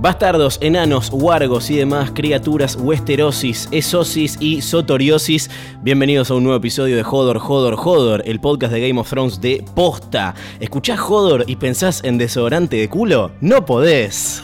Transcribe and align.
Bastardos, 0.00 0.56
enanos, 0.62 1.10
wargos 1.12 1.68
y 1.68 1.76
demás 1.76 2.10
criaturas 2.12 2.74
westerosis, 2.80 3.68
esosis 3.70 4.38
y 4.40 4.62
sotoriosis. 4.62 5.50
Bienvenidos 5.82 6.30
a 6.30 6.36
un 6.36 6.44
nuevo 6.44 6.56
episodio 6.56 6.96
de 6.96 7.02
Hodor, 7.02 7.36
Hodor, 7.36 7.74
Hodor, 7.74 8.22
el 8.24 8.40
podcast 8.40 8.72
de 8.72 8.88
Game 8.88 8.98
of 8.98 9.10
Thrones 9.10 9.42
de 9.42 9.62
posta. 9.74 10.34
¿Escuchás 10.58 10.98
Hodor 11.00 11.44
y 11.46 11.56
pensás 11.56 12.02
en 12.02 12.16
desodorante 12.16 12.76
de 12.76 12.88
culo? 12.88 13.32
No 13.42 13.66
podés. 13.66 14.42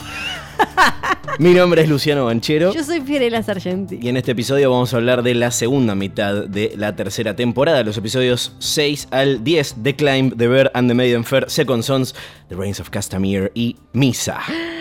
Mi 1.39 1.55
nombre 1.55 1.81
es 1.81 1.89
Luciano 1.89 2.25
Banchero. 2.25 2.71
Yo 2.71 2.83
soy 2.83 3.01
Fiorella 3.01 3.41
Sargenti. 3.41 3.97
Y 3.99 4.09
en 4.09 4.17
este 4.17 4.33
episodio 4.33 4.69
vamos 4.69 4.93
a 4.93 4.97
hablar 4.97 5.23
de 5.23 5.33
la 5.33 5.49
segunda 5.49 5.95
mitad 5.95 6.45
de 6.45 6.73
la 6.77 6.95
tercera 6.95 7.35
temporada, 7.35 7.81
los 7.81 7.97
episodios 7.97 8.53
6 8.59 9.07
al 9.09 9.43
10, 9.43 9.77
The 9.81 9.95
Climb, 9.95 10.37
The 10.37 10.47
Bear 10.47 10.71
and 10.75 10.87
the 10.87 10.93
Maiden 10.93 11.23
Fair, 11.23 11.49
Second 11.49 11.81
Sons, 11.81 12.13
The 12.47 12.55
Reigns 12.55 12.79
of 12.79 12.91
Castamere 12.91 13.51
y 13.55 13.75
Misa. 13.93 14.39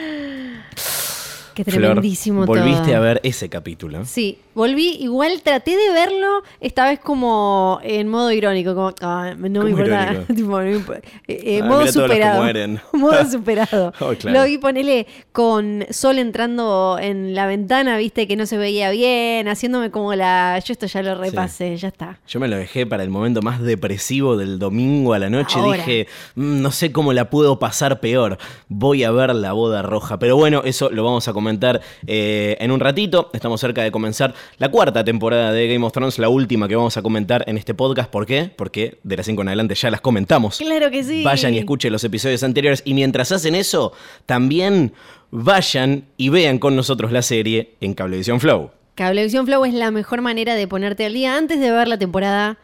Qué 1.57 1.65
Flor, 1.65 1.81
tremendísimo 1.81 2.45
todo. 2.45 2.55
volviste 2.55 2.95
a 2.95 3.01
ver 3.01 3.19
ese 3.23 3.49
capítulo. 3.49 4.05
Sí, 4.05 4.37
volví, 4.57 4.97
igual 5.01 5.41
traté 5.43 5.77
de 5.77 5.91
verlo, 5.93 6.43
esta 6.61 6.89
vez 6.89 6.99
como 6.99 7.79
en 7.83 8.09
modo 8.09 8.33
irónico, 8.33 8.75
como, 8.75 8.93
ah, 9.03 9.35
no 9.39 9.61
¿Cómo 9.61 9.65
me 9.65 9.71
importa, 9.71 10.25
tipo, 10.35 10.49
no 10.51 10.65
me 10.65 10.77
imp- 10.79 10.97
eh, 10.97 11.03
eh, 11.29 11.61
Ah, 11.63 11.67
modo 11.67 11.87
superado. 11.87 12.43
modo 12.93 13.25
superado. 13.31 13.93
Oh, 14.01 14.13
claro. 14.19 14.41
Lo 14.41 14.45
vi, 14.47 14.59
ponele, 14.59 15.07
con 15.33 15.85
sol 15.91 16.19
entrando 16.19 16.99
en 17.01 17.35
la 17.35 17.47
ventana, 17.47 17.97
viste, 17.99 18.27
que 18.27 18.35
no 18.37 18.47
se 18.47 18.57
veía 18.59 18.91
bien, 18.91 19.47
haciéndome 19.47 19.91
como 19.91 20.15
la, 20.15 20.59
yo 20.65 20.73
esto 20.73 20.87
ya 20.87 21.03
lo 21.03 21.15
repasé, 21.15 21.77
ya 21.77 21.89
está. 21.89 22.19
Yo 22.27 22.41
me 22.41 22.49
lo 22.49 22.57
dejé 22.57 22.87
para 22.87 23.03
el 23.03 23.11
momento 23.11 23.43
más 23.43 23.61
depresivo 23.61 24.37
del 24.37 24.59
domingo 24.59 25.13
a 25.13 25.19
la 25.19 25.29
noche. 25.31 25.59
Ahora. 25.59 25.77
Dije, 25.77 26.07
"Mm, 26.35 26.63
no 26.63 26.71
sé 26.71 26.93
cómo 26.93 27.13
la 27.13 27.29
puedo 27.31 27.59
pasar 27.59 28.01
peor. 28.01 28.39
Voy 28.69 29.05
a 29.05 29.11
ver 29.11 29.35
la 29.35 29.53
boda 29.53 29.83
roja. 29.83 30.19
Pero 30.19 30.37
bueno, 30.37 30.63
eso 30.65 30.89
lo 30.91 31.05
vamos 31.05 31.29
a 31.29 31.33
comentar 31.35 31.83
eh, 32.07 32.57
en 32.61 32.71
un 32.71 32.81
ratito. 32.81 33.29
Estamos 33.35 33.61
cerca 33.61 33.83
de 33.83 33.91
comenzar 33.91 34.35
la 34.59 34.71
cuarta 34.71 35.05
temporada 35.05 35.53
de 35.53 35.69
Game 35.69 35.85
of 35.85 35.93
Thrones, 35.93 36.19
la 36.19 36.29
última 36.29 36.69
que 36.69 36.77
vamos 36.77 36.97
a 36.97 37.03
comentar 37.03 37.45
en 37.47 37.59
este 37.59 37.75
podcast. 37.75 38.11
¿Por 38.11 38.27
qué? 38.27 38.51
Porque 38.57 38.99
de 39.03 39.17
las 39.17 39.27
5 39.27 39.43
en 39.43 39.49
adelante 39.49 39.75
ya 39.75 39.91
las 39.91 40.01
comentamos. 40.01 40.59
Claro 40.59 40.91
que 40.91 41.05
sí. 41.05 41.23
Vayan 41.23 41.55
y 41.55 41.59
escuchen 41.59 41.93
los 41.93 42.05
episodios 42.05 42.43
anteriores. 42.43 42.83
Y 42.85 42.95
mientras 42.95 43.33
hacen 43.33 43.55
eso, 43.55 43.93
también 44.27 44.93
vayan 45.31 46.05
y 46.17 46.29
vean 46.29 46.59
con 46.59 46.77
nosotros 46.77 47.13
la 47.13 47.23
serie 47.23 47.75
en 47.81 47.95
Cablevisión 47.95 48.41
Flow. 48.41 48.71
Cablevisión 48.95 49.47
Flow 49.47 49.65
es 49.65 49.75
la 49.75 49.91
mejor 49.91 50.23
manera 50.23 50.55
de 50.55 50.67
ponerte 50.67 51.05
al 51.05 51.13
día 51.13 51.37
antes 51.37 51.61
de 51.61 51.71
ver 51.71 51.89
la 51.89 51.99
temporada 51.99 52.59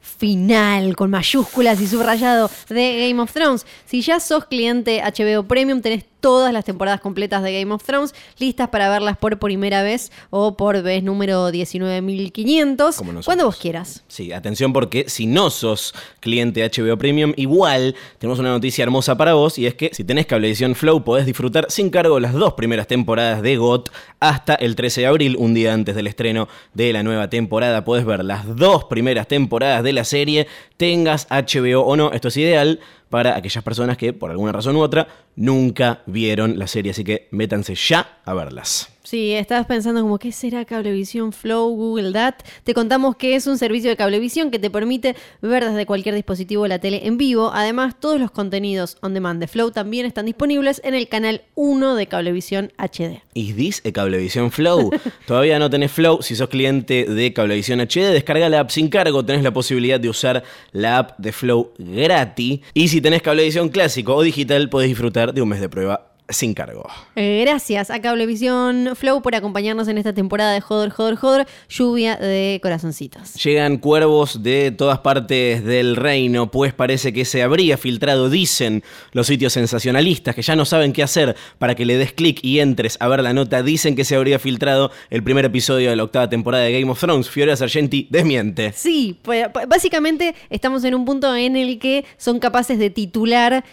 final 0.00 0.96
con 0.96 1.10
mayúsculas 1.10 1.80
y 1.80 1.86
subrayado 1.86 2.50
de 2.68 3.08
Game 3.08 3.22
of 3.22 3.32
Thrones. 3.32 3.66
Si 3.86 4.00
ya 4.00 4.20
sos 4.20 4.46
cliente 4.46 5.02
HBO 5.02 5.44
Premium, 5.44 5.80
tenés 5.80 6.04
todas 6.20 6.52
las 6.52 6.64
temporadas 6.64 7.00
completas 7.00 7.42
de 7.42 7.58
Game 7.58 7.72
of 7.72 7.82
Thrones 7.82 8.14
listas 8.38 8.68
para 8.68 8.88
verlas 8.88 9.16
por 9.16 9.38
primera 9.38 9.82
vez 9.82 10.12
o 10.30 10.56
por 10.56 10.82
vez 10.82 11.02
número 11.02 11.50
19.500, 11.50 12.96
Como 12.96 13.12
nosotros. 13.12 13.24
cuando 13.26 13.44
vos 13.46 13.56
quieras. 13.56 14.04
Sí, 14.08 14.32
atención 14.32 14.72
porque 14.72 15.04
si 15.08 15.26
no 15.26 15.50
sos 15.50 15.94
cliente 16.20 16.62
HBO 16.68 16.96
Premium, 16.96 17.32
igual 17.36 17.94
tenemos 18.18 18.38
una 18.38 18.50
noticia 18.50 18.82
hermosa 18.82 19.16
para 19.16 19.34
vos 19.34 19.58
y 19.58 19.66
es 19.66 19.74
que 19.74 19.90
si 19.92 20.04
tenés 20.04 20.26
Cablevisión 20.26 20.74
Flow 20.74 21.02
podés 21.04 21.26
disfrutar 21.26 21.66
sin 21.70 21.90
cargo 21.90 22.20
las 22.20 22.32
dos 22.32 22.54
primeras 22.54 22.86
temporadas 22.86 23.42
de 23.42 23.56
GOT 23.56 23.90
hasta 24.20 24.54
el 24.54 24.76
13 24.76 25.02
de 25.02 25.06
abril, 25.06 25.36
un 25.38 25.54
día 25.54 25.72
antes 25.72 25.94
del 25.94 26.06
estreno 26.06 26.48
de 26.74 26.92
la 26.92 27.02
nueva 27.02 27.30
temporada. 27.30 27.84
Podés 27.84 28.04
ver 28.04 28.24
las 28.24 28.56
dos 28.56 28.84
primeras 28.84 29.26
temporadas 29.28 29.82
de 29.82 29.92
la 29.92 30.04
serie, 30.04 30.46
tengas 30.76 31.26
HBO 31.30 31.82
o 31.82 31.96
no, 31.96 32.12
esto 32.12 32.28
es 32.28 32.36
ideal 32.36 32.80
para 33.10 33.36
aquellas 33.36 33.62
personas 33.62 33.98
que 33.98 34.12
por 34.14 34.30
alguna 34.30 34.52
razón 34.52 34.76
u 34.76 34.80
otra 34.80 35.06
nunca 35.36 36.02
vieron 36.06 36.58
la 36.58 36.66
serie, 36.66 36.92
así 36.92 37.04
que 37.04 37.28
métanse 37.32 37.74
ya 37.74 38.20
a 38.24 38.32
verlas. 38.32 38.88
Si 39.10 39.32
estabas 39.34 39.66
pensando 39.66 40.02
como, 40.02 40.20
¿qué 40.20 40.30
será 40.30 40.64
Cablevisión 40.64 41.32
Flow, 41.32 41.74
Google 41.74 42.12
Dat? 42.12 42.36
Te 42.62 42.74
contamos 42.74 43.16
que 43.16 43.34
es 43.34 43.48
un 43.48 43.58
servicio 43.58 43.90
de 43.90 43.96
cablevisión 43.96 44.52
que 44.52 44.60
te 44.60 44.70
permite 44.70 45.16
ver 45.42 45.64
desde 45.64 45.84
cualquier 45.84 46.14
dispositivo 46.14 46.68
la 46.68 46.78
tele 46.78 47.08
en 47.08 47.18
vivo. 47.18 47.50
Además, 47.52 47.98
todos 47.98 48.20
los 48.20 48.30
contenidos 48.30 48.98
on 49.00 49.12
demand 49.12 49.40
de 49.40 49.48
Flow 49.48 49.72
también 49.72 50.06
están 50.06 50.26
disponibles 50.26 50.80
en 50.84 50.94
el 50.94 51.08
canal 51.08 51.42
1 51.56 51.96
de 51.96 52.06
Cablevisión 52.06 52.72
HD. 52.78 53.20
¿Is 53.34 53.56
this 53.56 53.82
a 53.84 53.90
Cablevisión 53.90 54.52
Flow? 54.52 54.92
Todavía 55.26 55.58
no 55.58 55.68
tenés 55.70 55.90
Flow. 55.90 56.22
Si 56.22 56.36
sos 56.36 56.48
cliente 56.48 57.04
de 57.04 57.32
Cablevisión 57.32 57.80
HD, 57.80 58.12
descarga 58.12 58.48
la 58.48 58.60
app 58.60 58.70
sin 58.70 58.86
cargo. 58.86 59.24
Tenés 59.24 59.42
la 59.42 59.52
posibilidad 59.52 59.98
de 59.98 60.08
usar 60.08 60.44
la 60.70 60.98
app 60.98 61.18
de 61.18 61.32
Flow 61.32 61.72
gratis. 61.78 62.60
Y 62.74 62.86
si 62.86 63.00
tenés 63.00 63.22
Cablevisión 63.22 63.70
clásico 63.70 64.14
o 64.14 64.22
digital, 64.22 64.70
podés 64.70 64.88
disfrutar 64.88 65.34
de 65.34 65.42
un 65.42 65.48
mes 65.48 65.60
de 65.60 65.68
prueba 65.68 66.09
sin 66.30 66.54
cargo. 66.54 66.86
Eh, 67.16 67.44
gracias 67.44 67.90
a 67.90 68.00
Cablevisión 68.00 68.90
Flow 68.94 69.22
por 69.22 69.34
acompañarnos 69.34 69.88
en 69.88 69.98
esta 69.98 70.12
temporada 70.12 70.52
de 70.52 70.60
Joder, 70.60 70.90
Joder, 70.90 71.16
Joder, 71.16 71.46
lluvia 71.68 72.16
de 72.16 72.58
corazoncitos. 72.62 73.34
Llegan 73.34 73.78
cuervos 73.78 74.42
de 74.42 74.70
todas 74.70 75.00
partes 75.00 75.64
del 75.64 75.96
reino, 75.96 76.50
pues 76.50 76.72
parece 76.72 77.12
que 77.12 77.24
se 77.24 77.42
habría 77.42 77.76
filtrado, 77.76 78.30
dicen 78.30 78.82
los 79.12 79.26
sitios 79.26 79.52
sensacionalistas, 79.52 80.34
que 80.34 80.42
ya 80.42 80.56
no 80.56 80.64
saben 80.64 80.92
qué 80.92 81.02
hacer 81.02 81.36
para 81.58 81.74
que 81.74 81.84
le 81.84 81.96
des 81.96 82.12
clic 82.12 82.40
y 82.42 82.60
entres 82.60 82.96
a 83.00 83.08
ver 83.08 83.22
la 83.22 83.32
nota, 83.32 83.62
dicen 83.62 83.96
que 83.96 84.04
se 84.04 84.16
habría 84.16 84.38
filtrado 84.38 84.90
el 85.10 85.22
primer 85.22 85.44
episodio 85.44 85.90
de 85.90 85.96
la 85.96 86.04
octava 86.04 86.28
temporada 86.28 86.64
de 86.64 86.72
Game 86.72 86.90
of 86.90 87.00
Thrones. 87.00 87.28
Fiora 87.28 87.56
Sargenti 87.56 88.06
desmiente. 88.10 88.72
Sí, 88.72 89.18
pues, 89.22 89.46
básicamente 89.68 90.34
estamos 90.48 90.84
en 90.84 90.94
un 90.94 91.04
punto 91.04 91.34
en 91.34 91.56
el 91.56 91.78
que 91.78 92.04
son 92.16 92.38
capaces 92.38 92.78
de 92.78 92.90
titular 92.90 93.64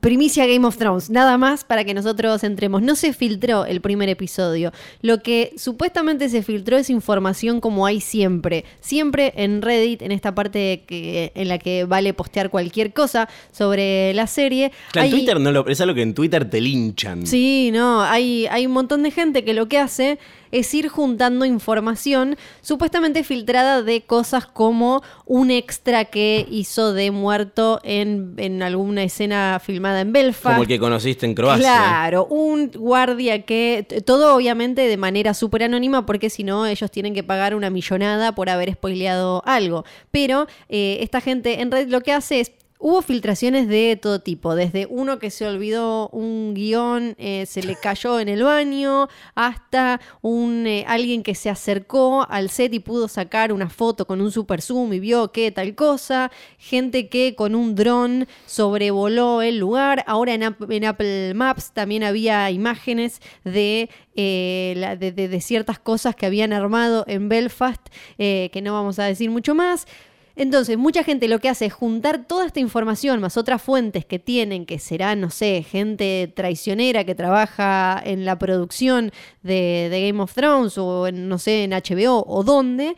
primicia 0.00 0.46
Game 0.46 0.66
of 0.66 0.76
Thrones, 0.76 1.10
nada 1.10 1.38
más 1.38 1.64
para 1.64 1.84
que 1.84 1.94
nosotros 1.94 2.44
entremos. 2.44 2.82
No 2.82 2.94
se 2.94 3.12
filtró 3.12 3.64
el 3.64 3.80
primer 3.80 4.08
episodio. 4.08 4.72
Lo 5.02 5.22
que 5.22 5.52
supuestamente 5.56 6.28
se 6.28 6.42
filtró 6.42 6.76
es 6.76 6.90
información 6.90 7.60
como 7.60 7.86
hay 7.86 8.00
siempre. 8.00 8.64
Siempre 8.80 9.32
en 9.36 9.62
Reddit, 9.62 10.02
en 10.02 10.12
esta 10.12 10.34
parte 10.34 10.84
que, 10.86 11.32
en 11.34 11.48
la 11.48 11.58
que 11.58 11.84
vale 11.84 12.14
postear 12.14 12.50
cualquier 12.50 12.92
cosa 12.92 13.28
sobre 13.52 14.12
la 14.14 14.26
serie. 14.26 14.72
Claro, 14.92 15.06
en 15.06 15.12
Twitter 15.12 15.40
no 15.40 15.52
lo, 15.52 15.66
es 15.66 15.80
algo 15.80 15.94
que 15.94 16.02
en 16.02 16.14
Twitter 16.14 16.48
te 16.48 16.60
linchan. 16.60 17.26
Sí, 17.26 17.70
no, 17.72 18.02
hay, 18.02 18.46
hay 18.46 18.66
un 18.66 18.72
montón 18.72 19.02
de 19.02 19.10
gente 19.10 19.44
que 19.44 19.54
lo 19.54 19.68
que 19.68 19.78
hace 19.78 20.18
es 20.54 20.72
ir 20.72 20.88
juntando 20.88 21.44
información 21.44 22.36
supuestamente 22.60 23.24
filtrada 23.24 23.82
de 23.82 24.02
cosas 24.02 24.46
como 24.46 25.02
un 25.26 25.50
extra 25.50 26.04
que 26.04 26.46
hizo 26.48 26.92
de 26.92 27.10
muerto 27.10 27.80
en, 27.82 28.34
en 28.36 28.62
alguna 28.62 29.02
escena 29.02 29.60
filmada 29.62 30.00
en 30.00 30.12
Belfast. 30.12 30.54
Como 30.54 30.62
el 30.62 30.68
que 30.68 30.78
conociste 30.78 31.26
en 31.26 31.34
Croacia. 31.34 31.64
Claro, 31.64 32.26
un 32.26 32.70
guardia 32.70 33.42
que, 33.42 33.84
todo 34.06 34.36
obviamente 34.36 34.82
de 34.82 34.96
manera 34.96 35.34
súper 35.34 35.64
anónima, 35.64 36.06
porque 36.06 36.30
si 36.30 36.44
no 36.44 36.66
ellos 36.66 36.88
tienen 36.90 37.14
que 37.14 37.24
pagar 37.24 37.56
una 37.56 37.68
millonada 37.68 38.32
por 38.36 38.48
haber 38.48 38.72
spoileado 38.74 39.42
algo. 39.46 39.84
Pero 40.12 40.46
eh, 40.68 40.98
esta 41.00 41.20
gente 41.20 41.62
en 41.62 41.72
Reddit 41.72 41.90
lo 41.90 42.00
que 42.00 42.12
hace 42.12 42.40
es... 42.40 42.52
Hubo 42.86 43.00
filtraciones 43.00 43.66
de 43.66 43.96
todo 44.00 44.18
tipo, 44.20 44.54
desde 44.54 44.84
uno 44.84 45.18
que 45.18 45.30
se 45.30 45.46
olvidó 45.46 46.10
un 46.10 46.52
guion, 46.52 47.14
eh, 47.16 47.46
se 47.46 47.62
le 47.62 47.76
cayó 47.76 48.20
en 48.20 48.28
el 48.28 48.42
baño, 48.42 49.08
hasta 49.34 50.02
un 50.20 50.66
eh, 50.66 50.84
alguien 50.86 51.22
que 51.22 51.34
se 51.34 51.48
acercó 51.48 52.26
al 52.28 52.50
set 52.50 52.74
y 52.74 52.80
pudo 52.80 53.08
sacar 53.08 53.54
una 53.54 53.70
foto 53.70 54.06
con 54.06 54.20
un 54.20 54.30
super 54.30 54.60
zoom 54.60 54.92
y 54.92 55.00
vio 55.00 55.32
que 55.32 55.50
tal 55.50 55.74
cosa, 55.74 56.30
gente 56.58 57.08
que 57.08 57.34
con 57.34 57.54
un 57.54 57.74
dron 57.74 58.28
sobrevoló 58.44 59.40
el 59.40 59.56
lugar, 59.56 60.04
ahora 60.06 60.34
en, 60.34 60.42
App- 60.42 60.70
en 60.70 60.84
Apple 60.84 61.32
Maps 61.32 61.72
también 61.72 62.04
había 62.04 62.50
imágenes 62.50 63.22
de, 63.44 63.88
eh, 64.14 64.96
de, 65.00 65.10
de- 65.10 65.40
ciertas 65.40 65.78
cosas 65.78 66.14
que 66.16 66.26
habían 66.26 66.52
armado 66.52 67.04
en 67.08 67.30
Belfast, 67.30 67.80
que 68.18 68.60
no 68.62 68.74
vamos 68.74 68.98
a 68.98 69.04
decir 69.04 69.30
mucho 69.30 69.54
más. 69.54 69.86
Entonces, 70.36 70.76
mucha 70.76 71.04
gente 71.04 71.28
lo 71.28 71.38
que 71.38 71.48
hace 71.48 71.66
es 71.66 71.72
juntar 71.72 72.26
toda 72.26 72.46
esta 72.46 72.58
información 72.58 73.20
más 73.20 73.36
otras 73.36 73.62
fuentes 73.62 74.04
que 74.04 74.18
tienen, 74.18 74.66
que 74.66 74.80
será, 74.80 75.14
no 75.14 75.30
sé, 75.30 75.62
gente 75.62 76.32
traicionera 76.34 77.04
que 77.04 77.14
trabaja 77.14 78.02
en 78.04 78.24
la 78.24 78.36
producción 78.38 79.12
de, 79.42 79.88
Game 79.90 80.20
of 80.20 80.34
Thrones 80.34 80.76
o 80.76 81.06
en, 81.06 81.28
no 81.28 81.38
sé, 81.38 81.64
en 81.64 81.70
HBO 81.70 82.24
o 82.26 82.42
donde, 82.42 82.96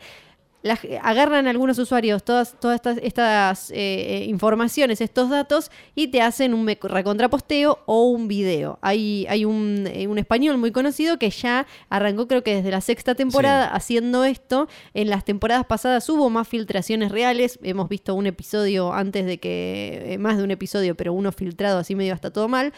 agarran 1.01 1.47
algunos 1.47 1.77
usuarios 1.79 2.23
todas, 2.23 2.59
todas 2.59 2.75
estas, 2.75 2.97
estas, 3.01 3.71
eh, 3.73 4.25
informaciones, 4.27 5.01
estos 5.01 5.29
datos, 5.29 5.71
y 5.95 6.07
te 6.07 6.21
hacen 6.21 6.53
un 6.53 6.67
recontraposteo 6.67 7.79
o 7.85 8.09
un 8.09 8.27
video. 8.27 8.79
Hay, 8.81 9.25
hay 9.29 9.45
un, 9.45 9.87
eh, 9.87 10.07
un 10.07 10.17
español 10.17 10.57
muy 10.57 10.71
conocido 10.71 11.17
que 11.17 11.29
ya 11.29 11.67
arrancó, 11.89 12.27
creo 12.27 12.43
que 12.43 12.55
desde 12.55 12.71
la 12.71 12.81
sexta 12.81 13.15
temporada, 13.15 13.67
haciendo 13.67 14.23
esto. 14.23 14.67
En 14.93 15.09
las 15.09 15.25
temporadas 15.25 15.65
pasadas 15.65 16.07
hubo 16.09 16.29
más 16.29 16.47
filtraciones 16.47 17.11
reales. 17.11 17.59
Hemos 17.63 17.89
visto 17.89 18.15
un 18.15 18.27
episodio 18.27 18.93
antes 18.93 19.25
de 19.25 19.39
que, 19.39 20.13
eh, 20.13 20.17
más 20.17 20.37
de 20.37 20.43
un 20.43 20.51
episodio, 20.51 20.95
pero 20.95 21.13
uno 21.13 21.31
filtrado 21.31 21.79
así 21.79 21.95
medio 21.95 22.13
hasta 22.13 22.31
todo 22.31 22.47
mal. 22.47 22.73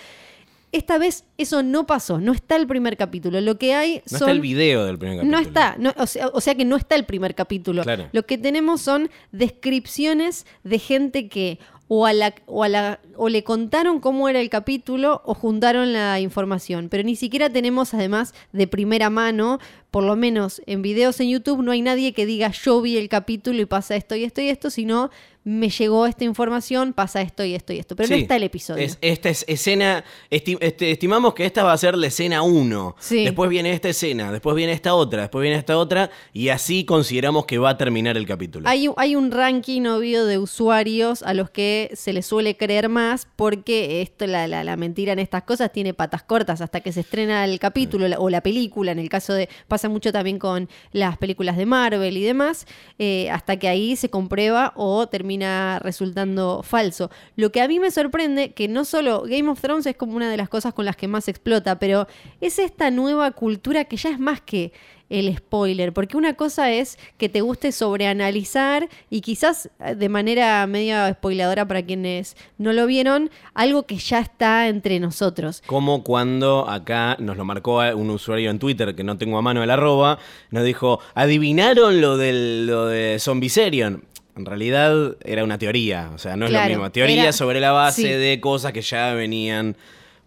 Esta 0.71 0.98
vez 0.98 1.25
eso 1.38 1.63
no 1.63 1.88
pasó, 1.88 2.19
no 2.19 2.31
está 2.31 2.56
el 2.56 2.68
primer 2.68 2.95
capítulo. 2.95 3.42
Lo 3.42 3.57
que 3.57 3.74
hay 3.74 4.01
No 4.12 4.19
son... 4.19 4.30
está 4.30 4.31
el 4.31 4.42
video 4.42 4.86
del 4.86 5.00
primer 5.00 5.18
capítulo. 5.18 5.38
No 5.38 5.44
está, 5.44 5.75
no, 5.80 5.94
o, 5.98 6.06
sea, 6.06 6.27
o 6.27 6.42
sea 6.42 6.56
que 6.56 6.66
no 6.66 6.75
está 6.75 6.95
el 6.95 7.06
primer 7.06 7.33
capítulo. 7.33 7.83
Claro. 7.83 8.07
Lo 8.12 8.24
que 8.25 8.38
tenemos 8.38 8.81
son 8.81 9.10
descripciones 9.31 10.45
de 10.63 10.80
gente 10.80 11.27
que 11.27 11.60
o, 11.92 12.06
a 12.06 12.13
la, 12.13 12.36
o, 12.45 12.63
a 12.63 12.69
la, 12.69 13.00
o 13.16 13.30
le 13.30 13.44
contaron 13.44 14.00
cómo 14.00 14.30
era 14.30 14.39
el 14.39 14.50
capítulo 14.50 15.24
o 15.25 15.33
juntaron 15.33 15.92
la 15.92 16.19
información. 16.19 16.88
Pero 16.88 17.04
ni 17.04 17.16
siquiera 17.16 17.50
tenemos 17.50 17.95
además 17.95 18.36
de 18.54 18.68
primera 18.68 19.10
mano, 19.10 19.60
por 19.92 20.04
lo 20.04 20.16
menos 20.16 20.62
en 20.66 20.82
videos 20.82 21.20
en 21.20 21.30
YouTube, 21.30 21.64
no 21.64 21.72
hay 21.72 21.82
nadie 21.82 22.14
que 22.14 22.26
diga 22.26 22.52
yo 22.52 22.82
vi 22.82 22.98
el 22.98 23.10
capítulo 23.10 23.62
y 23.62 23.66
pasa 23.66 23.96
esto 23.96 24.16
y 24.16 24.24
esto 24.24 24.42
y 24.42 24.50
esto, 24.50 24.70
sino 24.70 25.10
me 25.46 25.70
llegó 25.70 26.06
esta 26.06 26.26
información, 26.26 26.94
pasa 26.94 27.22
esto 27.22 27.44
y 27.44 27.56
esto 27.56 27.74
y 27.74 27.80
esto. 27.80 27.96
Pero 27.96 28.10
no 28.10 28.16
Sí, 28.18 28.22
está 28.24 28.36
el 28.36 28.44
episodio. 28.44 28.84
es- 28.84 29.00
esta 29.02 29.30
es 29.30 29.46
escena. 29.48 30.04
esti- 30.30 30.58
este, 30.60 30.92
estimamos 30.92 31.34
que 31.34 31.46
esta 31.46 31.64
va 31.64 31.72
a 31.74 31.78
ser 31.78 31.98
la 31.98 32.08
escena 32.08 32.44
1. 32.44 32.96
Sí. 33.00 33.24
Después 33.24 33.50
viene 33.50 33.72
esta 33.72 33.90
escena, 33.90 34.32
después 34.32 34.56
viene 34.56 34.74
esta 34.74 34.94
otra, 34.94 35.22
después 35.22 35.42
viene 35.42 35.58
esta 35.58 35.78
otra. 35.78 36.12
Y 36.34 36.50
así 36.50 36.84
consideramos 36.86 37.46
que 37.46 37.58
va 37.58 37.72
a 37.72 37.78
terminar 37.78 38.16
el 38.18 38.28
capítulo. 38.28 38.68
Hay, 38.70 38.90
hay 38.98 39.16
un 39.16 39.32
ranking 39.32 39.84
obvio 39.88 40.26
de 40.26 40.38
usuarios 40.38 41.24
a 41.24 41.34
los 41.34 41.50
que 41.50 41.90
se 41.96 42.14
les 42.14 42.26
suele 42.28 42.56
creer 42.58 42.90
más 42.90 43.28
porque 43.36 44.02
esto, 44.02 44.28
la, 44.28 44.46
la- 44.48 44.64
la 44.64 44.76
mentira 44.78 45.14
en 45.14 45.20
estas 45.20 45.44
cosas 45.44 45.72
tiene 45.72 45.94
patas 45.96 46.22
cortas 46.22 46.62
hasta 46.62 46.82
que 46.82 46.92
se 46.92 47.00
estrena 47.00 47.46
el 47.46 47.58
capítulo 47.60 48.08
la- 48.08 48.20
o 48.20 48.30
la 48.30 48.42
película. 48.42 48.92
En 48.92 49.00
el 49.00 49.10
caso 49.10 49.34
de. 49.34 49.50
Pasa 49.80 49.88
mucho 49.88 50.12
también 50.12 50.40
con 50.40 50.68
las 50.92 51.18
películas 51.18 51.56
de 51.56 51.66
Marvel 51.66 52.18
y 52.18 52.24
demás. 52.24 52.66
eh, 52.98 53.30
hasta 53.31 53.58
que 53.58 53.70
ahí 53.70 53.96
se 53.96 54.10
comprueba 54.10 54.74
o 54.76 55.08
termina 55.08 55.80
resultando 55.80 56.64
falso. 56.64 57.10
Lo 57.38 57.52
que 57.54 57.62
a 57.62 57.68
mí 57.70 57.80
me 57.80 57.92
sorprende, 57.92 58.52
que 58.52 58.68
no 58.68 58.84
solo 58.84 59.24
Game 59.26 59.50
of 59.50 59.62
Thrones 59.62 59.86
es 59.86 59.96
como 59.96 60.18
una 60.18 60.30
de 60.30 60.36
las 60.36 60.50
cosas 60.50 60.74
con 60.74 60.84
las 60.84 60.98
que 60.98 61.08
más 61.08 61.30
explota, 61.30 61.80
pero 61.80 62.08
es 62.42 62.60
esta 62.60 62.92
nueva 62.92 63.31
cultura 63.31 63.86
que 63.86 63.96
ya 63.96 64.10
es 64.10 64.20
más 64.20 64.42
que 64.42 64.74
el 65.10 65.36
spoiler, 65.36 65.92
porque 65.94 66.18
una 66.18 66.36
cosa 66.36 66.72
es 66.72 66.98
que 67.18 67.30
te 67.30 67.42
guste 67.42 67.72
sobreanalizar 67.72 68.90
y 69.10 69.22
quizás 69.22 69.70
eh, 69.84 69.96
de 69.96 70.10
manera 70.10 70.66
media 70.68 71.12
spoiladora 71.14 71.68
para 71.68 71.82
quienes 71.84 72.36
no 72.58 72.74
lo 72.74 72.86
vieron, 72.86 73.30
algo 73.54 73.84
que 73.84 73.98
ya 73.98 74.20
está 74.20 74.68
entre 74.68 75.00
nosotros. 75.00 75.64
Como 75.66 76.04
cuando 76.04 76.70
acá 76.70 77.16
nos 77.20 77.38
lo 77.38 77.46
marcó 77.46 77.80
un 77.96 78.10
usuario 78.10 78.50
en 78.52 78.60
Twitter 78.60 78.96
que 78.96 79.04
no 79.04 79.18
tengo 79.18 79.38
a 79.38 79.42
mano 79.42 79.64
el 79.64 79.70
arroba, 79.72 80.20
nos 80.52 80.64
dijo, 80.64 81.00
¿adivinaron 81.16 82.02
lo, 82.02 82.18
del, 82.18 82.68
lo 82.68 82.88
de 82.88 83.18
Zombiserion? 83.20 84.04
En 84.36 84.46
realidad 84.46 85.18
era 85.26 85.44
una 85.44 85.58
teoría, 85.58 86.12
o 86.14 86.18
sea, 86.18 86.38
no 86.38 86.46
es 86.46 86.52
Claro, 86.52 86.70
lo 86.70 86.76
mismo. 86.76 86.92
Teoría 86.92 87.24
era- 87.24 87.34
sobre 87.34 87.60
la 87.60 87.72
base 87.72 88.04
sí. 88.04 88.08
de 88.08 88.40
cosas 88.40 88.72
que 88.72 88.82
ya 88.82 89.14
venían 89.14 89.76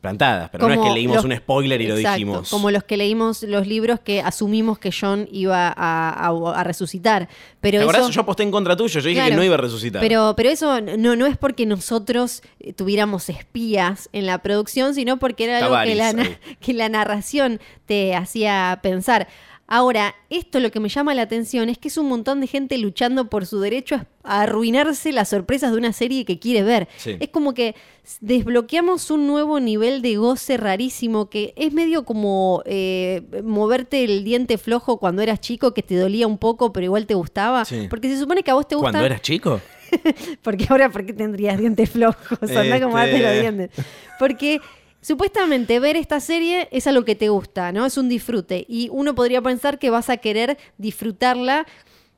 plantadas, 0.03 0.51
pero 0.51 0.69
no 0.69 0.75
es 0.75 0.81
que 0.81 0.91
leímos 0.91 1.17
los- 1.17 1.25
un 1.25 1.35
spoiler 1.35 1.81
y 1.81 1.87
lo 1.87 1.97
dijimos. 1.97 2.51
Como 2.51 2.71
los 2.71 2.85
que 2.85 2.99
leímos 2.99 3.43
los 3.45 3.67
libros 3.67 4.01
que 4.01 4.21
asumimos 4.21 4.79
que 4.79 4.91
John 4.93 5.27
iba 5.33 5.69
a, 5.69 6.11
a- 6.29 6.53
a 6.61 6.65
resucitar. 6.65 7.29
Pero 7.61 7.79
¿Te 7.79 7.85
acordás? 7.85 8.03
eso- 8.03 8.11
Yo 8.11 8.21
aposté 8.23 8.43
en 8.43 8.51
contra 8.51 8.77
tuyo, 8.77 9.01
yo 9.01 9.09
dije 9.09 9.25
que 9.31 9.37
no 9.37 9.43
iba 9.45 9.55
a 9.55 9.59
resucitar. 9.59 10.01
Pero, 10.03 10.35
pero 10.37 10.51
eso 10.51 10.81
no, 10.83 11.17
no 11.17 11.25
es 11.27 11.39
porque 11.39 11.65
nosotros 11.65 12.43
eh, 12.61 12.73
tuviéramos 12.73 13.29
espías 13.29 14.09
en 14.13 14.27
la 14.27 14.39
producción, 14.39 14.95
sino 14.95 15.19
porque 15.19 15.45
era 15.45 15.59
algo 15.59 15.69
que 15.69 15.95
Tavares 15.95 15.97
la, 15.97 16.07
ahí. 16.09 16.15
na- 16.15 16.39
que 16.61 16.73
la 16.75 16.89
narración 16.89 17.61
te 17.87 18.15
hacía 18.17 18.81
pensar. 18.83 19.29
Ahora, 19.69 20.15
esto 20.29 20.61
lo 20.61 20.71
que 20.71 20.81
me 20.81 20.89
llama 20.91 21.15
la 21.15 21.23
atención 21.23 21.69
es 21.71 21.79
que 21.79 21.89
es 21.89 21.97
un 21.97 22.07
montón 22.09 22.41
de 22.41 22.47
gente 22.47 22.77
luchando 22.77 23.31
por 23.31 23.47
su 23.47 23.59
derecho 23.61 24.05
a 24.23 24.43
arruinarse 24.43 25.13
las 25.13 25.31
sorpresas 25.31 25.73
de 25.73 25.79
una 25.79 25.93
serie 25.95 26.25
que 26.27 26.39
quiere 26.39 26.63
ver. 26.63 26.89
Sí. 26.99 27.17
Es 27.21 27.29
como 27.31 27.55
que 27.55 27.75
desbloqueamos 28.21 29.11
un 29.11 29.27
nuevo 29.27 29.61
nivel 29.61 30.03
de 30.03 30.17
goce 30.17 30.57
rarísimo 30.57 31.31
que 31.31 31.55
es 31.57 31.73
medio 31.73 32.05
como 32.05 32.63
eh, 32.67 33.23
moverte 33.45 34.05
el 34.05 34.25
diente 34.25 34.59
flojo 34.59 34.99
cuando 34.99 35.23
eras 35.23 35.41
chico 35.41 35.73
que 35.73 35.83
te 35.83 35.97
dolía 35.97 36.27
un 36.27 36.39
poco 36.39 36.73
pero 36.73 36.85
igual 36.85 37.07
te 37.07 37.15
gustaba. 37.15 37.65
Sí. 37.65 37.87
Porque 37.89 38.09
se 38.09 38.19
supone 38.19 38.43
que 38.43 38.51
a 38.51 38.55
vos 38.55 38.69
te 38.69 38.75
gusta... 38.75 38.91
¿Cuando 38.91 39.07
eras 39.07 39.23
chico? 39.23 39.61
Porque 40.43 40.67
ahora, 40.71 40.91
¿por 40.91 41.05
qué 41.07 41.13
tendrías 41.13 41.59
dientes 41.59 41.91
flojos? 41.91 42.39
Como 42.39 42.51
Este- 42.51 42.79
date 42.79 43.19
los 43.21 43.41
dientes. 43.41 43.71
Porque 44.19 44.61
supuestamente 45.03 45.79
ver 45.81 45.97
esta 45.97 46.19
serie 46.21 46.69
es 46.73 46.87
algo 46.87 47.05
que 47.05 47.15
te 47.15 47.29
gusta, 47.29 47.71
¿no? 47.73 47.85
Es 47.85 47.99
un 47.99 48.09
disfrute. 48.09 48.65
Y 48.69 48.89
uno 48.91 49.15
podría 49.15 49.43
pensar 49.43 49.79
que 49.79 49.91
vas 49.91 50.09
a 50.09 50.17
querer 50.17 50.57
disfrutarla 50.79 51.67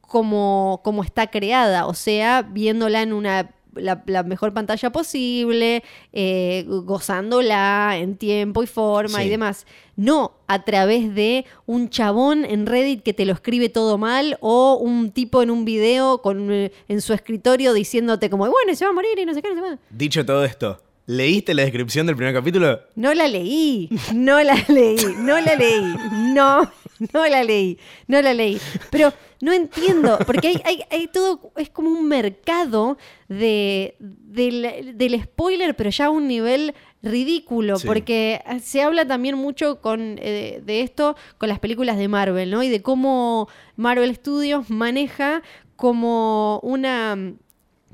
como, 0.02 0.80
como 0.84 1.02
está 1.02 1.26
creada, 1.28 1.86
o 1.86 1.94
sea, 1.94 2.42
viéndola 2.42 3.02
en 3.02 3.12
una. 3.12 3.50
La, 3.76 4.04
la 4.06 4.22
mejor 4.22 4.54
pantalla 4.54 4.92
posible, 4.92 5.82
eh, 6.12 6.64
gozándola 6.68 7.96
en 7.96 8.16
tiempo 8.16 8.62
y 8.62 8.68
forma 8.68 9.18
Sí. 9.18 9.24
y 9.26 9.28
demás. 9.30 9.66
No 9.96 10.34
a 10.46 10.62
través 10.64 11.12
de 11.12 11.44
un 11.66 11.88
chabón 11.90 12.44
en 12.44 12.66
Reddit 12.66 13.02
que 13.02 13.12
te 13.12 13.24
lo 13.24 13.32
escribe 13.32 13.68
todo 13.70 13.98
mal 13.98 14.38
o 14.40 14.76
un 14.80 15.10
tipo 15.10 15.42
en 15.42 15.50
un 15.50 15.64
video 15.64 16.22
con, 16.22 16.52
eh, 16.52 16.70
en 16.86 17.00
su 17.00 17.14
escritorio 17.14 17.72
diciéndote 17.72 18.30
como, 18.30 18.48
bueno, 18.48 18.72
se 18.76 18.84
va 18.84 18.92
a 18.92 18.94
morir 18.94 19.18
y 19.18 19.24
no 19.26 19.34
sé 19.34 19.42
qué, 19.42 19.52
no 19.52 19.60
sé 19.68 19.74
qué. 19.74 19.78
Dicho 19.90 20.24
todo 20.24 20.44
esto, 20.44 20.80
¿leíste 21.06 21.54
la 21.54 21.62
descripción 21.62 22.06
del 22.06 22.16
primer 22.16 22.34
capítulo? 22.34 22.80
No 22.94 23.12
la 23.14 23.28
leí, 23.28 23.88
no 24.14 24.42
la 24.42 24.54
leí, 24.68 24.96
no 25.18 25.38
la 25.40 25.54
leí, 25.56 25.94
no, 26.34 26.70
no 27.12 27.26
la 27.26 27.44
leí, 27.44 27.78
no 28.06 28.22
la 28.22 28.32
leí. 28.34 28.58
Pero 28.90 29.12
no 29.40 29.52
entiendo, 29.52 30.18
porque 30.26 30.48
hay, 30.48 30.62
hay, 30.64 30.80
hay 30.90 31.06
todo, 31.08 31.52
es 31.56 31.68
como 31.70 31.90
un 31.90 32.08
mercado 32.08 32.96
de, 33.28 33.96
del, 33.98 34.92
del 34.96 35.22
spoiler, 35.22 35.76
pero 35.76 35.90
ya 35.90 36.06
a 36.06 36.10
un 36.10 36.26
nivel 36.26 36.74
ridículo, 37.02 37.76
Sí. 37.78 37.86
porque 37.86 38.40
se 38.62 38.80
habla 38.82 39.06
también 39.06 39.36
mucho 39.36 39.82
con, 39.82 40.16
eh, 40.22 40.62
de 40.64 40.80
esto 40.80 41.16
con 41.36 41.50
las 41.50 41.58
películas 41.58 41.98
de 41.98 42.08
Marvel, 42.08 42.50
¿no? 42.50 42.62
Y 42.62 42.70
de 42.70 42.80
cómo 42.80 43.46
Marvel 43.76 44.14
Studios 44.16 44.70
maneja 44.70 45.42
como 45.76 46.60
una 46.62 47.34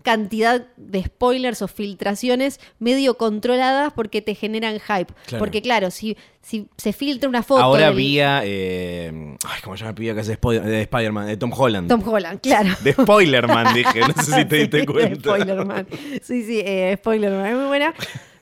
cantidad 0.03 0.67
de 0.77 1.05
spoilers 1.05 1.63
o 1.63 1.69
filtraciones 1.69 2.61
medio 2.79 3.17
controladas 3.19 3.93
porque 3.93 4.23
te 4.23 4.35
generan 4.35 4.81
hype. 4.81 5.13
Claro. 5.27 5.39
Porque 5.39 5.63
claro, 5.63 5.91
si, 5.91 6.17
si 6.43 6.67
se 6.77 6.93
filtra 6.93 7.29
una 7.29 7.43
foto 7.43 7.63
Ahora 7.63 7.87
del- 7.89 7.97
vía. 7.97 8.43
Eh, 8.45 9.37
ay, 9.47 9.61
¿cómo 9.63 9.77
se 9.77 9.81
llama 9.81 9.91
el 9.91 9.95
pibe 9.97 10.15
que 10.15 10.21
hace 10.21 10.39
Spoiler- 10.39 10.63
de 10.65 10.83
Spider-Man? 10.83 11.27
De 11.27 11.37
Tom 11.37 11.53
Holland. 11.57 11.89
Tom 11.89 12.03
Holland, 12.07 12.41
claro. 12.41 12.71
De 12.83 12.93
Spoilerman, 12.93 13.75
dije. 13.75 14.01
No 14.01 14.23
sé 14.23 14.33
si 14.35 14.45
te 14.45 14.57
diste 14.57 14.81
Sí, 14.81 14.87
cuenta. 14.87 15.21
Spoilerman. 15.21 15.87
Sí, 16.23 16.43
sí, 16.45 16.61
eh, 16.65 16.95
Spoilerman, 16.99 17.47
es 17.47 17.55
muy 17.57 17.67
buena. 17.67 17.95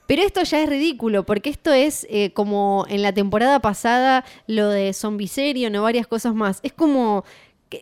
Pero 0.06 0.22
esto 0.22 0.42
ya 0.42 0.62
es 0.62 0.68
ridículo, 0.70 1.24
porque 1.26 1.50
esto 1.50 1.70
es 1.70 2.06
eh, 2.08 2.32
como 2.32 2.86
en 2.88 3.02
la 3.02 3.12
temporada 3.12 3.60
pasada 3.60 4.24
lo 4.46 4.70
de 4.70 4.94
Zombiserion 4.94 5.76
o 5.76 5.82
varias 5.82 6.06
cosas 6.06 6.34
más. 6.34 6.60
Es 6.62 6.72
como 6.72 7.24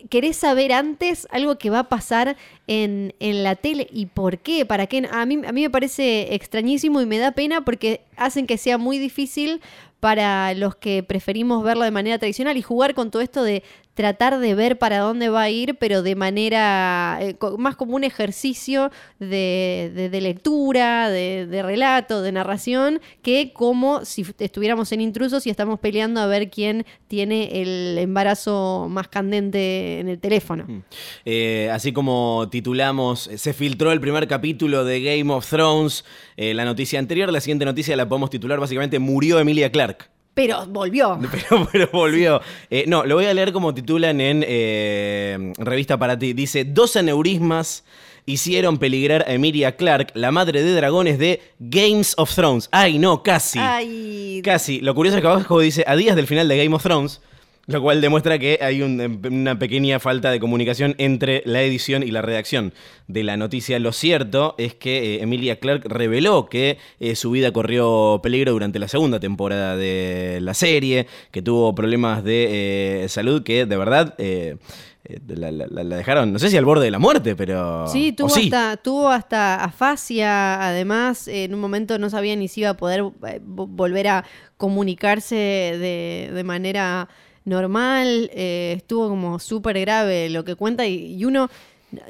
querés 0.09 0.37
saber 0.37 0.73
antes 0.73 1.27
algo 1.31 1.57
que 1.57 1.69
va 1.69 1.79
a 1.79 1.89
pasar 1.89 2.35
en, 2.67 3.13
en 3.19 3.43
la 3.43 3.55
tele 3.55 3.87
y 3.91 4.07
por 4.07 4.39
qué, 4.39 4.65
para 4.65 4.87
qué. 4.87 5.07
A 5.11 5.25
mí, 5.25 5.39
a 5.45 5.51
mí 5.51 5.61
me 5.61 5.69
parece 5.69 6.33
extrañísimo 6.35 7.01
y 7.01 7.05
me 7.05 7.17
da 7.17 7.31
pena 7.31 7.63
porque 7.63 8.01
hacen 8.15 8.47
que 8.47 8.57
sea 8.57 8.77
muy 8.77 8.97
difícil 8.97 9.61
para 9.99 10.53
los 10.53 10.75
que 10.75 11.03
preferimos 11.03 11.63
verlo 11.63 11.83
de 11.83 11.91
manera 11.91 12.19
tradicional 12.19 12.57
y 12.57 12.61
jugar 12.61 12.93
con 12.93 13.11
todo 13.11 13.21
esto 13.21 13.43
de 13.43 13.63
tratar 13.97 14.39
de 14.39 14.55
ver 14.55 14.77
para 14.77 14.99
dónde 14.99 15.27
va 15.27 15.41
a 15.41 15.49
ir, 15.49 15.75
pero 15.79 16.03
de 16.03 16.15
manera 16.15 17.17
eh, 17.19 17.35
más 17.57 17.75
como 17.75 17.95
un 17.95 18.03
ejercicio 18.05 18.91
de, 19.19 19.91
de- 19.93 20.09
de 20.09 20.21
lectura, 20.21 21.09
de, 21.09 21.61
relato, 21.63 22.21
de 22.21 22.31
narración, 22.31 23.01
que 23.21 23.51
como 23.53 24.05
si 24.05 24.23
estuviéramos 24.39 24.91
en 24.91 25.01
intrusos 25.01 25.45
y 25.47 25.49
estamos 25.49 25.79
peleando 25.79 26.21
a 26.21 26.27
ver 26.27 26.49
quién 26.51 26.85
tiene 27.07 27.61
el 27.61 27.97
embarazo 27.97 28.85
más 28.89 29.07
candente 29.07 29.99
en 29.99 30.07
el 30.09 30.19
teléfono. 30.19 30.65
Eh, 31.25 31.69
así 31.73 31.91
como 31.91 32.47
titulamos, 32.51 33.27
eh, 33.27 33.37
se 33.39 33.53
filtró 33.53 33.91
el 33.91 33.99
primer 33.99 34.27
capítulo 34.27 34.85
de 34.85 35.01
Game 35.01 35.33
of 35.33 35.49
Thrones, 35.49 36.05
la 36.37 36.65
noticia 36.65 36.99
anterior, 36.99 37.31
la 37.31 37.41
siguiente 37.41 37.65
noticia 37.65 37.95
la 37.97 38.07
podemos 38.07 38.29
titular 38.29 38.59
básicamente 38.59 38.99
Murió 38.99 39.39
Emilia 39.39 39.71
Clark. 39.71 40.09
Pero 40.37 40.67
volvió. 40.67 41.17
Pero, 41.31 41.67
pero 41.71 41.89
volvió. 41.91 42.39
Eh, 42.69 42.83
no, 42.85 43.03
lo 43.07 43.15
voy 43.15 43.25
a 43.25 43.33
leer 43.33 43.51
como 43.51 43.73
titulan 43.73 44.21
en 44.21 44.45
eh, 44.47 45.51
Revista 45.57 45.97
para 45.97 46.19
ti. 46.19 46.33
Dice, 46.33 46.63
dos 46.63 46.95
aneurismas 46.95 47.83
hicieron 48.27 48.77
peligrar 48.77 49.25
a 49.27 49.33
Emilia 49.33 49.75
Clark, 49.75 50.11
la 50.13 50.29
madre 50.29 50.61
de 50.61 50.75
dragones 50.75 51.17
de 51.17 51.41
Games 51.57 52.13
of 52.17 52.35
Thrones. 52.35 52.69
Ay, 52.71 52.99
no, 52.99 53.23
casi. 53.23 53.57
Ay, 53.57 54.41
Casi. 54.43 54.79
Lo 54.79 54.93
curioso 54.93 55.17
es 55.17 55.23
que 55.23 55.27
abajo 55.27 55.59
dice, 55.59 55.83
a 55.87 55.95
días 55.95 56.15
del 56.15 56.27
final 56.27 56.47
de 56.47 56.63
Game 56.63 56.75
of 56.75 56.83
Thrones, 56.83 57.19
lo 57.67 57.81
cual 57.81 57.99
demuestra 58.01 58.39
que 58.39 58.59
hay 58.61 58.81
un- 58.81 59.21
una 59.29 59.59
pequeña 59.59 59.99
falta 59.99 60.31
de 60.31 60.39
comunicación 60.39 60.95
entre 60.97 61.43
la 61.45 61.61
edición 61.61 62.01
y 62.01 62.11
la 62.11 62.21
redacción 62.21 62.73
de 63.07 63.23
la 63.23 63.35
noticia. 63.37 63.77
Lo 63.79 63.91
cierto 63.91 64.55
es 64.57 64.73
que 64.73 65.15
eh, 65.17 65.21
Emilia 65.23 65.59
Clark 65.59 65.83
reveló 65.85 66.47
que 66.47 66.77
eh, 66.99 67.15
su 67.15 67.31
vida 67.31 67.51
corrió 67.51 68.21
peligro 68.23 68.53
durante 68.53 68.79
la 68.79 68.87
segunda 68.87 69.19
temporada 69.19 69.75
de 69.75 70.39
la 70.41 70.53
serie, 70.53 71.07
que 71.31 71.41
tuvo 71.41 71.75
problemas 71.75 72.23
de 72.23 73.03
eh, 73.03 73.09
salud 73.09 73.43
que 73.43 73.65
de 73.65 73.77
verdad... 73.77 74.15
la, 74.17 75.51
la- 75.51 75.67
la- 75.69 75.83
la 75.85 75.95
dejaron, 75.95 76.33
no 76.33 76.39
sé 76.39 76.49
si 76.49 76.57
al 76.57 76.65
borde 76.65 76.83
de 76.83 76.91
la 76.91 76.99
muerte, 76.99 77.33
pero... 77.35 77.87
Sí, 77.87 78.11
tuvo, 78.11 78.27
sí. 78.29 78.43
Hasta, 78.51 78.75
tuvo 78.75 79.07
hasta 79.09 79.63
afasia, 79.63 80.67
además, 80.67 81.29
en 81.29 81.53
un 81.53 81.61
momento 81.61 81.97
no 81.97 82.09
sabía 82.09 82.35
ni 82.35 82.49
si 82.49 82.59
iba 82.61 82.71
a 82.71 82.77
poder 82.77 83.03
vo- 83.03 83.67
volver 83.69 84.07
a 84.09 84.25
comunicarse 84.57 85.35
de, 85.35 86.29
de 86.33 86.43
manera 86.43 87.07
normal, 87.47 88.29
eh, 88.33 88.75
estuvo 88.77 89.09
como 89.09 89.39
súper 89.39 89.79
grave 89.79 90.29
lo 90.29 90.43
que 90.43 90.55
cuenta 90.55 90.85
y, 90.85 91.15
y 91.15 91.25
uno 91.25 91.49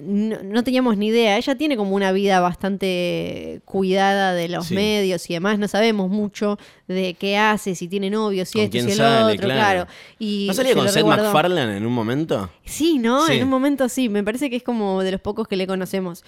no, 0.02 0.38
no 0.44 0.64
teníamos 0.64 0.98
ni 0.98 1.08
idea, 1.10 1.38
ella 1.38 1.56
tiene 1.56 1.78
como 1.78 1.92
una 1.96 2.12
vida 2.12 2.40
bastante 2.40 3.62
cuidada 3.64 4.34
de 4.34 4.48
los 4.50 4.66
Sí. 4.68 4.74
medios 4.76 5.30
y 5.30 5.34
demás, 5.34 5.60
no 5.60 5.68
sabemos 5.68 6.10
mucho 6.10 6.58
de 6.88 7.14
qué 7.14 7.38
hace, 7.38 7.76
si 7.76 7.88
tiene 7.88 8.10
novio, 8.10 8.44
si 8.48 8.54
¿Con 8.54 8.62
esto, 8.64 8.78
si 8.80 8.86
el 8.92 8.98
sale? 8.98 9.34
otro, 9.36 9.46
Claro. 9.46 9.60
claro. 9.86 9.88
Y 10.18 10.46
¿No 10.48 10.54
salía 10.56 10.72
se 10.74 10.80
con 10.80 10.90
Seth. 10.90 11.06
MacFarlane 11.06 11.78
en 11.78 11.86
un 11.86 11.94
momento? 11.94 12.50
Sí, 12.66 12.98
¿no? 12.98 13.28
Sí. 13.28 13.34
En 13.34 13.44
un 13.44 13.50
momento 13.50 13.88
sí, 13.88 14.10
me 14.10 14.24
parece 14.24 14.50
que 14.50 14.56
es 14.56 14.64
como 14.64 15.04
de 15.04 15.12
los 15.12 15.22
pocos 15.22 15.48
que 15.48 15.56
le 15.56 15.68
conocemos. 15.68 16.24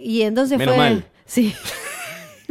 Y 0.00 0.22
entonces 0.22 0.56
Menos 0.58 0.76
fue... 0.76 0.84
mal. 0.84 1.04
Sí. 1.26 1.52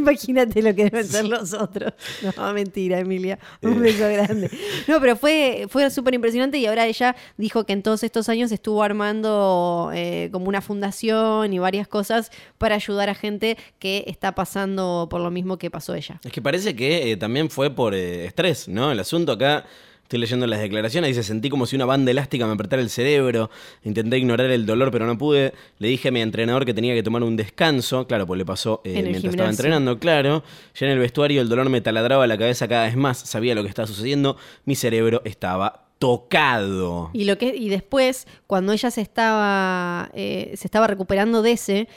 Imagínate 0.12 0.62
lo 0.62 0.74
que 0.75 0.86
deben 0.86 1.08
ser 1.08 1.25
los 1.25 1.53
otros. 1.53 1.93
No, 2.36 2.53
mentira, 2.53 3.00
Emilia. 3.00 3.39
Eh. 3.62 3.67
Un 3.67 3.81
beso 3.81 4.08
grande. 4.08 4.50
No, 4.88 5.00
pero 5.00 5.15
fue, 5.15 5.67
fue 5.70 5.89
súper 5.91 6.13
impresionante 6.13 6.58
y 6.58 6.65
ahora 6.65 6.86
ella 6.86 7.15
dijo 7.38 7.65
que 7.65 7.74
en 7.74 7.84
todos 7.84 8.03
estos 8.03 8.29
años 8.29 8.51
estuvo 8.51 8.84
armando 8.84 9.91
eh, 9.93 10.29
como 10.31 10.48
una 10.48 10.62
fundación 10.62 11.53
y 11.53 11.60
varias 11.60 11.88
cosas 11.88 12.31
para 12.58 12.75
ayudar 12.75 13.10
a 13.10 13.15
gente 13.15 13.58
que 13.79 14.03
está 14.08 14.34
pasando 14.34 15.08
por 15.10 15.22
lo 15.22 15.31
mismo 15.31 15.58
que 15.58 15.70
pasó 15.70 15.96
ella. 15.96 16.20
Es 16.24 16.31
que 16.31 16.41
parece 16.41 16.75
que 16.75 17.12
eh, 17.12 17.17
también 17.17 17.50
fue 17.50 17.70
por 17.70 17.93
eh, 17.93 18.25
estrés, 18.25 18.67
¿no? 18.67 18.91
El 18.91 19.00
asunto 19.00 19.34
acá, 19.34 19.65
estoy 20.11 20.19
leyendo 20.19 20.45
las 20.45 20.59
declaraciones, 20.59 21.15
dice, 21.15 21.23
sentí 21.23 21.49
como 21.49 21.65
si 21.65 21.77
una 21.77 21.85
banda 21.85 22.11
elástica 22.11 22.45
me 22.45 22.51
apretara 22.51 22.81
el 22.81 22.89
cerebro, 22.89 23.49
intenté 23.85 24.17
ignorar 24.17 24.51
el 24.51 24.65
dolor 24.65 24.91
pero 24.91 25.05
no 25.05 25.17
pude, 25.17 25.53
le 25.79 25.87
dije 25.87 26.09
a 26.09 26.11
mi 26.11 26.19
entrenador 26.19 26.65
que 26.65 26.73
tenía 26.73 26.93
que 26.93 27.01
tomar 27.01 27.23
un 27.23 27.37
descanso, 27.37 28.05
claro, 28.07 28.27
pues 28.27 28.37
le 28.37 28.43
pasó 28.43 28.81
eh, 28.83 29.01
mientras 29.03 29.23
estaba 29.23 29.49
entrenando, 29.49 29.99
claro, 29.99 30.43
ya 30.75 30.85
en 30.87 30.91
el 30.91 30.99
vestuario 30.99 31.41
el 31.41 31.47
dolor 31.47 31.69
me 31.69 31.79
taladraba 31.79 32.27
la 32.27 32.37
cabeza 32.37 32.67
cada 32.67 32.87
vez 32.87 32.97
más, 32.97 33.19
sabía 33.19 33.55
lo 33.55 33.63
que 33.63 33.69
estaba 33.69 33.87
sucediendo, 33.87 34.35
mi 34.65 34.75
cerebro 34.75 35.21
estaba 35.23 35.85
tocado. 35.97 37.09
Y 37.13 37.23
lo 37.23 37.37
que 37.37 37.55
y 37.55 37.69
después, 37.69 38.27
cuando 38.47 38.73
ella 38.73 38.91
se 38.91 38.99
estaba 38.99 40.09
eh, 40.13 40.51
se 40.57 40.67
estaba 40.67 40.87
recuperando 40.87 41.41
de 41.41 41.53
ese, 41.53 41.87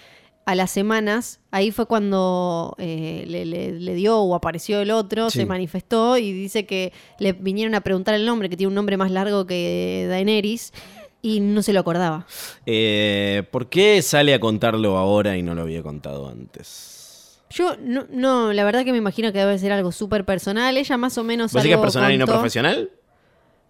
a 0.46 0.54
las 0.54 0.70
semanas, 0.70 1.40
ahí 1.50 1.70
fue 1.70 1.86
cuando 1.86 2.74
eh, 2.78 3.24
le, 3.26 3.44
le- 3.46 3.72
le 3.72 3.94
dio 3.94 4.18
o 4.18 4.34
apareció 4.34 4.80
el 4.80 4.90
otro, 4.90 5.30
Sí. 5.30 5.38
se 5.38 5.46
manifestó 5.46 6.18
y 6.18 6.32
dice 6.32 6.66
que 6.66 6.92
le 7.18 7.32
vinieron 7.32 7.74
a 7.74 7.80
preguntar 7.80 8.14
el 8.14 8.26
nombre, 8.26 8.48
que 8.50 8.56
tiene 8.56 8.68
un 8.68 8.74
nombre 8.74 8.96
más 8.96 9.10
largo 9.10 9.46
que 9.46 10.06
Daenerys, 10.10 10.72
y 11.22 11.40
no 11.40 11.62
se 11.62 11.72
lo 11.72 11.80
acordaba. 11.80 12.26
Eh, 12.66 13.44
¿Por 13.50 13.68
qué 13.70 14.02
sale 14.02 14.34
a 14.34 14.40
contarlo 14.40 14.98
ahora 14.98 15.38
y 15.38 15.42
no 15.42 15.54
lo 15.54 15.62
había 15.62 15.82
contado 15.82 16.28
antes? 16.28 17.40
Yo 17.48 17.76
no, 17.80 18.04
no, 18.10 18.52
la 18.52 18.64
verdad 18.64 18.84
que 18.84 18.92
me 18.92 18.98
imagino 18.98 19.32
que 19.32 19.38
debe 19.38 19.58
ser 19.58 19.72
algo 19.72 19.92
súper 19.92 20.24
personal. 20.24 20.76
Ella 20.76 20.96
más 20.98 21.16
o 21.16 21.24
menos. 21.24 21.52
¿Vos 21.52 21.62
decís 21.62 21.68
que 21.68 21.68
es 21.70 21.74
algo 21.76 21.82
personal 21.82 22.12
y 22.12 22.18
no 22.18 22.26
profesional? 22.26 22.90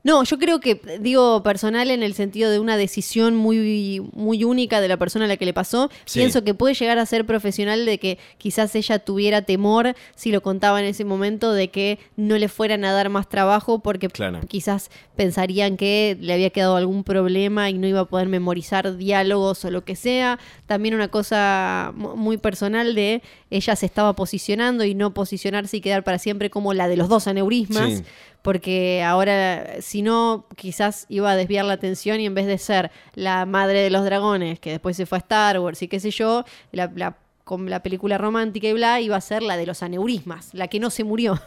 No, 0.04 0.23
yo 0.23 0.38
creo 0.38 0.61
que 0.61 0.78
digo 1.00 1.42
personal 1.42 1.90
en 1.90 2.02
el 2.02 2.12
sentido 2.12 2.50
de 2.50 2.58
una 2.58 2.76
decisión 2.76 3.34
muy, 3.34 4.06
muy 4.12 4.44
única 4.44 4.82
de 4.82 4.88
la 4.88 4.99
persona 4.99 5.25
a 5.25 5.28
la 5.28 5.38
que 5.38 5.46
le 5.46 5.54
pasó. 5.54 5.88
Sí. 6.04 6.18
Pienso 6.18 6.44
que 6.44 6.52
puede 6.52 6.75
llegar 6.75 6.99
a 6.99 7.06
ser 7.06 7.25
profesional 7.25 7.87
de 7.87 7.99
que 7.99 8.18
quizás 8.37 8.75
ella 8.75 8.99
tuviera 8.99 9.40
temor 9.40 9.94
si 10.14 10.30
lo 10.30 10.42
contaba 10.42 10.78
en 10.80 10.84
ese 10.84 11.06
momento 11.06 11.54
de 11.54 11.68
que 11.68 11.99
no 12.16 12.37
le 12.37 12.49
fueran 12.49 12.84
a 12.84 12.92
dar 12.92 13.08
más 13.08 13.30
trabajo 13.30 13.78
porque 13.78 14.08
Claro. 14.11 14.40
quizás 14.46 14.90
pensarían 15.16 15.78
que 15.78 16.18
le 16.20 16.34
había 16.34 16.50
quedado 16.50 16.76
algún 16.76 17.02
problema 17.02 17.70
y 17.70 17.78
no 17.78 17.87
iba 17.87 18.00
a 18.00 18.04
poder 18.04 18.28
memorizar 18.28 18.99
diálogos 18.99 19.64
o 19.64 19.70
lo 19.70 19.87
que 19.87 19.96
sea. 19.96 20.38
También 20.66 20.94
una 20.94 21.08
cosa 21.08 21.92
mu- 21.96 22.14
muy 22.14 22.37
personal 22.37 22.94
de 22.94 23.23
ella 23.49 23.75
se 23.75 23.87
estaba 23.87 24.12
posicionando 24.14 24.84
y 24.84 24.94
no 24.94 25.14
posicionarse 25.14 25.78
y 25.78 25.80
quedar 25.80 26.04
para 26.04 26.18
siempre 26.18 26.50
como 26.50 26.75
la 26.75 26.88
de 26.88 26.99
los 26.99 27.08
dos 27.08 27.26
aneurismas 27.26 27.90
Sí. 28.00 28.04
Porque 28.44 29.02
ahora 29.02 29.80
si 29.80 30.02
no 30.02 30.46
quizás 30.54 31.06
iba 31.08 31.30
a 31.30 31.34
desviar 31.34 31.64
la 31.64 31.72
atención 31.72 32.20
y 32.20 32.26
en 32.26 32.34
vez 32.34 32.46
de 32.46 32.58
ser 32.58 32.90
la 33.14 33.46
madre 33.46 33.80
de 33.80 33.88
los 33.88 34.04
dragones 34.04 34.60
que 34.60 34.70
después 34.70 34.96
se 34.98 35.06
fue 35.06 35.16
a 35.16 35.20
Star 35.20 35.58
Wars 35.60 35.80
y 35.80 35.88
qué 35.88 35.98
sé 35.98 36.10
yo, 36.10 36.44
la, 36.70 36.92
la- 36.94 37.16
con 37.44 37.68
la 37.68 37.82
película 37.82 38.16
romántica 38.16 38.66
y 38.68 38.72
bla, 38.72 39.02
iba 39.02 39.16
a 39.16 39.20
ser 39.20 39.42
la 39.42 39.58
de 39.58 39.66
los 39.66 39.82
aneurismas, 39.82 40.48
la 40.54 40.68
que 40.68 40.80
no 40.80 40.88
se 40.88 41.04
murió. 41.04 41.40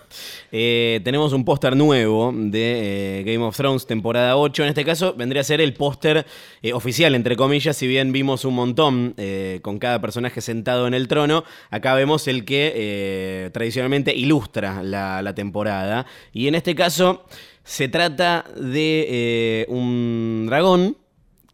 Eh, 0.51 1.01
tenemos 1.03 1.33
un 1.33 1.43
póster 1.43 1.75
nuevo 1.75 2.31
de 2.33 3.19
eh, 3.19 3.23
Game 3.23 3.43
of 3.43 3.57
Thrones 3.57 3.87
temporada 3.87 4.37
8. 4.37 4.63
En 4.63 4.69
este 4.69 4.85
caso 4.85 5.15
vendría 5.15 5.41
a 5.41 5.43
ser 5.43 5.59
el 5.59 5.73
póster 5.73 6.25
eh, 6.61 6.73
oficial, 6.73 7.15
entre 7.15 7.35
comillas, 7.35 7.75
si 7.75 7.87
bien 7.87 8.11
vimos 8.11 8.45
un 8.45 8.53
montón 8.53 9.15
eh, 9.17 9.59
con 9.63 9.79
cada 9.79 9.99
personaje 9.99 10.39
sentado 10.39 10.87
en 10.87 10.93
el 10.93 11.07
trono. 11.07 11.43
Acá 11.71 11.95
vemos 11.95 12.27
el 12.27 12.45
que 12.45 13.49
tradicionalmente 13.51 14.15
ilustra 14.15 14.83
la, 14.83 15.33
temporada. 15.35 16.05
Y 16.31 16.47
en 16.47 16.55
este 16.55 16.75
caso 16.75 17.25
se 17.63 17.89
trata 17.89 18.45
de 18.55 19.65
un 19.67 20.45
dragón 20.47 20.95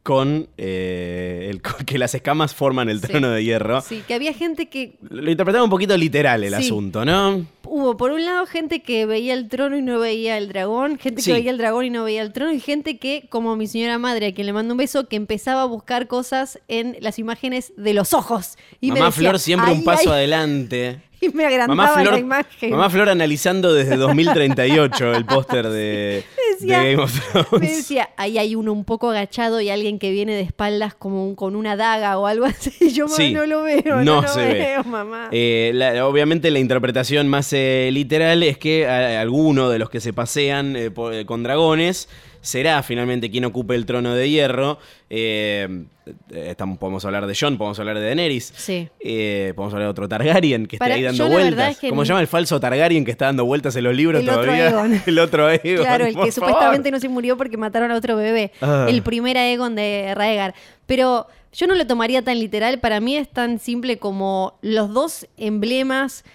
con, 0.03 0.47
eh, 0.57 1.47
el, 1.49 1.61
con 1.61 1.85
que 1.85 1.97
las 1.97 2.13
escamas 2.13 2.53
forman 2.53 2.89
el 2.89 2.99
Sí. 3.01 3.07
trono 3.07 3.29
de 3.31 3.43
hierro. 3.43 3.81
Sí, 3.81 4.03
que 4.07 4.13
había 4.13 4.33
gente 4.33 4.67
que 4.67 4.93
Lo 5.09 5.31
interpretaba 5.31 5.63
un 5.63 5.69
poquito 5.69 5.95
literal 5.97 6.43
el 6.43 6.53
Sí. 6.55 6.65
asunto, 6.65 7.05
¿no? 7.05 7.45
Hubo 7.65 7.97
por 7.97 8.11
un 8.11 8.25
lado 8.25 8.45
gente 8.45 8.81
que 8.81 9.05
veía 9.05 9.33
el 9.33 9.47
trono 9.49 9.77
y 9.77 9.81
no 9.81 9.99
veía 9.99 10.37
el 10.37 10.47
dragón, 10.49 10.97
gente 10.97 11.21
Sí. 11.21 11.31
que 11.31 11.37
veía 11.37 11.51
el 11.51 11.57
dragón 11.57 11.85
y 11.85 11.89
no 11.89 12.03
veía 12.03 12.21
el 12.21 12.31
trono, 12.33 12.51
y 12.53 12.59
gente 12.59 12.97
que, 12.97 13.25
como 13.29 13.55
mi 13.55 13.67
señora 13.67 13.97
madre, 13.99 14.27
a 14.27 14.33
quien 14.33 14.47
le 14.47 14.53
mando 14.53 14.73
un 14.73 14.77
beso, 14.77 15.07
que 15.07 15.15
empezaba 15.15 15.61
a 15.61 15.65
buscar 15.65 16.07
cosas 16.07 16.59
en 16.67 16.97
las 16.99 17.19
imágenes 17.19 17.73
de 17.77 17.93
los 17.93 18.13
ojos. 18.13 18.57
Y 18.81 18.87
me 18.91 18.99
Mamá 18.99 19.11
decía, 19.11 19.29
Flor 19.29 19.39
siempre 19.39 19.71
un 19.71 19.77
"Ay, 19.79 19.83
paso 19.85 20.09
ay", 20.11 20.17
adelante. 20.17 20.99
Y 21.23 21.29
me 21.29 21.45
agrandaba 21.45 21.73
Mamá 21.73 21.93
Flor, 22.01 22.13
la 22.15 22.19
imagen. 22.19 22.71
Mamá 22.71 22.89
Flor 22.89 23.07
analizando 23.07 23.73
desde 23.73 23.95
2038 23.95 25.13
el 25.13 25.23
póster 25.25 25.69
de, 25.69 26.25
Decía- 26.59 26.79
de 26.81 26.91
Game 26.91 27.01
of 27.03 27.13
Me 27.35 27.43
Thrones. 27.43 27.77
decía, 27.77 28.09
ahí 28.17 28.37
hay 28.37 28.55
uno 28.55 28.73
un 28.73 28.83
poco 28.83 29.09
agachado 29.09 29.61
y 29.61 29.69
alguien 29.69 29.99
que 29.99 30.11
viene 30.11 30.35
de 30.35 30.41
espaldas 30.41 30.93
como 30.95 31.25
un- 31.25 31.35
con 31.35 31.55
una 31.55 31.77
daga 31.77 32.17
o 32.19 32.27
algo 32.27 32.43
así. 32.43 32.71
Yo 32.93 33.05
"Mamá, 33.05 33.15
Sí, 33.15 33.31
no 33.33 33.45
lo 33.45 33.63
veo, 33.63 33.81
no, 33.85 34.03
no 34.03 34.21
lo 34.23 34.27
se 34.27 34.41
ve. 34.45 34.53
veo, 34.53 34.83
mamá. 34.83 35.29
Eh, 35.31 35.71
la- 35.73 36.05
obviamente 36.05 36.51
la 36.51 36.59
interpretación 36.59 37.29
más 37.29 37.52
eh, 37.53 37.89
literal 37.91 38.43
es 38.43 38.57
que 38.57 38.87
a- 38.87 39.21
alguno 39.21 39.69
de 39.69 39.79
los 39.79 39.89
que 39.89 39.99
se 39.99 40.11
pasean 40.13 40.75
eh, 40.75 40.91
eh, 41.11 41.23
con 41.25 41.43
dragones 41.43 42.09
será 42.41 42.83
finalmente 42.83 43.31
quien 43.31 43.45
ocupe 43.45 43.73
el 43.75 43.85
trono 43.85 44.13
de 44.15 44.29
hierro. 44.29 44.77
Eh, 45.09 45.85
eh, 46.31 46.47
estamos, 46.49 46.77
podemos 46.77 47.05
hablar 47.05 47.25
de 47.25 47.33
Jon, 47.39 47.57
podemos 47.57 47.79
hablar 47.79 47.97
de 47.97 48.03
Daenerys. 48.05 48.51
Sí. 48.57 48.89
Eh, 48.99 49.53
podemos 49.55 49.73
hablar 49.73 49.87
de 49.87 49.91
otro 49.91 50.09
Targaryen 50.09 50.65
que 50.65 50.77
Para- 50.77 50.95
está 50.95 51.09
ahí 51.09 51.17
dando 51.17 51.29
vueltas. 51.33 51.71
es 51.71 51.77
que 51.79 51.89
¿Cómo 51.89 52.01
ni- 52.01 52.05
se 52.07 52.09
llama 52.09 52.19
el 52.21 52.27
falso 52.27 52.59
Targaryen 52.59 53.05
que 53.05 53.11
está 53.11 53.27
dando 53.27 53.45
vueltas 53.45 53.73
en 53.77 53.85
los 53.85 53.95
libros 53.95 54.21
El 54.21 54.29
otro 54.29 54.41
todavía? 54.43 54.67
Aegon. 54.67 55.01
el 55.07 55.19
otro 55.19 55.47
Aegon. 55.47 55.85
Claro, 55.85 56.03
el 56.05 56.09
que 56.09 56.15
favor. 56.15 56.33
supuestamente 56.33 56.91
no 56.91 56.99
se 56.99 57.07
murió 57.07 57.37
porque 57.37 57.55
mataron 57.55 57.91
a 57.91 57.95
otro 57.95 58.17
bebé. 58.17 58.51
Ah. 58.59 58.87
El 58.89 59.03
primer 59.03 59.37
Aegon 59.37 59.75
de 59.75 60.11
Raegar. 60.13 60.53
Pero 60.85 61.27
yo 61.53 61.67
no 61.67 61.75
lo 61.75 61.87
tomaría 61.87 62.21
tan 62.23 62.37
literal. 62.39 62.79
Para 62.81 62.99
mí 62.99 63.15
es 63.15 63.29
tan 63.29 63.59
simple 63.59 63.99
como 63.99 64.57
los 64.61 64.93
dos 64.93 65.27
emblemas 65.37 66.25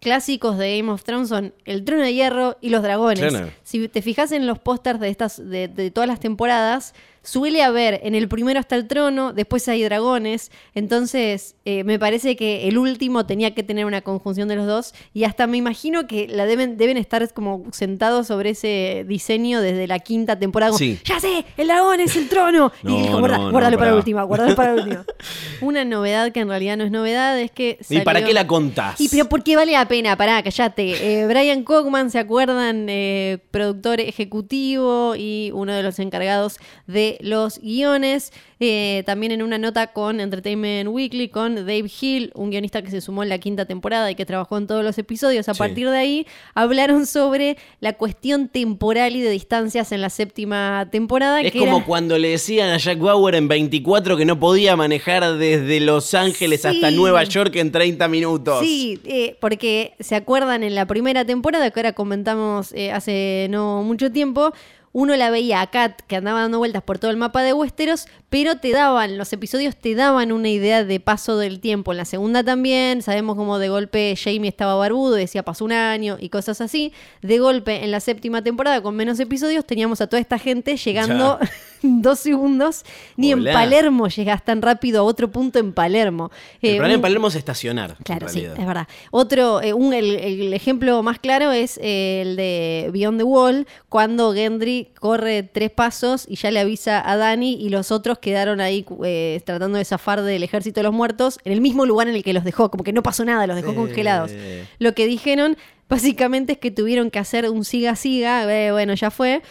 clásicos 0.00 0.58
de 0.58 0.78
Game 0.78 0.90
of 0.90 1.02
Thrones 1.02 1.28
son 1.28 1.54
el 1.64 1.84
trono 1.84 2.02
de 2.02 2.14
hierro 2.14 2.56
y 2.60 2.70
los 2.70 2.82
dragones. 2.82 3.28
Claro. 3.28 3.50
Si 3.62 3.88
te 3.88 4.02
fijas 4.02 4.32
en 4.32 4.46
los 4.46 4.58
pósters 4.58 5.00
de 5.00 5.08
estas 5.08 5.36
de, 5.36 5.68
de 5.68 5.90
todas 5.90 6.08
las 6.08 6.20
temporadas, 6.20 6.94
suele 7.28 7.62
haber 7.62 8.00
en 8.02 8.14
el 8.14 8.28
primero 8.28 8.58
hasta 8.58 8.74
el 8.76 8.86
trono, 8.88 9.32
después 9.32 9.68
hay 9.68 9.82
dragones. 9.82 10.50
Entonces, 10.74 11.54
eh, 11.64 11.84
me 11.84 11.98
parece 11.98 12.36
que 12.36 12.66
el 12.68 12.78
último 12.78 13.26
tenía 13.26 13.54
que 13.54 13.62
tener 13.62 13.84
una 13.84 14.00
conjunción 14.00 14.48
de 14.48 14.56
los 14.56 14.66
dos. 14.66 14.94
Y 15.12 15.24
hasta 15.24 15.46
me 15.46 15.56
imagino 15.58 16.06
que 16.06 16.26
la 16.28 16.46
deben, 16.46 16.76
deben 16.78 16.96
estar 16.96 17.30
como 17.34 17.64
sentados 17.72 18.28
sobre 18.28 18.50
ese 18.50 19.04
diseño 19.06 19.60
desde 19.60 19.86
la 19.86 19.98
quinta 19.98 20.38
temporada. 20.38 20.70
como, 20.70 20.78
Sí. 20.78 20.98
Ya 21.04 21.20
sé, 21.20 21.44
el 21.56 21.66
dragón 21.68 22.00
es 22.00 22.16
el 22.16 22.28
trono. 22.28 22.72
No, 22.82 22.98
y 22.98 23.02
dijo, 23.02 23.14
no, 23.14 23.20
"Guarda- 23.20 23.38
no, 23.38 23.50
guárdalo 23.50 23.78
para 23.78 23.90
la 23.90 23.96
última, 23.96 24.22
guárdalo 24.22 24.54
para 24.54 24.74
la 24.74 24.82
última. 24.82 25.04
Una 25.60 25.84
novedad 25.84 26.32
que 26.32 26.40
en 26.40 26.48
realidad 26.48 26.76
no 26.76 26.84
es 26.84 26.90
novedad 26.90 27.38
es 27.38 27.50
que. 27.50 27.78
¿Y 27.90 28.00
para 28.00 28.24
qué 28.24 28.32
la 28.32 28.46
contás? 28.46 29.00
y 29.00 29.08
pero 29.08 29.28
¿por 29.28 29.42
qué 29.42 29.56
vale 29.56 29.72
la 29.72 29.86
pena? 29.88 30.16
Pará, 30.16 30.42
callate. 30.42 31.20
Eh, 31.22 31.26
Brian 31.26 31.64
Cogman, 31.64 32.10
¿se 32.10 32.18
acuerdan? 32.18 32.86
Eh, 32.88 33.38
productor 33.50 34.00
ejecutivo 34.00 35.14
y 35.16 35.50
uno 35.54 35.72
de 35.74 35.82
los 35.82 35.98
encargados 35.98 36.58
de 36.86 37.17
los 37.20 37.58
guiones. 37.60 38.32
Eh, 38.60 39.04
también 39.06 39.30
en 39.30 39.42
una 39.42 39.56
nota 39.56 39.88
con 39.92 40.18
Entertainment 40.18 40.88
Weekly, 40.90 41.28
con 41.28 41.54
Dave 41.54 41.84
Hill, 42.00 42.32
un 42.34 42.50
guionista 42.50 42.82
que 42.82 42.90
se 42.90 43.00
sumó 43.00 43.22
en 43.22 43.28
la 43.28 43.38
quinta 43.38 43.66
temporada 43.66 44.10
y 44.10 44.16
que 44.16 44.26
trabajó 44.26 44.58
en 44.58 44.66
todos 44.66 44.82
los 44.82 44.98
episodios. 44.98 45.48
A 45.48 45.54
Sí. 45.54 45.58
partir 45.60 45.88
de 45.88 45.96
ahí 45.96 46.26
hablaron 46.54 47.06
sobre 47.06 47.56
la 47.80 47.92
cuestión 47.92 48.48
temporal 48.48 49.14
y 49.14 49.20
de 49.20 49.30
distancias 49.30 49.92
en 49.92 50.00
la 50.00 50.10
séptima 50.10 50.88
temporada. 50.90 51.40
Es 51.40 51.52
que 51.52 51.60
como 51.60 51.76
era- 51.76 51.86
cuando 51.86 52.18
le 52.18 52.30
decían 52.30 52.70
a 52.70 52.78
Jack 52.78 52.98
Bauer 52.98 53.36
en 53.36 53.46
24 53.46 54.16
que 54.16 54.24
no 54.24 54.40
podía 54.40 54.74
manejar 54.76 55.36
desde 55.38 55.78
Los 55.80 56.12
Ángeles 56.14 56.64
hasta. 56.64 56.88
Nueva 56.90 57.22
York 57.22 57.54
en 57.56 57.70
30 57.70 58.08
minutos. 58.08 58.60
Sí, 58.60 58.98
eh, 59.04 59.36
porque 59.40 59.92
se 60.00 60.16
acuerdan 60.16 60.62
en 60.64 60.74
la 60.74 60.86
primera 60.86 61.24
temporada, 61.24 61.70
que 61.70 61.78
ahora 61.78 61.92
comentamos 61.92 62.72
eh, 62.72 62.90
hace 62.90 63.46
no 63.50 63.82
mucho 63.82 64.10
tiempo, 64.10 64.52
uno 64.92 65.16
la 65.16 65.30
veía 65.30 65.60
a 65.60 65.66
Kat 65.68 66.00
que 66.06 66.16
andaba 66.16 66.42
dando 66.42 66.58
vueltas 66.58 66.82
por 66.82 66.98
todo 66.98 67.10
el 67.10 67.16
mapa 67.16 67.42
de 67.42 67.52
Westeros, 67.52 68.06
pero 68.30 68.56
te 68.56 68.72
daban, 68.72 69.18
los 69.18 69.32
episodios 69.32 69.76
te 69.76 69.94
daban 69.94 70.32
una 70.32 70.48
idea 70.48 70.84
de 70.84 71.00
paso 71.00 71.38
del 71.38 71.60
tiempo. 71.60 71.92
En 71.92 71.98
la 71.98 72.04
segunda 72.04 72.42
también, 72.42 73.02
sabemos 73.02 73.36
como 73.36 73.58
de 73.58 73.68
golpe 73.68 74.14
Jamie 74.16 74.48
estaba 74.48 74.74
barbudo, 74.74 75.14
decía 75.14 75.42
pasó 75.42 75.64
un 75.64 75.72
año 75.72 76.16
y 76.20 76.28
cosas 76.28 76.60
así. 76.60 76.92
De 77.22 77.38
golpe 77.38 77.84
en 77.84 77.90
la 77.90 78.00
séptima 78.00 78.42
temporada 78.42 78.82
con 78.82 78.96
menos 78.96 79.20
episodios 79.20 79.64
teníamos 79.64 80.00
a 80.00 80.06
toda 80.06 80.20
esta 80.20 80.38
gente 80.38 80.76
llegando 80.76 81.38
dos 81.82 82.18
segundos. 82.20 82.84
Ni 83.16 83.32
Hola. 83.32 83.50
en 83.50 83.54
Palermo 83.54 84.08
llegas 84.08 84.44
tan 84.44 84.62
rápido 84.62 85.00
a 85.00 85.02
otro 85.04 85.30
punto 85.30 85.58
en 85.58 85.72
Palermo. 85.72 86.30
El 86.60 86.70
Eh, 86.70 86.76
problema 86.76 86.88
en 86.94 86.96
un- 86.98 87.02
Palermo 87.02 87.28
es 87.28 87.34
estacionar. 87.34 87.90
en 87.98 88.04
Claro, 88.04 88.28
sí, 88.28 88.44
es 88.44 88.66
verdad. 88.66 88.88
Otro, 89.10 89.60
eh, 89.62 89.72
un, 89.72 89.92
el, 89.94 90.16
el 90.16 90.52
ejemplo 90.54 91.02
más 91.02 91.18
claro 91.18 91.52
es 91.52 91.78
eh, 91.82 92.22
el 92.24 92.36
de 92.36 92.90
Beyond 92.92 93.18
the 93.18 93.24
Wall, 93.24 93.66
cuando 93.88 94.32
Gendry 94.32 94.88
corre 94.98 95.42
tres 95.42 95.70
pasos 95.70 96.24
y 96.28 96.36
ya 96.36 96.50
le 96.50 96.60
avisa 96.60 97.02
a 97.08 97.16
Dani 97.16 97.54
y 97.54 97.68
los 97.68 97.90
otros 97.92 98.18
quedaron 98.18 98.60
ahí 98.60 98.84
eh, 99.04 99.40
tratando 99.44 99.78
de 99.78 99.84
zafar 99.84 100.22
del 100.22 100.42
ejército 100.42 100.80
de 100.80 100.84
los 100.84 100.92
muertos 100.92 101.38
en 101.44 101.52
el 101.52 101.60
mismo 101.60 101.86
lugar 101.86 102.08
en 102.08 102.14
el 102.14 102.22
que 102.24 102.32
los 102.32 102.44
dejó, 102.44 102.70
como 102.70 102.84
que 102.84 102.92
no 102.92 103.02
pasó 103.02 103.24
nada, 103.24 103.46
los 103.46 103.56
dejó 103.56 103.72
Eh. 103.72 103.74
congelados. 103.74 104.30
Lo 104.78 104.94
que 104.94 105.06
dijeron 105.06 105.56
básicamente 105.88 106.52
es 106.52 106.58
que 106.58 106.70
tuvieron 106.70 107.10
que 107.10 107.18
hacer 107.18 107.48
un 107.48 107.64
siga-siga, 107.64 108.44
eh, 108.52 108.72
bueno, 108.72 108.94
ya 108.94 109.10
fue, 109.10 109.42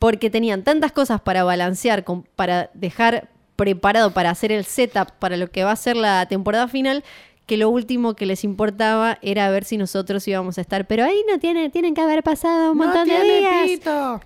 porque 0.00 0.30
tenían 0.30 0.64
tantas 0.64 0.90
cosas 0.90 1.20
para 1.20 1.44
balancear, 1.44 2.02
con- 2.02 2.24
para 2.34 2.70
dejar 2.74 3.28
preparado 3.54 4.12
para 4.12 4.30
hacer 4.30 4.50
el 4.50 4.64
setup 4.64 5.12
para 5.18 5.36
lo 5.36 5.50
que 5.50 5.62
va 5.62 5.72
a 5.72 5.76
ser 5.76 5.94
la 5.94 6.26
temporada 6.26 6.66
final, 6.66 7.04
que 7.50 7.56
lo 7.56 7.68
último 7.68 8.14
que 8.14 8.26
les 8.26 8.44
importaba 8.44 9.18
era 9.22 9.50
ver 9.50 9.64
si 9.64 9.76
nosotros 9.76 10.28
íbamos 10.28 10.56
a 10.56 10.60
estar. 10.60 10.86
Pero 10.86 11.02
ahí 11.02 11.24
no 11.28 11.40
tiene, 11.40 11.68
tienen 11.68 11.94
que 11.96 12.00
haber 12.00 12.22
pasado 12.22 12.70
un 12.70 12.78
montón 12.78 13.08
de 13.08 13.14
días. 13.40 13.52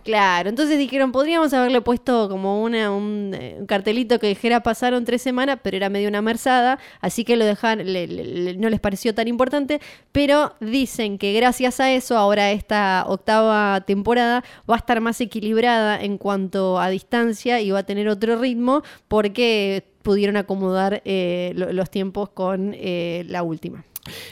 Claro, 0.04 0.50
entonces 0.50 0.76
dijeron, 0.78 1.10
podríamos 1.10 1.54
haberle 1.54 1.80
puesto 1.80 2.28
como 2.28 2.62
una, 2.62 2.90
un, 2.92 3.32
eh, 3.32 3.56
un 3.60 3.64
cartelito 3.64 4.18
que 4.18 4.26
dijera 4.26 4.62
pasaron 4.62 5.06
tres 5.06 5.22
semanas, 5.22 5.58
pero 5.62 5.74
era 5.78 5.88
medio 5.88 6.10
una 6.10 6.20
merzada, 6.20 6.78
así 7.00 7.24
que 7.24 7.36
lo 7.36 7.46
dejaron, 7.46 7.90
le- 7.90 8.06
le- 8.06 8.24
le- 8.24 8.56
no 8.58 8.68
les 8.68 8.78
pareció 8.80 9.14
tan 9.14 9.26
importante, 9.26 9.80
pero 10.12 10.52
dicen 10.60 11.16
que 11.16 11.32
gracias 11.32 11.80
a 11.80 11.90
eso 11.92 12.18
ahora 12.18 12.50
esta 12.50 13.06
octava 13.08 13.80
temporada 13.86 14.44
va 14.70 14.74
a 14.74 14.78
estar 14.78 15.00
más 15.00 15.18
equilibrada 15.22 15.98
en 15.98 16.18
cuanto 16.18 16.78
a 16.78 16.90
distancia 16.90 17.62
y 17.62 17.70
va 17.70 17.78
a 17.78 17.82
tener 17.84 18.06
otro 18.08 18.36
ritmo 18.38 18.82
porque 19.08 19.93
pudieron 20.04 20.36
acomodar 20.36 21.02
eh, 21.04 21.52
lo- 21.56 21.72
los 21.72 21.90
tiempos 21.90 22.28
con 22.28 22.72
eh, 22.76 23.24
la 23.26 23.42
última. 23.42 23.84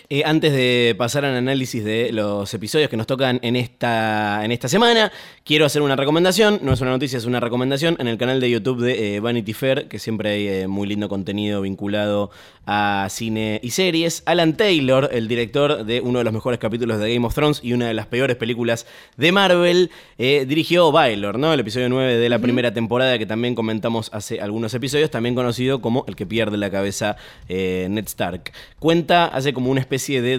Eh, 0.08 0.22
antes 0.24 0.52
de 0.52 0.94
pasar 0.98 1.24
al 1.24 1.34
análisis 1.36 1.84
de 1.84 2.12
los 2.12 2.52
episodios 2.52 2.90
que 2.90 2.96
nos 2.96 3.06
tocan 3.06 3.38
en 3.42 3.56
esta, 3.56 4.44
en 4.44 4.52
esta 4.52 4.68
semana, 4.68 5.12
quiero 5.44 5.64
hacer 5.64 5.82
una 5.82 5.96
recomendación. 5.96 6.60
No 6.62 6.72
es 6.72 6.80
una 6.80 6.90
noticia, 6.90 7.18
es 7.18 7.24
una 7.24 7.40
recomendación 7.40 7.96
en 7.98 8.08
el 8.08 8.18
canal 8.18 8.40
de 8.40 8.50
YouTube 8.50 8.80
de 8.80 9.16
eh, 9.16 9.20
Vanity 9.20 9.52
Fair, 9.52 9.88
que 9.88 9.98
siempre 9.98 10.30
hay 10.30 10.48
eh, 10.48 10.68
muy 10.68 10.86
lindo 10.86 11.08
contenido 11.08 11.62
vinculado 11.62 12.30
a 12.66 13.06
cine 13.10 13.60
y 13.62 13.70
series. 13.70 14.22
Alan 14.26 14.56
Taylor, 14.56 15.08
el 15.12 15.26
director 15.26 15.84
de 15.84 16.00
uno 16.00 16.18
de 16.18 16.24
los 16.24 16.32
mejores 16.32 16.58
capítulos 16.58 17.00
de 17.00 17.12
Game 17.14 17.26
of 17.26 17.34
Thrones 17.34 17.60
y 17.62 17.72
una 17.72 17.88
de 17.88 17.94
las 17.94 18.06
peores 18.06 18.36
películas 18.36 18.86
de 19.16 19.32
Marvel, 19.32 19.90
dirigió 20.18 20.92
Baylor, 20.92 21.38
¿no? 21.38 21.52
El 21.52 21.58
episodio 21.58 21.88
9 21.88 22.18
de 22.18 22.28
la 22.28 22.38
primera 22.38 22.72
temporada 22.72 23.18
que 23.18 23.26
también 23.26 23.56
comentamos 23.56 24.10
hace 24.12 24.40
algunos 24.40 24.72
episodios, 24.74 25.10
también 25.10 25.34
conocido 25.34 25.80
como 25.80 26.04
El 26.06 26.14
que 26.14 26.24
pierde 26.24 26.56
la 26.56 26.70
cabeza 26.70 27.16
Ned 27.48 28.04
Stark. 28.06 28.52
Cuenta, 28.78 29.26
hace 29.26 29.52
como 29.52 29.61
una 29.70 29.80
especie 29.80 30.22
de 30.22 30.38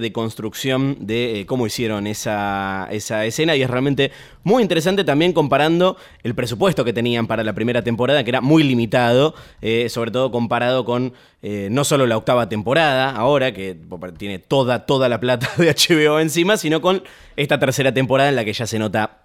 de 1.00 1.42
eh, 1.42 1.46
cómo 1.46 1.66
hicieron 1.66 2.08
esa, 2.08 2.88
esa 2.92 3.26
escena. 3.26 3.56
Y 3.56 3.62
es 3.62 3.70
realmente 3.70 4.12
muy 4.44 4.62
interesante 4.62 5.04
también 5.04 5.34
comparando 5.34 5.98
el 6.24 6.36
presupuesto 6.36 6.84
que 6.84 6.94
tenían 6.94 7.28
para 7.28 7.44
la 7.44 7.54
primera 7.54 7.82
temporada, 7.82 8.24
que 8.24 8.30
era 8.30 8.42
muy 8.42 8.64
limitado, 8.64 9.36
eh, 9.62 9.90
sobre 9.90 10.12
todo 10.12 10.32
comparado 10.32 10.86
con 10.86 11.14
eh, 11.42 11.68
no 11.72 11.84
solo 11.84 12.08
la 12.08 12.18
octava 12.18 12.48
temporada, 12.50 13.12
ahora 13.12 13.54
que 13.54 13.78
tiene 14.18 14.40
toda, 14.40 14.86
toda 14.86 15.10
la 15.10 15.20
plata 15.20 15.50
de 15.58 15.74
HBO 15.74 16.20
encima, 16.20 16.58
sino 16.58 16.82
con 16.82 17.04
esta 17.36 17.60
tercera 17.60 17.94
temporada 17.94 18.30
en 18.30 18.36
la 18.36 18.46
que 18.46 18.54
ya 18.54 18.68
se 18.68 18.80
nota 18.80 19.23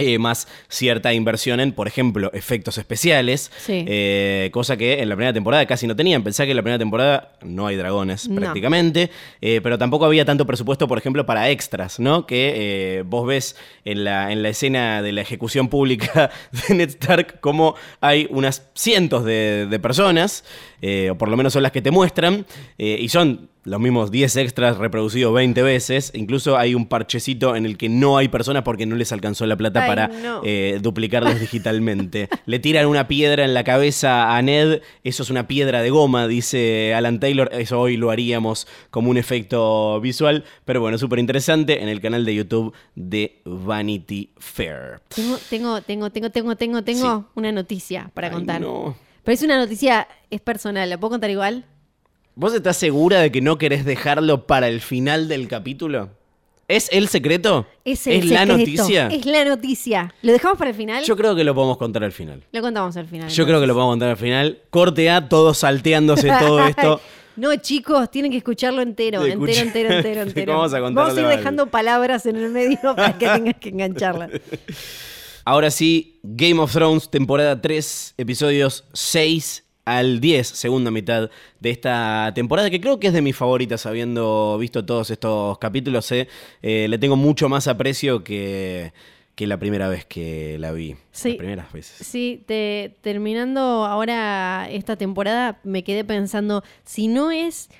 eh, 0.00 0.18
más 0.18 0.48
cierta 0.68 1.12
inversión 1.12 1.60
en, 1.60 1.72
por 1.72 1.86
ejemplo, 1.88 2.30
efectos 2.32 2.78
especiales, 2.78 3.50
Sí. 3.64 3.84
eh, 3.86 4.50
cosa 4.52 4.76
que 4.76 5.00
en 5.00 5.08
la 5.08 5.16
primera 5.16 5.32
temporada 5.32 5.66
casi 5.66 5.86
no 5.86 5.96
tenían. 5.96 6.22
Pensá 6.22 6.44
que 6.44 6.50
en 6.52 6.56
la 6.56 6.62
primera 6.62 6.78
temporada 6.78 7.32
no 7.42 7.66
hay 7.66 7.76
dragones 7.76 8.28
No. 8.28 8.36
prácticamente, 8.40 9.10
eh, 9.40 9.60
pero 9.62 9.78
tampoco 9.78 10.04
había 10.06 10.24
tanto 10.24 10.46
presupuesto, 10.46 10.88
por 10.88 10.98
ejemplo, 10.98 11.26
para 11.26 11.50
extras, 11.50 12.00
¿no? 12.00 12.26
Que 12.26 13.02
vos 13.06 13.26
ves 13.26 13.56
en 13.84 14.04
la, 14.04 14.32
en 14.32 14.42
la 14.42 14.48
escena 14.50 15.02
de 15.02 15.12
la 15.12 15.20
ejecución 15.20 15.68
pública 15.68 16.30
de 16.68 16.74
Ned 16.74 16.88
Stark 16.90 17.40
como 17.40 17.74
hay 18.00 18.26
unas 18.30 18.66
cientos 18.74 19.24
de, 19.24 19.66
de 19.68 19.78
personas, 19.78 20.44
eh, 20.82 21.10
o 21.10 21.16
por 21.18 21.28
lo 21.28 21.36
menos 21.36 21.52
son 21.52 21.62
las 21.62 21.72
que 21.72 21.82
te 21.82 21.90
muestran, 21.90 22.46
eh, 22.78 22.98
y 23.00 23.08
son 23.08 23.48
los 23.64 23.78
mismos 23.78 24.10
10 24.10 24.36
extras 24.36 24.78
reproducidos 24.78 25.34
20 25.34 25.62
veces. 25.62 26.12
Incluso 26.14 26.56
hay 26.56 26.74
un 26.74 26.86
parchecito 26.86 27.54
en 27.56 27.66
el 27.66 27.76
que 27.76 27.90
no 27.90 28.16
hay 28.16 28.28
personas 28.28 28.62
porque 28.62 28.86
no 28.86 28.96
les 28.96 29.12
alcanzó 29.12 29.44
la 29.44 29.54
plata 29.56 29.82
Ay, 29.82 29.88
para 29.88 30.08
no. 30.08 30.40
eh, 30.44 30.78
duplicarlos 30.80 31.38
digitalmente. 31.40 32.30
Le 32.46 32.58
tiran 32.58 32.86
una 32.86 33.06
piedra 33.06 33.44
en 33.44 33.52
la 33.52 33.62
cabeza 33.62 34.34
a 34.34 34.40
Ned. 34.40 34.80
Eso 35.04 35.22
es 35.22 35.28
una 35.28 35.46
piedra 35.46 35.82
de 35.82 35.90
goma, 35.90 36.26
dice 36.26 36.94
Alan 36.94 37.20
Taylor. 37.20 37.50
Eso 37.52 37.78
hoy 37.78 37.98
lo 37.98 38.10
haríamos 38.10 38.66
como 38.90 39.10
un 39.10 39.18
efecto 39.18 40.00
visual. 40.00 40.44
Pero 40.64 40.80
bueno, 40.80 40.96
súper 40.96 41.18
interesante 41.18 41.82
en 41.82 41.90
el 41.90 42.00
canal 42.00 42.24
de 42.24 42.34
YouTube 42.34 42.72
de 42.94 43.42
Vanity 43.44 44.30
Fair. 44.38 45.00
Tengo, 45.14 45.36
tengo, 45.50 45.80
tengo, 45.82 46.10
tengo, 46.10 46.30
tengo, 46.30 46.56
tengo, 46.56 46.82
tengo 46.82 47.26
una 47.34 47.52
noticia 47.52 48.10
para 48.14 48.28
Ay, 48.28 48.32
contar. 48.34 48.62
no. 48.62 48.96
Pero 49.30 49.38
es 49.38 49.44
una 49.44 49.58
noticia, 49.58 50.08
es 50.28 50.40
personal, 50.40 50.90
¿la 50.90 50.98
puedo 50.98 51.12
contar 51.12 51.30
igual? 51.30 51.64
¿Vos 52.34 52.52
estás 52.52 52.76
segura 52.76 53.20
de 53.20 53.30
que 53.30 53.40
no 53.40 53.58
querés 53.58 53.84
dejarlo 53.84 54.44
para 54.48 54.66
el 54.66 54.80
final 54.80 55.28
del 55.28 55.46
capítulo? 55.46 56.10
¿Es 56.66 56.88
el 56.90 57.06
secreto? 57.06 57.64
Es, 57.84 58.08
el 58.08 58.28
la 58.28 58.40
secreto, 58.40 58.58
noticia? 58.58 59.06
Es 59.06 59.26
la 59.26 59.44
noticia. 59.44 60.12
¿Lo 60.22 60.32
dejamos 60.32 60.58
para 60.58 60.70
el 60.70 60.76
final? 60.76 61.04
Yo 61.04 61.16
creo 61.16 61.36
que 61.36 61.44
lo 61.44 61.54
podemos 61.54 61.76
contar 61.76 62.02
al 62.02 62.10
final. 62.10 62.42
Lo 62.50 62.60
contamos 62.60 62.96
al 62.96 63.06
final. 63.06 63.30
Yo 63.30 63.46
creo 63.46 63.60
que 63.60 63.68
lo 63.68 63.74
podemos 63.74 63.92
contar 63.92 64.08
al 64.08 64.16
final. 64.16 64.58
Corte 64.68 65.08
A, 65.08 65.28
todos 65.28 65.58
salteándose 65.58 66.28
todo 66.40 66.66
esto. 66.66 67.00
No, 67.36 67.54
chicos, 67.54 68.10
tienen 68.10 68.32
que 68.32 68.38
escucharlo 68.38 68.82
entero, 68.82 69.24
entero, 69.24 69.60
entero, 69.60 69.90
entero, 69.94 70.22
entero. 70.22 70.54
Vamos 70.54 70.74
a 70.74 70.80
Vamos 70.80 71.16
a 71.16 71.20
ir 71.20 71.26
dejando 71.28 71.68
palabras 71.68 72.26
en 72.26 72.34
el 72.34 72.50
medio 72.50 72.96
para 72.96 73.16
que 73.16 73.28
tengas 73.28 73.54
que 73.60 73.68
engancharlas. 73.68 74.30
Ahora 75.50 75.72
sí, 75.72 76.20
Game 76.22 76.60
of 76.60 76.72
Thrones, 76.72 77.10
temporada 77.10 77.60
3, 77.60 78.14
episodios 78.18 78.84
6 78.92 79.64
al 79.84 80.20
10, 80.20 80.46
segunda 80.46 80.92
mitad 80.92 81.28
de 81.58 81.70
esta 81.70 82.30
temporada, 82.36 82.70
que 82.70 82.80
creo 82.80 83.00
que 83.00 83.08
es 83.08 83.12
de 83.12 83.20
mis 83.20 83.34
favoritas, 83.34 83.84
habiendo 83.84 84.56
visto 84.58 84.84
todos 84.86 85.10
estos 85.10 85.58
capítulos. 85.58 86.12
eh. 86.12 86.28
Eh, 86.62 86.86
le 86.88 86.98
tengo 86.98 87.16
mucho 87.16 87.48
más 87.48 87.66
aprecio 87.66 88.22
que, 88.22 88.92
que 89.34 89.48
la 89.48 89.58
primera 89.58 89.88
vez 89.88 90.04
que 90.04 90.56
la 90.60 90.70
vi. 90.70 90.94
Sí. 91.10 91.30
Las 91.30 91.38
primeras 91.38 91.72
veces. 91.72 92.06
Sí, 92.06 92.44
te- 92.46 92.94
terminando 93.00 93.60
ahora 93.86 94.68
esta 94.70 94.94
temporada, 94.94 95.58
me 95.64 95.82
quedé 95.82 96.04
pensando, 96.04 96.62
si 96.84 97.08
no 97.08 97.32
es 97.32 97.70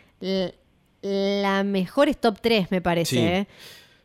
la 1.03 1.63
mejor 1.63 2.09
es 2.09 2.21
top 2.21 2.37
3, 2.41 2.73
me 2.73 2.81
parece. 2.81 3.15
Sí. 3.15 3.23
¿eh? 3.23 3.47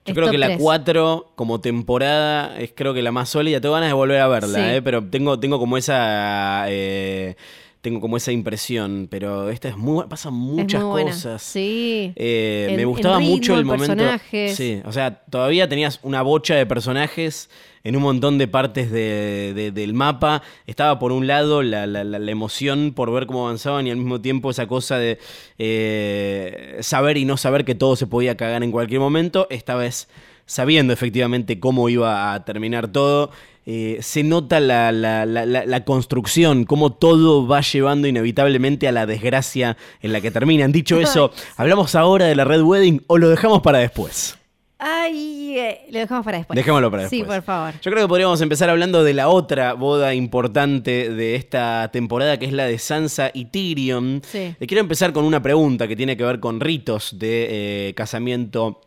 Yo 0.05 0.13
creo 0.13 0.29
que 0.31 0.37
la 0.37 0.47
3. 0.47 0.59
4 0.61 1.31
como 1.35 1.61
temporada 1.61 2.57
es 2.59 2.71
creo 2.75 2.93
que 2.93 3.01
la 3.01 3.11
más 3.11 3.29
sólida. 3.29 3.59
Tengo 3.61 3.73
ganas 3.75 3.89
de 3.89 3.93
volver 3.93 4.19
a 4.21 4.27
verla, 4.27 4.59
Sí. 4.59 4.75
eh, 4.75 4.81
pero 4.81 5.03
tengo, 5.03 5.39
tengo 5.39 5.57
como 5.59 5.77
esa... 5.77 6.65
eh, 6.69 7.35
tengo 7.81 8.01
como 8.01 8.17
esa 8.17 8.31
impresión, 8.31 9.07
pero 9.11 9.51
esta 9.51 9.69
es 9.69 9.77
muy 9.77 10.05
pasan 10.07 10.33
muchas 10.33 10.83
muy 10.83 11.03
cosas. 11.03 11.41
Sí. 11.43 12.11
Eh, 12.15 12.73
me 12.75 12.83
gustaba 12.85 13.19
ritmo, 13.19 13.31
mucho 13.31 13.53
el 13.53 13.59
en 13.61 13.67
momento. 13.67 13.87
personajes. 13.95 14.55
Sí, 14.55 14.81
o 14.85 14.91
sea, 14.91 15.23
todavía 15.29 15.69
tenías 15.69 15.99
una 16.01 16.23
bocha 16.23 16.55
de 16.55 16.65
personajes 16.65 17.47
en 17.85 17.95
un 17.95 18.03
montón 18.03 18.37
de 18.37 18.49
partes 18.49 18.91
de- 18.91 19.53
de- 19.55 19.71
del 19.71 19.93
mapa. 19.93 20.41
Estaba 20.67 20.99
por 20.99 21.13
un 21.13 21.25
lado 21.27 21.63
la, 21.63 21.87
la- 21.87 22.03
la- 22.03 22.19
la 22.19 22.31
emoción 22.31 22.91
por 22.93 23.09
ver 23.13 23.27
cómo 23.27 23.45
avanzaban 23.45 23.87
y 23.87 23.91
al 23.91 23.97
mismo 23.97 24.19
tiempo 24.19 24.51
esa 24.51 24.67
cosa 24.67 24.97
de 24.97 25.17
eh, 25.59 26.77
saber 26.81 27.17
y 27.17 27.25
no 27.25 27.37
saber 27.37 27.63
que 27.65 27.75
todo 27.75 27.95
se 27.95 28.07
podía 28.07 28.35
cagar 28.37 28.63
en 28.63 28.71
cualquier 28.71 28.99
momento. 28.99 29.47
Esta 29.49 29.75
vez 29.75 30.07
sabiendo 30.45 30.93
efectivamente 30.93 31.59
cómo 31.59 31.87
iba 31.89 32.33
a 32.33 32.43
terminar 32.45 32.87
todo. 32.89 33.31
eh, 33.67 33.97
se 34.03 34.21
nota 34.21 34.59
la, 34.59 34.91
la- 34.91 35.25
la- 35.25 35.43
la- 35.47 35.65
la 35.65 35.83
construcción, 35.85 36.65
cómo 36.65 36.91
todo 36.93 37.47
va 37.47 37.61
llevando 37.61 38.07
inevitablemente 38.07 38.87
a 38.87 38.91
la 38.91 39.07
desgracia 39.07 39.75
en 40.03 40.13
la 40.13 40.21
que 40.21 40.29
terminan. 40.29 40.71
Dicho 40.71 40.99
eso, 41.01 41.31
¿hablamos 41.57 41.95
ahora 41.95 42.25
de 42.25 42.35
la 42.35 42.45
Red 42.45 42.61
Wedding 42.61 43.01
o 43.07 43.17
lo 43.17 43.27
dejamos 43.27 43.61
para 43.63 43.79
después? 43.79 44.37
Ay, 44.77 45.57
eh, 45.57 45.85
lo 45.89 45.99
dejamos 45.99 46.25
para 46.25 46.38
después. 46.38 46.55
Dejémoslo 46.55 46.91
para 46.91 47.03
después. 47.03 47.21
Sí, 47.21 47.25
por 47.25 47.41
favor. 47.41 47.73
Yo 47.81 47.91
creo 47.91 48.03
que 48.03 48.09
podríamos 48.09 48.41
empezar 48.41 48.69
hablando 48.69 49.03
de 49.03 49.13
la 49.13 49.29
otra 49.29 49.73
boda 49.73 50.13
importante 50.13 51.09
de 51.09 51.35
esta 51.35 51.89
temporada, 51.93 52.38
que 52.38 52.45
es 52.45 52.53
la 52.53 52.65
de 52.65 52.77
Sansa 52.77 53.31
y 53.33 53.45
Tyrion. 53.45 54.21
Sí. 54.29 54.53
Le 54.59 54.67
quiero 54.67 54.81
empezar 54.81 55.13
con 55.13 55.23
una 55.23 55.41
pregunta 55.41 55.88
que 55.88 55.95
tiene 55.95 56.17
que 56.17 56.25
ver 56.25 56.39
con 56.41 56.59
ritos 56.59 57.17
de 57.17 57.89
eh, 57.89 57.93
casamiento 57.93 58.81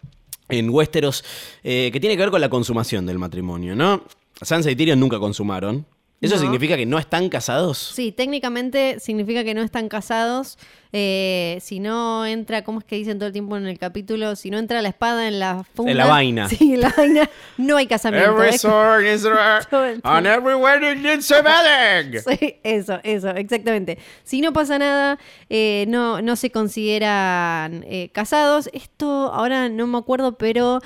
en 0.50 0.68
Westeros, 0.70 1.24
eh, 1.64 1.90
que 1.92 2.00
tiene 2.00 2.16
que 2.16 2.22
ver 2.22 2.30
con 2.30 2.40
la 2.40 2.50
consumación 2.50 3.06
del 3.06 3.18
matrimonio, 3.18 3.74
¿no? 3.74 4.02
Sansa 4.42 4.70
y 4.70 4.76
Tyrion 4.76 5.00
nunca 5.00 5.18
consumaron. 5.18 5.86
¿Eso 6.20 6.34
No. 6.34 6.40
significa 6.40 6.76
que 6.76 6.84
no 6.84 6.98
están 6.98 7.28
casados? 7.28 7.78
Sí, 7.78 8.10
técnicamente 8.10 8.98
significa 8.98 9.44
que 9.44 9.54
no 9.54 9.62
están 9.62 9.88
casados. 9.88 10.58
Eh, 10.92 11.58
si 11.60 11.78
no 11.78 12.26
entra, 12.26 12.64
¿cómo 12.64 12.80
es 12.80 12.84
que 12.84 12.96
dicen 12.96 13.18
todo 13.18 13.28
el 13.28 13.32
tiempo 13.32 13.56
en 13.56 13.66
el 13.68 13.78
capítulo? 13.78 14.34
Si 14.34 14.50
no 14.50 14.58
entra 14.58 14.82
la 14.82 14.88
espada 14.88 15.28
en 15.28 15.38
la 15.38 15.62
funda. 15.74 15.92
En 15.92 15.98
la 15.98 16.06
vaina. 16.06 16.48
Sí, 16.58 16.74
en 16.74 16.80
la 16.80 16.92
vaina. 16.96 17.30
No 17.56 17.76
hay 17.76 17.86
casamiento. 17.86 18.30
Every 18.32 18.54
¿eh? 18.54 18.58
sword 18.58 19.04
is 19.04 19.24
on 20.04 20.26
every 20.26 20.54
wedding 20.54 21.02
needs 21.02 21.30
a 21.30 21.40
wedding. 21.40 22.20
Sí, 22.38 22.56
eso, 22.64 22.98
eso, 23.04 23.28
exactamente. 23.30 23.98
Si 24.24 24.40
no 24.40 24.52
pasa 24.52 24.76
nada, 24.78 25.18
eh, 25.48 25.84
no, 25.88 26.20
no 26.20 26.34
se 26.34 26.50
consideran 26.50 27.84
eh, 27.86 28.10
casados. 28.12 28.68
Esto 28.72 29.32
ahora 29.32 29.68
no 29.68 29.86
me 29.86 29.98
acuerdo, 29.98 30.36
pero 30.36 30.80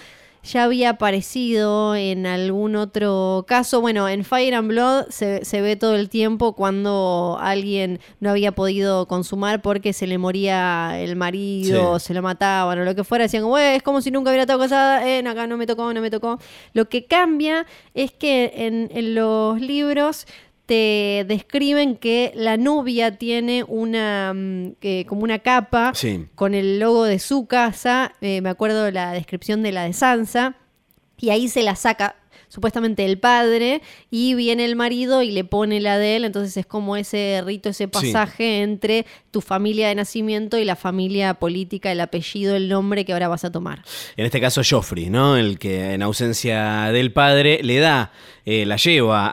ya 0.45 0.65
había 0.65 0.91
aparecido 0.91 1.95
en 1.95 2.27
algún 2.27 2.75
otro 2.77 3.45
caso. 3.47 3.81
Bueno, 3.81 4.09
en 4.09 4.25
Fire 4.25 4.55
and 4.55 4.69
Blood 4.69 5.07
se, 5.11 5.45
se 5.45 5.61
ve 5.61 5.77
todo 5.77 5.95
el 5.95 6.09
tiempo 6.09 6.55
cuando 6.55 7.39
alguien 7.41 8.01
no 8.21 8.31
había 8.31 8.53
podido 8.53 9.07
consumar 9.07 9.63
porque 9.63 9.93
se 9.93 10.07
le 10.07 10.19
moría 10.19 10.99
el 11.01 11.15
marido, 11.17 11.99
Sí. 11.99 12.07
se 12.07 12.15
lo 12.15 12.23
mataban 12.23 12.79
o 12.81 12.85
lo 12.85 12.95
que 12.95 13.05
fuera. 13.05 13.25
Decían, 13.25 13.45
"Güey, 13.45 13.77
es 13.77 13.83
como 13.83 14.01
si 14.01 14.11
nunca 14.11 14.31
hubiera 14.31 14.43
estado 14.43 14.59
casada. 14.59 15.09
Eh, 15.09 15.23
no, 15.23 15.31
acá 15.31 15.47
no 15.47 15.57
me 15.57 15.67
tocó, 15.67 15.93
no 15.95 16.01
me 16.01 16.11
tocó. 16.11 16.39
Lo 16.73 16.89
que 16.89 17.07
cambia 17.07 17.67
es 17.95 18.11
que 18.13 18.53
en, 18.57 18.91
en 18.93 19.15
los 19.15 19.61
libros 19.61 20.27
te 20.73 21.27
describen 21.29 21.97
que 21.97 22.33
la 22.35 22.57
novia 22.57 23.19
tiene 23.19 23.63
una 23.69 24.33
mm, 24.35 24.77
como 25.07 25.23
una 25.23 25.41
capa 25.41 25.93
Sí. 25.95 26.25
con 26.35 26.55
el 26.55 26.79
logo 26.79 27.05
de 27.05 27.19
su 27.19 27.45
casa. 27.47 28.15
eh, 28.23 28.41
me 28.41 28.49
acuerdo 28.49 28.91
la 28.91 29.13
descripción 29.13 29.63
de 29.63 29.73
la 29.73 29.83
de 29.83 29.93
Sansa. 29.93 30.55
Y 31.19 31.29
ahí 31.29 31.49
se 31.49 31.63
la 31.63 31.77
saca 31.77 32.17
supuestamente 32.53 33.07
el 33.07 33.19
padre 33.19 33.81
y 34.11 34.35
viene 34.35 34.67
el 34.67 34.77
marido 34.77 35.23
y 35.23 35.31
le 35.31 35.43
pone 35.43 35.81
la 35.81 35.97
de 35.97 36.17
él. 36.17 36.27
Entonces 36.27 36.55
es 36.59 36.67
como 36.67 36.99
ese 36.99 37.43
rito, 37.47 37.71
ese 37.71 37.89
pasaje 37.89 38.61
entre 38.61 39.07
tu 39.31 39.41
familia 39.41 39.89
de 39.89 39.95
nacimiento 39.95 40.59
y 40.59 40.67
la 40.67 40.77
familia 40.77 41.33
política, 41.33 41.91
el 41.91 42.01
apellido, 42.01 42.55
el 42.55 42.69
nombre 42.69 43.07
que 43.07 43.15
ahora 43.15 43.29
vas 43.29 43.47
a 43.47 43.51
tomar. 43.51 43.83
En 44.19 44.27
este 44.27 44.39
caso 44.39 44.61
Joffrey, 44.69 45.09
¿no? 45.09 45.39
El 45.39 45.59
que 45.59 45.95
en 45.95 46.03
ausencia 46.03 46.93
del 46.93 47.11
padre 47.11 47.61
le 47.63 47.79
da, 47.79 48.13
eh, 48.45 48.67
la 48.67 48.77
lleva 48.77 49.31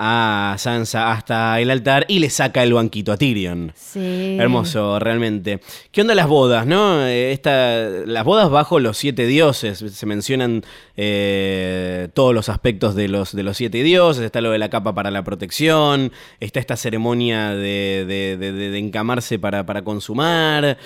a 0.54 0.58
Sansa 0.58 1.12
hasta 1.12 1.60
el 1.60 1.72
altar 1.72 2.06
y 2.08 2.20
le 2.20 2.30
saca 2.30 2.64
el 2.64 2.72
banquito 2.72 3.12
a 3.12 3.18
Tyrion. 3.18 3.74
Sí. 3.76 4.38
Hermoso, 4.40 4.98
realmente. 5.00 5.60
¿Qué 5.92 6.00
onda 6.02 6.16
las 6.16 6.28
bodas, 6.28 6.66
no? 6.66 7.06
Eh, 7.06 7.34
Esta, 7.34 7.90
las 8.06 8.24
bodas 8.24 8.50
bajo 8.50 8.80
los 8.80 8.98
siete 8.98 9.26
dioses. 9.26 9.80
Se 9.80 10.06
mencionan 10.06 10.64
eh, 10.96 12.08
todos 12.14 12.34
los 12.34 12.48
aspectos 12.48 12.96
de 12.96 13.09
los, 13.10 13.36
de 13.36 13.44
los 13.44 13.58
siete 13.58 13.84
dioses. 13.84 14.24
Está 14.24 14.42
lo 14.42 14.52
de 14.52 14.58
la 14.58 14.70
capa 14.70 14.94
para 14.94 15.12
la 15.12 15.24
protección. 15.24 16.12
Está 16.40 16.60
esta 16.60 16.78
ceremonia 16.78 17.50
de, 17.50 18.06
de- 18.08 18.38
de- 18.38 18.78
encamarse 18.78 19.38
para, 19.40 19.66
para 19.66 19.84
consumar. 19.84 20.78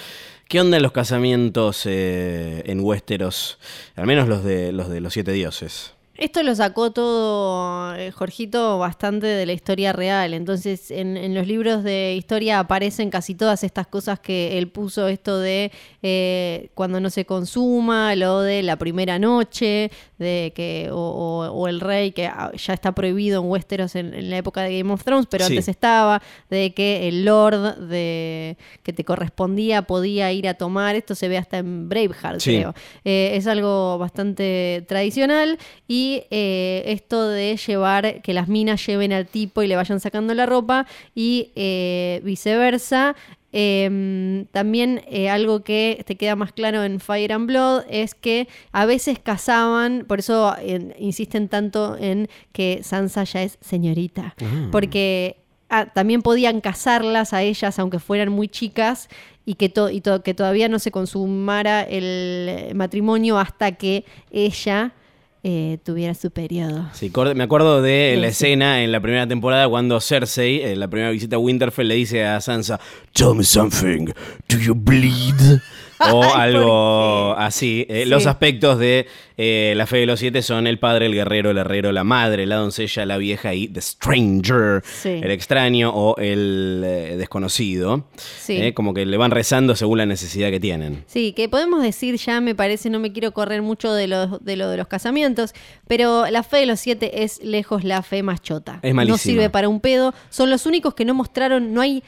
¿Qué 0.47 0.59
onda 0.59 0.79
los 0.79 0.91
casamientos 0.91 1.83
eh, 1.85 2.63
en 2.65 2.79
Westeros? 2.81 3.59
Al 3.95 4.07
menos 4.07 4.27
los 4.27 4.43
de 4.43 4.71
los, 4.71 4.89
de 4.89 4.99
los 5.01 5.13
siete 5.13 5.31
dioses. 5.31 5.93
Esto 6.15 6.43
lo 6.43 6.53
sacó 6.53 6.91
todo 6.91 7.95
eh, 7.95 8.11
Jorgito 8.11 8.77
bastante 8.77 9.25
de 9.25 9.47
la 9.47 9.53
historia 9.53 9.93
real. 9.93 10.35
Entonces, 10.35 10.91
en, 10.91 11.17
en 11.17 11.33
los 11.33 11.47
libros 11.47 11.83
de 11.83 12.13
historia 12.15 12.59
aparecen 12.59 13.09
casi 13.09 13.33
todas 13.33 13.63
estas 13.63 13.87
cosas 13.87 14.19
que 14.19 14.59
él 14.59 14.67
puso: 14.67 15.07
esto 15.07 15.39
de 15.39 15.71
eh, 16.03 16.69
cuando 16.75 16.99
no 16.99 17.09
se 17.09 17.25
consuma, 17.25 18.15
lo 18.15 18.41
de 18.41 18.61
la 18.61 18.75
primera 18.75 19.17
noche, 19.17 19.89
de 20.23 20.51
que, 20.55 20.89
o, 20.91 20.95
o- 20.97 21.51
o 21.51 21.67
el 21.67 21.79
rey, 21.79 22.11
que 22.13 22.25
ah, 22.25 22.51
ya 22.55 22.73
está 22.73 22.93
prohibido 22.93 23.41
en 23.43 23.49
Westeros 23.49 23.95
en, 23.95 24.13
en 24.15 24.29
la 24.31 24.37
época 24.37 24.61
de 24.63 24.77
Game 24.79 24.91
of 24.91 25.03
Thrones, 25.03 25.27
pero 25.29 25.45
Sí. 25.45 25.53
antes 25.53 25.67
estaba, 25.67 26.21
de 26.49 26.73
que 26.73 27.07
el 27.07 27.25
lord 27.25 27.75
de 27.89 28.57
que 28.81 28.93
te 28.93 29.03
correspondía 29.03 29.83
podía 29.83 30.31
ir 30.31 30.47
a 30.47 30.53
tomar. 30.55 30.95
Esto 30.95 31.13
se 31.15 31.27
ve 31.27 31.37
hasta 31.37 31.57
en 31.59 31.89
Braveheart, 31.89 32.39
Sí. 32.39 32.55
creo. 32.57 32.73
Eh, 33.05 33.31
es 33.35 33.45
algo 33.45 33.97
bastante 33.99 34.85
tradicional 34.87 35.59
y 35.87 36.23
eh, 36.31 36.83
esto 36.87 37.27
de 37.27 37.57
llevar 37.57 38.21
que 38.21 38.33
las 38.33 38.47
minas 38.47 38.85
lleven 38.87 39.11
al 39.13 39.27
tipo 39.27 39.61
y 39.61 39.67
le 39.67 39.75
vayan 39.75 39.99
sacando 39.99 40.33
la 40.33 40.45
ropa 40.45 40.87
y 41.13 41.51
eh, 41.55 42.21
viceversa. 42.23 43.15
Eh, 43.55 44.45
también 44.51 45.01
eh, 45.07 45.29
algo 45.29 45.63
que 45.63 46.03
te 46.07 46.15
queda 46.15 46.35
más 46.35 46.51
claro 46.51 46.83
en 46.83 46.99
Fire 46.99 47.31
and 47.33 47.45
Blood 47.47 47.83
es 47.89 48.15
que 48.15 48.47
a 48.71 48.85
veces 48.85 49.19
casaban, 49.19 50.05
por 50.07 50.19
eso 50.19 50.55
eh, 50.59 50.95
insisten 50.99 51.47
tanto 51.49 51.95
en 51.97 52.27
que 52.51 52.81
Sansa 52.83 53.23
ya 53.25 53.43
es 53.43 53.57
señorita, 53.61 54.35
porque 54.71 55.37
ah, 55.69 55.85
también 55.93 56.21
podían 56.23 56.61
casarlas 56.61 57.31
a 57.33 57.43
ellas 57.43 57.77
aunque 57.79 57.99
fueran 57.99 58.29
muy 58.29 58.47
chicas 58.47 59.07
y 59.45 59.53
que, 59.55 59.69
to- 59.69 59.89
y 59.91 60.01
to- 60.01 60.23
que 60.23 60.33
todavía 60.33 60.67
no 60.67 60.79
se 60.79 60.89
consumara 60.91 61.83
el 61.83 62.47
eh, 62.49 62.71
matrimonio 62.73 63.37
hasta 63.37 63.73
que 63.73 64.03
ella 64.31 64.93
eh, 65.43 65.77
tuviera 65.83 66.13
su 66.13 66.31
periodo. 66.31 66.87
Sí, 66.93 67.11
me 67.35 67.43
acuerdo 67.43 67.81
de 67.81 68.15
la 68.17 68.27
sí. 68.27 68.31
escena 68.31 68.81
en 68.81 68.91
la 68.91 69.01
primera 69.01 69.27
temporada 69.27 69.67
cuando 69.67 69.99
Cersei, 69.99 70.61
en 70.61 70.79
la 70.79 70.87
primera 70.87 71.11
visita 71.11 71.35
a 71.35 71.39
Winterfell, 71.39 71.87
le 71.87 71.95
dice 71.95 72.25
a 72.25 72.39
Sansa, 72.39 72.79
Tell 73.11 73.35
me 73.35 73.43
something, 73.43 74.05
do 74.47 74.57
you 74.57 74.73
bleed? 74.73 75.61
O 76.13 76.23
Ay, 76.23 76.29
¿por 76.31 76.39
algo 76.41 77.35
así. 77.37 77.85
Eh, 77.89 78.03
Sí. 78.03 78.09
Los 78.09 78.25
aspectos 78.27 78.77
de 78.79 79.07
eh, 79.37 79.73
la 79.77 79.85
fe 79.87 79.97
de 79.97 80.05
los 80.05 80.19
siete 80.19 80.41
son 80.41 80.67
el 80.67 80.77
padre, 80.79 81.05
el 81.07 81.13
guerrero, 81.13 81.51
el 81.51 81.57
herrero, 81.57 81.91
la 81.91 82.03
madre, 82.03 82.45
la 82.45 82.55
doncella, 82.57 83.05
la 83.05 83.17
vieja 83.17 83.53
y 83.53 83.67
The 83.67 83.81
Stranger, 83.81 84.81
Sí. 84.85 85.09
el 85.23 85.31
extraño 85.31 85.91
o 85.93 86.17
el 86.17 86.81
eh, 86.85 87.15
desconocido. 87.17 88.05
Sí. 88.17 88.71
Como 88.73 88.93
que 88.93 89.05
le 89.05 89.17
van 89.17 89.31
rezando 89.31 89.75
según 89.75 89.97
la 89.99 90.05
necesidad 90.05 90.49
que 90.51 90.59
tienen. 90.59 91.03
Sí, 91.07 91.33
que 91.33 91.49
podemos 91.49 91.81
decir 91.81 92.15
ya, 92.17 92.41
me 92.41 92.55
parece, 92.55 92.89
no 92.89 92.99
me 92.99 93.11
quiero 93.11 93.31
correr 93.31 93.61
mucho 93.61 93.93
de 93.93 94.07
lo 94.07 94.39
de, 94.39 94.55
lo 94.57 94.69
de 94.69 94.77
los 94.77 94.87
casamientos, 94.87 95.53
pero 95.87 96.25
la 96.29 96.43
fe 96.43 96.57
de 96.57 96.65
los 96.65 96.79
siete 96.79 97.23
es 97.23 97.41
lejos 97.43 97.83
la 97.83 98.03
fe 98.03 98.23
más 98.23 98.41
chota. 98.41 98.79
Es 98.81 98.91
no 98.91 98.95
malísima. 98.97 99.17
sirve 99.17 99.49
para 99.49 99.69
un 99.69 99.79
pedo. 99.79 100.13
Son 100.29 100.49
los 100.49 100.65
únicos 100.65 100.93
que 100.93 101.05
no 101.05 101.13
mostraron, 101.13 101.73
no 101.73 101.81
hay 101.81 102.03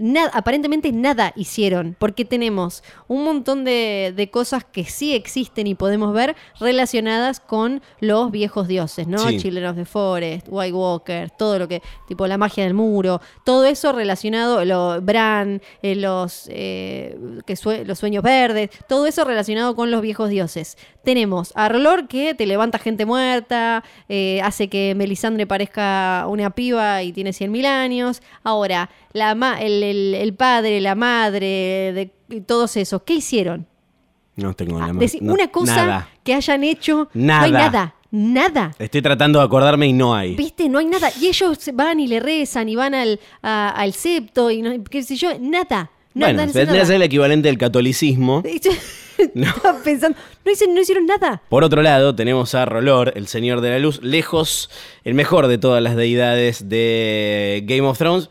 nada, 0.00 0.30
aparentemente 0.34 0.90
nada 0.92 1.32
hicieron, 1.36 1.94
porque 1.98 2.24
tenemos 2.24 2.82
un 3.06 3.22
montón 3.24 3.64
de, 3.64 4.12
de 4.16 4.30
cosas 4.30 4.64
que 4.64 4.84
sí 4.84 5.14
existen 5.14 5.66
y 5.66 5.74
podemos 5.74 6.12
ver 6.12 6.34
relacionadas 6.58 7.40
con 7.40 7.82
los 8.00 8.30
viejos 8.30 8.66
dioses, 8.68 9.06
¿no? 9.06 9.18
Sí. 9.28 9.38
Children 9.38 9.66
of 9.66 9.76
the 9.76 9.84
Forest, 9.84 10.46
White 10.48 10.72
Walkers, 10.72 11.36
todo 11.36 11.58
lo 11.58 11.68
que, 11.68 11.82
tipo 12.08 12.26
la 12.26 12.38
magia 12.38 12.64
del 12.64 12.74
muro, 12.74 13.20
todo 13.44 13.64
eso 13.66 13.92
relacionado, 13.92 14.64
lo, 14.64 15.00
Bran, 15.02 15.60
eh, 15.82 15.94
los, 15.96 16.46
eh, 16.50 17.18
que 17.46 17.56
sue- 17.56 17.84
los 17.84 17.98
sueños 17.98 18.22
verdes, 18.22 18.70
todo 18.88 19.06
eso 19.06 19.24
relacionado 19.24 19.76
con 19.76 19.90
los 19.90 20.00
viejos 20.00 20.30
dioses. 20.30 20.78
Tenemos 21.04 21.52
a 21.54 21.68
Rolor 21.68 22.08
que 22.08 22.34
te 22.34 22.46
levanta 22.46 22.78
gente 22.78 23.04
muerta, 23.06 23.82
eh, 24.08 24.40
hace 24.42 24.68
que 24.68 24.94
Melisandre 24.94 25.46
parezca 25.46 26.24
una 26.28 26.50
piba 26.50 27.02
y 27.02 27.12
tiene 27.12 27.30
100.000 27.32 27.66
años. 27.66 28.22
Ahora, 28.44 28.90
la 29.12 29.30
el, 29.60 29.82
el- 29.90 30.14
el 30.14 30.34
padre, 30.34 30.80
la 30.80 30.94
madre, 30.94 32.10
de, 32.28 32.40
todos 32.46 32.76
esos, 32.76 33.02
¿qué 33.02 33.14
hicieron? 33.14 33.66
No 34.36 34.54
tengo 34.54 34.78
Ah, 34.80 34.86
la 34.88 34.92
más- 34.92 35.20
no, 35.20 35.32
una 35.34 35.48
cosa 35.48 35.76
Nada. 35.76 36.08
que 36.24 36.34
hayan 36.34 36.64
hecho, 36.64 37.08
no 37.12 37.26
Nada. 37.26 37.42
hay 37.44 37.52
nada, 37.52 37.94
nada. 38.10 38.70
Estoy 38.78 39.02
tratando 39.02 39.38
de 39.40 39.44
acordarme 39.44 39.86
y 39.88 39.92
no 39.92 40.14
hay. 40.14 40.34
¿Viste? 40.36 40.68
No 40.68 40.78
hay 40.78 40.86
nada. 40.86 41.10
Y 41.20 41.26
ellos 41.26 41.58
van 41.74 42.00
y 42.00 42.06
le 42.06 42.20
rezan 42.20 42.68
y 42.68 42.76
van 42.76 42.94
al, 42.94 43.20
a- 43.42 43.70
al 43.70 43.92
septo 43.92 44.50
y 44.50 44.62
no, 44.62 44.82
qué 44.84 45.02
sé 45.02 45.16
yo, 45.16 45.30
nada. 45.40 45.90
Bueno, 46.14 46.38
nada, 46.38 46.52
vendría 46.52 46.82
a 46.82 46.84
ser 46.86 46.94
nada. 46.94 46.96
el 46.96 47.02
equivalente 47.02 47.48
del 47.48 47.58
catolicismo. 47.58 48.42
Estaba 49.18 49.78
pensando, 49.84 50.16
no, 50.44 50.50
hicieron, 50.52 50.74
no 50.74 50.80
hicieron 50.80 51.06
nada. 51.06 51.42
Por 51.50 51.62
otro 51.62 51.82
lado, 51.82 52.14
tenemos 52.14 52.54
a 52.54 52.64
Rolor, 52.64 53.12
el 53.16 53.26
Señor 53.26 53.60
de 53.60 53.70
la 53.70 53.78
Luz, 53.78 54.00
lejos, 54.02 54.70
el 55.04 55.12
mejor 55.14 55.46
de 55.46 55.58
todas 55.58 55.82
las 55.82 55.94
deidades 55.94 56.68
de 56.70 57.62
Game 57.66 57.82
of 57.82 57.98
Thrones, 57.98 58.30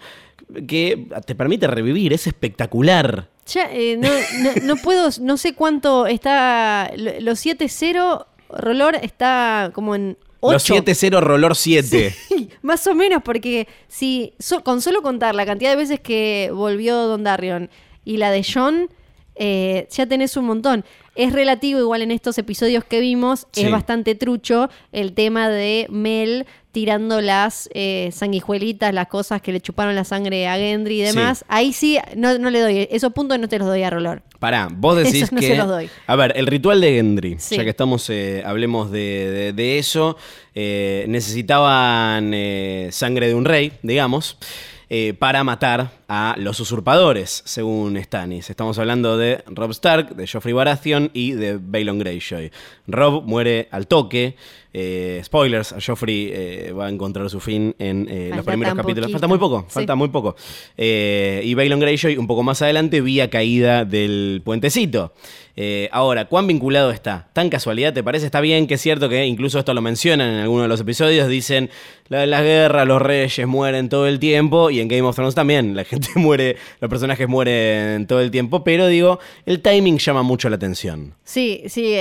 que 0.67 1.07
te 1.25 1.35
permite 1.35 1.67
revivir, 1.67 2.13
es 2.13 2.27
espectacular. 2.27 3.29
Ya, 3.47 3.69
eh, 3.71 3.97
no, 3.97 4.09
no, 4.43 4.61
no 4.75 4.75
puedo, 4.81 5.09
no 5.21 5.37
sé 5.37 5.53
cuánto 5.53 6.07
está. 6.07 6.91
lo- 6.95 7.19
Los 7.19 7.39
7-0, 7.45 8.25
Rolor 8.49 8.95
está 9.01 9.71
como 9.73 9.95
en 9.95 10.17
8. 10.41 10.53
Los 10.53 10.63
7-0 10.85 11.19
Rolor 11.21 11.55
7. 11.55 12.15
Más 12.61 12.85
o 12.87 12.95
menos, 12.95 13.21
porque 13.23 13.67
si 13.87 14.33
so- 14.39 14.63
con 14.63 14.81
solo 14.81 15.01
contar 15.01 15.35
la 15.35 15.45
cantidad 15.45 15.71
de 15.71 15.75
veces 15.77 15.99
que 15.99 16.49
volvió 16.53 16.95
Don 17.07 17.23
Darion 17.23 17.69
y 18.05 18.17
la 18.17 18.31
de 18.31 18.43
John, 18.43 18.89
eh, 19.35 19.87
ya 19.91 20.05
tenés 20.05 20.35
un 20.37 20.45
montón. 20.45 20.83
Es 21.15 21.33
relativo, 21.33 21.79
igual 21.79 22.01
en 22.01 22.11
estos 22.11 22.37
episodios 22.37 22.83
que 22.83 22.99
vimos, 22.99 23.47
Sí. 23.51 23.63
es 23.63 23.71
bastante 23.71 24.15
trucho 24.15 24.69
el 24.91 25.13
tema 25.13 25.49
de 25.49 25.87
Mel 25.89 26.45
tirando 26.71 27.19
las 27.21 27.67
eh, 27.73 28.09
sanguijuelitas, 28.13 28.93
las 28.93 29.07
cosas 29.07 29.41
que 29.41 29.51
le 29.51 29.59
chuparon 29.59 29.95
la 29.95 30.03
sangre 30.03 30.47
a 30.47 30.55
Gendry 30.55 31.01
y 31.01 31.03
demás. 31.03 31.39
Sí. 31.39 31.45
Ahí 31.47 31.73
sí, 31.73 31.97
no, 32.15 32.37
no 32.37 32.49
le 32.51 32.59
doy, 32.61 32.87
esos 32.91 33.11
puntos 33.13 33.39
no 33.39 33.47
te 33.49 33.57
los 33.57 33.67
doy 33.67 33.81
a 33.83 33.89
Rolor. 33.89 34.21
Pará, 34.39 34.69
vos 34.71 34.95
decís 34.97 35.15
Esos 35.15 35.31
no 35.31 35.39
que. 35.41 35.47
se 35.47 35.55
los 35.57 35.67
doy. 35.67 35.89
A 36.07 36.15
ver, 36.15 36.33
el 36.35 36.45
ritual 36.47 36.79
de 36.79 36.93
Gendry, 36.93 37.35
Sí. 37.39 37.57
ya 37.57 37.63
que 37.63 37.71
estamos, 37.71 38.09
eh, 38.09 38.43
hablemos 38.45 38.91
de, 38.91 39.31
de- 39.31 39.53
de 39.53 39.79
eso. 39.79 40.15
eh, 40.55 41.05
necesitaban 41.07 42.33
sangre 42.91 43.27
de 43.27 43.33
un 43.35 43.45
rey, 43.45 43.71
digamos, 43.81 44.37
eh, 44.89 45.13
para 45.17 45.43
matar 45.43 45.91
a 46.07 46.35
los 46.37 46.59
usurpadores, 46.59 47.43
según 47.45 48.01
Stannis. 48.01 48.49
Estamos 48.49 48.79
hablando 48.79 49.17
de 49.17 49.43
Rob 49.47 49.71
Stark, 49.71 50.15
de 50.15 50.27
Joffrey 50.27 50.53
Baratheon 50.53 51.11
y 51.13 51.31
de 51.33 51.57
Balon 51.61 51.99
Greyjoy. 51.99 52.51
Rob 52.87 53.23
muere 53.25 53.67
al 53.71 53.87
toque. 53.87 54.35
Eh, 54.73 55.21
spoilers, 55.23 55.73
Joffrey 55.85 56.29
eh, 56.31 56.71
va 56.77 56.85
a 56.85 56.89
encontrar 56.89 57.29
su 57.29 57.39
fin 57.39 57.75
en 57.79 58.07
eh, 58.09 58.31
los 58.35 58.45
primeros 58.45 58.75
capítulos. 58.75 59.11
poquito. 59.11 59.19
Falta 59.19 59.27
muy 59.27 59.37
poco, 59.39 59.65
Sí. 59.67 59.73
falta 59.73 59.95
muy 59.95 60.09
poco. 60.09 60.35
Y 60.77 61.53
Balon 61.55 61.79
Greyjoy 61.79 62.17
un 62.17 62.27
poco 62.27 62.43
más 62.43 62.61
adelante 62.61 63.01
vía 63.01 63.29
caída 63.29 63.85
del 63.85 64.41
puentecito. 64.43 65.13
Ahora, 65.91 66.25
¿cuán 66.25 66.47
vinculado 66.47 66.89
está? 66.91 67.29
¿Tan 67.33 67.49
casualidad 67.49 67.93
te 67.93 68.01
parece? 68.01 68.25
Está 68.25 68.39
bien 68.39 68.65
que 68.65 68.75
es 68.75 68.81
cierto 68.81 69.09
que 69.09 69.25
incluso 69.25 69.59
esto 69.59 69.73
lo 69.73 69.81
mencionan 69.81 70.33
en 70.35 70.39
algunos 70.39 70.63
de 70.63 70.69
los 70.69 70.79
episodios, 70.79 71.27
dicen, 71.27 71.69
la, 72.07 72.25
las 72.25 72.43
guerras, 72.43 72.87
los 72.87 73.01
reyes 73.01 73.45
mueren 73.45 73.89
todo 73.89 74.07
el 74.07 74.19
tiempo, 74.19 74.69
y 74.69 74.79
en 74.79 74.87
Game 74.87 75.01
of 75.01 75.15
Thrones 75.15 75.35
también, 75.35 75.75
la 75.75 75.83
gente 75.83 76.07
muere, 76.15 76.55
los 76.79 76.89
personajes 76.89 77.27
mueren 77.27 78.07
todo 78.07 78.21
el 78.21 78.31
tiempo, 78.31 78.63
pero 78.63 78.87
digo, 78.87 79.19
el 79.45 79.61
timing 79.61 79.97
llama 79.97 80.23
mucho 80.23 80.49
la 80.49 80.55
atención. 80.55 81.13
Sí, 81.25 81.63
sí, 81.67 81.93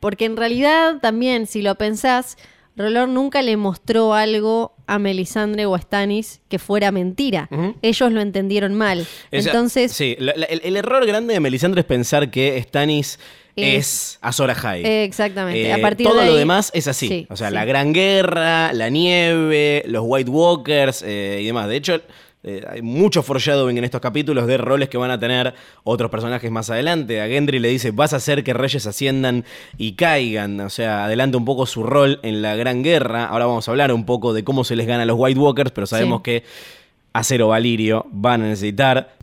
porque 0.00 0.24
en 0.24 0.36
realidad 0.36 0.98
también, 1.00 1.46
si 1.46 1.62
lo 1.62 1.76
pensás, 1.84 2.36
Rolor 2.76 3.08
nunca 3.08 3.40
le 3.42 3.56
mostró 3.56 4.14
algo 4.14 4.74
a 4.86 4.98
Melisandre 4.98 5.64
o 5.66 5.74
a 5.74 5.80
Stannis 5.80 6.40
que 6.48 6.58
fuera 6.58 6.90
mentira. 6.90 7.48
Ellos 7.82 8.10
lo 8.12 8.20
entendieron 8.20 8.74
mal. 8.74 9.06
Entonces, 9.30 9.92
Sí, 9.92 10.16
la- 10.18 10.32
la- 10.36 10.46
el, 10.46 10.60
el 10.64 10.76
error 10.76 11.06
grande 11.06 11.34
de 11.34 11.40
Melisandre 11.40 11.80
es 11.82 11.86
pensar 11.86 12.30
que 12.30 12.60
Stannis 12.62 13.18
es, 13.56 13.74
Es- 13.76 14.18
Azor 14.20 14.50
Ahai. 14.50 14.84
eh, 14.84 15.04
exactamente. 15.04 15.62
Eh, 15.68 15.72
a 15.72 15.80
partir 15.80 16.06
todo 16.08 16.18
de 16.20 16.26
lo 16.26 16.34
demás 16.34 16.72
es 16.74 16.88
así. 16.88 17.06
Sí, 17.06 17.26
o 17.30 17.36
sea, 17.36 17.48
sí. 17.50 17.54
la 17.54 17.64
Gran 17.64 17.92
Guerra, 17.92 18.72
la 18.72 18.88
nieve, 18.90 19.84
los 19.86 20.02
White 20.04 20.30
Walkers 20.30 21.02
eh, 21.06 21.38
y 21.42 21.46
demás. 21.46 21.68
De 21.68 21.76
hecho, 21.76 22.00
eh, 22.44 22.62
hay 22.68 22.82
mucho 22.82 23.22
foreshadowing 23.22 23.78
en 23.78 23.84
estos 23.84 24.00
capítulos 24.00 24.46
de 24.46 24.58
roles 24.58 24.88
que 24.90 24.98
van 24.98 25.10
a 25.10 25.18
tener 25.18 25.54
otros 25.82 26.10
personajes 26.10 26.50
más 26.50 26.68
adelante. 26.70 27.20
A 27.22 27.26
Gendry 27.26 27.58
le 27.58 27.68
dice, 27.68 27.90
vas 27.90 28.12
a 28.12 28.16
hacer 28.16 28.44
que 28.44 28.52
reyes 28.52 28.86
asciendan 28.86 29.44
y 29.78 29.92
caigan. 29.92 30.60
O 30.60 30.68
sea, 30.70 31.04
adelanta 31.06 31.38
un 31.38 31.44
poco 31.44 31.64
su 31.66 31.82
rol 31.82 32.20
en 32.22 32.42
la 32.42 32.54
Gran 32.54 32.82
Guerra. 32.82 33.24
Ahora 33.26 33.46
vamos 33.46 33.66
a 33.66 33.70
hablar 33.70 33.92
un 33.92 34.04
poco 34.04 34.32
de 34.34 34.44
cómo 34.44 34.62
se 34.64 34.76
les 34.76 34.86
gana 34.86 35.04
a 35.04 35.06
los 35.06 35.16
White 35.18 35.40
Walkers, 35.40 35.70
pero 35.70 35.86
sabemos 35.86 36.18
Sí. 36.18 36.22
que 36.24 36.44
Acero 37.14 37.48
Valirio 37.48 38.06
van 38.10 38.42
a 38.42 38.48
necesitar 38.48 39.14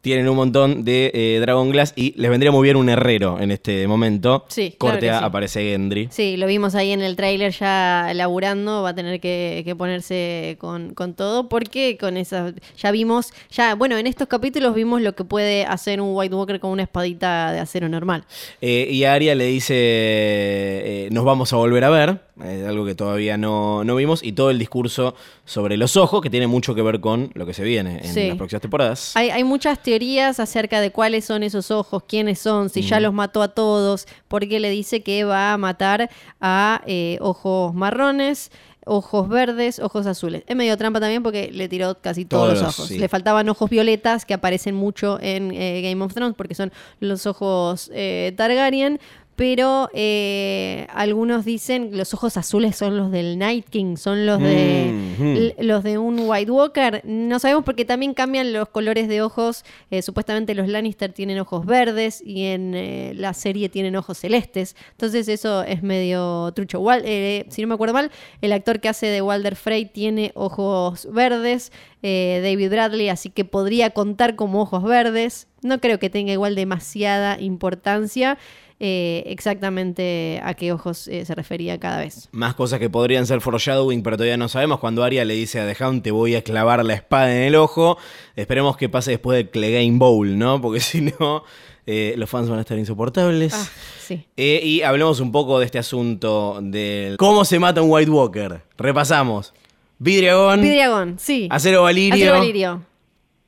tienen 0.00 0.28
un 0.28 0.36
montón 0.36 0.84
de 0.84 1.10
eh, 1.14 1.38
Dragon 1.40 1.68
Glass 1.70 1.92
y 1.94 2.14
les 2.20 2.30
vendría 2.30 2.50
muy 2.52 2.62
bien 2.64 2.76
un 2.76 2.88
herrero 2.88 3.38
en 3.40 3.50
este 3.50 3.86
momento. 3.86 4.44
Sí, 4.48 4.74
claro 4.78 4.94
Corte 4.94 5.06
que 5.06 5.10
A, 5.10 5.18
sí. 5.18 5.24
aparece 5.24 5.62
Gendry. 5.62 6.08
Sí, 6.10 6.36
lo 6.36 6.46
vimos 6.46 6.74
ahí 6.74 6.92
en 6.92 7.02
el 7.02 7.16
tráiler 7.16 7.52
ya 7.52 8.10
laburando, 8.14 8.82
va 8.82 8.90
a 8.90 8.94
tener 8.94 9.20
que, 9.20 9.62
que 9.64 9.76
ponerse 9.76 10.56
con, 10.58 10.94
con 10.94 11.14
todo, 11.14 11.48
porque 11.48 11.98
con 11.98 12.16
esas, 12.16 12.54
ya 12.78 12.90
vimos, 12.90 13.32
ya, 13.50 13.74
bueno, 13.74 13.98
en 13.98 14.06
estos 14.06 14.26
capítulos 14.28 14.74
vimos 14.74 15.02
lo 15.02 15.14
que 15.14 15.24
puede 15.24 15.64
hacer 15.64 16.00
un 16.00 16.14
White 16.16 16.34
Walker 16.34 16.60
con 16.60 16.70
una 16.70 16.84
espadita 16.84 17.52
de 17.52 17.60
acero 17.60 17.88
normal. 17.88 18.24
Eh, 18.62 18.88
y 18.90 19.04
Arya 19.04 19.34
le 19.34 19.46
dice, 19.46 19.74
eh, 19.76 21.08
nos 21.12 21.24
vamos 21.24 21.52
a 21.52 21.56
volver 21.56 21.84
a 21.84 21.90
ver, 21.90 22.20
eh, 22.42 22.64
algo 22.66 22.84
que 22.86 22.94
todavía 22.94 23.36
no, 23.36 23.84
no 23.84 23.96
vimos, 23.96 24.22
y 24.22 24.32
todo 24.32 24.50
el 24.50 24.58
discurso 24.58 25.14
sobre 25.44 25.76
los 25.76 25.96
ojos, 25.96 26.22
que 26.22 26.30
tiene 26.30 26.46
mucho 26.46 26.74
que 26.74 26.82
ver 26.82 27.00
con 27.00 27.30
lo 27.34 27.44
que 27.46 27.52
se 27.54 27.64
viene 27.64 27.98
en 28.02 28.14
Sí. 28.14 28.28
las 28.28 28.36
próximas 28.36 28.62
temporadas. 28.62 29.16
Hay, 29.16 29.30
hay 29.30 29.44
muchas 29.44 29.82
teorías 29.90 30.38
acerca 30.38 30.80
de 30.80 30.92
cuáles 30.92 31.24
son 31.24 31.42
esos 31.42 31.70
ojos, 31.72 32.04
quiénes 32.06 32.38
son, 32.38 32.68
si 32.70 32.80
Mm. 32.80 32.84
ya 32.84 33.00
los 33.00 33.12
mató 33.12 33.42
a 33.42 33.48
todos, 33.48 34.06
porque 34.28 34.60
le 34.60 34.70
dice 34.70 35.02
que 35.02 35.24
va 35.24 35.52
a 35.52 35.58
matar 35.58 36.08
a 36.40 36.80
eh, 36.86 37.18
ojos 37.20 37.74
marrones, 37.74 38.52
ojos 38.86 39.28
verdes, 39.28 39.80
ojos 39.80 40.06
azules. 40.06 40.42
Es 40.46 40.54
medio 40.56 40.76
trampa 40.76 41.00
también 41.00 41.22
porque 41.22 41.50
le 41.52 41.68
tiró 41.68 41.96
casi 42.00 42.24
todos, 42.24 42.50
Todos, 42.54 42.62
los 42.62 42.74
ojos. 42.78 42.88
sí. 42.88 42.98
Le 42.98 43.08
faltaban 43.08 43.48
ojos 43.48 43.68
violetas 43.68 44.24
que 44.24 44.34
aparecen 44.34 44.74
mucho 44.74 45.18
en 45.20 45.50
eh, 45.52 45.82
Game 45.82 46.02
of 46.04 46.14
Thrones 46.14 46.34
porque 46.36 46.54
son 46.54 46.72
los 47.00 47.26
ojos 47.26 47.90
eh, 47.92 48.32
Targaryen. 48.36 49.00
Pero 49.40 49.88
eh, 49.94 50.86
algunos 50.92 51.46
dicen 51.46 51.96
los 51.96 52.12
ojos 52.12 52.36
azules 52.36 52.76
son 52.76 52.98
los 52.98 53.10
del 53.10 53.38
Night 53.38 53.64
King, 53.70 53.96
son 53.96 54.26
los 54.26 54.38
de 54.38 54.90
Mhm. 55.18 55.26
l- 55.34 55.54
los 55.60 55.82
de 55.82 55.96
un 55.96 56.20
White 56.28 56.50
Walker. 56.50 57.00
No 57.06 57.38
sabemos 57.38 57.64
porque 57.64 57.86
también 57.86 58.12
cambian 58.12 58.52
los 58.52 58.68
colores 58.68 59.08
de 59.08 59.22
ojos. 59.22 59.64
Eh, 59.90 60.02
supuestamente 60.02 60.54
los 60.54 60.68
Lannister 60.68 61.14
tienen 61.14 61.38
ojos 61.38 61.64
verdes 61.64 62.22
y 62.22 62.44
en 62.48 62.74
eh, 62.74 63.14
la 63.16 63.32
serie 63.32 63.70
tienen 63.70 63.96
ojos 63.96 64.18
celestes. 64.18 64.76
Entonces 64.90 65.26
eso 65.28 65.62
es 65.62 65.82
medio 65.82 66.52
trucho. 66.54 66.78
Wal- 66.82 67.00
eh, 67.06 67.46
si 67.48 67.62
no 67.62 67.68
me 67.68 67.74
acuerdo 67.74 67.94
mal, 67.94 68.10
el 68.42 68.52
actor 68.52 68.78
que 68.80 68.90
hace 68.90 69.06
de 69.06 69.22
Walder 69.22 69.56
Frey 69.56 69.86
tiene 69.86 70.32
ojos 70.34 71.08
verdes. 71.10 71.72
David 72.02 72.70
Bradley, 72.70 73.08
así 73.10 73.28
que 73.30 73.44
podría 73.46 73.90
contar 73.90 74.34
como 74.34 74.60
ojos 74.62 74.82
verdes. 74.84 75.48
No 75.62 75.80
creo 75.80 75.98
que 75.98 76.08
tenga 76.10 76.32
igual 76.32 76.54
demasiada 76.54 77.38
importancia. 77.40 78.38
Eh, 78.82 79.24
exactamente 79.26 80.40
a 80.42 80.54
qué 80.54 80.72
ojos 80.72 81.06
eh, 81.06 81.26
se 81.26 81.34
refería 81.34 81.78
cada 81.78 81.98
vez. 81.98 82.30
Más 82.32 82.54
cosas 82.54 82.78
que 82.78 82.88
podrían 82.88 83.26
ser 83.26 83.42
foreshadowing, 83.42 84.02
pero 84.02 84.16
todavía 84.16 84.38
no 84.38 84.48
sabemos. 84.48 84.80
Cuando 84.80 85.04
Arya 85.04 85.26
le 85.26 85.34
dice 85.34 85.60
a 85.60 85.70
The 85.70 85.84
Hound, 85.84 86.02
te 86.02 86.10
voy 86.10 86.34
a 86.34 86.42
clavar 86.42 86.82
la 86.84 86.94
espada 86.94 87.30
en 87.36 87.42
el 87.42 87.56
ojo. 87.56 87.98
Esperemos 88.36 88.78
que 88.78 88.88
pase 88.88 89.10
después 89.10 89.36
del 89.36 89.50
Clegane 89.50 89.98
Bowl, 89.98 90.38
¿no? 90.38 90.62
Porque 90.62 90.80
si 90.80 91.02
no, 91.02 91.44
eh, 91.86 92.14
los 92.16 92.30
fans 92.30 92.48
van 92.48 92.58
a 92.58 92.62
estar 92.62 92.78
insoportables. 92.78 93.52
Ah, 93.52 93.68
sí. 94.00 94.24
Eh, 94.36 94.62
y 94.64 94.80
hablemos 94.80 95.20
un 95.20 95.30
poco 95.30 95.58
de 95.58 95.66
este 95.66 95.78
asunto 95.78 96.58
del 96.62 97.18
cómo 97.18 97.44
se 97.44 97.58
mata 97.58 97.82
un 97.82 97.90
White 97.90 98.10
Walker. 98.10 98.62
Repasamos. 98.78 99.52
Vidriagón, 99.98 100.62
Vidriagón, 100.62 101.18
sí. 101.18 101.48
Acero 101.50 101.82
Valirio. 101.82 102.14
Acero 102.14 102.38
Valirio. 102.38 102.89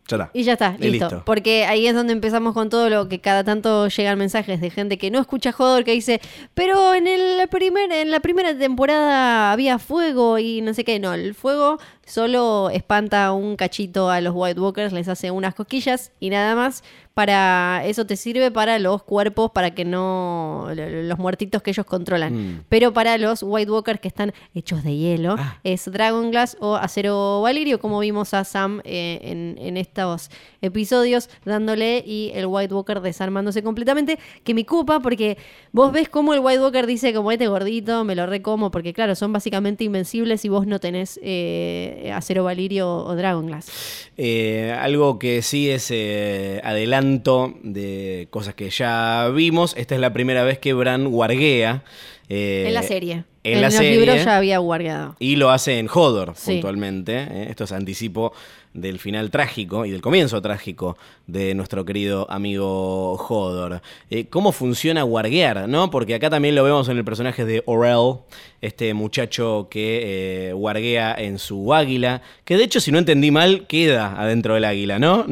Ya 0.08 0.16
está. 0.16 0.30
Y 0.34 0.42
ya 0.42 0.52
está, 0.54 0.70
listo. 0.72 0.86
listo. 1.06 1.22
Porque 1.24 1.64
ahí 1.64 1.86
es 1.86 1.94
donde 1.94 2.12
empezamos 2.12 2.54
con 2.54 2.68
todo 2.68 2.90
lo 2.90 3.08
que 3.08 3.20
cada 3.20 3.44
tanto 3.44 3.88
llegan 3.88 4.18
mensajes 4.18 4.60
de 4.60 4.70
gente 4.70 4.98
que 4.98 5.10
no 5.10 5.20
escucha 5.20 5.54
Hodor 5.56 5.84
que 5.84 5.92
dice, 5.92 6.20
pero 6.54 6.94
en, 6.94 7.06
el 7.06 7.48
primer, 7.48 7.90
en 7.92 8.10
la 8.10 8.20
primera 8.20 8.56
temporada 8.56 9.52
había 9.52 9.78
fuego 9.78 10.38
y 10.38 10.60
no 10.60 10.74
sé 10.74 10.84
qué. 10.84 10.98
No, 10.98 11.14
el 11.14 11.34
fuego 11.34 11.78
solo 12.04 12.68
espanta 12.70 13.32
un 13.32 13.56
cachito 13.56 14.10
a 14.10 14.20
los 14.20 14.34
White 14.34 14.60
Walkers, 14.60 14.92
les 14.92 15.08
hace 15.08 15.30
unas 15.30 15.54
cosquillas 15.54 16.12
y 16.18 16.30
nada 16.30 16.54
más. 16.54 16.82
Para 17.14 17.82
eso 17.84 18.06
te 18.06 18.16
sirve 18.16 18.50
para 18.50 18.78
los 18.78 19.02
cuerpos, 19.02 19.50
para 19.50 19.72
que 19.74 19.84
no. 19.84 20.68
lo- 20.74 21.02
los 21.02 21.18
muertitos 21.18 21.62
que 21.62 21.70
ellos 21.70 21.84
controlan. 21.84 22.32
Mm. 22.34 22.64
Pero 22.68 22.92
para 22.92 23.18
los 23.18 23.42
White 23.42 23.70
Walkers 23.70 24.00
que 24.00 24.08
están 24.08 24.32
hechos 24.54 24.82
de 24.82 24.96
hielo, 24.96 25.36
Ah. 25.38 25.58
es 25.64 25.90
Dragon 25.90 26.30
Glass 26.30 26.56
o 26.60 26.76
Acero 26.76 27.42
Valirio, 27.42 27.78
como 27.80 27.98
vimos 28.00 28.32
a 28.34 28.44
Sam 28.44 28.80
eh, 28.84 29.18
en, 29.22 29.56
en 29.60 29.76
estos 29.76 30.30
episodios, 30.62 31.28
dándole 31.44 32.02
y 32.06 32.30
el 32.34 32.46
White 32.46 32.72
Walker 32.74 33.00
desarmándose 33.00 33.62
completamente, 33.62 34.18
que 34.44 34.54
me 34.54 34.62
ocupa 34.62 35.00
porque 35.00 35.36
vos 35.72 35.92
ves 35.92 36.08
cómo 36.08 36.32
el 36.34 36.40
White 36.40 36.60
Walker 36.60 36.86
dice 36.86 37.12
como 37.12 37.30
este 37.32 37.48
gordito, 37.48 38.04
me 38.04 38.14
lo 38.14 38.26
recomo, 38.26 38.70
porque 38.70 38.92
claro, 38.92 39.14
son 39.16 39.32
básicamente 39.32 39.84
invencibles 39.84 40.44
y 40.44 40.48
vos 40.48 40.66
no 40.66 40.78
tenés 40.78 41.18
eh, 41.22 42.10
Acero 42.14 42.44
Valirio 42.44 42.88
o 43.04 43.14
Dragon 43.16 43.46
Glass. 43.46 43.70
Eh, 44.16 44.74
algo 44.80 45.18
que 45.18 45.42
sí 45.42 45.68
es 45.70 45.88
eh, 45.90 46.60
adelanto 47.02 47.54
de 47.62 48.28
cosas 48.30 48.54
que 48.54 48.70
ya 48.70 49.28
vimos. 49.34 49.74
Esta 49.76 49.94
es 49.94 50.00
la 50.00 50.12
primera 50.12 50.44
vez 50.44 50.58
que 50.58 50.72
Bran 50.72 51.08
guarguea. 51.10 51.82
eh, 52.28 52.64
en 52.68 52.74
la 52.74 52.82
serie. 52.82 53.24
En, 53.44 53.60
la 53.60 53.66
los 53.66 53.74
serie. 53.74 53.98
libros 53.98 54.24
ya 54.24 54.36
había 54.36 54.58
guardado. 54.58 55.16
Y 55.18 55.34
lo 55.36 55.50
hace 55.50 55.78
en 55.78 55.88
Hodor, 55.92 56.34
Sí. 56.36 56.52
puntualmente. 56.52 57.12
¿eh? 57.28 57.46
Esto 57.50 57.64
es 57.64 57.72
anticipo 57.72 58.32
del 58.74 58.98
final 58.98 59.30
trágico 59.30 59.84
y 59.84 59.90
del 59.90 60.00
comienzo 60.00 60.40
trágico 60.40 60.96
de 61.26 61.54
nuestro 61.54 61.84
querido 61.84 62.26
amigo 62.30 63.12
Hodor. 63.14 63.82
Eh, 64.10 64.26
¿Cómo 64.30 64.52
funciona 64.52 65.02
guarguear? 65.02 65.68
¿no? 65.68 65.90
Porque 65.90 66.14
acá 66.14 66.30
también 66.30 66.54
lo 66.54 66.64
vemos 66.64 66.88
en 66.88 66.96
el 66.96 67.04
personaje 67.04 67.44
de 67.44 67.62
Orel, 67.66 68.18
este 68.60 68.94
muchacho 68.94 69.68
que 69.70 70.48
eh, 70.48 70.52
guarguea 70.52 71.14
en 71.18 71.38
su 71.38 71.74
águila, 71.74 72.22
que 72.44 72.56
de 72.56 72.64
hecho, 72.64 72.80
si 72.80 72.92
no 72.92 72.98
entendí 72.98 73.30
mal, 73.30 73.66
queda 73.66 74.14
adentro 74.20 74.54
del 74.54 74.64
águila, 74.64 74.98
¿no? 74.98 75.26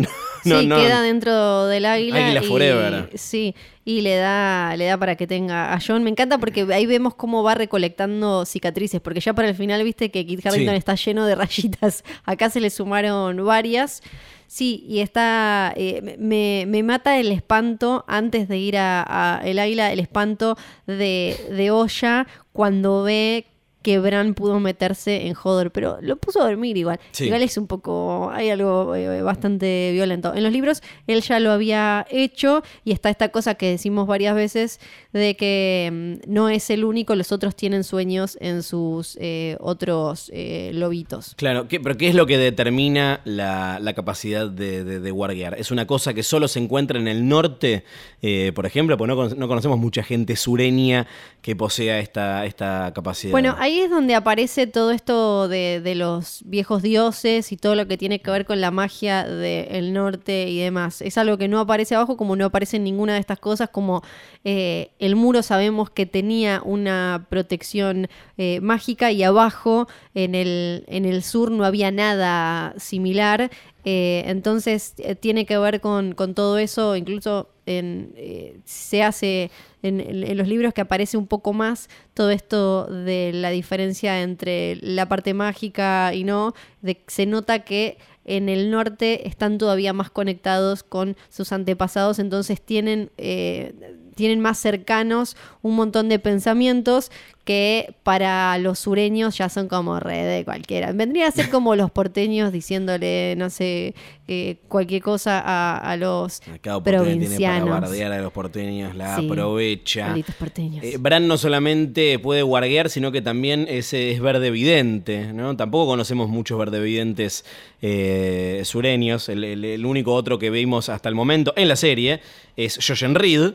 No, 0.44 0.60
sí, 0.60 0.66
no. 0.66 0.76
queda 0.78 1.02
dentro 1.02 1.66
del 1.66 1.84
águila. 1.86 2.26
Águila 2.26 2.40
y- 2.42 2.46
forever. 2.48 3.10
Sí, 3.14 3.54
y 3.84 4.00
le 4.02 4.16
da, 4.16 4.74
le 4.76 4.84
da 4.86 4.96
para 4.96 5.16
que 5.16 5.26
tenga 5.26 5.74
a 5.74 5.78
John. 5.84 6.02
Me 6.02 6.10
encanta 6.10 6.38
porque 6.38 6.66
ahí 6.72 6.86
vemos 6.86 7.14
cómo 7.14 7.42
va 7.42 7.54
recolectando 7.54 8.44
cicatrices, 8.46 9.00
porque 9.00 9.20
ya 9.20 9.34
para 9.34 9.48
el 9.48 9.54
final 9.54 9.82
viste 9.84 10.10
que 10.10 10.24
Kit 10.26 10.44
Harington 10.46 10.74
Sí. 10.74 10.78
está 10.78 10.94
lleno 10.94 11.26
de 11.26 11.34
rayitas. 11.34 12.04
Acá 12.24 12.48
se 12.50 12.60
le 12.60 12.70
sumaron 12.70 13.29
varias. 13.36 14.02
Sí, 14.46 14.84
y 14.88 15.00
está. 15.00 15.72
eh, 15.76 16.16
me, 16.18 16.64
me 16.66 16.82
mata 16.82 17.18
el 17.18 17.30
espanto 17.30 18.04
antes 18.08 18.48
de 18.48 18.58
ir 18.58 18.76
a, 18.78 19.40
el 19.44 19.58
águila, 19.60 19.92
el 19.92 20.00
espanto 20.00 20.56
de, 20.86 21.36
de 21.50 21.70
Olla 21.70 22.26
cuando 22.52 23.04
ve 23.04 23.46
que 23.82 23.98
Bran 23.98 24.34
pudo 24.34 24.60
meterse 24.60 25.26
en 25.26 25.34
Hodor, 25.42 25.70
pero 25.70 25.98
lo 26.02 26.16
puso 26.16 26.42
a 26.42 26.46
dormir 26.48 26.76
igual. 26.76 27.00
Sí. 27.12 27.24
Igual 27.24 27.42
es 27.42 27.56
un 27.56 27.66
poco, 27.66 28.30
hay 28.32 28.50
algo 28.50 28.94
eh, 28.94 29.22
bastante 29.22 29.90
violento. 29.92 30.34
En 30.34 30.42
los 30.42 30.52
libros 30.52 30.82
él 31.06 31.22
ya 31.22 31.40
lo 31.40 31.50
había 31.50 32.06
hecho 32.10 32.62
y 32.84 32.92
está 32.92 33.08
esta 33.10 33.30
cosa 33.30 33.54
que 33.54 33.70
decimos 33.70 34.06
varias 34.06 34.34
veces 34.34 34.80
de 35.12 35.34
que 35.36 36.18
mm, 36.26 36.30
no 36.32 36.48
es 36.50 36.68
el 36.70 36.84
único, 36.84 37.14
los 37.14 37.32
otros 37.32 37.56
tienen 37.56 37.84
sueños 37.84 38.36
en 38.40 38.62
sus 38.62 39.16
eh, 39.20 39.56
otros 39.60 40.30
eh, 40.34 40.70
lobitos. 40.74 41.34
Claro, 41.36 41.66
¿qué- 41.68 41.80
pero 41.80 41.96
¿qué 41.96 42.08
es 42.08 42.14
lo 42.14 42.26
que 42.26 42.36
determina 42.38 43.20
la, 43.24 43.78
la 43.80 43.92
capacidad 43.94 44.48
de, 44.48 44.84
de, 44.84 45.00
de 45.00 45.10
guardiar? 45.10 45.56
¿Es 45.58 45.70
una 45.70 45.86
cosa 45.86 46.12
que 46.14 46.22
solo 46.22 46.48
se 46.48 46.58
encuentra 46.60 46.98
en 46.98 47.08
el 47.08 47.26
norte, 47.28 47.84
eh, 48.22 48.52
por 48.54 48.66
ejemplo? 48.66 48.96
Porque 48.98 49.14
no, 49.14 49.28
no 49.28 49.48
conocemos 49.48 49.78
mucha 49.78 50.02
gente 50.02 50.36
sureña 50.36 51.06
que 51.42 51.56
posea 51.56 51.98
esta, 52.00 52.44
esta 52.44 52.92
capacidad. 52.94 53.30
Bueno, 53.32 53.56
ahí 53.70 53.80
es 53.80 53.90
donde 53.90 54.16
aparece 54.16 54.66
todo 54.66 54.90
esto 54.90 55.46
de, 55.48 55.94
los 55.94 56.42
viejos 56.44 56.82
dioses 56.82 57.52
y 57.52 57.56
todo 57.56 57.74
lo 57.76 57.86
que 57.86 57.96
tiene 57.96 58.20
que 58.20 58.30
ver 58.30 58.44
con 58.44 58.60
la 58.60 58.70
magia 58.70 59.24
del 59.24 59.92
norte 59.92 60.48
y 60.48 60.58
demás. 60.58 61.00
Es 61.02 61.16
algo 61.18 61.38
que 61.38 61.46
no 61.46 61.60
aparece 61.60 61.94
abajo, 61.94 62.16
como 62.16 62.34
no 62.36 62.46
aparece 62.46 62.78
en 62.78 62.84
ninguna 62.84 63.14
de 63.14 63.20
estas 63.20 63.38
cosas, 63.38 63.70
como 63.70 64.02
eh, 64.44 64.90
el 64.98 65.14
muro 65.14 65.42
sabemos 65.42 65.90
que 65.90 66.04
tenía 66.04 66.62
una 66.64 67.26
protección 67.30 68.08
eh, 68.38 68.60
mágica 68.60 69.12
y 69.12 69.22
abajo 69.22 69.86
en 70.14 70.34
el, 70.34 70.84
en 70.88 71.04
el 71.04 71.22
sur 71.22 71.52
no 71.52 71.64
había 71.64 71.90
nada 71.92 72.74
similar. 72.76 73.50
Eh, 73.84 74.24
entonces 74.26 74.94
tiene 75.20 75.46
que 75.46 75.56
ver 75.58 75.80
con 75.80 76.14
todo 76.34 76.58
eso, 76.58 76.96
incluso 76.96 77.48
eh, 77.78 78.60
se 78.64 79.02
hace 79.02 79.50
en 79.82 80.36
los 80.36 80.46
libros 80.46 80.74
que 80.74 80.82
aparece 80.82 81.16
un 81.16 81.26
poco 81.26 81.52
más 81.52 81.88
todo 82.12 82.30
esto 82.30 82.86
de 82.86 83.30
la 83.32 83.50
diferencia 83.50 84.20
entre 84.22 84.76
la 84.76 85.08
parte 85.08 85.32
mágica 85.32 86.12
y 86.14 86.24
no, 86.24 86.54
de, 86.82 87.02
se 87.06 87.24
nota 87.24 87.60
que 87.60 87.96
en 88.24 88.48
el 88.48 88.70
norte 88.70 89.26
están 89.26 89.58
todavía 89.58 89.92
más 89.92 90.10
conectados 90.10 90.82
con 90.82 91.16
sus 91.30 91.52
antepasados, 91.52 92.18
entonces 92.18 92.60
tienen, 92.60 93.10
eh, 93.16 93.74
tienen 94.14 94.40
más 94.40 94.58
cercanos 94.58 95.36
un 95.62 95.74
montón 95.74 96.08
de 96.08 96.18
pensamientos 96.18 97.10
que 97.44 97.94
para 98.04 98.56
los 98.58 98.78
sureños 98.78 99.36
ya 99.38 99.48
son 99.48 99.66
como 99.66 99.98
re 99.98 100.22
de 100.24 100.44
cualquiera. 100.44 100.92
Vendría 100.92 101.26
a 101.28 101.30
ser 101.30 101.50
como 101.50 101.74
los 101.74 101.90
porteños 101.90 102.52
diciéndole, 102.52 103.34
no 103.36 103.50
sé, 103.50 103.94
eh, 104.28 104.56
cualquier 104.68 105.02
cosa 105.02 105.40
a, 105.44 105.78
a 105.78 105.96
los 105.96 106.40
Cada 106.60 106.78
porteño 106.80 107.02
tiene 107.02 107.16
para 107.16 107.24
provincianos. 107.26 107.80
bardear 107.80 108.12
a 108.12 108.20
los 108.22 108.32
porteños, 108.32 108.94
la 108.94 109.16
Sí, 109.16 109.26
aprovecha. 109.26 110.14
Porteños. 110.38 110.84
Eh, 110.84 110.96
Bran 111.00 111.26
no 111.26 111.38
solamente 111.38 112.18
puede 112.20 112.42
guardear, 112.42 112.88
sino 112.90 113.10
que 113.10 113.22
también 113.22 113.66
es, 113.68 113.92
es 113.94 114.20
verde 114.20 114.50
vidente, 114.52 115.32
¿no? 115.32 115.56
Tampoco 115.56 115.86
conocemos 115.90 116.28
muchos 116.28 116.58
verde 116.58 116.80
videntes 116.80 117.44
eh, 117.82 118.60
sureños. 118.64 119.28
El, 119.28 119.42
el- 119.44 119.64
el 119.64 119.86
único 119.86 120.14
otro 120.14 120.38
que 120.38 120.50
vimos 120.50 120.88
hasta 120.88 121.08
el 121.08 121.14
momento 121.14 121.52
en 121.56 121.68
la 121.68 121.76
serie 121.76 122.20
es 122.56 122.78
Jojen 122.86 123.14
Reed, 123.14 123.52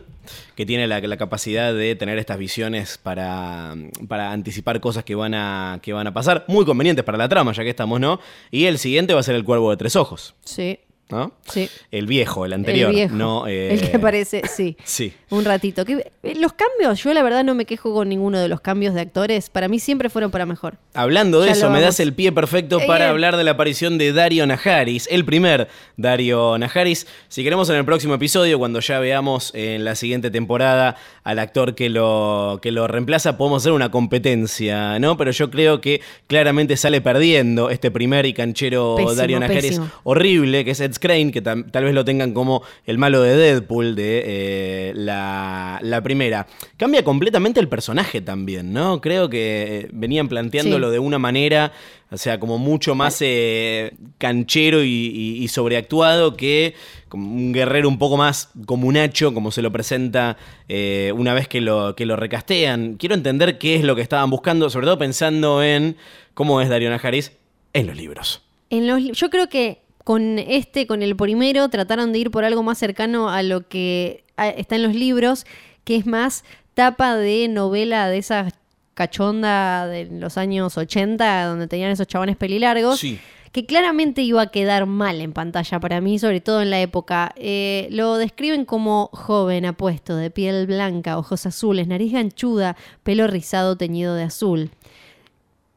que 0.56 0.66
tiene 0.66 0.88
la, 0.88 1.00
la 1.00 1.18
capacidad 1.18 1.74
de 1.74 1.96
tener 1.96 2.18
estas 2.18 2.38
visiones 2.40 2.98
para, 2.98 3.75
para 4.08 4.32
anticipar 4.32 4.80
cosas 4.80 5.04
que 5.04 5.16
van, 5.16 5.34
a, 5.34 5.80
que 5.82 5.94
van 5.94 6.08
a 6.08 6.14
pasar. 6.14 6.46
Muy 6.48 6.66
convenientes 6.66 7.04
para 7.06 7.18
la 7.18 7.30
trama, 7.30 7.52
ya 7.54 7.64
que 7.64 7.70
estamos, 7.70 8.00
¿no? 8.00 8.20
Y 8.52 8.66
el 8.66 8.78
siguiente 8.78 9.14
va 9.14 9.20
a 9.20 9.24
ser 9.24 9.36
el 9.36 9.44
Cuervo 9.44 9.72
de 9.72 9.78
Tres 9.78 9.96
Ojos, 9.96 10.36
Sí, 10.44 10.80
¿no? 11.10 11.32
sí. 11.48 11.70
El 11.92 12.08
viejo, 12.08 12.46
el 12.46 12.54
anterior, 12.54 12.90
el 12.90 12.96
viejo. 12.96 13.16
no... 13.16 13.48
eh, 13.48 13.74
El 13.74 13.90
que 13.92 13.98
aparece, 13.98 14.42
sí. 14.52 14.76
Sí. 14.84 15.14
Un 15.30 15.46
ratito. 15.46 15.86
Que, 15.86 16.12
eh, 16.24 16.36
los 16.36 16.54
cambios, 16.54 17.04
yo 17.04 17.14
la 17.14 17.22
verdad 17.24 17.44
no 17.44 17.54
me 17.56 17.66
quejo 17.66 17.94
con 17.94 18.10
ninguno 18.10 18.40
de 18.40 18.48
los 18.48 18.62
cambios 18.62 18.94
de 18.94 19.02
actores. 19.02 19.50
Para 19.50 19.68
mí 19.68 19.80
siempre 19.80 20.10
fueron 20.10 20.32
para 20.32 20.46
mejor. 20.46 20.78
Hablando 20.94 21.42
de 21.42 21.48
Ya 21.48 21.54
eso, 21.54 21.70
me 21.70 21.82
das 21.82 22.00
el 22.00 22.14
pie 22.14 22.32
perfecto 22.32 22.80
Eh, 22.80 22.86
para 22.88 23.06
eh. 23.06 23.10
hablar 23.10 23.36
de 23.38 23.44
la 23.44 23.52
aparición 23.52 23.98
de 23.98 24.14
Dario 24.14 24.46
Najaris, 24.48 25.08
el 25.12 25.26
primer 25.26 25.68
Dario 25.98 26.58
Najaris. 26.58 27.08
Si 27.28 27.44
queremos 27.44 27.70
en 27.70 27.76
el 27.76 27.86
próximo 27.86 28.14
episodio, 28.16 28.58
cuando 28.60 28.80
ya 28.80 29.00
veamos 29.00 29.52
en 29.54 29.84
la 29.86 29.96
siguiente 29.96 30.32
temporada 30.32 30.96
al 31.24 31.40
actor 31.40 31.76
que 31.76 31.90
lo, 31.90 32.60
que 32.62 32.72
lo 32.72 32.88
reemplaza, 32.88 33.38
podemos 33.38 33.62
hacer 33.64 33.72
una 33.74 33.90
competencia, 33.92 35.00
¿no? 35.00 35.18
Pero 35.18 35.32
yo 35.32 35.50
creo 35.52 35.82
que 35.82 36.02
claramente 36.28 36.78
sale 36.78 37.02
perdiendo 37.02 37.70
este 37.70 37.92
primer 37.92 38.26
y 38.26 38.34
canchero 38.34 38.96
Pésimo, 38.96 39.14
Dario 39.16 39.40
Najaris 39.40 39.64
pésimo. 39.64 39.92
horrible, 40.04 40.66
que 40.66 40.72
es 40.72 40.80
Ed 40.80 40.95
Skrein, 40.96 41.32
que 41.32 41.42
tam- 41.44 41.70
tal 41.72 41.84
vez 41.84 41.94
lo 41.94 42.04
tengan 42.04 42.34
como 42.34 42.64
el 42.86 42.98
malo 42.98 43.22
de 43.22 43.36
Deadpool 43.36 43.96
de 43.96 44.24
eh, 44.26 44.94
la, 44.96 45.80
la 45.82 46.02
primera. 46.02 46.48
Cambia 46.78 47.04
completamente 47.04 47.60
el 47.60 47.68
personaje 47.68 48.22
también, 48.22 48.74
¿no? 48.74 49.00
Creo 49.02 49.30
que 49.30 49.82
eh, 49.86 49.88
venían 49.94 50.28
planteándolo 50.28 50.88
Sí. 50.88 50.94
de 50.94 51.00
una 51.00 51.20
manera, 51.20 51.72
o 52.12 52.18
sea, 52.18 52.40
como 52.40 52.58
mucho 52.58 52.96
más 52.96 53.18
eh, 53.22 53.94
canchero 54.18 54.84
y, 54.84 54.88
y- 54.90 55.44
y 55.44 55.48
sobreactuado 55.48 56.36
que 56.36 56.74
un 57.14 57.54
guerrero 57.54 57.88
un 57.88 57.98
poco 57.98 58.18
más 58.18 58.50
comunacho, 58.66 59.34
como 59.34 59.52
se 59.52 59.62
lo 59.62 59.72
presenta 59.72 60.36
eh, 60.68 61.14
una 61.16 61.34
vez 61.34 61.48
que 61.48 61.62
lo, 61.62 61.96
que 61.96 62.06
lo 62.06 62.18
recastean. 62.18 62.96
Quiero 62.96 63.16
entender 63.16 63.58
qué 63.58 63.76
es 63.76 63.84
lo 63.86 63.96
que 63.96 64.02
estaban 64.02 64.30
buscando, 64.30 64.70
sobre 64.70 64.86
todo 64.88 64.98
pensando 64.98 65.64
en 65.64 65.96
cómo 66.34 66.60
es 66.60 66.68
Dario 66.68 66.90
Najaris 66.90 67.32
en 67.72 67.88
los 67.88 67.96
libros. 67.96 68.42
En 68.70 68.86
los, 68.88 69.02
yo 69.18 69.30
creo 69.30 69.48
que 69.48 69.80
con 70.06 70.38
este, 70.38 70.86
con 70.86 71.02
el 71.02 71.16
primero, 71.16 71.68
trataron 71.68 72.14
de 72.14 72.20
ir 72.20 72.32
por 72.32 72.46
algo 72.46 72.62
más 72.62 72.78
cercano 72.78 73.30
a 73.30 73.42
lo 73.42 73.68
que 73.68 74.24
está 74.38 74.76
en 74.76 74.84
los 74.84 74.94
libros, 74.94 75.48
que 75.84 75.96
es 75.96 76.06
más 76.06 76.46
tapa 76.76 77.16
de 77.16 77.48
novela 77.48 78.08
de 78.08 78.20
esa 78.20 78.50
cachonda 78.94 79.88
de 79.88 80.06
los 80.06 80.38
años 80.38 80.78
80, 80.78 81.46
donde 81.46 81.68
tenían 81.68 81.90
esos 81.90 82.06
chabones 82.08 82.38
pelilargos. 82.38 83.00
Sí. 83.00 83.20
que 83.52 83.66
claramente 83.66 84.22
iba 84.22 84.42
a 84.42 84.48
quedar 84.48 84.86
mal 84.86 85.22
en 85.22 85.32
pantalla 85.32 85.80
para 85.80 86.02
mí, 86.02 86.20
sobre 86.20 86.40
todo 86.40 86.62
en 86.62 86.70
la 86.70 86.82
época. 86.82 87.34
Eh, 87.38 87.88
lo 87.90 88.18
describen 88.18 88.66
como 88.66 89.10
joven, 89.12 89.66
apuesto, 89.66 90.18
de 90.18 90.30
piel 90.30 90.68
blanca, 90.68 91.18
ojos 91.18 91.46
azules, 91.46 91.88
nariz 91.88 92.12
ganchuda, 92.12 92.76
pelo 93.02 93.26
rizado 93.28 93.76
teñido 93.76 94.14
de 94.14 94.24
azul. 94.24 94.70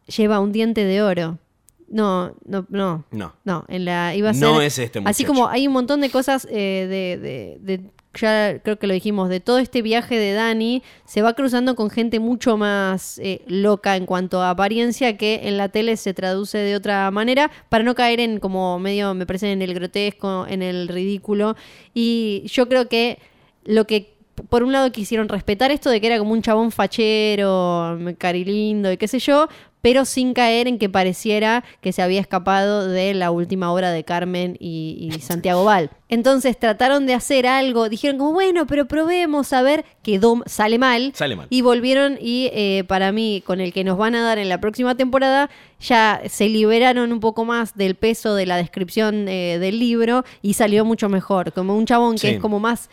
Lleva 0.07 0.41
un 0.41 0.53
diente 0.53 0.85
de 0.85 1.01
oro. 1.03 1.39
No, 1.91 2.35
no, 2.45 2.67
no. 2.69 3.05
No. 3.11 3.35
No, 3.45 3.65
en 3.69 3.85
la 3.85 4.15
iba 4.15 4.31
a 4.31 4.35
ser. 4.35 4.43
No 4.43 4.61
es 4.61 4.79
este 4.79 4.99
Así 5.05 5.25
muchacho. 5.25 5.27
como 5.27 5.49
hay 5.49 5.67
un 5.67 5.73
montón 5.73 6.01
de 6.01 6.11
cosas 6.11 6.47
eh, 6.51 6.87
de, 6.89 7.19
de- 7.19 7.59
de- 7.61 7.91
Ya 8.15 8.59
creo 8.63 8.79
que 8.79 8.87
lo 8.89 8.95
dijimos, 8.95 9.29
de 9.29 9.39
todo 9.41 9.59
este 9.59 9.81
viaje 9.81 10.19
de 10.19 10.33
Dani, 10.33 10.83
se 11.05 11.23
va 11.23 11.35
cruzando 11.35 11.77
con 11.77 11.89
gente 11.89 12.19
mucho 12.21 12.57
más 12.57 13.19
eh, 13.21 13.43
loca 13.47 13.97
en 13.97 14.07
cuanto 14.07 14.41
a 14.43 14.51
apariencia 14.51 15.17
que 15.17 15.43
en 15.45 15.57
la 15.57 15.69
tele 15.69 15.97
se 15.97 16.15
traduce 16.15 16.59
de 16.59 16.75
otra 16.75 17.11
manera, 17.13 17.51
para 17.69 17.85
no 17.85 17.95
caer 17.95 18.19
en 18.21 18.41
como 18.41 18.79
medio, 18.81 19.15
me 19.15 19.25
parece, 19.25 19.53
en 19.53 19.63
el 19.63 19.73
grotesco, 19.73 20.47
en 20.49 20.63
el 20.63 20.89
ridículo. 20.89 21.55
Y 21.95 22.43
yo 22.49 22.69
creo 22.69 22.89
que 22.89 23.19
lo 23.65 23.87
que 23.87 24.15
por 24.51 24.63
un 24.63 24.73
lado 24.73 24.91
quisieron 24.93 25.29
respetar 25.29 25.71
esto 25.71 25.91
de 25.91 26.01
que 26.01 26.07
era 26.09 26.19
como 26.19 26.33
un 26.33 26.43
chabón 26.43 26.71
fachero, 26.73 27.99
carilindo 28.19 28.91
y 28.93 28.97
qué 28.97 29.09
sé 29.09 29.19
yo, 29.19 29.49
pero 29.81 30.05
sin 30.05 30.35
caer 30.35 30.67
en 30.69 30.79
que 30.79 30.89
pareciera 30.89 31.65
que 31.81 31.93
se 31.93 32.03
había 32.03 32.21
escapado 32.21 32.87
de 32.89 33.15
la 33.15 33.31
última 33.31 33.73
obra 33.73 33.91
de 33.93 34.05
Carmen 34.05 34.57
y, 34.59 34.97
y 35.01 35.21
Santiago 35.21 35.65
Val. 35.65 35.91
Entonces 36.09 36.59
trataron 36.59 37.07
de 37.07 37.15
hacer 37.15 37.47
algo, 37.47 37.89
dijeron 37.89 38.19
como, 38.19 38.33
bueno, 38.33 38.67
pero 38.67 38.87
probemos 38.87 39.53
a 39.53 39.63
ver, 39.63 39.85
quedó, 40.03 40.43
sale 40.47 40.79
mal. 40.79 41.13
Sale 41.15 41.37
mal. 41.37 41.47
Y 41.51 41.61
volvieron 41.61 42.19
y 42.21 42.51
eh, 42.53 42.85
para 42.89 43.13
mí, 43.13 43.43
con 43.47 43.61
el 43.61 43.73
que 43.73 43.85
nos 43.85 43.99
van 43.99 44.15
a 44.15 44.23
dar 44.23 44.39
en 44.39 44.49
la 44.49 44.61
próxima 44.61 44.95
temporada, 44.97 45.51
ya 45.81 46.23
se 46.29 46.49
liberaron 46.49 47.13
un 47.13 47.21
poco 47.21 47.45
más 47.45 47.77
del 47.77 47.95
peso 47.95 48.35
de 48.35 48.47
la 48.47 48.57
descripción 48.57 49.29
eh, 49.29 49.59
del 49.61 49.79
libro 49.79 50.25
y 50.43 50.55
salió 50.55 50.85
mucho 50.85 51.09
mejor. 51.09 51.53
Como 51.53 51.77
un 51.77 51.87
chabón 51.87 52.15
que 52.15 52.21
Sí. 52.21 52.27
es 52.35 52.41
como 52.41 52.59
más... 52.59 52.89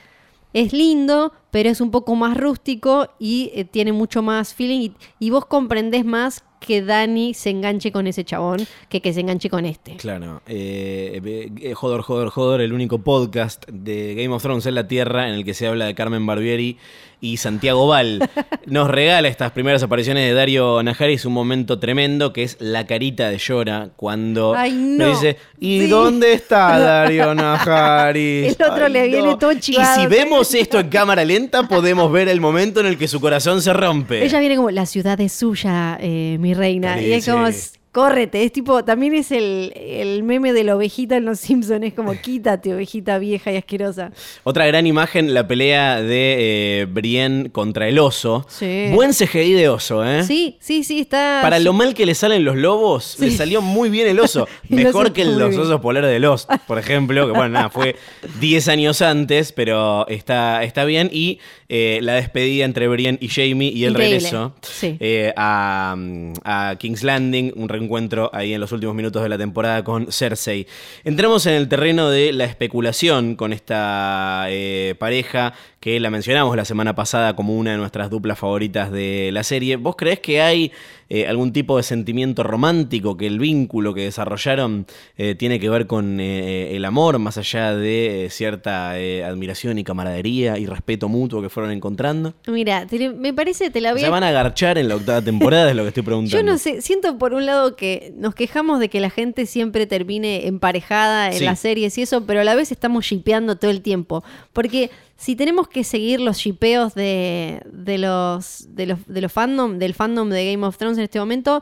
Es 0.54 0.72
lindo, 0.72 1.34
pero 1.56 1.70
es 1.70 1.80
un 1.80 1.90
poco 1.90 2.16
más 2.16 2.36
rústico 2.36 3.08
y 3.18 3.50
eh, 3.56 3.64
tiene 3.64 3.94
mucho 3.94 4.22
más 4.22 4.54
feeling. 4.54 4.82
Y, 4.82 4.92
y 5.20 5.30
vos 5.30 5.46
comprendés 5.46 6.04
más 6.04 6.44
que 6.60 6.82
Dani 6.82 7.34
se 7.34 7.50
enganche 7.52 7.94
con 7.94 8.08
ese 8.08 8.26
chabón 8.26 8.66
que 8.90 9.00
que 9.00 9.14
se 9.14 9.22
enganche 9.22 9.50
con 9.50 9.66
este. 9.66 9.96
Claro. 9.96 10.42
Eh, 10.48 11.50
eh, 11.62 11.74
Jodor, 11.74 12.02
Jodor, 12.02 12.30
Jodor, 12.30 12.60
el 12.60 12.74
único 12.74 12.98
podcast 13.04 13.64
de 13.72 14.16
Game 14.16 14.34
of 14.36 14.42
Thrones 14.44 14.66
en 14.66 14.76
la 14.76 14.86
Tierra 14.88 15.30
en 15.30 15.36
el 15.36 15.46
que 15.46 15.54
se 15.54 15.66
habla 15.68 15.86
de 15.86 15.96
Carmen 15.96 16.26
Barbieri 16.26 16.78
y 17.22 17.38
Santiago 17.38 17.88
Val. 17.88 18.28
Nos 18.66 18.90
regala 18.90 19.28
estas 19.28 19.52
primeras 19.52 19.82
apariciones 19.84 20.28
de 20.28 20.34
Dario 20.34 20.82
Najaris 20.84 21.24
un 21.26 21.34
momento 21.34 21.80
tremendo 21.80 22.34
que 22.34 22.44
es 22.44 22.58
la 22.60 22.86
carita 22.88 23.30
de 23.30 23.38
llora 23.38 23.90
cuando 23.96 24.54
Ay, 24.56 24.72
nos 24.74 24.98
no. 24.98 25.10
dice 25.10 25.38
¿Y 25.60 25.82
Sí. 25.82 25.88
dónde 25.88 26.34
está 26.34 26.78
Dario 26.80 27.34
Najaris? 27.36 28.56
El 28.60 28.66
otro 28.72 28.90
le 28.90 29.08
viene 29.08 29.36
todo 29.38 29.52
Y 29.52 29.60
chivado. 29.60 30.02
si 30.02 30.08
vemos 30.08 30.54
esto 30.56 30.80
en 30.80 30.90
cámara 30.90 31.24
lenta 31.24 31.45
podemos 31.70 32.12
ver 32.12 32.28
el 32.28 32.42
momento 32.42 32.80
en 32.80 32.86
el 32.86 32.98
que 32.98 33.08
su 33.08 33.20
corazón 33.20 33.62
se 33.62 33.74
rompe. 33.74 34.24
Ella 34.24 34.40
viene 34.40 34.56
como, 34.56 34.72
la 34.72 34.86
ciudad 34.86 35.20
es 35.22 35.34
suya, 35.34 35.98
eh, 36.00 36.38
mi 36.40 36.54
reina. 36.54 37.02
Y 37.02 37.14
es 37.14 37.26
como, 37.26 37.48
córrete. 37.96 38.44
Es 38.44 38.52
tipo, 38.52 38.84
también 38.84 39.14
es 39.14 39.32
el, 39.32 39.72
el 39.74 40.22
meme 40.24 40.52
de 40.52 40.66
la 40.66 40.76
ovejita 40.76 41.16
en 41.16 41.24
Los 41.24 41.40
Simpsons. 41.40 41.82
Es 41.86 41.94
como, 41.94 42.14
quítate, 42.22 42.74
ovejita 42.74 43.18
vieja 43.20 43.54
y 43.54 43.56
asquerosa. 43.56 44.12
Otra 44.44 44.66
gran 44.68 44.86
imagen, 44.86 45.34
la 45.34 45.48
pelea 45.48 46.02
de 46.02 46.82
eh, 46.82 46.86
Brienne 46.88 47.52
contra 47.52 47.88
el 47.88 47.98
oso. 47.98 48.46
Sí. 48.50 48.88
Buen 48.92 49.14
CGI 49.14 49.54
de 49.54 49.70
oso, 49.70 50.06
¿eh? 50.06 50.24
Sí, 50.26 50.58
sí, 50.60 50.84
sí, 50.84 51.00
está... 51.00 51.40
Para 51.42 51.58
lo 51.60 51.72
mal 51.72 51.94
que 51.94 52.06
le 52.06 52.16
salen 52.16 52.44
los 52.44 52.58
lobos, 52.58 53.16
le 53.18 53.32
salió 53.32 53.62
muy 53.62 53.90
bien 53.90 54.10
el 54.10 54.20
oso. 54.20 54.46
El 54.70 54.84
Mejor 54.84 55.06
oso 55.06 55.14
que 55.14 55.24
los 55.24 55.56
osos 55.56 55.80
polares 55.80 56.10
de 56.10 56.20
Lost, 56.20 56.52
por 56.68 56.78
ejemplo. 56.78 57.28
Que 57.28 57.32
bueno, 57.32 57.50
nada, 57.50 57.70
fue 57.70 57.96
10 58.42 58.68
años 58.68 59.02
antes, 59.02 59.54
pero 59.54 60.06
está, 60.10 60.64
está 60.66 60.84
bien. 60.84 61.10
Y 61.14 61.40
eh, 61.70 62.00
la 62.02 62.16
despedida 62.16 62.66
entre 62.66 62.90
Brienne 62.90 63.18
y 63.22 63.30
Jamie 63.30 63.70
y 63.72 63.86
el 63.86 63.92
Increíble. 63.92 64.18
regreso 64.20 64.54
Sí. 64.62 64.98
eh, 65.00 65.34
a, 65.38 65.96
mm, 65.98 66.34
a 66.44 66.76
King's 66.78 67.04
Landing, 67.04 67.54
un 67.56 67.70
reencuentro 67.86 68.30
ahí 68.34 68.54
en 68.54 68.62
los 68.62 68.72
últimos 68.72 68.96
minutos 68.96 69.22
de 69.22 69.30
la 69.30 69.38
temporada 69.38 69.84
con 69.84 70.12
Cersei. 70.12 70.68
Entramos 71.04 71.46
en 71.46 71.54
el 71.54 71.68
terreno 71.68 72.10
de 72.10 72.34
la 72.34 72.46
especulación 72.46 73.36
con 73.36 73.54
esta 73.54 74.46
eh, 74.50 74.96
pareja 74.98 75.54
que 75.80 76.00
la 76.00 76.10
mencionamos 76.10 76.56
la 76.56 76.66
semana 76.66 76.96
pasada 76.96 77.36
como 77.36 77.56
una 77.56 77.72
de 77.72 77.78
nuestras 77.78 78.10
duplas 78.10 78.40
favoritas 78.40 78.92
de 78.92 79.30
la 79.32 79.44
serie. 79.44 79.76
¿Vos 79.76 79.96
creés 79.96 80.20
que 80.20 80.42
hay 80.42 80.72
eh, 81.10 81.28
algún 81.28 81.54
tipo 81.54 81.78
de 81.78 81.84
sentimiento 81.84 82.44
romántico, 82.44 83.18
que 83.18 83.28
el 83.28 83.40
vínculo 83.40 83.94
que 83.94 84.02
desarrollaron 84.02 84.88
eh, 85.18 85.36
tiene 85.36 85.60
que 85.60 85.70
ver 85.70 85.88
con 85.88 86.20
eh, 86.20 86.76
el 86.76 86.86
amor, 86.86 87.20
más 87.20 87.38
allá 87.38 87.76
de 87.76 88.28
cierta 88.32 88.92
admiración 88.92 89.78
y 89.78 89.84
camaradería 89.84 90.58
y 90.58 90.66
respeto 90.66 91.08
mutuo 91.10 91.42
que 91.42 91.50
fueron 91.50 91.72
encontrando? 91.72 92.34
Mira, 92.48 92.86
te- 92.88 93.10
me 93.10 93.34
parece, 93.34 93.70
te 93.70 93.82
la 93.82 93.92
voy 93.92 94.00
sea, 94.00 94.10
a... 94.10 94.12
van 94.12 94.24
a 94.24 94.30
agarchar 94.30 94.78
en 94.78 94.88
la 94.88 94.96
octava 94.96 95.22
temporada, 95.24 95.70
es 95.70 95.76
lo 95.76 95.84
que 95.84 95.90
estoy 95.90 96.04
preguntando. 96.04 96.38
Yo 96.38 96.44
no 96.44 96.58
sé, 96.58 96.82
siento 96.82 97.18
por 97.18 97.34
un 97.34 97.46
lado 97.46 97.76
que 97.76 98.14
nos 98.18 98.34
quejamos 98.36 98.80
de 98.80 98.90
que 98.90 99.00
la 99.00 99.10
gente 99.10 99.46
siempre 99.46 99.86
termine 99.88 100.48
emparejada 100.48 101.28
en 101.32 101.40
Sí. 101.40 101.46
las 101.46 101.60
series 101.60 101.98
y 101.98 102.02
eso, 102.04 102.26
pero 102.26 102.42
a 102.42 102.44
la 102.44 102.56
vez 102.56 102.72
estamos 102.72 103.06
shipeando 103.06 103.56
todo 103.58 103.72
el 103.72 103.82
tiempo. 103.82 104.24
Porque 104.54 104.90
si 105.18 105.36
tenemos 105.36 105.68
que 105.68 105.84
seguir 105.84 106.20
los 106.20 106.38
shipeos 106.38 106.94
de, 106.94 107.62
de 107.72 107.98
los 107.98 108.66
de 108.76 108.86
los 108.88 109.00
de 109.08 109.22
los 109.22 109.32
fandom, 109.32 109.78
del 109.80 109.94
fandom 109.94 110.30
de 110.30 110.52
Game 110.52 110.66
of 110.66 110.78
Thrones 110.78 110.98
en 110.98 111.06
este 111.06 111.20
momento, 111.20 111.62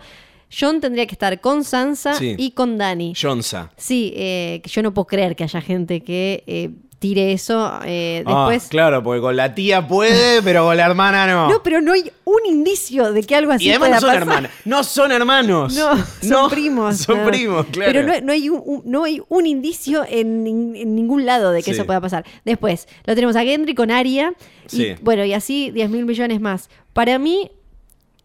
John 0.56 0.80
tendría 0.82 1.06
que 1.08 1.14
estar 1.14 1.40
con 1.42 1.64
Sansa 1.64 2.14
Sí. 2.14 2.36
y 2.38 2.52
con 2.52 2.78
Dani. 2.78 3.14
Jonsa. 3.20 3.72
Sí, 3.78 4.14
eh, 4.16 4.62
que 4.64 4.70
yo 4.70 4.84
no 4.84 4.94
puedo 4.94 5.06
creer 5.08 5.36
que 5.36 5.44
haya 5.44 5.62
gente 5.62 6.02
que 6.04 6.44
eh, 6.48 6.70
tire 7.04 7.34
eso. 7.34 7.80
eh, 7.86 8.24
después. 8.26 8.64
Ah, 8.66 8.70
claro, 8.70 9.04
porque 9.04 9.20
con 9.20 9.36
la 9.36 9.54
tía 9.54 9.86
puede, 9.86 10.42
pero 10.44 10.64
con 10.64 10.78
la 10.78 10.86
hermana 10.86 11.28
no. 11.28 11.50
No, 11.50 11.62
pero 11.62 11.82
no 11.82 11.92
hay 11.92 12.10
un 12.24 12.40
indicio 12.48 13.12
de 13.12 13.22
que 13.24 13.36
algo 13.36 13.52
así 13.52 13.66
y 13.66 13.70
además 13.72 13.90
pueda 13.90 14.00
no 14.00 14.08
son 14.08 14.16
hermanos. 14.16 14.52
No 14.64 14.84
son 14.86 15.12
hermanos. 15.12 15.74
No, 15.76 16.06
son 16.22 16.50
primos. 16.50 16.98
Son 16.98 17.18
no. 17.20 17.28
primos, 17.28 17.66
claro. 17.72 17.92
Pero 17.92 18.08
no, 18.08 18.22
no 18.22 18.32
hay 18.32 18.48
un, 18.50 18.82
no 18.86 19.04
hay 19.04 19.22
un 19.28 19.46
indicio 19.46 20.06
en, 20.08 20.46
nin- 20.46 20.78
en 20.82 20.96
ningún 20.96 21.26
lado 21.26 21.52
de 21.52 21.60
que 21.62 21.66
Sí. 21.66 21.72
eso 21.72 21.86
pueda 21.86 22.00
pasar. 22.00 22.24
Después, 22.46 22.88
lo 23.06 23.16
tenemos 23.16 23.36
a 23.36 23.42
Gendry 23.44 23.76
con 23.76 23.92
Arya. 23.92 24.32
Y, 24.72 24.76
Sí. 24.78 24.96
Bueno, 25.02 25.26
y 25.26 25.34
así 25.34 25.72
10 25.72 25.90
mil 25.90 26.06
millones 26.06 26.40
más. 26.40 26.70
Para 26.94 27.20
mí, 27.20 27.52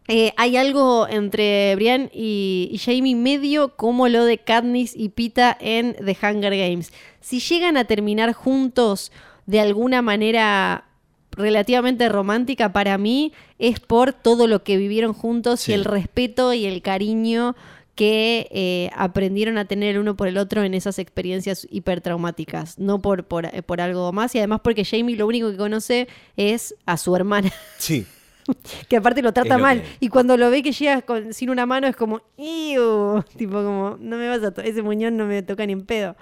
eh, 0.09 0.33
hay 0.37 0.57
algo 0.57 1.07
entre 1.09 1.75
Brian 1.77 2.11
y, 2.13 2.69
y 2.73 2.79
Jamie 2.79 3.15
medio 3.15 3.77
como 3.77 4.09
lo 4.09 4.25
de 4.25 4.39
Katniss 4.39 4.95
y 4.97 5.11
Pita 5.11 5.57
en 5.61 5.95
The 6.05 6.17
Hunger 6.21 6.57
Games. 6.57 6.93
Si 7.21 7.41
llegan 7.41 7.77
a 7.77 7.85
terminar 7.85 8.33
juntos 8.33 9.13
de 9.47 9.61
alguna 9.61 10.03
manera 10.03 10.85
relativamente 11.33 12.09
romántica 12.09 12.73
para 12.73 12.99
mí 12.99 13.33
es 13.59 13.81
por 13.81 14.13
todo 14.13 14.47
lo 14.47 14.65
que 14.65 14.77
vivieron 14.77 15.13
juntos 15.13 15.61
Sí. 15.61 15.71
y 15.71 15.75
el 15.75 15.85
respeto 15.85 16.53
y 16.53 16.67
el 16.67 16.83
cariño 16.83 17.55
que 17.95 18.49
eh, 18.51 18.91
aprendieron 18.97 19.59
a 19.59 19.65
tener 19.67 19.91
el 19.95 19.99
uno 19.99 20.17
por 20.17 20.29
el 20.29 20.39
otro 20.39 20.63
en 20.63 20.73
esas 20.75 20.99
experiencias 20.99 21.67
hipertraumáticas, 21.71 22.79
no 22.79 23.01
por, 23.03 23.25
por, 23.25 23.47
eh, 23.47 23.63
por 23.63 23.81
algo 23.81 24.13
más 24.13 24.35
y 24.35 24.39
además 24.39 24.61
porque 24.63 24.85
Jamie 24.85 25.17
lo 25.17 25.27
único 25.27 25.51
que 25.51 25.57
conoce 25.57 26.09
es 26.37 26.75
a 26.87 26.97
su 26.97 27.15
hermana 27.15 27.53
Sí. 27.79 28.07
que 28.89 28.97
aparte 28.97 29.23
lo 29.23 29.33
trata 29.33 29.57
mal. 29.59 29.83
que- 29.83 29.89
Y 30.01 30.09
cuando 30.09 30.37
lo 30.37 30.51
ve 30.51 30.63
que 30.63 30.73
llega 30.73 31.03
con- 31.03 31.33
sin 31.33 31.51
una 31.51 31.67
mano 31.67 31.87
es 31.87 31.97
como, 31.97 32.21
"Iu", 32.37 33.23
Tipo 33.37 33.55
como, 33.63 33.97
no 34.01 34.17
me 34.17 34.29
vas 34.29 34.43
a 34.43 34.63
ese 34.63 34.83
muñón 34.83 35.17
no 35.17 35.27
me 35.27 35.43
toca 35.43 35.67
ni 35.67 35.73
en 35.73 35.85
pedo. 35.85 36.17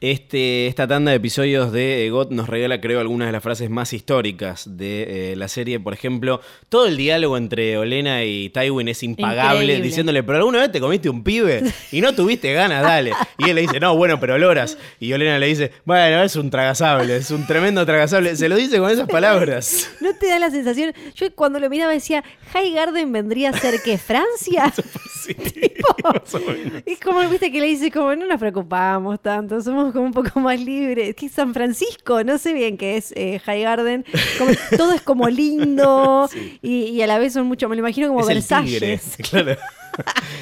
Este, 0.00 0.66
esta 0.66 0.88
tanda 0.88 1.10
de 1.10 1.18
episodios 1.18 1.72
de 1.72 2.06
eh, 2.06 2.10
GOT 2.10 2.30
nos 2.30 2.48
regala, 2.48 2.80
creo, 2.80 3.00
algunas 3.00 3.28
de 3.28 3.32
las 3.32 3.42
frases 3.42 3.68
más 3.68 3.92
históricas 3.92 4.78
de 4.78 5.32
eh, 5.32 5.36
la 5.36 5.46
serie. 5.46 5.78
Por 5.78 5.92
ejemplo, 5.92 6.40
todo 6.70 6.86
el 6.86 6.96
diálogo 6.96 7.36
entre 7.36 7.76
Olena 7.76 8.24
y 8.24 8.48
Tywin 8.48 8.88
es 8.88 9.02
impagable, 9.02 9.64
Increíble. 9.64 9.82
diciéndole, 9.84 10.22
pero 10.22 10.38
alguna 10.38 10.60
vez 10.60 10.72
te 10.72 10.80
comiste 10.80 11.10
un 11.10 11.22
pibe 11.22 11.62
y 11.92 12.00
no 12.00 12.14
tuviste 12.14 12.50
ganas, 12.54 12.82
dale. 12.82 13.12
Y 13.36 13.50
él 13.50 13.56
le 13.56 13.60
dice, 13.60 13.78
no, 13.78 13.94
bueno, 13.94 14.18
pero 14.18 14.38
loras. 14.38 14.78
Y 15.00 15.12
Olena 15.12 15.38
le 15.38 15.46
dice, 15.48 15.70
bueno, 15.84 16.22
es 16.22 16.34
un 16.34 16.48
tragasable, 16.48 17.16
es 17.16 17.30
un 17.30 17.46
tremendo 17.46 17.84
tragasable. 17.84 18.36
Se 18.36 18.48
lo 18.48 18.56
dice 18.56 18.78
con 18.78 18.90
esas 18.90 19.06
palabras. 19.06 19.90
¿No 20.00 20.14
te 20.14 20.28
da 20.28 20.38
la 20.38 20.50
sensación? 20.50 20.94
Yo 21.14 21.26
cuando 21.34 21.60
lo 21.60 21.68
miraba 21.68 21.92
decía, 21.92 22.24
High 22.54 22.72
Garden 22.72 23.12
vendría 23.12 23.50
a 23.50 23.52
ser 23.52 23.82
que 23.82 23.98
Francia. 23.98 24.72
Sí, 25.20 25.34
Tipo, 25.34 25.94
es 26.86 26.98
como, 27.04 27.20
viste, 27.28 27.52
que 27.52 27.60
le 27.60 27.66
dice 27.66 27.90
como, 27.90 28.16
no 28.16 28.26
nos 28.26 28.40
preocupamos 28.40 29.20
tanto, 29.20 29.60
somos 29.60 29.89
como 29.92 30.06
un 30.06 30.12
poco 30.12 30.40
más 30.40 30.60
libres. 30.60 31.14
Que 31.14 31.28
San 31.28 31.54
Francisco, 31.54 32.24
no 32.24 32.38
sé 32.38 32.52
bien 32.52 32.76
qué 32.76 32.96
es 32.96 33.12
eh, 33.16 33.40
High 33.44 33.62
Garden. 33.62 34.04
Como- 34.38 34.52
todo 34.76 34.92
es 34.92 35.02
como 35.02 35.28
lindo 35.28 36.28
y, 36.62 36.84
y 36.84 37.02
a 37.02 37.06
la 37.06 37.18
vez 37.18 37.32
son 37.32 37.46
mucho, 37.46 37.68
me 37.68 37.76
lo 37.76 37.80
imagino 37.80 38.08
como 38.08 38.20
Es 38.20 38.28
el 38.28 38.42
tigre, 38.64 38.88
Versalles. 38.90 39.16
claro. 39.30 39.56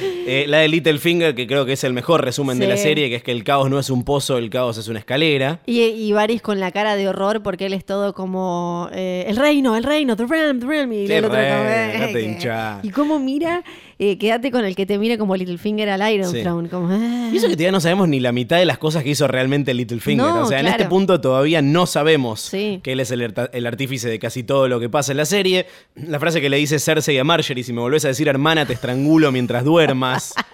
Eh, 0.00 0.44
la 0.46 0.58
de 0.58 0.68
Littlefinger, 0.68 1.34
que 1.34 1.46
creo 1.46 1.64
que 1.64 1.72
es 1.72 1.82
el 1.82 1.92
mejor 1.92 2.22
resumen 2.24 2.58
de 2.58 2.66
la 2.68 2.76
serie, 2.76 3.08
que 3.08 3.16
es 3.16 3.22
que 3.22 3.32
el 3.32 3.44
caos 3.44 3.70
no 3.70 3.78
es 3.78 3.90
un 3.90 4.04
pozo, 4.04 4.36
el 4.38 4.50
caos 4.50 4.76
es 4.78 4.88
una 4.88 4.98
escalera. 4.98 5.60
Y, 5.66 5.82
y 5.82 6.12
Varys 6.12 6.42
con 6.42 6.60
la 6.60 6.70
cara 6.70 6.96
de 6.96 7.08
horror 7.08 7.42
porque 7.42 7.66
él 7.66 7.72
es 7.72 7.84
todo 7.84 8.12
como 8.12 8.88
eh, 8.92 9.24
el 9.26 9.36
reino, 9.36 9.74
el 9.74 9.84
reino, 9.84 10.16
the 10.16 10.26
realm, 10.26 10.60
the 10.60 10.66
realm. 10.66 10.92
Y 10.92 11.10
el 11.10 11.24
otro 11.24 11.36
como, 11.38 11.40
eh. 11.42 12.80
Y 12.82 12.90
cómo 12.90 13.18
mira, 13.18 13.64
eh, 13.98 14.16
quédate 14.18 14.50
con 14.50 14.64
el 14.64 14.76
que 14.76 14.86
te 14.86 14.96
mira 14.98 15.18
como 15.18 15.34
Littlefinger 15.36 15.88
al 15.90 16.12
Iron 16.12 16.30
Sí. 16.30 16.42
Throne. 16.42 16.68
Como, 16.68 16.88
ah. 16.90 17.30
Y 17.32 17.36
eso 17.36 17.46
que 17.48 17.54
todavía 17.54 17.72
no 17.72 17.80
sabemos 17.80 18.08
ni 18.08 18.20
la 18.20 18.32
mitad 18.32 18.56
de 18.58 18.64
las 18.64 18.78
cosas 18.78 19.02
que 19.02 19.10
hizo 19.10 19.26
realmente 19.26 19.74
Littlefinger. 19.74 20.24
No, 20.24 20.42
o 20.42 20.46
sea, 20.46 20.60
en 20.60 20.66
este 20.68 20.84
punto 20.86 21.20
todavía 21.20 21.62
no 21.62 21.86
sabemos 21.86 22.40
Sí. 22.40 22.80
que 22.82 22.92
él 22.92 23.00
es 23.00 23.10
el, 23.10 23.66
artífice 23.66 24.08
de 24.08 24.18
casi 24.18 24.44
todo 24.44 24.68
lo 24.68 24.78
que 24.80 24.88
pasa 24.88 25.12
en 25.12 25.16
la 25.18 25.24
serie. 25.24 25.66
La 25.96 26.20
frase 26.20 26.40
que 26.40 26.48
le 26.48 26.58
dice 26.58 26.78
Cersei 26.78 27.18
a 27.18 27.24
Marjorie, 27.24 27.64
si 27.64 27.72
me 27.72 27.80
volvés 27.80 28.04
a 28.04 28.08
decir 28.08 28.28
hermana, 28.28 28.66
te 28.66 28.72
estrangulo 28.74 29.32
mientras 29.32 29.64
duermas. 29.64 30.34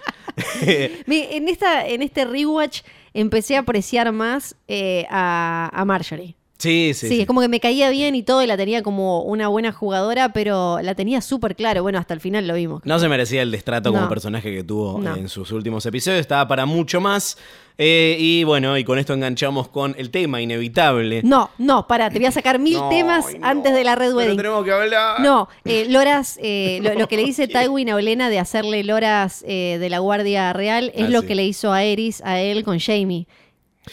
En, 1.07 1.47
esta, 1.47 1.87
en 1.87 2.01
este 2.01 2.25
rewatch 2.25 2.81
empecé 3.13 3.55
a 3.55 3.59
apreciar 3.59 4.11
más 4.11 4.55
eh, 4.67 5.05
a, 5.09 5.69
a 5.73 5.85
Marjorie. 5.85 6.35
Sí, 6.57 6.93
Sí, 6.93 6.93
sí. 6.93 7.07
sí. 7.09 7.21
es 7.21 7.27
como 7.27 7.41
que 7.41 7.47
me 7.47 7.59
caía 7.59 7.89
bien 7.89 8.15
y 8.15 8.23
todo 8.23 8.41
y 8.43 8.47
la 8.47 8.57
tenía 8.57 8.81
como 8.83 9.21
una 9.23 9.47
buena 9.47 9.71
jugadora, 9.71 10.33
pero 10.33 10.79
la 10.81 10.95
tenía 10.95 11.21
súper 11.21 11.55
claro. 11.55 11.83
Bueno, 11.83 11.99
hasta 11.99 12.13
el 12.13 12.19
final 12.21 12.47
lo 12.47 12.53
vimos. 12.55 12.81
No 12.85 12.97
se 12.99 13.07
merecía 13.09 13.41
el 13.41 13.51
destrato 13.51 13.91
como 13.91 14.03
No. 14.03 14.09
personaje 14.09 14.51
que 14.53 14.63
tuvo 14.63 14.99
No. 14.99 15.15
en 15.15 15.29
sus 15.29 15.51
últimos 15.51 15.85
episodios. 15.85 16.19
Estaba 16.21 16.47
para 16.47 16.65
mucho 16.65 17.01
más. 17.01 17.37
Eh, 17.77 18.15
y 18.17 18.45
bueno, 18.45 18.77
y 18.77 18.85
con 18.85 18.97
esto 18.99 19.13
enganchamos 19.13 19.67
con 19.67 19.95
el 19.97 20.09
tema 20.09 20.41
inevitable. 20.41 21.21
No, 21.25 21.49
no, 21.57 21.87
pará, 21.87 22.09
te 22.09 22.19
voy 22.19 22.25
a 22.27 22.31
sacar 22.31 22.57
mil 22.57 22.75
No, 22.79 22.87
temas 22.89 23.25
no, 23.37 23.45
antes 23.45 23.73
de 23.73 23.83
la 23.83 23.95
Red 23.95 24.13
Wedding. 24.13 24.37
tenemos 24.37 24.63
que 24.63 24.71
hablar. 24.71 25.19
No, 25.19 25.49
eh, 25.65 25.85
Loras, 25.89 26.39
eh, 26.41 26.79
lo, 26.83 26.93
lo 26.93 27.07
que 27.09 27.17
le 27.17 27.25
dice 27.25 27.49
Tywin 27.49 27.89
a 27.89 27.95
Olena 27.95 28.29
de 28.29 28.39
hacerle 28.39 28.81
Loras 28.85 29.43
eh, 29.45 29.77
de 29.79 29.89
la 29.89 29.99
Guardia 29.99 30.53
Real 30.53 30.91
es 30.95 31.07
Ah, 31.07 31.09
lo 31.09 31.21
sí. 31.21 31.27
que 31.27 31.35
le 31.35 31.43
hizo 31.43 31.73
a 31.73 31.83
Eris 31.83 32.21
a 32.23 32.39
él 32.39 32.63
con 32.63 32.79
Jamie. 32.79 33.27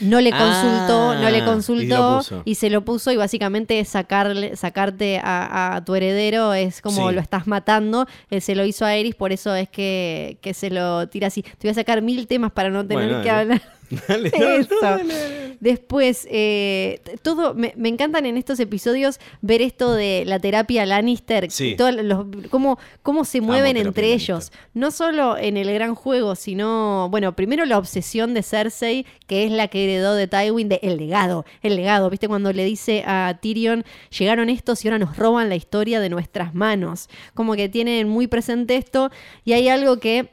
No 0.00 0.20
le 0.20 0.30
Ah, 0.32 0.38
consultó, 0.38 1.14
no 1.14 1.28
le 1.30 1.40
lo 1.40 1.44
consultó 1.44 2.22
y, 2.44 2.54
se 2.54 2.70
lo 2.70 2.84
puso 2.84 3.12
y 3.12 3.16
básicamente 3.16 3.84
sacarle, 3.84 4.56
sacarte 4.56 5.18
a, 5.22 5.76
a 5.76 5.84
tu 5.84 5.94
heredero 5.94 6.54
es 6.54 6.80
como 6.80 7.08
Sí. 7.08 7.14
lo 7.14 7.20
estás 7.20 7.46
matando. 7.46 8.06
Él 8.30 8.40
se 8.42 8.54
lo 8.54 8.64
hizo 8.64 8.84
a 8.84 8.94
Eris, 8.94 9.14
por 9.14 9.32
eso 9.32 9.54
es 9.54 9.68
que, 9.68 10.38
que 10.40 10.54
se 10.54 10.70
lo 10.70 11.08
tira 11.08 11.26
así. 11.28 11.42
Te 11.42 11.56
voy 11.62 11.70
a 11.70 11.74
sacar 11.74 12.00
mil 12.02 12.26
temas 12.26 12.52
para 12.52 12.70
no 12.70 12.86
tener 12.86 13.08
Bueno, 13.08 13.22
que 13.22 13.30
hablar. 13.30 13.62
Dale, 14.08 14.30
dale, 14.40 14.66
dale. 14.80 15.56
Después, 15.60 16.26
eh, 16.30 17.00
todo, 17.22 17.54
me, 17.54 17.72
me 17.76 17.88
encantan 17.88 18.26
en 18.26 18.36
estos 18.36 18.58
episodios 18.58 19.20
ver 19.42 19.62
esto 19.62 19.92
de 19.92 20.24
la 20.26 20.38
terapia 20.40 20.84
Lannister, 20.86 21.50
Sí. 21.50 21.76
los- 21.78 22.26
cómo, 22.50 22.78
cómo 23.02 23.24
se 23.24 23.40
mueven 23.40 23.76
entre 23.76 24.08
Lannister. 24.08 24.34
ellos. 24.34 24.52
No 24.74 24.90
solo 24.90 25.36
en 25.36 25.56
el 25.56 25.72
gran 25.72 25.94
juego, 25.94 26.34
sino, 26.34 27.08
bueno, 27.10 27.36
primero 27.36 27.64
la 27.64 27.78
obsesión 27.78 28.34
de 28.34 28.42
Cersei, 28.42 29.06
que 29.26 29.44
es 29.44 29.52
la 29.52 29.68
que 29.68 29.84
heredó 29.84 30.14
de 30.14 30.26
Tywin, 30.26 30.68
de 30.68 30.80
el 30.82 30.96
legado, 30.96 31.44
el 31.62 31.76
legado, 31.76 32.08
¿viste? 32.10 32.28
Cuando 32.28 32.52
le 32.52 32.64
dice 32.64 33.04
a 33.06 33.38
Tyrion, 33.40 33.84
llegaron 34.18 34.48
estos 34.48 34.84
y 34.84 34.88
ahora 34.88 34.98
nos 34.98 35.16
roban 35.16 35.48
la 35.48 35.54
historia 35.56 36.00
de 36.00 36.08
nuestras 36.08 36.54
manos. 36.54 37.08
Como 37.34 37.54
que 37.54 37.68
tienen 37.68 38.08
muy 38.08 38.26
presente 38.26 38.76
esto 38.76 39.10
y 39.44 39.52
hay 39.52 39.68
algo 39.68 39.98
que 39.98 40.30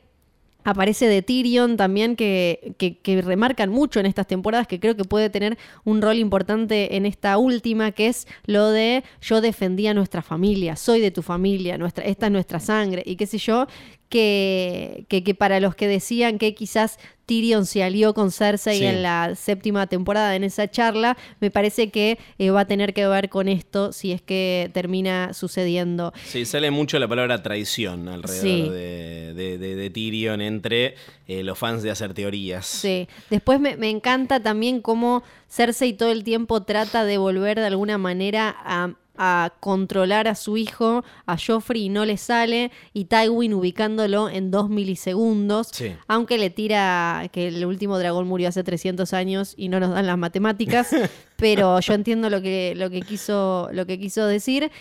Aparece 0.66 1.08
de 1.08 1.22
Tyrion 1.22 1.78
también, 1.78 2.16
que, 2.16 2.76
que, 2.78 3.22
remarcan 3.22 3.70
mucho 3.70 4.00
en 4.00 4.06
estas 4.06 4.28
temporadas, 4.28 4.68
que 4.68 4.80
creo 4.80 4.96
que 4.96 5.06
puede 5.06 5.30
tener 5.30 5.58
un 5.86 6.02
rol 6.02 6.18
importante 6.18 6.98
en 6.98 7.06
esta 7.06 7.38
última, 7.38 7.92
que 7.92 8.08
es 8.08 8.28
lo 8.46 8.70
de 8.70 9.04
yo 9.22 9.40
defendí 9.40 9.88
a 9.88 9.94
nuestra 9.94 10.22
familia, 10.22 10.76
soy 10.76 11.00
de 11.00 11.12
tu 11.12 11.22
familia, 11.22 11.78
nuestra, 11.78 12.04
esta 12.04 12.26
es 12.26 12.32
nuestra 12.34 12.60
sangre, 12.60 13.04
y 13.06 13.16
qué 13.16 13.26
sé 13.26 13.38
yo, 13.38 13.68
que, 14.10 15.06
que 15.08 15.36
para 15.36 15.60
los 15.60 15.76
que 15.76 15.88
decían 15.88 16.38
que 16.40 16.54
quizás 16.56 17.00
Tyrion 17.30 17.68
se 17.68 17.84
alió 17.84 18.16
con 18.16 18.32
Cersei 18.32 18.80
Sí. 18.80 18.86
en 18.88 19.04
la 19.04 19.36
séptima 19.36 19.86
temporada 19.86 20.36
en 20.36 20.44
esa 20.44 20.68
charla, 20.68 21.16
me 21.40 21.52
parece 21.52 21.92
que 21.92 22.18
eh, 22.40 22.50
va 22.50 22.62
a 22.62 22.66
tener 22.66 22.96
que 22.96 23.06
ver 23.08 23.30
con 23.30 23.48
esto 23.48 23.92
si 23.94 24.12
es 24.12 24.20
que 24.24 24.72
termina 24.74 25.32
sucediendo. 25.34 26.12
Sí, 26.26 26.44
sale 26.46 26.72
mucho 26.72 26.98
la 26.98 27.08
palabra 27.08 27.44
traición 27.44 28.08
alrededor 28.10 28.42
Sí. 28.42 28.70
de, 28.70 29.34
de- 29.36 29.58
de- 29.60 29.76
de 29.76 29.90
Tyrion 29.92 30.42
entre 30.42 30.96
eh, 31.28 31.44
los 31.44 31.60
fans 31.60 31.84
de 31.84 31.92
hacer 31.92 32.16
teorías. 32.16 32.66
Sí. 32.66 33.08
Después 33.30 33.60
me, 33.60 33.78
me 33.78 33.92
encanta 33.92 34.40
también 34.40 34.82
cómo 34.82 35.22
Cersei 35.48 35.94
todo 35.94 36.12
el 36.12 36.24
tiempo 36.24 36.64
trata 36.64 37.06
de 37.06 37.20
volver 37.20 37.60
de 37.60 37.68
alguna 37.68 38.00
manera 38.00 38.56
a, 38.58 38.94
a 39.22 39.52
controlar 39.60 40.30
a 40.30 40.36
su 40.36 40.56
hijo, 40.56 41.04
a 41.26 41.38
Joffrey, 41.38 41.84
y 41.84 41.90
no 41.90 42.06
le 42.06 42.16
sale, 42.16 42.72
y 42.94 43.06
Tywin 43.06 43.54
ubicándolo 43.54 44.30
en 44.30 44.50
dos 44.50 44.70
milisegundos, 44.70 45.68
Sí. 45.74 45.92
aunque 46.08 46.38
le 46.38 46.50
tira 46.50 47.30
que 47.34 47.50
el 47.50 47.66
último 47.66 48.00
dragón 48.00 48.28
murió 48.28 48.48
hace 48.48 48.64
300 48.64 49.14
años 49.14 49.54
y 49.58 49.68
no 49.68 49.80
nos 49.82 49.92
dan 49.92 50.08
las 50.08 50.18
matemáticas, 50.18 50.90
pero 51.36 51.80
yo 51.82 51.94
entiendo 51.94 52.30
lo 52.30 52.42
que, 52.42 52.74
lo 52.78 52.90
que, 52.90 53.02
quiso, 53.02 53.70
lo 53.74 53.86
que 53.86 54.00
quiso 54.00 54.26
decir. 54.26 54.72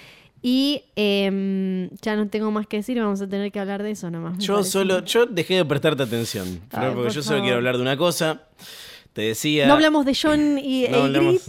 Y 0.40 0.84
em, 0.94 1.90
ya 2.00 2.14
no 2.14 2.28
tengo 2.28 2.52
más 2.52 2.68
que 2.68 2.76
decir, 2.76 2.96
vamos 3.00 3.20
a 3.20 3.28
tener 3.28 3.50
que 3.50 3.58
hablar 3.58 3.82
de 3.82 3.90
eso 3.90 4.08
nomás. 4.08 4.38
Yo 4.38 4.54
parece. 4.54 4.70
solo, 4.70 5.04
yo 5.04 5.26
dejé 5.26 5.54
de 5.56 5.64
prestarte 5.64 6.04
atención, 6.04 6.60
Ay, 6.70 6.90
porque 6.94 6.94
por 6.94 7.08
yo 7.12 7.22
solo 7.22 7.24
favor. 7.38 7.42
quiero 7.42 7.56
hablar 7.56 7.76
de 7.76 7.82
una 7.82 7.96
cosa. 7.96 8.42
Te 9.14 9.22
decía. 9.22 9.66
No 9.66 9.72
hablamos 9.74 10.06
de 10.06 10.16
John 10.20 10.58
y 10.62 10.86
No 10.88 10.98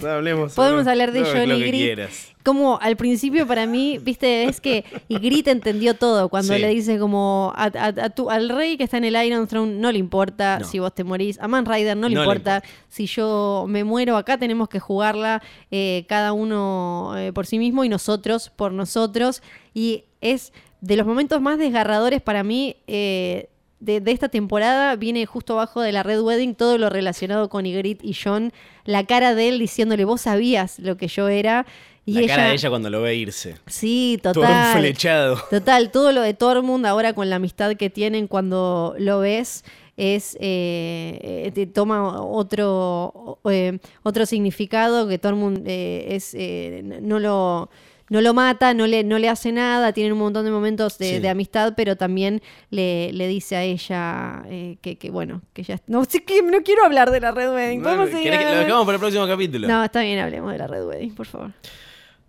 hablemos, 0.10 0.54
Podemos 0.56 0.88
hablar 0.88 1.12
de 1.12 1.22
John 1.22 1.50
lo 1.50 1.56
y 1.58 1.60
que 1.62 1.68
Ygritte. 1.68 1.86
quieras. 1.86 2.29
Como 2.44 2.80
al 2.80 2.96
principio 2.96 3.46
para 3.46 3.66
mí, 3.68 3.98
viste, 3.98 4.46
es 4.46 4.62
que 4.62 4.86
Ygritte 5.10 5.52
entendió 5.52 5.94
todo 5.94 6.30
cuando 6.30 6.54
Sí. 6.54 6.60
le 6.60 6.70
dice 6.70 6.98
como 6.98 7.52
a, 7.54 7.66
a- 7.66 7.88
a 8.06 8.10
tu- 8.10 8.30
al 8.30 8.48
rey 8.48 8.78
que 8.78 8.86
está 8.86 8.98
en 8.98 9.04
el 9.04 9.22
Iron 9.26 9.46
Throne 9.46 9.74
no 9.74 9.92
le 9.92 10.00
importa 10.00 10.60
No. 10.60 10.66
si 10.66 10.80
vos 10.80 10.96
te 10.96 11.04
morís, 11.04 11.38
a 11.42 11.50
Man 11.50 11.66
Rider 11.66 11.98
no 11.98 12.08
le 12.08 12.16
No 12.16 12.22
le 12.22 12.28
importa 12.28 12.64
si 12.88 13.08
yo 13.08 13.66
me 13.68 13.84
muero, 13.84 14.16
acá 14.16 14.38
tenemos 14.38 14.70
que 14.70 14.80
jugarla 14.80 15.42
eh, 15.70 16.06
cada 16.08 16.32
uno 16.32 17.14
eh, 17.18 17.34
por 17.34 17.46
sí 17.46 17.60
mismo 17.60 17.84
y 17.84 17.90
nosotros 17.90 18.50
por 18.56 18.72
nosotros. 18.72 19.44
Y 19.74 20.06
es 20.22 20.54
de 20.80 20.96
los 20.96 21.06
momentos 21.06 21.42
más 21.42 21.58
desgarradores 21.60 22.22
para 22.22 22.44
mí 22.44 22.78
eh, 22.88 23.50
de, 23.82 24.00
de 24.02 24.12
esta 24.12 24.30
temporada. 24.30 24.96
Viene 24.96 25.26
justo 25.26 25.54
abajo 25.54 25.82
de 25.82 25.92
la 25.92 26.04
Red 26.04 26.22
Wedding 26.22 26.56
todo 26.56 26.78
lo 26.78 26.90
relacionado 26.90 27.50
con 27.50 27.66
Ygritte 27.66 28.06
y 28.06 28.14
John, 28.14 28.54
la 28.86 29.06
cara 29.06 29.36
de 29.36 29.50
él 29.50 29.60
diciéndole 29.60 30.06
vos 30.06 30.22
sabías 30.22 30.80
lo 30.80 30.96
que 30.98 31.08
yo 31.10 31.28
era 31.28 31.66
y 32.06 32.14
la 32.14 32.20
ella, 32.22 32.36
cara 32.36 32.47
de 32.50 32.54
ella 32.56 32.70
cuando 32.70 32.89
lo 32.89 33.02
ve 33.02 33.16
irse. 33.16 33.56
sí, 33.68 34.20
Todo 34.22 34.34
total. 34.34 34.78
flechado. 34.80 35.38
Total, 35.50 35.91
todo 35.91 36.12
lo 36.12 36.22
de 36.22 36.34
Tormund 36.34 36.86
ahora 36.86 37.14
con 37.14 37.30
la 37.30 37.36
amistad 37.38 37.76
que 37.76 37.89
tienen 37.89 38.28
cuando 38.28 38.95
lo 38.97 39.20
ves 39.20 39.64
es 39.97 40.36
eh, 40.39 41.20
eh, 41.45 41.52
te 41.54 41.66
toma 41.68 42.22
otro 42.22 43.39
eh, 43.50 43.80
otro 44.04 44.26
significado 44.26 45.08
que 45.08 45.18
Tormund 45.18 45.64
eh, 45.68 46.16
es 46.16 46.34
eh, 46.36 46.82
no 47.02 47.20
lo 47.20 47.70
no 48.10 48.22
lo 48.22 48.34
mata, 48.34 48.74
no 48.74 48.88
le, 48.88 49.04
no 49.04 49.20
le 49.20 49.30
hace 49.30 49.52
nada, 49.52 49.93
tienen 49.93 50.14
un 50.14 50.18
montón 50.18 50.43
de 50.43 50.50
momentos 50.50 50.97
de, 50.97 51.06
Sí. 51.10 51.20
de 51.20 51.30
amistad, 51.30 51.74
pero 51.78 51.95
también 51.95 52.41
le, 52.72 53.14
le 53.14 53.28
dice 53.28 53.56
a 53.56 53.62
ella 53.64 54.41
eh, 54.47 54.78
que, 54.82 54.97
que, 54.97 55.12
bueno, 55.12 55.43
que 55.54 55.62
ya... 55.62 55.80
No 55.86 56.00
no 56.02 56.64
quiero 56.64 56.86
hablar 56.86 57.12
de 57.12 57.20
la 57.20 57.30
Red 57.30 57.54
Wedding. 57.54 57.78
No, 57.82 57.84
¿Podemos 57.84 58.10
¿querés 58.10 58.24
seguir 58.24 58.39
que- 58.39 58.45
lo 58.56 58.60
dejamos 58.62 58.86
para 58.88 58.95
el 58.95 59.00
próximo 59.00 59.28
capítulo. 59.28 59.68
No, 59.68 59.84
está 59.84 60.02
bien, 60.02 60.18
hablemos 60.18 60.52
de 60.52 60.58
la 60.58 60.66
Red 60.66 60.88
Wedding, 60.88 61.14
por 61.14 61.28
favor. 61.28 61.52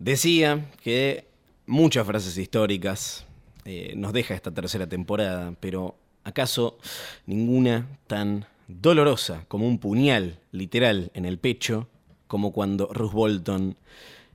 Decía 0.01 0.65
que 0.83 1.27
muchas 1.67 2.07
frases 2.07 2.37
históricas 2.39 3.27
eh, 3.67 3.93
nos 3.97 4.13
deja 4.13 4.35
esta 4.35 4.51
tercera 4.51 4.87
temporada, 4.89 5.53
pero 5.61 5.95
¿acaso 6.25 6.79
ninguna 7.27 7.87
tan 8.07 8.47
dolorosa 8.67 9.45
como 9.49 9.67
un 9.69 9.79
puñal 9.79 10.39
literal 10.53 11.11
en 11.15 11.27
el 11.27 11.39
pecho, 11.39 11.87
como 12.29 12.53
cuando 12.53 12.89
Ruth 12.93 13.13
Bolton 13.13 13.77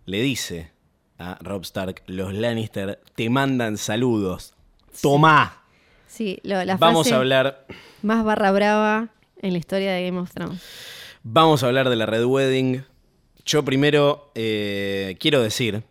le 0.06 0.22
dice 0.22 0.72
a 1.18 1.38
Rob 1.42 1.64
Stark, 1.64 2.04
los 2.06 2.32
Lannister 2.34 3.02
te 3.16 3.30
mandan 3.32 3.78
saludos, 3.78 4.54
tomá. 5.02 5.64
Sí, 6.08 6.40
lo- 6.44 6.64
la 6.64 6.78
Vamos 6.78 7.08
frase 7.08 7.16
a 7.16 7.18
hablar 7.20 7.66
más 8.04 8.24
barra 8.24 8.52
brava 8.52 9.10
en 9.42 9.54
la 9.54 9.58
historia 9.58 9.94
de 9.94 10.06
Game 10.06 10.20
of 10.20 10.32
Thrones. 10.32 10.62
Vamos 11.24 11.64
a 11.64 11.68
hablar 11.68 11.90
de 11.90 11.96
la 11.96 12.06
Red 12.06 12.26
Wedding. 12.26 12.84
Yo 13.46 13.64
primero 13.64 14.32
eh, 14.34 15.16
quiero 15.20 15.42
decir 15.42 15.84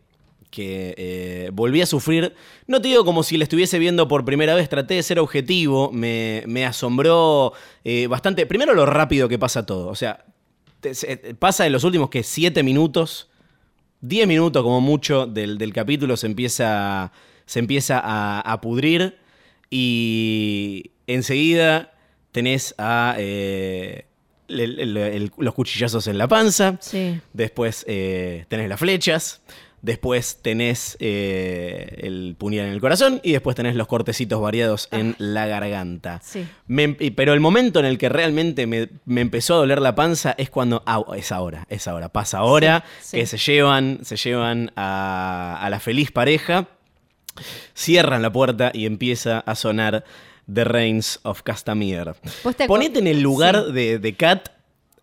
que 0.51 0.95
eh, 0.97 1.51
volví 1.53 1.81
a 1.83 1.87
sufrir, 1.87 2.35
no 2.67 2.81
te 2.81 2.89
digo 2.89 3.05
como 3.05 3.23
si 3.23 3.37
la 3.37 3.45
estuviese 3.45 3.79
viendo 3.79 4.07
por 4.09 4.25
primera 4.25 4.55
vez, 4.55 4.69
traté 4.69 4.95
de 4.95 5.03
ser 5.03 5.19
objetivo, 5.19 5.91
me, 5.93 6.65
asombró 6.67 7.53
eh, 7.85 8.07
bastante, 8.07 8.47
primero 8.47 8.75
lo 8.75 8.87
rápido 8.87 9.29
que 9.29 9.39
pasa 9.39 9.67
todo, 9.67 9.89
o 9.89 9.95
sea, 9.95 10.25
pasa 11.39 11.67
en 11.67 11.73
los 11.73 11.83
últimos 11.83 12.09
que 12.09 12.23
7 12.23 12.63
minutos, 12.63 13.31
10 14.03 14.29
minutos 14.29 14.63
como 14.63 14.81
mucho 14.81 15.27
del, 15.27 15.59
del 15.59 15.73
capítulo 15.73 16.17
se 16.17 16.27
empieza, 16.27 17.11
se 17.47 17.59
empieza 17.59 18.01
a, 18.05 18.61
pudrir 18.61 19.19
y 19.71 20.93
enseguida 21.07 21.95
tenés 22.31 22.75
a 22.79 23.17
el- 24.49 24.79
el- 24.81 24.97
el- 24.97 25.33
los 25.39 25.55
cuchillazos 25.55 26.07
en 26.07 26.19
la 26.19 26.29
panza, 26.29 26.77
Sí. 26.81 27.21
después 27.33 27.85
eh, 27.89 28.45
tenés 28.49 28.69
las 28.69 28.79
flechas, 28.81 29.41
después 29.83 30.39
tenés 30.41 30.97
eh, 31.01 31.99
el 32.03 32.37
puñal 32.39 32.67
en 32.67 32.73
el 32.73 32.81
corazón 32.81 33.21
y 33.23 33.33
después 33.33 33.55
tenés 33.55 33.75
los 33.77 33.87
cortecitos 33.87 34.41
variados 34.41 34.89
en 34.93 35.15
la 35.19 35.47
garganta. 35.47 36.21
Sí. 36.25 36.47
Me- 36.67 36.97
y- 37.01 37.11
pero 37.11 37.35
el 37.35 37.41
momento 37.41 37.81
en 37.81 37.85
el 37.87 37.99
que 37.99 38.09
realmente 38.09 38.67
me, 38.67 38.89
me 39.05 39.21
empezó 39.21 39.55
a 39.55 39.57
doler 39.59 39.83
la 39.83 39.95
panza 39.95 40.35
es 40.39 40.49
cuando. 40.49 40.83
Ah, 40.87 41.03
es 41.17 41.33
ahora, 41.33 41.67
es 41.69 41.87
ahora. 41.87 42.09
Pasa 42.09 42.39
ahora. 42.39 42.85
Sí. 43.03 43.19
Que 43.19 43.27
se 43.27 43.37
llevan, 43.37 43.99
se 44.05 44.17
llevan 44.17 44.73
a, 44.77 45.59
a 45.61 45.69
la 45.71 45.81
feliz 45.81 46.11
pareja. 46.11 46.69
Cierran 47.75 48.23
la 48.23 48.33
puerta 48.33 48.71
y 48.73 48.87
empieza 48.87 49.41
a 49.41 49.55
sonar 49.55 50.05
The 50.53 50.65
Reigns 50.65 51.21
of 51.23 51.43
Castamere. 51.43 52.13
¿Vos 52.43 52.57
te 52.57 52.65
acu- 52.65 52.69
Ponete 52.69 52.99
en 52.99 53.07
el 53.07 53.21
lugar 53.21 53.65
Sí. 53.67 53.73
de, 53.73 53.99
de 53.99 54.15
Kat 54.15 54.49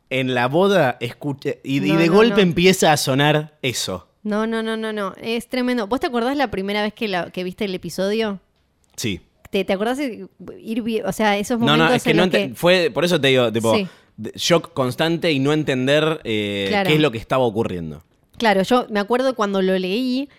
en 0.09 0.33
la 0.35 0.47
boda 0.47 0.97
escucha, 0.99 1.51
y, 1.63 1.77
y 1.77 1.91
No, 1.93 1.99
de 1.99 2.07
no, 2.07 2.13
golpe 2.13 2.35
no. 2.37 2.41
empieza 2.41 2.91
a 2.91 2.97
sonar 2.97 3.57
eso. 3.61 4.07
No, 4.23 4.45
no, 4.45 4.61
no, 4.61 4.77
no, 4.77 4.93
no. 4.93 5.13
Es 5.21 5.47
tremendo. 5.47 5.87
¿Vos 5.87 5.99
te 5.99 6.07
acordás 6.07 6.37
la 6.37 6.51
primera 6.51 6.83
vez 6.83 6.93
que, 6.93 7.07
la, 7.07 7.31
que 7.31 7.43
viste 7.43 7.65
el 7.65 7.73
episodio? 7.73 8.39
Sí. 8.95 9.21
¿Te, 9.49 9.65
te 9.65 9.73
acordás 9.73 9.97
de 9.97 10.27
ir 10.59 11.03
O 11.05 11.11
sea, 11.11 11.37
esos 11.37 11.59
No, 11.59 11.65
momentos 11.65 11.89
no, 11.89 11.95
es 11.95 12.03
que 12.03 12.11
en 12.11 12.17
no 12.17 12.23
ente- 12.25 12.53
fue 12.55 12.91
por 12.93 13.03
eso 13.03 13.19
te 13.19 13.29
digo, 13.29 13.51
tipo, 13.51 13.75
Sí. 13.75 13.87
shock 14.35 14.73
constante 14.73 15.31
y 15.31 15.39
no 15.39 15.53
entender 15.53 16.21
eh, 16.23 16.67
Claro. 16.69 16.87
qué 16.87 16.93
es 16.95 17.01
lo 17.01 17.11
que 17.11 17.17
estaba 17.17 17.43
ocurriendo. 17.43 18.03
Claro, 18.37 18.61
yo 18.63 18.85
me 18.89 18.99
acuerdo 18.99 19.33
cuando 19.35 19.61
lo 19.61 19.77
leí. 19.79 20.29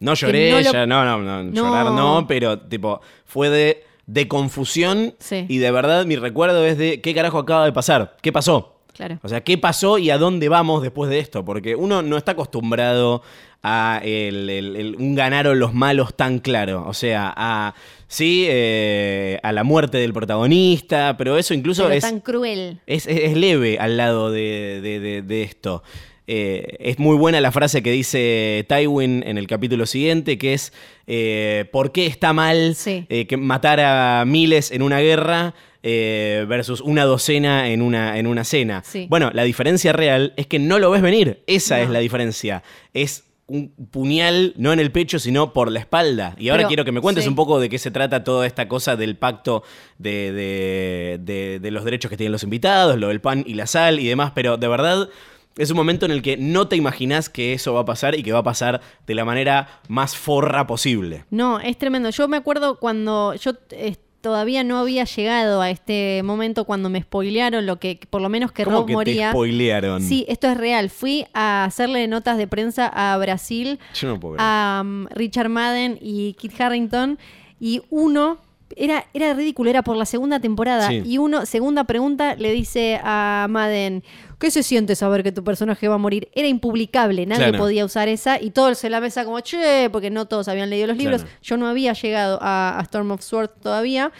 No 0.00 0.14
lloré, 0.14 0.50
no 0.50 0.60
lo- 0.60 0.72
ya, 0.72 0.86
no, 0.86 1.04
no, 1.04 1.18
no, 1.22 1.44
No. 1.44 1.52
llorar 1.52 1.86
no, 1.92 2.26
pero 2.26 2.58
tipo, 2.58 3.00
fue 3.24 3.50
de, 3.50 3.84
de 4.12 4.28
confusión 4.28 5.14
Sí. 5.18 5.46
y 5.48 5.58
de 5.58 5.70
verdad 5.70 6.04
mi 6.04 6.16
recuerdo 6.16 6.64
es 6.66 6.76
de 6.76 7.00
qué 7.00 7.14
carajo 7.14 7.38
acaba 7.38 7.64
de 7.64 7.72
pasar, 7.72 8.16
qué 8.20 8.30
pasó. 8.32 8.68
Claro. 8.94 9.18
O 9.22 9.28
sea, 9.28 9.40
¿qué 9.40 9.56
pasó 9.56 9.96
y 9.96 10.10
a 10.10 10.18
dónde 10.18 10.50
vamos 10.50 10.82
después 10.82 11.08
de 11.08 11.18
esto? 11.18 11.46
Porque 11.46 11.74
uno 11.74 12.02
no 12.02 12.18
está 12.18 12.32
acostumbrado 12.32 13.22
a 13.62 14.00
el- 14.04 14.50
el- 14.50 14.76
el- 14.76 14.96
un 14.96 15.14
ganaron 15.14 15.58
los 15.58 15.72
malos 15.72 16.14
tan 16.14 16.40
claro. 16.40 16.84
O 16.86 16.92
sea, 16.92 17.32
a 17.34 17.74
sí, 18.06 18.44
eh, 18.50 19.38
a 19.42 19.52
la 19.52 19.64
muerte 19.64 19.96
del 19.96 20.12
protagonista, 20.12 21.16
pero 21.16 21.38
eso 21.38 21.54
incluso 21.54 21.84
Pero 21.84 21.94
es, 21.94 22.02
tan 22.02 22.20
cruel. 22.20 22.80
es, 22.86 23.06
es- 23.06 23.30
es 23.30 23.36
leve 23.36 23.78
al 23.78 23.96
lado 23.96 24.30
de, 24.30 24.80
de- 24.82 25.00
de- 25.00 25.22
de 25.22 25.42
esto. 25.42 25.82
Eh, 26.26 26.76
es 26.78 26.98
muy 26.98 27.16
buena 27.16 27.40
la 27.40 27.50
frase 27.50 27.82
que 27.82 27.90
dice 27.90 28.64
Tywin 28.68 29.24
en 29.26 29.38
el 29.38 29.46
capítulo 29.46 29.86
siguiente, 29.86 30.38
que 30.38 30.54
es 30.54 30.72
eh, 31.06 31.64
¿por 31.72 31.90
qué 31.92 32.06
está 32.06 32.32
mal 32.32 32.74
Sí. 32.76 33.06
eh, 33.08 33.26
que 33.26 33.36
matar 33.36 33.80
a 33.80 34.24
miles 34.24 34.70
en 34.70 34.82
una 34.82 35.00
guerra 35.00 35.54
versus 35.82 36.80
una 36.80 37.04
docena 37.04 37.68
en 37.70 37.82
una, 37.82 38.18
en 38.18 38.26
una 38.28 38.44
cena? 38.44 38.82
Sí. 38.86 39.06
Bueno, 39.10 39.30
la 39.34 39.42
diferencia 39.42 39.92
real 39.92 40.32
es 40.36 40.46
que 40.46 40.58
no 40.60 40.78
lo 40.78 40.90
ves 40.92 41.02
venir. 41.02 41.42
Esa 41.48 41.78
No. 41.78 41.82
es 41.84 41.90
la 41.90 41.98
diferencia. 41.98 42.62
Es 42.94 43.24
un 43.48 43.70
puñal 43.90 44.54
no 44.56 44.72
en 44.72 44.78
el 44.80 44.92
pecho, 44.92 45.18
sino 45.18 45.52
por 45.52 45.70
la 45.72 45.80
espalda. 45.80 46.36
Y 46.38 46.48
ahora 46.48 46.60
Pero, 46.60 46.68
quiero 46.68 46.84
que 46.84 46.92
me 46.92 47.00
cuentes 47.00 47.24
sí. 47.24 47.28
un 47.28 47.34
poco 47.36 47.58
de 47.60 47.68
qué 47.68 47.78
se 47.78 47.90
trata 47.90 48.22
toda 48.24 48.46
esta 48.46 48.68
cosa 48.68 48.94
del 48.96 49.16
pacto 49.16 49.64
de, 49.98 50.32
de- 50.32 51.18
de- 51.20 51.58
de 51.60 51.70
los 51.72 51.84
derechos 51.84 52.08
que 52.10 52.16
tienen 52.16 52.32
los 52.32 52.44
invitados, 52.44 52.96
lo 52.98 53.08
del 53.08 53.20
pan 53.20 53.42
y 53.46 53.54
la 53.54 53.66
sal 53.66 53.98
y 53.98 54.06
demás, 54.06 54.32
pero 54.34 54.56
de 54.56 54.68
verdad 54.68 55.08
es 55.56 55.70
un 55.70 55.76
momento 55.76 56.06
en 56.06 56.12
el 56.12 56.22
que 56.22 56.36
no 56.36 56.68
te 56.68 56.76
imaginas 56.76 57.28
que 57.28 57.52
eso 57.52 57.74
va 57.74 57.80
a 57.80 57.84
pasar 57.84 58.18
y 58.18 58.22
que 58.22 58.32
va 58.32 58.40
a 58.40 58.44
pasar 58.44 58.80
de 59.06 59.14
la 59.14 59.24
manera 59.24 59.80
más 59.88 60.16
forra 60.16 60.66
posible. 60.66 61.24
No, 61.30 61.60
es 61.60 61.76
tremendo. 61.78 62.10
Yo 62.10 62.28
me 62.28 62.36
acuerdo 62.38 62.78
cuando 62.78 63.34
yo 63.34 63.52
eh, 63.70 63.96
todavía 64.22 64.64
no 64.64 64.78
había 64.78 65.04
llegado 65.04 65.60
a 65.60 65.68
este 65.68 66.22
momento 66.22 66.64
cuando 66.64 66.88
me 66.88 67.02
spoilearon 67.02 67.66
lo 67.66 67.78
que, 67.78 68.00
por 68.08 68.22
lo 68.22 68.28
menos 68.28 68.52
que 68.52 68.64
¿Cómo 68.64 68.78
Rob 68.78 68.86
que 68.86 68.92
te 68.92 68.94
moría. 68.94 69.30
spoilearon? 69.30 70.00
Sí, 70.02 70.24
esto 70.28 70.48
es 70.48 70.56
real. 70.56 70.88
Fui 70.88 71.26
a 71.34 71.64
hacerle 71.64 72.06
notas 72.08 72.38
de 72.38 72.46
prensa 72.46 72.86
a 72.86 73.18
Brasil, 73.18 73.78
Yo 73.94 74.08
no 74.08 74.20
puedo 74.20 74.36
a 74.38 74.80
um, 74.82 75.06
Richard 75.10 75.48
Madden 75.50 75.98
y 76.00 76.34
Kit 76.34 76.58
Harrington, 76.58 77.18
y 77.60 77.82
uno. 77.90 78.38
Era, 78.74 79.04
era 79.12 79.34
ridículo, 79.34 79.68
era 79.68 79.82
por 79.82 79.98
la 79.98 80.06
segunda 80.06 80.40
temporada. 80.40 80.88
Sí. 80.88 81.02
Y 81.04 81.18
uno, 81.18 81.44
segunda 81.44 81.84
pregunta, 81.84 82.36
le 82.36 82.52
dice 82.52 82.98
a 83.04 83.46
Madden, 83.50 84.02
¿qué 84.42 84.50
se 84.50 84.62
siente 84.62 84.94
saber 84.96 85.22
que 85.22 85.32
tu 85.32 85.42
personaje 85.44 85.86
va 85.88 85.94
a 85.94 85.98
morir? 85.98 86.28
Era 86.34 86.48
impublicable, 86.48 87.24
nadie 87.24 87.44
Claro. 87.48 87.58
podía 87.58 87.84
usar 87.84 88.08
esa. 88.08 88.38
Y 88.42 88.50
todos 88.50 88.82
en 88.84 88.90
la 88.92 89.00
mesa 89.00 89.24
como, 89.24 89.40
che, 89.40 89.88
porque 89.90 90.10
no 90.10 90.26
todos 90.26 90.48
habían 90.48 90.68
leído 90.68 90.88
los 90.88 90.96
libros. 90.98 91.22
Claro. 91.22 91.36
Yo 91.42 91.56
no 91.56 91.68
había 91.68 91.92
llegado 91.94 92.38
a, 92.42 92.78
a 92.78 92.82
Storm 92.82 93.12
of 93.12 93.22
Swords 93.22 93.52
todavía. 93.62 94.12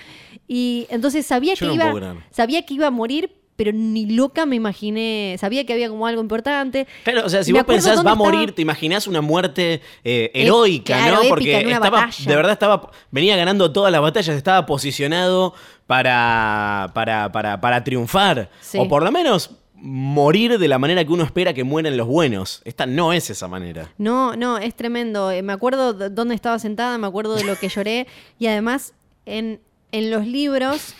Y 0.48 0.86
entonces 0.90 1.26
sabía 1.26 1.54
Yo 1.54 1.58
que 1.70 1.76
no 1.76 1.98
iba, 1.98 2.16
sabía 2.30 2.64
que 2.64 2.74
iba 2.74 2.86
a 2.86 2.90
morir, 2.90 3.32
pero 3.56 3.72
ni 3.72 4.06
loca 4.06 4.46
me 4.46 4.56
imaginé. 4.56 5.36
Sabía 5.38 5.66
que 5.66 5.72
había 5.72 5.88
como 5.88 6.06
algo 6.06 6.22
importante. 6.22 6.86
Claro, 7.04 7.26
o 7.26 7.28
sea, 7.28 7.44
si 7.44 7.52
Me 7.52 7.58
vos 7.60 7.66
pensás 7.66 8.04
va 8.04 8.12
a 8.12 8.14
morir, 8.14 8.40
estaba- 8.40 8.54
te 8.56 8.62
imaginás 8.62 9.06
una 9.06 9.20
muerte 9.20 9.80
eh, 10.04 10.30
heroica, 10.34 10.96
claro, 10.96 11.22
¿no? 11.22 11.28
Porque 11.28 11.60
estaba, 11.60 11.90
batalla. 11.90 12.30
de 12.30 12.36
verdad 12.36 12.52
estaba, 12.52 12.90
venía 13.10 13.36
ganando 13.36 13.72
todas 13.72 13.90
las 13.92 14.00
batallas, 14.00 14.36
estaba 14.36 14.64
posicionado 14.66 15.54
para, 15.86 16.90
para, 16.94 17.30
para, 17.32 17.60
para 17.60 17.84
triunfar. 17.84 18.50
Sí. 18.60 18.78
O 18.80 18.88
por 18.88 19.02
lo 19.02 19.12
menos 19.12 19.50
morir 19.84 20.58
de 20.58 20.68
la 20.68 20.78
manera 20.78 21.04
que 21.04 21.12
uno 21.12 21.24
espera 21.24 21.52
que 21.52 21.64
mueran 21.64 21.96
los 21.96 22.06
buenos. 22.06 22.62
Esta 22.64 22.86
no 22.86 23.12
es 23.12 23.28
esa 23.30 23.48
manera. 23.48 23.92
No, 23.98 24.36
no, 24.36 24.58
es 24.58 24.74
tremendo. 24.76 25.30
Eh, 25.32 25.42
Me 25.42 25.52
acuerdo 25.52 25.92
de 25.92 26.08
dónde 26.08 26.36
estaba 26.36 26.58
sentada, 26.60 26.96
me 26.98 27.06
acuerdo 27.08 27.34
de 27.34 27.44
lo 27.44 27.56
que 27.56 27.68
lloré. 27.68 28.06
Y 28.38 28.46
además, 28.46 28.94
en, 29.26 29.60
en 29.90 30.10
los 30.10 30.26
libros 30.26 30.94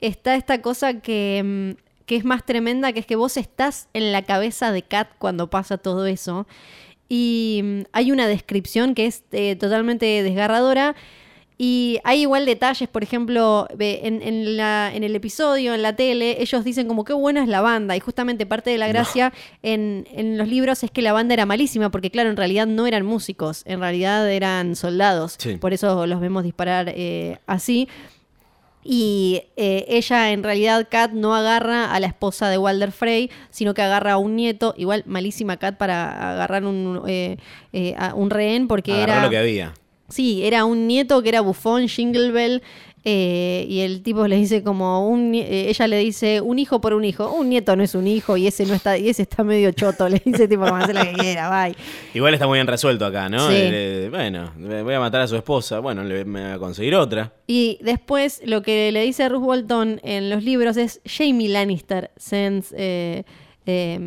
está 0.00 0.36
esta 0.36 0.62
cosa 0.62 1.00
que, 1.00 1.74
mm, 1.76 1.82
que 2.06 2.16
es 2.16 2.24
más 2.24 2.46
tremenda, 2.46 2.92
que 2.92 3.00
es 3.00 3.06
que 3.06 3.16
vos 3.16 3.36
estás 3.36 3.88
en 3.92 4.12
la 4.12 4.22
cabeza 4.22 4.70
de 4.70 4.82
Kat 4.82 5.08
cuando 5.18 5.50
pasa 5.50 5.76
todo 5.76 6.06
eso. 6.06 6.46
Y 7.08 7.60
mm, 7.64 7.80
hay 7.92 8.12
una 8.12 8.28
descripción 8.28 8.94
que 8.94 9.06
es 9.06 9.24
eh, 9.32 9.56
totalmente 9.56 10.22
desgarradora. 10.22 10.94
Y 11.60 11.98
hay 12.04 12.20
igual 12.20 12.46
detalles, 12.46 12.88
por 12.88 13.02
ejemplo, 13.02 13.66
en, 13.80 14.22
en 14.22 14.56
la- 14.56 14.92
en 14.94 15.02
el 15.02 15.16
episodio, 15.16 15.74
en 15.74 15.82
la 15.82 15.96
tele, 15.96 16.40
ellos 16.40 16.62
dicen 16.62 16.86
como 16.86 17.04
qué 17.04 17.12
buena 17.14 17.42
es 17.42 17.48
la 17.48 17.60
banda. 17.60 17.96
Y 17.96 18.00
justamente 18.00 18.46
parte 18.46 18.70
de 18.70 18.78
la 18.78 18.86
gracia 18.86 19.32
en, 19.64 20.06
en 20.12 20.38
los 20.38 20.46
libros 20.46 20.84
es 20.84 20.92
que 20.92 21.02
la 21.02 21.12
banda 21.12 21.34
era 21.34 21.46
malísima, 21.46 21.90
porque 21.90 22.12
claro, 22.12 22.30
en 22.30 22.36
realidad 22.36 22.68
no 22.68 22.86
eran 22.86 23.04
músicos, 23.04 23.62
en 23.66 23.80
realidad 23.80 24.30
eran 24.30 24.76
soldados. 24.76 25.34
Sí. 25.38 25.56
Por 25.56 25.72
eso 25.72 26.06
los 26.06 26.20
vemos 26.20 26.44
disparar 26.44 26.92
eh, 26.94 27.38
así. 27.48 27.88
Y 28.84 29.42
eh, 29.56 29.84
ella, 29.88 30.30
en 30.30 30.44
realidad, 30.44 30.86
Kat 30.88 31.10
no 31.10 31.34
agarra 31.34 31.92
a 31.92 31.98
la 32.00 32.06
esposa 32.06 32.48
de 32.48 32.56
Walder 32.56 32.92
Frey, 32.92 33.30
sino 33.50 33.74
que 33.74 33.82
agarra 33.82 34.12
a 34.12 34.18
un 34.18 34.36
nieto, 34.36 34.74
igual 34.78 35.02
malísima 35.06 35.56
Kat 35.56 35.76
para 35.76 36.30
agarrar 36.34 36.64
un, 36.64 37.02
eh, 37.06 37.36
eh, 37.72 37.94
a 37.98 38.14
un 38.14 38.30
rehén, 38.30 38.68
porque 38.68 38.92
Agarró 38.92 39.12
era... 39.12 39.22
lo 39.24 39.30
que 39.30 39.38
había. 39.38 39.74
Sí, 40.08 40.44
era 40.44 40.64
un 40.64 40.86
nieto 40.86 41.22
que 41.22 41.28
era 41.28 41.40
bufón, 41.40 41.88
Jingle 41.88 42.32
Bell, 42.32 42.62
eh, 43.04 43.64
y 43.68 43.80
el 43.80 44.02
tipo 44.02 44.26
le 44.26 44.36
dice 44.36 44.62
como 44.62 45.08
un, 45.08 45.34
eh, 45.34 45.68
ella 45.68 45.86
le 45.86 45.98
dice 45.98 46.40
un 46.40 46.58
hijo 46.58 46.80
por 46.80 46.94
un 46.94 47.04
hijo, 47.04 47.30
un 47.30 47.48
nieto 47.48 47.76
no 47.76 47.82
es 47.82 47.94
un 47.94 48.06
hijo 48.06 48.36
y 48.36 48.46
ese 48.46 48.66
no 48.66 48.74
está, 48.74 48.98
y 48.98 49.08
ese 49.08 49.22
está 49.22 49.44
medio 49.44 49.70
choto, 49.72 50.08
le 50.10 50.20
dice 50.24 50.48
tipo, 50.48 50.64
hacer 50.64 50.94
lo 50.94 51.02
que 51.02 51.12
quiera, 51.12 51.48
bye. 51.48 51.76
Igual 52.12 52.34
está 52.34 52.46
muy 52.46 52.56
bien 52.56 52.66
resuelto 52.66 53.06
acá, 53.06 53.28
¿no? 53.28 53.48
Sí. 53.48 53.54
Eh, 53.56 54.08
bueno, 54.10 54.52
voy 54.58 54.94
a 54.94 55.00
matar 55.00 55.22
a 55.22 55.26
su 55.26 55.36
esposa. 55.36 55.78
Bueno, 55.78 56.02
le, 56.04 56.24
me 56.24 56.42
voy 56.42 56.52
a 56.52 56.58
conseguir 56.58 56.94
otra. 56.96 57.32
Y 57.46 57.78
después 57.82 58.42
lo 58.44 58.62
que 58.62 58.90
le 58.92 59.02
dice 59.02 59.28
Ruth 59.28 59.42
Bolton 59.42 60.00
en 60.02 60.28
los 60.28 60.42
libros 60.42 60.76
es 60.76 61.00
Jamie 61.06 61.48
Lannister 61.48 62.10
sends 62.16 62.74
eh, 62.76 63.24
eh, 63.64 64.00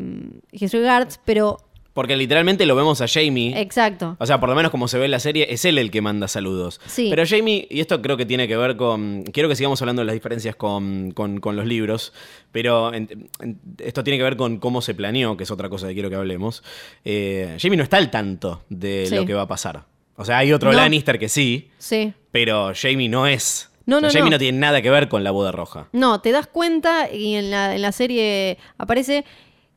his 0.51 0.71
regards, 0.73 1.19
pero 1.25 1.57
Porque 1.93 2.15
literalmente 2.15 2.65
lo 2.65 2.75
vemos 2.75 3.01
a 3.01 3.07
Jamie. 3.07 3.59
exacto. 3.59 4.15
O 4.17 4.25
sea, 4.25 4.39
por 4.39 4.47
lo 4.47 4.55
menos 4.55 4.71
como 4.71 4.87
se 4.87 4.97
ve 4.97 5.05
en 5.05 5.11
la 5.11 5.19
serie, 5.19 5.47
es 5.49 5.65
él 5.65 5.77
el 5.77 5.91
que 5.91 6.01
manda 6.01 6.29
saludos. 6.29 6.79
Sí. 6.85 7.07
Pero 7.09 7.23
Jamie, 7.27 7.67
y 7.69 7.81
esto 7.81 8.01
creo 8.01 8.15
que 8.15 8.25
tiene 8.25 8.47
que 8.47 8.55
ver 8.55 8.77
con. 8.77 9.23
Quiero 9.23 9.49
que 9.49 9.55
sigamos 9.57 9.81
hablando 9.81 10.01
de 10.01 10.05
las 10.05 10.13
diferencias 10.13 10.55
con, 10.55 11.11
con- 11.11 11.39
con 11.41 11.57
los 11.57 11.65
libros, 11.65 12.13
pero 12.53 12.93
en- 12.93 13.29
en- 13.41 13.59
esto 13.79 14.03
tiene 14.05 14.17
que 14.17 14.23
ver 14.23 14.37
con 14.37 14.57
cómo 14.59 14.81
se 14.81 14.93
planeó, 14.93 15.35
que 15.35 15.43
es 15.43 15.51
otra 15.51 15.67
cosa 15.67 15.87
que 15.89 15.93
quiero 15.93 16.09
que 16.09 16.15
hablemos. 16.15 16.63
Eh, 17.03 17.57
Jamie 17.59 17.75
no 17.77 17.83
está 17.83 17.97
al 17.97 18.09
tanto 18.09 18.63
de 18.69 19.05
Sí. 19.09 19.15
lo 19.15 19.25
que 19.25 19.33
va 19.33 19.41
a 19.41 19.47
pasar. 19.47 19.83
O 20.15 20.23
sea, 20.23 20.37
hay 20.37 20.53
otro 20.53 20.71
No. 20.71 20.77
Lannister 20.77 21.19
que 21.19 21.27
sí, 21.29 21.71
Sí. 21.77 22.13
pero 22.31 22.71
Jamie 22.73 23.09
no 23.09 23.27
es. 23.27 23.69
No, 23.85 23.97
O 23.97 23.99
sea, 23.99 24.07
no, 24.07 24.13
Jamie 24.13 24.29
no. 24.29 24.35
no 24.35 24.39
tiene 24.39 24.59
nada 24.59 24.81
que 24.81 24.89
ver 24.91 25.09
con 25.09 25.23
la 25.23 25.31
boda 25.31 25.51
roja. 25.51 25.87
No, 25.91 26.21
te 26.21 26.31
das 26.31 26.47
cuenta 26.47 27.11
y 27.11 27.33
en 27.35 27.49
la, 27.51 27.75
en 27.75 27.81
la 27.81 27.91
serie 27.91 28.57
aparece 28.77 29.25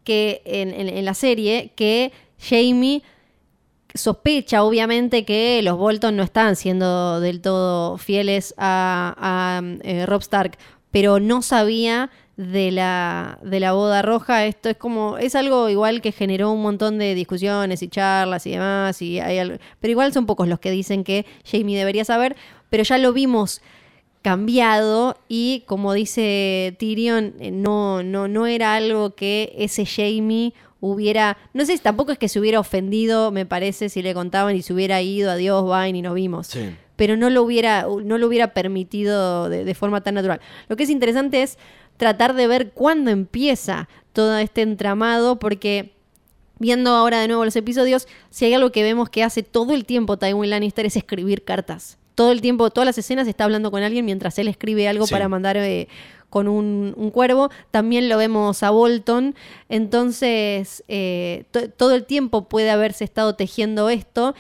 que 0.05 0.43
en, 0.45 1.05
la 1.05 1.15
serie 1.15 1.73
que 1.75 2.13
Jamie 2.39 3.03
sospecha 3.95 4.65
obviamente 4.65 5.25
que 5.25 5.61
los 5.63 5.79
Bolton 5.79 6.17
no 6.17 6.23
están 6.23 6.57
siendo 6.57 7.21
del 7.21 7.41
todo 7.41 7.97
fieles 7.97 8.55
a, 8.59 9.15
a, 9.17 9.63
eh, 9.83 10.07
Rob 10.07 10.21
Stark, 10.21 10.59
pero 10.91 11.21
no 11.21 11.43
sabía 11.43 12.11
de 12.37 12.73
la, 12.73 13.39
de 13.43 13.61
la 13.61 13.73
boda 13.73 14.03
roja. 14.03 14.47
Esto 14.47 14.69
es 14.69 14.77
como, 14.77 15.19
es 15.19 15.35
algo 15.35 15.69
igual 15.69 16.01
que 16.01 16.13
generó 16.13 16.51
un 16.51 16.63
montón 16.63 16.99
de 16.99 17.15
discusiones 17.15 17.83
y 17.83 17.89
charlas 17.89 18.47
y 18.47 18.51
demás, 18.51 19.01
y 19.03 19.21
hay 19.21 19.59
pero 19.81 19.91
igual 19.91 20.13
son 20.13 20.27
pocos 20.27 20.49
los 20.49 20.59
que 20.59 20.71
dicen 20.71 21.05
que 21.05 21.27
Jamie 21.45 21.79
debería 21.79 22.05
saber, 22.05 22.37
pero 22.71 22.83
ya 22.83 22.99
lo 22.99 23.13
vimos 23.13 23.63
cambiado 24.25 25.19
y 25.29 25.65
como 25.67 25.93
dice 25.93 26.75
Tyrion, 26.79 27.35
eh, 27.41 27.51
no, 27.51 28.03
no, 28.03 28.27
no 28.27 28.47
era 28.47 28.75
algo 28.75 29.15
que 29.15 29.55
ese 29.59 29.85
Jamie 29.85 30.55
hubiera, 30.81 31.37
no 31.53 31.67
sé, 31.67 31.77
tampoco 31.77 32.11
es 32.11 32.19
que 32.19 32.31
se 32.31 32.41
hubiera 32.41 32.59
ofendido, 32.59 33.31
me 33.31 33.45
parece, 33.45 33.91
si 33.91 34.01
le 34.01 34.15
contaban 34.15 34.57
y 34.57 34.63
se 34.63 34.73
hubiera 34.73 35.03
ido, 35.03 35.31
adiós, 35.31 35.63
bye, 35.65 35.91
y 35.91 36.01
nos 36.01 36.15
vimos. 36.15 36.47
Sí. 36.47 36.75
Pero 36.97 37.19
no 37.19 37.29
lo 37.29 37.43
hubiera, 37.43 37.87
no 38.03 38.17
lo 38.17 38.27
hubiera 38.27 38.55
permitido 38.55 39.51
de, 39.51 39.63
de 39.63 39.75
forma 39.75 40.01
tan 40.01 40.15
natural. 40.15 40.41
Lo 40.69 40.77
que 40.77 40.85
es 40.85 40.91
interesante 40.91 41.43
es 41.43 41.59
tratar 41.99 42.35
de 42.35 42.47
ver 42.47 42.73
cuándo 42.73 43.11
empieza 43.11 43.91
todo 44.15 44.39
este 44.39 44.63
entramado, 44.63 45.39
porque 45.39 45.93
viendo 46.59 46.93
ahora 46.93 47.21
de 47.21 47.29
nuevo 47.29 47.45
los 47.45 47.57
episodios, 47.57 48.09
si 48.31 48.47
hay 48.47 48.55
algo 48.55 48.73
que 48.73 48.83
vemos 48.83 49.11
que 49.11 49.23
hace 49.23 49.43
todo 49.43 49.75
el 49.75 49.85
tiempo 49.85 50.17
Tywin 50.17 50.49
Lannister 50.49 50.87
es 50.87 50.97
escribir 50.97 51.45
cartas. 51.45 51.99
Todo 52.15 52.33
el 52.33 52.41
tiempo, 52.41 52.71
todas 52.71 52.87
las 52.87 52.99
escenas 52.99 53.27
está 53.29 53.45
hablando 53.45 53.71
con 53.71 53.83
alguien 53.83 54.05
mientras 54.05 54.39
él 54.39 54.49
escribe 54.49 54.87
algo 54.89 55.07
Sí. 55.07 55.13
para 55.13 55.29
mandar 55.29 55.57
eh, 55.57 55.89
con 56.31 56.49
un, 56.49 56.95
un 56.97 57.11
cuervo. 57.11 57.51
También 57.71 58.09
lo 58.09 58.17
vemos 58.19 58.63
a 58.63 58.71
Bolton. 58.71 59.35
Entonces, 59.69 60.85
eh, 60.89 61.45
to- 61.51 61.69
todo 61.71 61.95
el 61.95 62.05
tiempo 62.05 62.49
puede 62.49 62.71
haberse 62.71 63.05
estado 63.05 63.35
tejiendo 63.35 63.89
esto. 63.91 64.35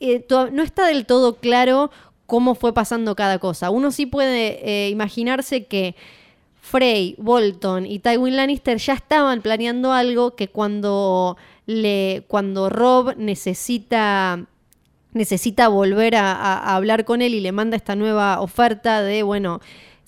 Eh, 0.00 0.26
no 0.52 0.62
está 0.62 0.86
del 0.86 1.06
todo 1.06 1.36
claro 1.36 1.90
cómo 2.26 2.54
fue 2.54 2.72
pasando 2.74 3.14
cada 3.16 3.38
cosa. 3.38 3.70
Uno 3.70 3.92
sí 3.92 4.04
puede 4.06 4.88
imaginarse 4.90 5.64
que 5.66 5.94
Frey, 6.60 7.14
Bolton 7.18 7.86
y 7.86 8.00
Tywin 8.00 8.36
Lannister 8.36 8.78
ya 8.78 8.94
estaban 8.94 9.40
planeando 9.40 9.92
algo 9.92 10.34
que 10.34 10.48
cuando 10.48 11.36
le 11.66 12.24
cuando 12.26 12.68
Rob 12.68 13.14
necesita 13.16 14.46
necesita 15.16 15.68
volver 15.68 16.14
a, 16.14 16.74
hablar 16.76 17.04
con 17.04 17.22
él 17.22 17.34
y 17.34 17.40
le 17.40 17.50
manda 17.50 17.76
esta 17.76 17.96
nueva 17.96 18.40
oferta 18.40 19.02
de 19.02 19.22
bueno 19.24 19.60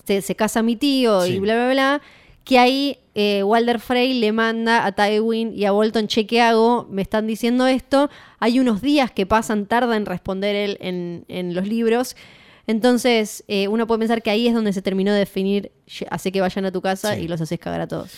se, 0.04 0.22
se 0.22 0.36
casa 0.36 0.62
mi 0.62 0.76
tío 0.76 1.22
Sí. 1.24 1.32
y 1.32 1.38
bla 1.40 1.54
bla 1.54 1.70
bla 1.72 2.02
que 2.44 2.58
ahí 2.58 2.98
eh, 3.14 3.42
Walder 3.42 3.78
Frey 3.80 4.14
le 4.14 4.32
manda 4.32 4.86
a 4.86 4.92
Tywin 4.92 5.52
y 5.54 5.64
a 5.64 5.72
Bolton 5.72 6.06
che 6.06 6.26
qué 6.26 6.40
hago 6.40 6.86
me 6.90 7.02
están 7.02 7.26
diciendo 7.26 7.66
esto 7.66 8.08
hay 8.38 8.60
unos 8.60 8.80
días 8.80 9.10
que 9.10 9.26
pasan 9.26 9.66
tarda 9.66 9.96
en 9.96 10.06
responder 10.06 10.54
él 10.54 10.78
en, 10.80 11.24
en 11.28 11.54
los 11.54 11.66
libros 11.66 12.14
entonces, 12.70 13.44
eh, 13.48 13.66
uno 13.66 13.86
puede 13.86 14.00
pensar 14.00 14.20
que 14.20 14.28
ahí 14.28 14.46
es 14.46 14.52
donde 14.52 14.74
se 14.74 14.82
terminó 14.82 15.10
de 15.14 15.20
definir, 15.20 15.72
"Ye- 15.86 16.06
hace 16.10 16.30
que 16.30 16.42
vayan 16.42 16.66
a 16.66 16.70
tu 16.70 16.82
casa 16.82 17.14
Sí. 17.14 17.22
y 17.22 17.26
los 17.28 17.40
haces 17.40 17.58
cagar 17.58 17.80
a 17.80 17.88
todos. 17.88 18.10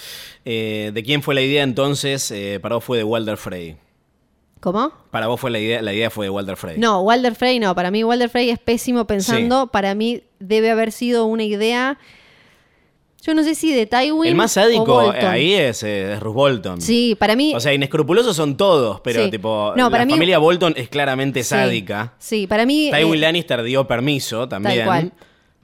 Eh, 0.44 0.90
¿De 0.92 1.04
quién 1.04 1.22
fue 1.22 1.36
la 1.36 1.40
idea 1.42 1.62
entonces? 1.62 2.28
Eh, 2.32 2.58
para 2.60 2.74
vos 2.74 2.82
fue 2.82 2.98
de 2.98 3.04
Walder 3.04 3.36
Frey. 3.36 3.76
¿Cómo? 4.60 4.92
Para 5.10 5.26
vos 5.26 5.40
fue 5.40 5.50
la 5.50 5.58
idea, 5.58 5.80
la 5.80 5.92
idea 5.94 6.10
fue 6.10 6.26
de 6.26 6.30
Walder 6.30 6.56
Frey. 6.56 6.78
No, 6.78 7.00
Walder 7.00 7.34
Frey 7.34 7.58
no. 7.58 7.74
Para 7.74 7.90
mí 7.90 8.04
Walder 8.04 8.28
Frey 8.28 8.50
es 8.50 8.58
pésimo 8.58 9.06
pensando. 9.06 9.68
Para 9.68 9.94
mí 9.94 10.22
debe 10.38 10.70
haber 10.70 10.92
sido 10.92 11.24
una 11.24 11.44
idea, 11.44 11.98
yo 13.22 13.34
no 13.34 13.42
sé 13.42 13.54
si 13.54 13.72
de 13.74 13.86
Tywin 13.86 14.28
El 14.30 14.34
más 14.34 14.52
sádico 14.52 14.84
Bolton. 14.84 15.24
ahí 15.26 15.54
es, 15.54 15.82
eh, 15.82 16.12
es 16.14 16.20
Ruth 16.20 16.34
Bolton. 16.34 16.80
Sí, 16.80 17.16
para 17.18 17.36
mí... 17.36 17.54
O 17.54 17.60
sea, 17.60 17.72
inescrupulosos 17.74 18.34
son 18.36 18.56
todos, 18.56 19.00
pero 19.00 19.24
Sí. 19.24 19.30
tipo, 19.30 19.72
No, 19.76 19.84
la 19.84 19.90
para 19.90 20.04
mí- 20.04 20.12
familia 20.12 20.38
Bolton 20.38 20.74
es 20.76 20.88
claramente 20.88 21.42
sádica. 21.44 22.14
Sí, 22.18 22.46
para 22.46 22.64
mí... 22.66 22.90
Tywin 22.94 23.14
eh, 23.14 23.18
Lannister 23.18 23.62
dio 23.62 23.86
permiso 23.86 24.48
también. 24.48 24.84
cual. 24.84 25.12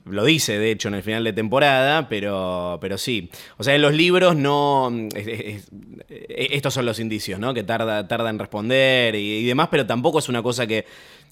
Lo 0.08 0.24
dice, 0.24 0.58
de 0.58 0.70
hecho, 0.70 0.86
en 0.88 0.94
el 0.94 1.02
final 1.02 1.24
de 1.24 1.32
temporada, 1.32 2.08
pero, 2.08 2.78
pero 2.80 2.96
sí. 2.96 3.28
O 3.58 3.64
sea, 3.64 3.74
en 3.74 3.82
los 3.82 3.92
libros 3.92 4.36
no... 4.36 4.90
es- 5.14 5.68
estos 6.08 6.74
son 6.74 6.86
los 6.86 7.00
indicios, 7.00 7.40
¿no? 7.40 7.52
Que 7.54 7.64
tarda, 7.64 8.06
tarda 8.06 8.30
en 8.30 8.38
responder 8.38 9.14
y, 9.16 9.44
demás, 9.44 9.68
pero 9.70 9.84
tampoco 9.86 10.20
es 10.20 10.28
una 10.28 10.42
cosa 10.42 10.66
que... 10.66 10.84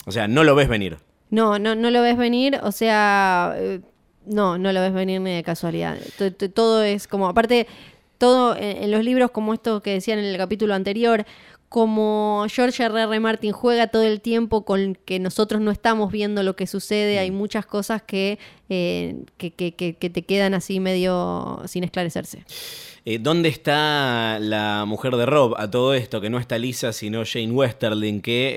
O 0.07 0.13
sea, 0.13 0.27
no 0.29 0.43
lo 0.45 0.55
ves 0.55 0.69
venir. 0.69 0.99
No, 1.31 1.59
no, 1.59 1.75
no 1.75 1.91
lo 1.91 2.03
ves 2.03 2.17
venir. 2.17 2.59
O 2.63 2.73
sea, 2.73 3.55
eh, 3.57 3.81
no, 4.27 4.59
no 4.59 4.73
lo 4.73 4.81
ves 4.81 4.93
venir 4.93 5.21
ni 5.21 5.35
de 5.37 5.43
casualidad. 5.43 5.97
Todo 6.53 6.83
es 6.83 7.07
como, 7.07 7.29
aparte, 7.29 7.67
todo 8.19 8.57
en, 8.57 8.83
en 8.85 8.91
los 8.91 9.05
libros 9.05 9.31
como 9.31 9.55
estos 9.55 9.83
que 9.83 9.91
decían 9.93 10.19
en 10.19 10.25
el 10.27 10.37
capítulo 10.37 10.75
anterior, 10.75 11.25
como 11.69 12.47
George 12.49 12.83
R. 12.85 13.03
R. 13.03 13.21
Martin 13.21 13.53
juega 13.53 13.89
todo 13.89 14.03
el 14.03 14.21
tiempo 14.21 14.65
con 14.65 14.97
que 15.05 15.19
nosotros 15.19 15.61
no 15.61 15.71
estamos 15.71 16.13
viendo 16.13 16.43
lo 16.43 16.55
que 16.57 16.67
sucede, 16.67 17.19
hay 17.19 17.31
muchas 17.31 17.67
cosas 17.67 18.03
que, 18.03 18.39
eh, 18.69 19.17
que, 19.39 19.51
que- 19.53 19.75
te 19.75 20.23
quedan 20.23 20.55
así 20.55 20.79
medio 20.79 21.61
sin 21.67 21.83
esclarecerse. 21.85 22.45
Eh, 23.07 23.19
¿Dónde 23.19 23.49
está 23.49 24.39
la 24.41 24.85
mujer 24.87 25.17
de 25.17 25.27
Rob 25.27 25.55
a 25.59 25.71
todo 25.71 25.95
esto? 25.95 26.21
Que 26.21 26.31
no 26.31 26.39
está 26.39 26.59
Lisa, 26.59 26.93
sino 26.93 27.23
Jane 27.27 27.51
Westerling, 27.51 28.21
que 28.21 28.55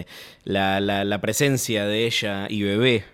eh, 0.00 0.06
la, 0.44 0.80
la- 0.80 1.04
la 1.04 1.20
presencia 1.20 1.86
de 1.86 2.06
ella 2.06 2.46
y 2.48 2.62
bebé, 2.62 3.04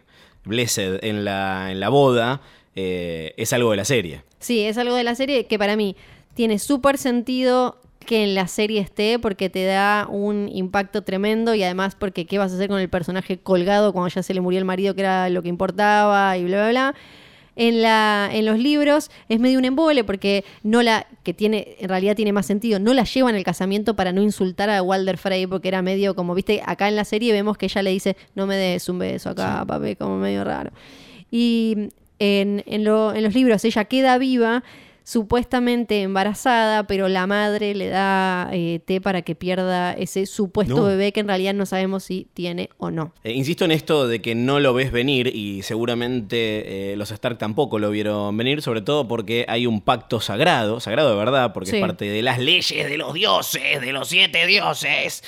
Blessed, 0.45 1.01
en 1.03 1.25
la, 1.25 1.73
en 1.73 1.81
la 1.81 1.89
boda, 1.89 2.41
es 2.75 3.53
algo 3.55 3.71
de 3.71 3.77
la 3.79 3.85
serie. 3.87 4.23
Sí, 4.39 4.61
es 4.67 4.77
algo 4.77 4.95
de 4.95 5.03
la 5.03 5.15
serie 5.15 5.47
que 5.47 5.59
para 5.59 5.77
mí 5.77 5.97
tiene 6.35 6.59
súper 6.59 6.99
sentido 6.99 7.81
que 8.07 8.25
en 8.25 8.35
la 8.35 8.47
serie 8.49 8.81
esté 8.81 9.19
porque 9.19 9.51
te 9.51 9.65
da 9.65 10.07
un 10.09 10.49
impacto 10.53 11.03
tremendo 11.03 11.55
y 11.55 11.63
además 11.63 11.95
porque 11.99 12.25
qué 12.25 12.39
vas 12.39 12.53
a 12.53 12.55
hacer 12.55 12.69
con 12.69 12.81
el 12.81 12.89
personaje 12.89 13.39
colgado 13.39 13.93
cuando 13.93 14.09
ya 14.09 14.23
se 14.23 14.33
le 14.33 14.41
murió 14.41 14.59
el 14.59 14.65
marido 14.65 14.95
que 14.95 15.03
era 15.03 15.29
lo 15.29 15.43
que 15.43 15.49
importaba 15.49 16.37
y 16.39 16.45
bla 16.45 16.57
bla 16.63 16.71
bla. 16.71 16.95
En, 17.59 17.81
la, 17.81 18.29
en 18.33 18.45
los 18.45 18.59
libros 18.59 19.11
es 19.31 19.41
medio 19.41 19.59
un 19.59 19.65
embole 19.65 20.05
porque 20.05 20.45
no 20.63 20.83
la, 20.83 21.07
que 21.23 21.33
tiene, 21.33 21.77
en 21.81 21.89
realidad 21.89 22.15
tiene 22.15 22.31
más 22.33 22.45
sentido, 22.45 22.79
no 22.79 22.93
la 22.93 23.05
llevan 23.05 23.35
al 23.35 23.45
casamiento 23.45 23.97
para 23.97 24.13
no 24.13 24.21
insultar 24.21 24.69
a 24.69 24.83
Walder 24.83 25.17
Frey 25.17 25.47
porque 25.47 25.69
era 25.69 25.81
medio 25.81 26.15
como, 26.15 26.35
viste, 26.35 26.63
acá 26.67 26.87
en 26.89 26.97
la 26.97 27.07
serie 27.07 27.33
vemos 27.33 27.57
que 27.57 27.65
ella 27.65 27.83
le 27.83 27.91
dice, 27.93 28.15
no 28.35 28.47
me 28.47 28.57
des 28.57 28.87
un 28.91 28.99
beso 28.99 29.31
acá, 29.31 29.65
papi, 29.67 29.97
como 29.97 30.19
medio 30.19 30.45
raro. 30.45 30.71
Y 31.31 31.89
en, 32.19 32.63
en 32.67 32.85
lo- 32.85 33.15
en 33.15 33.23
los 33.25 33.35
libros 33.35 33.65
ella 33.65 33.87
queda 33.87 34.19
viva, 34.19 34.63
supuestamente 35.07 36.03
embarazada, 36.03 36.89
pero 36.89 37.09
la 37.09 37.29
madre 37.29 37.77
le 37.77 37.87
da 37.87 38.51
eh, 38.53 38.81
té 38.85 39.01
para 39.01 39.23
que 39.23 39.37
pierda 39.37 39.93
ese 39.93 40.27
supuesto 40.27 40.75
No. 40.79 40.83
bebé 40.83 41.13
que 41.13 41.21
en 41.21 41.29
realidad 41.29 41.55
no 41.55 41.65
sabemos 41.65 42.03
si 42.03 42.27
tiene 42.35 42.71
o 42.77 42.91
no. 42.91 43.13
Eh, 43.23 43.31
insisto 43.33 43.65
en 43.65 43.71
esto 43.71 44.09
de 44.09 44.21
que 44.21 44.35
no 44.35 44.59
lo 44.59 44.75
ves 44.75 44.91
venir 44.91 45.29
y 45.33 45.63
seguramente 45.63 46.93
eh, 46.93 46.97
los 46.97 47.13
Stark 47.13 47.39
tampoco 47.39 47.79
lo 47.79 47.91
vieron 47.91 48.37
venir, 48.37 48.63
sobre 48.63 48.83
todo 48.83 49.07
porque 49.07 49.45
hay 49.49 49.65
un 49.67 49.81
pacto 49.81 50.21
sagrado, 50.21 50.81
sagrado 50.81 51.11
de 51.11 51.17
verdad, 51.17 51.53
porque 51.53 51.71
Sí. 51.71 51.77
es 51.77 51.81
parte 51.83 52.07
de 52.07 52.23
las 52.23 52.41
leyes 52.41 52.89
de 52.91 52.97
los 52.99 53.15
dioses, 53.15 53.81
de 53.81 53.93
los 53.93 54.09
siete 54.09 54.45
dioses. 54.47 55.23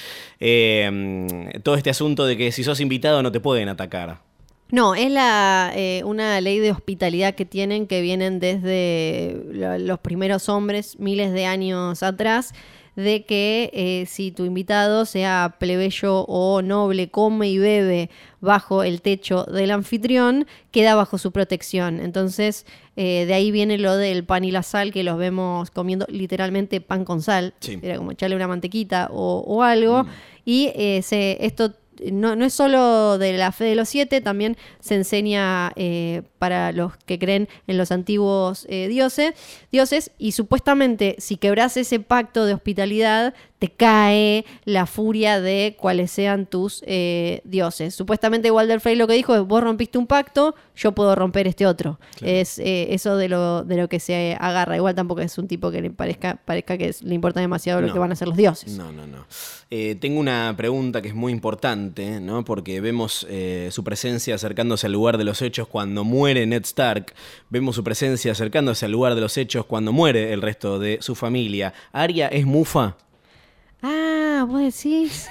Todo 1.62 1.74
este 1.76 1.90
asunto 1.90 2.26
de 2.26 2.36
que 2.36 2.50
si 2.50 2.64
sos 2.64 2.80
invitado 2.80 3.22
no 3.22 3.30
te 3.30 3.38
pueden 3.38 3.68
atacar. 3.68 4.26
No, 4.70 4.94
es 4.94 5.10
la, 5.10 5.72
eh, 5.74 6.02
una 6.04 6.40
ley 6.40 6.58
de 6.58 6.70
hospitalidad 6.72 7.34
que 7.34 7.44
tienen 7.46 7.86
que 7.86 8.02
vienen 8.02 8.38
desde 8.38 9.42
los 9.78 9.98
primeros 10.00 10.48
hombres, 10.48 10.98
miles 10.98 11.32
de 11.32 11.46
años 11.46 12.02
atrás, 12.02 12.52
de 12.94 13.24
que 13.24 13.70
eh, 13.72 14.06
si 14.06 14.32
tu 14.32 14.44
invitado, 14.44 15.04
sea 15.06 15.54
plebeyo 15.58 16.24
o 16.26 16.62
noble, 16.62 17.10
come 17.10 17.48
y 17.48 17.56
bebe 17.56 18.10
bajo 18.40 18.82
el 18.82 19.00
techo 19.02 19.44
del 19.44 19.70
anfitrión, 19.70 20.46
queda 20.72 20.96
bajo 20.96 21.16
su 21.16 21.30
protección. 21.30 22.00
Entonces, 22.00 22.66
eh, 22.96 23.24
de 23.26 23.34
ahí 23.34 23.52
viene 23.52 23.78
lo 23.78 23.96
del 23.96 24.24
pan 24.24 24.44
y 24.44 24.50
la 24.50 24.64
sal, 24.64 24.92
que 24.92 25.04
los 25.04 25.16
vemos 25.16 25.70
comiendo 25.70 26.06
literalmente 26.10 26.80
pan 26.80 27.04
con 27.04 27.22
sal. 27.22 27.54
Sí. 27.60 27.78
Era 27.80 27.96
como 27.98 28.10
echarle 28.10 28.34
una 28.36 28.48
mantequita 28.48 29.08
o, 29.12 29.44
o 29.46 29.62
algo. 29.62 30.04
Y 30.44 30.72
eh, 30.74 31.00
se- 31.02 31.38
esto 31.40 31.72
no, 32.12 32.36
no 32.36 32.44
es 32.44 32.54
solo 32.54 33.18
de 33.18 33.32
la 33.34 33.52
fe 33.52 33.64
de 33.64 33.74
los 33.74 33.88
siete, 33.88 34.20
también 34.20 34.56
se 34.80 34.94
enseña 34.94 35.72
eh, 35.76 36.22
para 36.38 36.72
los 36.72 36.96
que 36.96 37.18
creen 37.18 37.48
en 37.66 37.78
los 37.78 37.92
antiguos 37.92 38.66
eh, 38.68 38.88
dioses, 38.88 39.34
dioses, 39.70 40.10
y 40.18 40.32
supuestamente 40.32 41.16
si 41.18 41.36
quebras 41.36 41.76
ese 41.76 42.00
pacto 42.00 42.46
de 42.46 42.54
hospitalidad, 42.54 43.34
te 43.58 43.70
cae 43.70 44.44
la 44.64 44.86
furia 44.86 45.40
de 45.40 45.76
cuáles 45.78 46.10
sean 46.10 46.46
tus 46.46 46.82
eh, 46.86 47.40
dioses. 47.44 47.94
Supuestamente 47.94 48.50
Walder 48.50 48.80
Frey 48.80 48.94
lo 48.94 49.06
que 49.08 49.14
dijo 49.14 49.34
es, 49.34 49.42
vos 49.42 49.62
rompiste 49.62 49.98
un 49.98 50.06
pacto, 50.06 50.54
yo 50.76 50.92
puedo 50.92 51.14
romper 51.16 51.48
este 51.48 51.66
otro. 51.66 51.98
Es 52.22 52.58
eh, 52.60 52.94
eso 52.94 53.16
de 53.16 53.28
lo, 53.28 53.64
de 53.64 53.76
lo 53.76 53.88
que 53.88 53.98
se 53.98 54.36
agarra. 54.38 54.76
Igual 54.76 54.94
tampoco 54.94 55.22
es 55.22 55.36
un 55.38 55.48
tipo 55.48 55.70
que 55.72 55.82
le 55.82 55.90
parezca, 55.90 56.36
parezca 56.44 56.78
que 56.78 56.94
le 57.02 57.14
importa 57.14 57.40
demasiado 57.40 57.80
lo 57.80 57.92
que 57.92 57.98
van 57.98 58.10
a 58.10 58.12
hacer 58.12 58.28
los 58.28 58.36
dioses. 58.36 58.76
No, 58.76 58.92
no, 58.92 59.06
no. 59.06 59.26
Eh, 59.70 59.96
tengo 60.00 60.20
una 60.20 60.54
pregunta 60.56 61.02
que 61.02 61.08
es 61.08 61.14
muy 61.14 61.32
importante, 61.32 62.20
¿no? 62.20 62.44
Porque 62.44 62.80
vemos 62.80 63.26
su 63.70 63.84
presencia 63.84 64.36
acercándose 64.36 64.86
al 64.86 64.92
lugar 64.92 65.18
de 65.18 65.24
los 65.24 65.42
hechos 65.42 65.66
cuando 65.66 66.04
muere 66.04 66.46
Ned 66.46 66.64
Stark. 66.64 67.12
Vemos 67.50 67.74
su 67.74 67.82
presencia 67.82 68.32
acercándose 68.32 68.86
al 68.86 68.92
lugar 68.92 69.16
de 69.16 69.20
los 69.20 69.36
hechos 69.36 69.66
cuando 69.66 69.92
muere 69.92 70.32
el 70.32 70.42
resto 70.42 70.78
de 70.78 70.98
su 71.00 71.16
familia. 71.16 71.74
¿Arya 71.92 72.28
es 72.28 72.46
mufa? 72.46 72.96
Ah, 73.82 74.44
vos 74.48 74.60
decís. 74.60 75.28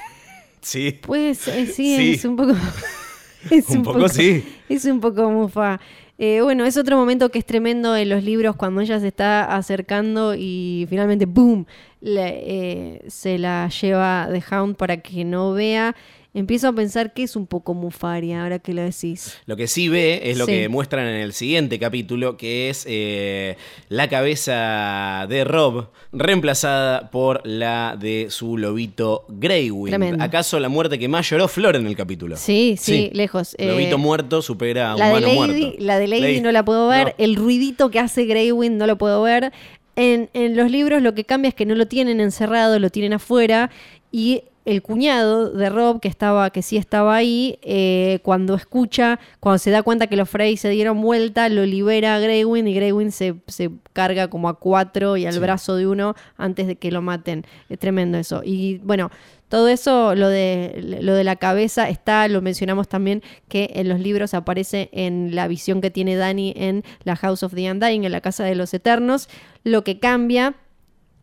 Sí. 0.62 0.98
Pues 1.02 1.48
eh, 1.48 1.66
sí, 1.68 1.96
Sí. 1.98 2.14
es 2.14 2.26
un 2.26 2.36
poco. 2.36 2.54
es 3.52 3.70
Un 3.70 3.84
poco 3.84 4.08
sí. 4.10 4.44
Es 4.70 4.86
un 4.86 5.00
poco 5.00 5.30
mufa. 5.30 5.80
Eh, 6.20 6.42
bueno, 6.42 6.66
es 6.66 6.76
otro 6.78 6.98
momento 6.98 7.30
que 7.30 7.38
es 7.40 7.46
tremendo 7.46 7.96
en 7.96 8.10
los 8.10 8.24
libros 8.24 8.56
cuando 8.56 8.82
ella 8.82 9.00
se 9.00 9.08
está 9.10 9.56
acercando 9.56 10.34
y 10.36 10.88
finalmente, 10.90 11.26
¡boom! 11.28 11.66
le- 12.02 12.96
eh, 12.96 13.02
se 13.08 13.38
la 13.38 13.70
lleva 13.70 14.28
de 14.28 14.44
Hound 14.52 14.76
para 14.78 14.98
que 14.98 15.24
no 15.24 15.54
vea. 15.54 15.96
Empiezo 16.38 16.68
a 16.68 16.74
pensar 16.74 17.14
que 17.14 17.24
es 17.24 17.36
un 17.36 17.48
poco 17.48 17.74
mufaria 17.74 18.44
ahora 18.44 18.60
que 18.60 18.74
lo 18.74 18.84
decís. 18.84 19.38
Lo 19.48 19.56
que 19.58 19.68
sí 19.68 19.90
ve 19.90 20.22
es 20.26 20.38
lo 20.38 20.46
Sí. 20.46 20.52
que 20.52 20.70
muestran 20.70 21.08
en 21.08 21.16
el 21.16 21.34
siguiente 21.34 21.80
capítulo, 21.80 22.38
que 22.38 22.70
es 22.70 22.86
eh, 22.88 23.58
la 23.90 24.08
cabeza 24.08 25.26
de 25.28 25.44
Rob 25.44 25.88
reemplazada 26.12 27.10
por 27.10 27.42
la 27.46 27.98
de 28.00 28.28
su 28.30 28.58
lobito 28.58 29.26
Greywind. 29.30 29.90
Tremendo. 29.90 30.24
¿Acaso 30.24 30.60
la 30.60 30.70
muerte 30.70 31.00
que 31.00 31.08
más 31.08 31.30
lloró 31.30 31.48
Flor 31.48 31.76
en 31.76 31.88
el 31.88 31.96
capítulo? 31.96 32.38
Sí, 32.38 32.76
sí, 32.80 33.10
lejos. 33.14 33.56
Lobito 33.60 33.96
Eh, 33.96 33.98
muerto 33.98 34.42
supera 34.42 34.94
a 34.94 34.98
La 34.98 35.06
de, 35.06 35.12
humano 35.12 35.28
Lady, 35.28 35.62
muerto. 35.64 35.76
la 35.80 36.00
de 36.00 36.08
Lady 36.08 36.22
Lady- 36.22 36.42
no 36.42 36.52
la 36.52 36.64
puedo 36.64 36.88
ver. 36.88 37.08
No. 37.08 37.14
El 37.18 37.36
ruidito 37.36 37.90
que 37.90 38.00
hace 38.00 38.26
Greywind 38.26 38.78
no 38.78 38.86
lo 38.86 38.98
puedo 38.98 39.22
ver. 39.24 39.52
En, 39.96 40.30
en 40.34 40.56
los 40.56 40.70
libros 40.70 41.02
lo 41.02 41.16
que 41.16 41.24
cambia 41.24 41.50
es 41.50 41.56
que 41.56 41.66
no 41.66 41.74
lo 41.74 41.88
tienen 41.88 42.20
encerrado, 42.20 42.78
lo 42.78 42.90
tienen 42.92 43.14
afuera. 43.14 43.72
Y 44.12 44.44
el 44.68 44.82
cuñado 44.82 45.50
de 45.50 45.70
Rob, 45.70 46.02
que 46.02 46.10
estaba, 46.10 46.50
que 46.50 46.62
sí 46.62 46.76
estaba 46.76 47.16
ahí, 47.16 47.58
eh, 47.62 48.20
cuando 48.22 48.54
escucha, 48.56 49.18
cuando 49.40 49.60
se 49.60 49.72
da 49.72 49.82
cuenta 49.82 50.08
que 50.08 50.18
los 50.18 50.30
Frey 50.30 50.58
se 50.58 50.70
dieron 50.70 51.02
vuelta, 51.02 51.48
lo 51.48 51.66
libera 51.66 52.16
a 52.16 52.20
Greywind 52.20 52.68
y 52.68 52.74
Greywind 52.74 53.12
se, 53.12 53.36
se 53.48 53.72
carga 53.94 54.30
como 54.30 54.50
a 54.50 54.60
cuatro 54.60 55.16
y 55.16 55.26
al 55.26 55.34
Sí. 55.34 55.40
brazo 55.40 55.78
de 55.78 55.88
uno 55.88 56.16
antes 56.36 56.68
de 56.68 56.76
que 56.76 56.92
lo 56.92 57.02
maten. 57.02 57.46
Es 57.70 57.80
tremendo 57.80 58.18
eso. 58.18 58.42
Y 58.44 58.80
bueno, 58.80 59.10
todo 59.48 59.70
eso, 59.70 60.16
lo 60.16 60.28
de, 60.28 60.98
lo 61.02 61.14
de 61.14 61.24
la 61.24 61.38
cabeza, 61.38 61.88
está, 61.88 62.28
lo 62.28 62.42
mencionamos 62.42 62.90
también, 62.90 63.24
que 63.48 63.72
en 63.76 63.88
los 63.88 64.02
libros 64.02 64.34
aparece 64.34 64.90
en 64.92 65.34
la 65.34 65.48
visión 65.48 65.80
que 65.80 65.92
tiene 65.92 66.18
Dani 66.18 66.54
en 66.58 66.84
la 67.06 67.16
House 67.16 67.42
of 67.44 67.56
the 67.56 67.72
Undying, 67.72 68.04
en 68.04 68.12
la 68.12 68.20
Casa 68.20 68.44
de 68.44 68.56
los 68.56 68.74
Eternos. 68.74 69.30
Lo 69.64 69.86
que 69.86 70.00
cambia 70.00 70.56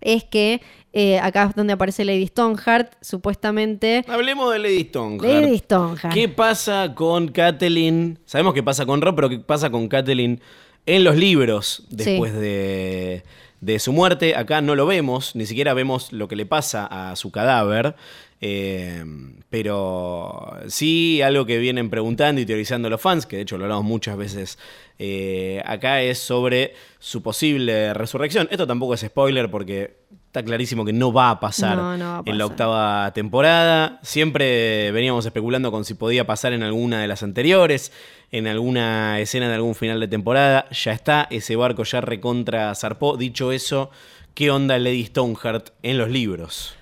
es 0.00 0.24
que 0.24 0.62
eh, 0.94 1.18
acá 1.18 1.48
es 1.50 1.54
donde 1.56 1.72
aparece 1.72 2.04
Lady 2.04 2.26
Stoneheart, 2.28 2.92
supuestamente. 3.00 4.04
Hablemos 4.08 4.52
de 4.52 4.58
Lady 4.60 4.84
Stoneheart. 4.84 5.42
Lady 5.42 5.58
Stoneheart. 5.58 6.14
¿Qué 6.14 6.28
pasa 6.28 6.94
con 6.94 7.28
Catelyn? 7.28 8.18
Sabemos 8.24 8.54
qué 8.54 8.62
pasa 8.62 8.86
con 8.86 9.00
Rob, 9.02 9.16
pero 9.16 9.28
¿qué 9.28 9.38
pasa 9.40 9.70
con 9.70 9.88
Catelyn 9.88 10.40
en 10.86 11.04
los 11.04 11.16
libros 11.16 11.84
después 11.90 12.32
de, 12.34 13.24
de 13.60 13.78
su 13.78 13.92
muerte? 13.92 14.36
Acá 14.36 14.60
no 14.60 14.74
lo 14.74 14.86
vemos, 14.86 15.34
ni 15.34 15.46
siquiera 15.46 15.74
vemos 15.74 16.12
lo 16.12 16.28
que 16.28 16.36
le 16.36 16.46
pasa 16.46 16.86
a 16.86 17.16
su 17.16 17.30
cadáver. 17.30 17.94
eh, 18.40 19.02
pero 19.48 20.52
sí 20.68 21.22
algo 21.22 21.46
que 21.46 21.58
vienen 21.58 21.88
preguntando 21.88 22.40
y 22.40 22.46
teorizando 22.46 22.90
los 22.90 23.00
fans, 23.00 23.24
que 23.24 23.36
de 23.36 23.42
hecho 23.42 23.56
lo 23.56 23.64
hablamos 23.64 23.84
muchas 23.84 24.16
veces 24.16 24.58
eh, 24.98 25.62
acá, 25.64 26.02
es 26.02 26.18
sobre 26.18 26.74
su 26.98 27.22
posible 27.22 27.94
resurrección. 27.94 28.48
Esto 28.50 28.66
tampoco 28.66 28.94
es 28.94 29.00
spoiler 29.00 29.50
porque 29.50 29.96
está 30.34 30.42
clarísimo 30.42 30.84
que 30.84 30.92
no 30.92 31.12
va 31.12 31.30
a 31.30 31.38
pasar, 31.38 31.76
No, 31.76 31.96
no 31.96 32.04
va 32.04 32.18
a 32.18 32.22
en 32.26 32.38
la 32.38 32.46
octava 32.46 33.12
temporada. 33.12 34.00
Siempre 34.02 34.90
veníamos 34.90 35.24
especulando 35.24 35.70
con 35.70 35.84
si 35.84 35.94
podía 35.94 36.26
pasar 36.26 36.52
en 36.52 36.64
alguna 36.64 37.00
de 37.00 37.06
las 37.06 37.22
anteriores, 37.22 37.92
en 38.32 38.48
alguna 38.48 39.20
escena 39.20 39.48
de 39.48 39.54
algún 39.54 39.76
final 39.76 40.00
de 40.00 40.08
temporada. 40.08 40.66
Ya 40.70 40.90
está, 40.90 41.28
ese 41.30 41.54
barco 41.54 41.84
ya 41.84 42.00
recontra 42.00 42.74
zarpó. 42.74 43.16
Dicho 43.16 43.52
eso, 43.52 43.92
¿qué 44.34 44.50
onda 44.50 44.76
Lady 44.76 45.04
Stoneheart 45.04 45.68
en 45.84 45.98
los 45.98 46.10
libros? 46.10 46.74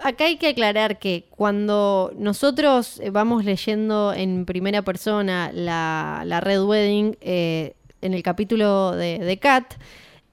Acá 0.00 0.24
hay 0.24 0.38
que 0.38 0.48
aclarar 0.48 0.98
que 0.98 1.26
cuando 1.28 2.10
nosotros 2.16 3.00
eh, 3.00 3.10
vamos 3.10 3.44
leyendo 3.44 4.14
en 4.14 4.46
primera 4.46 4.80
persona 4.80 5.50
la, 5.52 6.22
la 6.24 6.40
Red 6.40 6.62
Wedding, 6.62 7.18
eh, 7.20 7.74
en 8.00 8.14
el 8.14 8.22
capítulo 8.22 8.92
de, 8.92 9.18
de 9.18 9.36
Kat, 9.38 9.74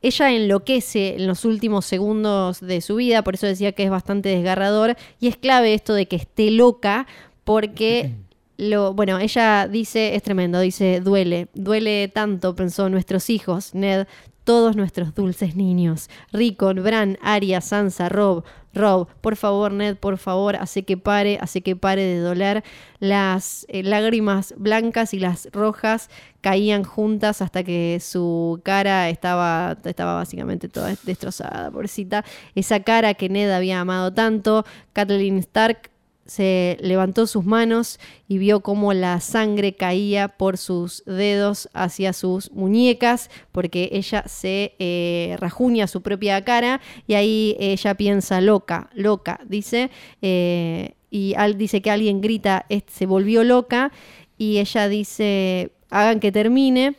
ella 0.01 0.31
enloquece 0.31 1.15
en 1.15 1.27
los 1.27 1.45
últimos 1.45 1.85
segundos 1.85 2.59
de 2.59 2.81
su 2.81 2.95
vida, 2.95 3.23
por 3.23 3.35
eso 3.35 3.47
decía 3.47 3.71
que 3.71 3.83
es 3.83 3.89
bastante 3.89 4.29
desgarrador, 4.29 4.97
y 5.19 5.27
es 5.27 5.37
clave 5.37 5.73
esto 5.73 5.93
de 5.93 6.07
que 6.07 6.15
esté 6.15 6.51
loca, 6.51 7.07
porque 7.43 8.11
lo, 8.57 8.93
bueno, 8.93 9.19
ella 9.19 9.67
dice, 9.67 10.15
es 10.15 10.23
tremendo, 10.23 10.59
dice, 10.59 11.01
duele, 11.01 11.47
duele 11.53 12.07
tanto, 12.07 12.55
pensó 12.55 12.89
nuestros 12.89 13.29
hijos, 13.29 13.75
Ned, 13.75 14.07
todos 14.43 14.75
nuestros 14.75 15.13
dulces 15.13 15.55
niños. 15.55 16.09
Rickon, 16.31 16.83
Bran, 16.83 17.17
Arya, 17.21 17.61
Sansa, 17.61 18.09
Rob, 18.09 18.43
Rob, 18.73 19.07
por 19.19 19.35
favor, 19.35 19.73
Ned, 19.73 19.97
por 19.97 20.17
favor, 20.17 20.55
hace 20.55 20.83
que 20.83 20.95
pare, 20.95 21.37
hace 21.41 21.61
que 21.61 21.75
pare 21.75 22.03
de 22.03 22.19
doler. 22.19 22.63
Las 22.99 23.65
eh, 23.69 23.83
lágrimas 23.83 24.53
blancas 24.57 25.13
y 25.13 25.19
las 25.19 25.49
rojas 25.51 26.09
caían 26.39 26.83
juntas 26.83 27.41
hasta 27.41 27.63
que 27.63 27.99
su 28.01 28.61
cara 28.63 29.09
estaba, 29.09 29.77
estaba 29.83 30.15
básicamente 30.15 30.69
toda 30.69 30.95
destrozada, 31.03 31.69
pobrecita. 31.69 32.23
Esa 32.55 32.79
cara 32.81 33.13
que 33.13 33.29
Ned 33.29 33.51
había 33.51 33.81
amado 33.81 34.13
tanto. 34.13 34.65
Kathleen 34.93 35.37
Stark 35.39 35.90
se 36.25 36.77
levantó 36.81 37.27
sus 37.27 37.45
manos 37.45 37.99
y 38.27 38.37
vio 38.37 38.61
cómo 38.61 38.93
la 38.93 39.19
sangre 39.19 39.73
caía 39.73 40.27
por 40.29 40.57
sus 40.57 41.03
dedos 41.05 41.69
hacia 41.73 42.13
sus 42.13 42.51
muñecas, 42.51 43.29
porque 43.51 43.89
ella 43.91 44.23
se 44.27 44.75
eh, 44.79 45.35
rajuña 45.39 45.87
su 45.87 46.01
propia 46.01 46.43
cara 46.43 46.81
y 47.07 47.15
ahí 47.15 47.57
ella 47.59 47.95
piensa 47.95 48.39
loca, 48.41 48.89
loca, 48.93 49.39
dice, 49.45 49.89
eh, 50.21 50.93
y 51.09 51.33
al, 51.35 51.57
dice 51.57 51.81
que 51.81 51.91
alguien 51.91 52.21
grita, 52.21 52.65
se 52.87 53.05
volvió 53.05 53.43
loca, 53.43 53.91
y 54.37 54.59
ella 54.59 54.87
dice, 54.87 55.71
hagan 55.89 56.19
que 56.19 56.31
termine, 56.31 56.95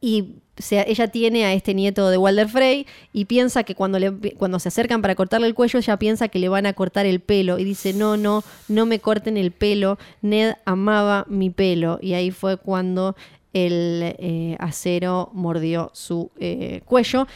y 0.00 0.40
ella 0.70 1.08
tiene 1.08 1.44
a 1.44 1.52
este 1.52 1.74
nieto 1.74 2.08
de 2.10 2.18
Walder 2.18 2.48
Frey 2.48 2.86
y 3.12 3.24
piensa 3.24 3.64
que 3.64 3.74
cuando, 3.74 3.98
cuando 4.38 4.58
se 4.58 4.68
acercan 4.68 5.02
para 5.02 5.14
cortarle 5.14 5.46
el 5.46 5.54
cuello, 5.54 5.78
ella 5.78 5.96
piensa 5.98 6.28
que 6.28 6.38
le 6.38 6.48
van 6.48 6.66
a 6.66 6.72
cortar 6.72 7.06
el 7.06 7.20
pelo 7.20 7.58
y 7.58 7.64
dice, 7.64 7.92
no, 7.92 8.16
no, 8.16 8.42
no 8.68 8.86
me 8.86 8.98
corten 8.98 9.36
el 9.36 9.50
pelo, 9.50 9.98
Ned 10.22 10.54
amaba 10.64 11.24
mi 11.28 11.50
pelo. 11.50 11.98
Y 12.00 12.14
ahí 12.14 12.30
fue 12.30 12.56
cuando 12.56 13.16
el 13.52 14.14
eh, 14.18 14.56
acero 14.58 15.30
mordió 15.32 15.90
su 15.94 16.30
eh, 16.38 16.82
cuello. 16.84 17.26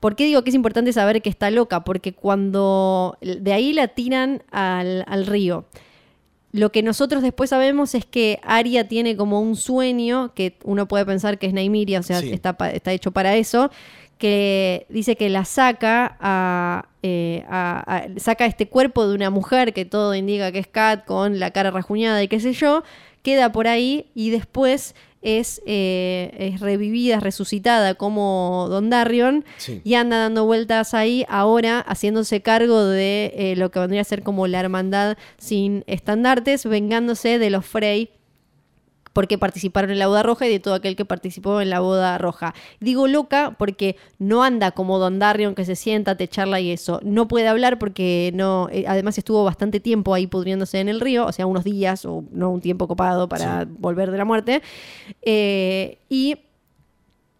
¿Por 0.00 0.14
qué 0.14 0.24
digo 0.24 0.42
que 0.42 0.50
es 0.50 0.56
importante 0.56 0.92
saber 0.92 1.22
que 1.22 1.30
está 1.30 1.50
loca? 1.50 1.82
Porque 1.82 2.12
cuando 2.12 3.18
de 3.20 3.52
ahí 3.52 3.72
la 3.72 3.88
tiran 3.88 4.42
al, 4.50 5.04
al 5.08 5.26
río. 5.26 5.64
Lo 6.56 6.72
que 6.72 6.82
nosotros 6.82 7.22
después 7.22 7.50
sabemos 7.50 7.94
es 7.94 8.06
que 8.06 8.40
Aria 8.42 8.88
tiene 8.88 9.14
como 9.14 9.40
un 9.40 9.56
sueño, 9.56 10.32
que 10.34 10.56
uno 10.64 10.88
puede 10.88 11.04
pensar 11.04 11.38
que 11.38 11.46
es 11.46 11.52
Naimiria, 11.52 12.00
o 12.00 12.02
sea, 12.02 12.20
está, 12.20 12.56
está, 12.72 12.92
hecho 12.92 13.10
para 13.10 13.36
eso, 13.36 13.70
que 14.16 14.86
dice 14.88 15.16
que 15.16 15.28
la 15.28 15.44
saca 15.44 16.16
a, 16.18 16.86
eh, 17.02 17.44
saca 18.16 18.46
este 18.46 18.68
cuerpo 18.68 19.06
de 19.06 19.14
una 19.14 19.28
mujer 19.28 19.74
que 19.74 19.84
todo 19.84 20.14
indica 20.14 20.50
que 20.50 20.60
es 20.60 20.66
Kat 20.66 21.04
con 21.04 21.38
la 21.38 21.50
cara 21.50 21.70
rajuñada 21.70 22.22
y 22.22 22.28
qué 22.28 22.40
sé 22.40 22.54
yo, 22.54 22.82
queda 23.22 23.52
por 23.52 23.68
ahí 23.68 24.06
y 24.14 24.30
después 24.30 24.94
es, 25.22 25.62
eh, 25.66 26.34
es 26.38 26.60
revivida, 26.60 27.16
es 27.16 27.22
resucitada 27.22 27.94
como 27.94 28.66
Don 28.70 28.90
Darion 28.90 29.44
y 29.84 29.94
anda 29.94 30.18
dando 30.18 30.44
vueltas 30.44 30.94
ahí 30.94 31.24
ahora 31.28 31.80
haciéndose 31.80 32.42
cargo 32.42 32.84
de 32.84 33.32
eh, 33.36 33.56
lo 33.56 33.70
que 33.70 33.80
vendría 33.80 34.02
a 34.02 34.04
ser 34.04 34.22
como 34.22 34.46
la 34.46 34.60
hermandad 34.60 35.16
sin 35.38 35.84
estandartes, 35.86 36.64
vengándose 36.64 37.38
de 37.38 37.50
los 37.50 37.66
Frey 37.66 38.10
porque 39.16 39.38
participaron 39.38 39.90
en 39.90 39.98
la 39.98 40.08
boda 40.08 40.22
roja 40.22 40.46
y 40.46 40.50
de 40.50 40.60
todo 40.60 40.74
aquel 40.74 40.94
que 40.94 41.06
participó 41.06 41.62
en 41.62 41.70
la 41.70 41.80
boda 41.80 42.18
roja. 42.18 42.54
Digo 42.80 43.08
loca 43.08 43.56
porque 43.58 43.96
no 44.18 44.44
anda 44.44 44.72
como 44.72 44.98
Don 44.98 45.18
Darion 45.18 45.54
que 45.54 45.64
se 45.64 45.74
sienta, 45.74 46.18
te 46.18 46.28
charla 46.28 46.60
y 46.60 46.70
eso. 46.70 47.00
No 47.02 47.26
puede 47.26 47.48
hablar 47.48 47.78
porque 47.78 48.30
no, 48.34 48.68
eh, 48.70 48.84
además 48.86 49.16
estuvo 49.16 49.42
bastante 49.42 49.80
tiempo 49.80 50.12
ahí 50.12 50.26
pudriéndose 50.26 50.80
en 50.80 50.90
el 50.90 51.00
río, 51.00 51.24
o 51.24 51.32
sea, 51.32 51.46
unos 51.46 51.64
días 51.64 52.04
o 52.04 52.24
no 52.30 52.50
un 52.50 52.60
tiempo 52.60 52.86
copado 52.88 53.26
para 53.26 53.66
volver 53.66 54.10
de 54.10 54.18
la 54.18 54.26
muerte. 54.26 54.60
Eh, 55.22 55.96
y 56.10 56.36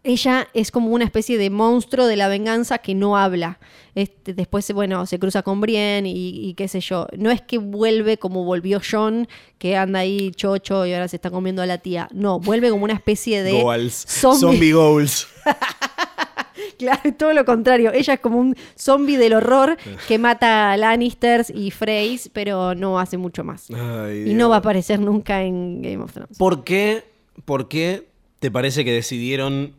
ella 0.06 0.48
es 0.54 0.70
como 0.70 0.90
una 0.90 1.04
especie 1.04 1.36
de 1.36 1.50
monstruo 1.50 2.06
de 2.06 2.14
la 2.14 2.28
venganza 2.28 2.78
que 2.78 2.94
no 2.94 3.16
habla. 3.16 3.58
Este, 3.96 4.34
después, 4.34 4.70
bueno, 4.72 5.04
se 5.04 5.18
cruza 5.18 5.42
con 5.42 5.60
Brienne 5.60 6.08
y, 6.08 6.54
qué 6.54 6.68
sé 6.68 6.80
yo. 6.80 7.08
No 7.18 7.32
es 7.32 7.42
que 7.42 7.58
vuelve 7.58 8.16
como 8.16 8.44
volvió 8.44 8.80
John, 8.88 9.26
que 9.58 9.76
anda 9.76 10.00
ahí 10.00 10.30
chocho 10.30 10.86
y 10.86 10.92
ahora 10.92 11.08
se 11.08 11.16
está 11.16 11.30
comiendo 11.30 11.60
a 11.60 11.66
la 11.66 11.78
tía. 11.78 12.08
No, 12.12 12.38
vuelve 12.38 12.70
como 12.70 12.84
una 12.84 12.94
especie 12.94 13.42
de 13.42 13.90
zombie, 13.90 14.72
goals. 14.72 15.26
claro, 16.78 17.12
todo 17.18 17.32
lo 17.32 17.44
contrario. 17.44 17.90
Ella 17.92 18.14
es 18.14 18.20
como 18.20 18.38
un 18.38 18.54
zombie 18.76 19.16
del 19.16 19.32
horror 19.32 19.76
que 20.06 20.18
mata 20.18 20.70
a 20.70 20.76
Lannisters 20.76 21.50
y 21.50 21.72
Freys, 21.72 22.30
pero 22.32 22.76
no 22.76 23.00
hace 23.00 23.16
mucho 23.16 23.42
más. 23.42 23.68
y 23.70 24.34
no 24.34 24.50
va 24.50 24.56
a 24.56 24.58
aparecer 24.58 25.00
nunca 25.00 25.42
en 25.42 25.82
Game 25.82 25.98
of 25.98 26.12
Thrones. 26.12 26.38
¿Por 26.38 26.62
qué? 26.62 27.02
¿Por 27.44 27.66
qué 27.66 28.15
te 28.46 28.50
parece 28.52 28.84
que 28.84 28.92
decidieron 28.92 29.74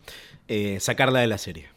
eh, 0.50 0.80
sacarla 0.82 1.22
de 1.22 1.28
la 1.28 1.38
serie? 1.38 1.70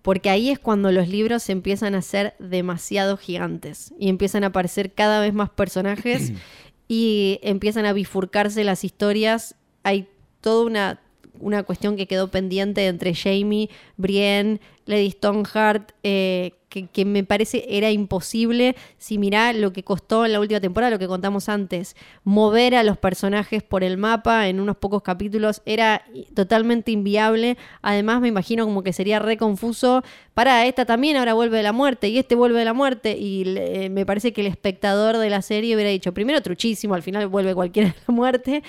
Porque 0.00 0.30
ahí 0.30 0.50
es 0.50 0.60
cuando 0.60 0.92
los 0.92 1.08
libros 1.08 1.48
empiezan 1.48 1.96
a 1.96 2.02
ser 2.02 2.34
demasiado 2.38 3.16
gigantes 3.16 3.92
y 3.98 4.08
empiezan 4.08 4.44
a 4.44 4.48
aparecer 4.48 4.92
cada 4.92 5.18
vez 5.18 5.34
más 5.34 5.50
personajes 5.50 6.32
y 6.86 7.40
empiezan 7.42 7.84
a 7.84 7.92
bifurcarse 7.92 8.62
las 8.62 8.84
historias. 8.84 9.56
Hay 9.82 10.06
toda 10.40 10.66
una, 10.66 11.00
una 11.40 11.62
cuestión 11.62 11.96
que 11.96 12.06
quedó 12.06 12.28
pendiente 12.28 12.86
entre 12.86 13.14
Jamie, 13.14 13.70
Brienne, 13.96 14.60
Lady 14.86 15.10
Stoneheart, 15.10 15.92
eh, 16.02 16.52
que, 16.70 17.04
me 17.04 17.24
parece 17.24 17.64
era 17.68 17.90
imposible 17.90 18.76
si 18.96 19.18
mirá 19.18 19.52
lo 19.52 19.72
que 19.72 19.82
costó 19.82 20.24
en 20.24 20.32
la 20.32 20.40
última 20.40 20.60
temporada, 20.60 20.90
lo 20.90 21.00
que 21.00 21.08
contamos 21.08 21.48
antes, 21.48 21.96
mover 22.22 22.76
a 22.76 22.84
los 22.84 22.96
personajes 22.96 23.62
por 23.62 23.82
el 23.82 23.96
mapa 23.98 24.46
en 24.46 24.60
unos 24.60 24.76
pocos 24.76 25.02
capítulos 25.02 25.62
era 25.66 26.04
totalmente 26.34 26.92
inviable. 26.92 27.56
Además 27.82 28.20
me 28.20 28.28
imagino 28.28 28.64
como 28.64 28.84
que 28.84 28.92
sería 28.92 29.18
re 29.18 29.36
confuso. 29.36 30.04
Para 30.32 30.64
esta 30.66 30.84
también 30.84 31.16
ahora 31.16 31.34
vuelve 31.34 31.56
de 31.56 31.64
la 31.64 31.72
muerte 31.72 32.08
y 32.08 32.18
este 32.18 32.36
vuelve 32.36 32.60
de 32.60 32.64
la 32.64 32.72
muerte 32.72 33.16
y 33.18 33.44
me 33.90 34.06
parece 34.06 34.32
que 34.32 34.42
el 34.42 34.46
espectador 34.46 35.18
de 35.18 35.28
la 35.28 35.42
serie 35.42 35.74
hubiera 35.74 35.90
dicho, 35.90 36.14
primero 36.14 36.40
truchísimo, 36.40 36.94
al 36.94 37.02
final 37.02 37.26
vuelve 37.26 37.52
cualquiera 37.52 37.88
de 37.88 37.94
la 38.06 38.14
muerte 38.14 38.62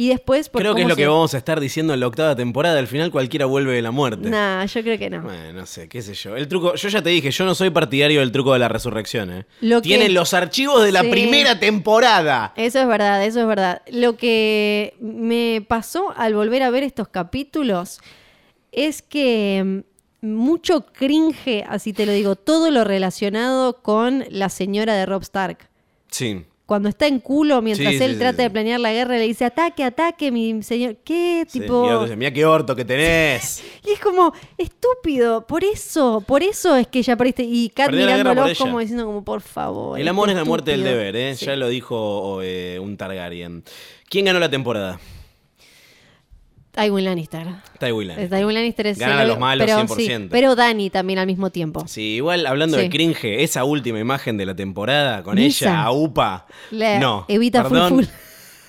y 0.00 0.10
después... 0.10 0.48
creo 0.48 0.76
que 0.76 0.82
es 0.82 0.88
lo 0.88 0.94
que 0.94 1.08
vamos 1.08 1.34
a 1.34 1.38
estar 1.38 1.58
diciendo 1.58 1.92
en 1.92 1.98
la 1.98 2.06
octava 2.06 2.36
temporada. 2.36 2.78
Al 2.78 2.86
final 2.86 3.10
cualquiera 3.10 3.46
vuelve 3.46 3.74
de 3.74 3.82
la 3.82 3.90
muerte. 3.90 4.30
Nah, 4.30 4.64
yo 4.64 4.80
creo 4.82 4.96
que 4.96 5.10
no. 5.10 5.22
Bueno, 5.22 5.52
no 5.52 5.66
sé, 5.66 5.88
qué 5.88 6.02
sé 6.02 6.14
yo. 6.14 6.36
El 6.36 6.46
truco, 6.46 6.76
yo 6.76 6.88
ya 6.88 7.02
te 7.02 7.10
dije, 7.10 7.32
yo 7.32 7.44
no 7.44 7.52
soy 7.56 7.70
partidario 7.70 8.20
del 8.20 8.30
truco 8.30 8.52
de 8.52 8.60
la 8.60 8.68
resurrección. 8.68 9.32
¿eh? 9.32 9.46
Tienen 9.82 10.14
los 10.14 10.34
archivos 10.34 10.84
de 10.84 10.92
la 10.92 11.02
primera 11.02 11.58
temporada. 11.58 12.52
Eso 12.54 12.80
es 12.80 12.86
verdad, 12.86 13.24
eso 13.24 13.40
es 13.40 13.46
verdad. 13.48 13.82
Lo 13.90 14.16
que 14.16 14.94
me 15.00 15.64
pasó 15.66 16.14
al 16.16 16.32
volver 16.32 16.62
a 16.62 16.70
ver 16.70 16.84
estos 16.84 17.08
capítulos 17.08 17.98
es 18.70 19.02
que 19.02 19.82
mm, 20.22 20.28
mucho 20.28 20.86
cringe, 20.86 21.64
así 21.68 21.92
te 21.92 22.06
lo 22.06 22.12
digo, 22.12 22.36
todo 22.36 22.70
lo 22.70 22.84
relacionado 22.84 23.82
con 23.82 24.24
la 24.30 24.48
señora 24.48 24.94
de 24.94 25.06
Rob 25.06 25.22
Stark. 25.22 25.68
Sí 26.08 26.44
cuando 26.68 26.90
está 26.90 27.06
en 27.06 27.18
culo 27.20 27.62
mientras 27.62 27.94
él 27.94 28.18
trata 28.18 28.42
de 28.42 28.50
planear 28.50 28.78
la 28.78 28.92
guerra, 28.92 29.16
le 29.16 29.26
dice, 29.26 29.46
ataque, 29.46 29.82
ataque, 29.82 30.30
mi 30.30 30.62
señor. 30.62 30.96
¿Qué? 31.02 31.46
Tipo... 31.50 32.06
mira 32.14 32.30
qué 32.30 32.44
orto 32.44 32.76
que 32.76 32.84
tenés. 32.84 33.64
y 33.86 33.92
es 33.92 33.98
como, 33.98 34.34
estúpido, 34.58 35.46
por 35.46 35.64
eso, 35.64 36.22
por 36.26 36.42
eso 36.42 36.76
es 36.76 36.86
que 36.86 37.00
ya 37.00 37.16
pariste. 37.16 37.42
Y 37.42 37.70
Kat 37.70 37.90
mirándolo 37.90 38.44
como 38.58 38.80
diciendo 38.80 39.06
como, 39.06 39.24
por 39.24 39.40
favor. 39.40 39.98
El 39.98 40.06
amor 40.08 40.28
es 40.28 40.36
la 40.36 40.44
muerte 40.44 40.72
del 40.72 40.84
deber, 40.84 41.16
¿eh? 41.16 41.34
Ya 41.36 41.56
lo 41.56 41.70
dijo 41.70 42.40
eh, 42.42 42.78
un 42.78 42.98
Targaryen. 42.98 43.64
¿Quién 44.10 44.26
ganó 44.26 44.38
la 44.38 44.50
temporada? 44.50 45.00
Tywin 46.80 47.04
Lannister. 47.04 47.46
Tywin 47.80 48.08
Lannister. 48.08 48.38
Tywin 48.38 48.54
Lannister 48.54 48.86
es 48.86 48.98
Gana 48.98 49.20
a 49.20 49.24
los 49.24 49.38
malos 49.38 49.66
pero, 49.66 49.80
100%. 49.80 50.28
pero 50.30 50.54
Dani 50.54 50.90
también 50.90 51.18
al 51.18 51.26
mismo 51.26 51.50
tiempo. 51.50 51.84
Sí, 51.88 52.16
igual 52.16 52.46
hablando 52.46 52.76
de 52.76 52.88
cringe, 52.88 53.42
esa 53.42 53.64
última 53.64 53.98
imagen 53.98 54.36
de 54.36 54.46
la 54.46 54.54
temporada 54.54 55.24
con 55.24 55.38
ella, 55.38 55.82
a 55.82 55.90
UPA. 55.90 56.46
no. 56.70 57.24
Evita 57.26 57.64
Full, 57.64 58.04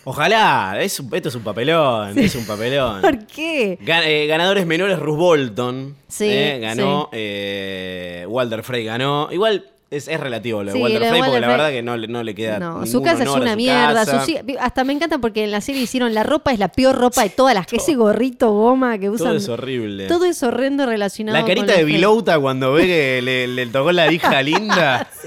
Ojalá, 0.06 0.78
es, 0.82 1.00
esto 1.12 1.30
es 1.30 1.36
un 1.36 1.44
papelón, 1.44 2.18
es 2.18 2.34
un 2.34 2.46
papelón. 2.46 3.02
¿Por 3.02 3.28
qué? 3.28 3.78
Eh, 3.86 4.26
ganadores 4.28 4.66
menores, 4.66 4.98
Ruth 4.98 5.18
Bolton. 5.18 5.96
Sí. 6.08 6.30
Eh, 6.30 6.58
ganó. 6.60 7.10
Eh, 7.12 8.26
Walter 8.28 8.64
Frey 8.64 8.86
ganó. 8.86 9.28
Igual 9.32 9.66
es, 9.92 10.20
relativo 10.20 10.64
lo 10.64 10.72
de 10.72 10.80
Walter 10.80 11.10
Frey, 11.10 11.22
porque 11.22 11.40
la 11.40 11.48
verdad 11.48 11.70
que 11.72 11.82
no, 11.82 11.98
no 11.98 12.24
le 12.24 12.36
queda. 12.36 12.60
No, 12.60 12.86
su 12.86 13.02
casa 13.02 13.24
es 13.24 13.30
una 13.30 13.56
mierda. 13.56 14.06
hasta 14.60 14.84
me 14.84 14.94
encanta 14.94 15.18
porque 15.18 15.44
en 15.44 15.52
la 15.52 15.62
serie 15.62 15.82
hicieron 15.82 16.14
la 16.14 16.24
ropa, 16.24 16.52
es 16.52 16.60
la 16.60 16.68
peor 16.70 16.98
ropa 16.98 17.24
de 17.24 17.30
todas 17.30 17.56
las 17.56 17.66
que 17.66 17.78
ese 17.78 17.96
gorrito 17.96 18.52
goma 18.52 18.98
que 19.00 19.10
usan. 19.10 19.28
Todo 19.28 19.38
es 19.38 19.50
horrible. 19.50 20.08
Todo 20.08 20.26
es 20.26 20.44
horrendo 20.44 20.86
relacionado 20.86 21.38
La 21.38 21.46
carita 21.46 21.74
de 21.74 21.84
Vilouta 21.84 22.40
cuando 22.40 22.74
ve 22.74 22.86
que 22.86 23.22
le, 23.22 23.66
tocó 23.68 23.92
la 23.92 24.12
hija 24.12 24.42
linda. 24.44 25.08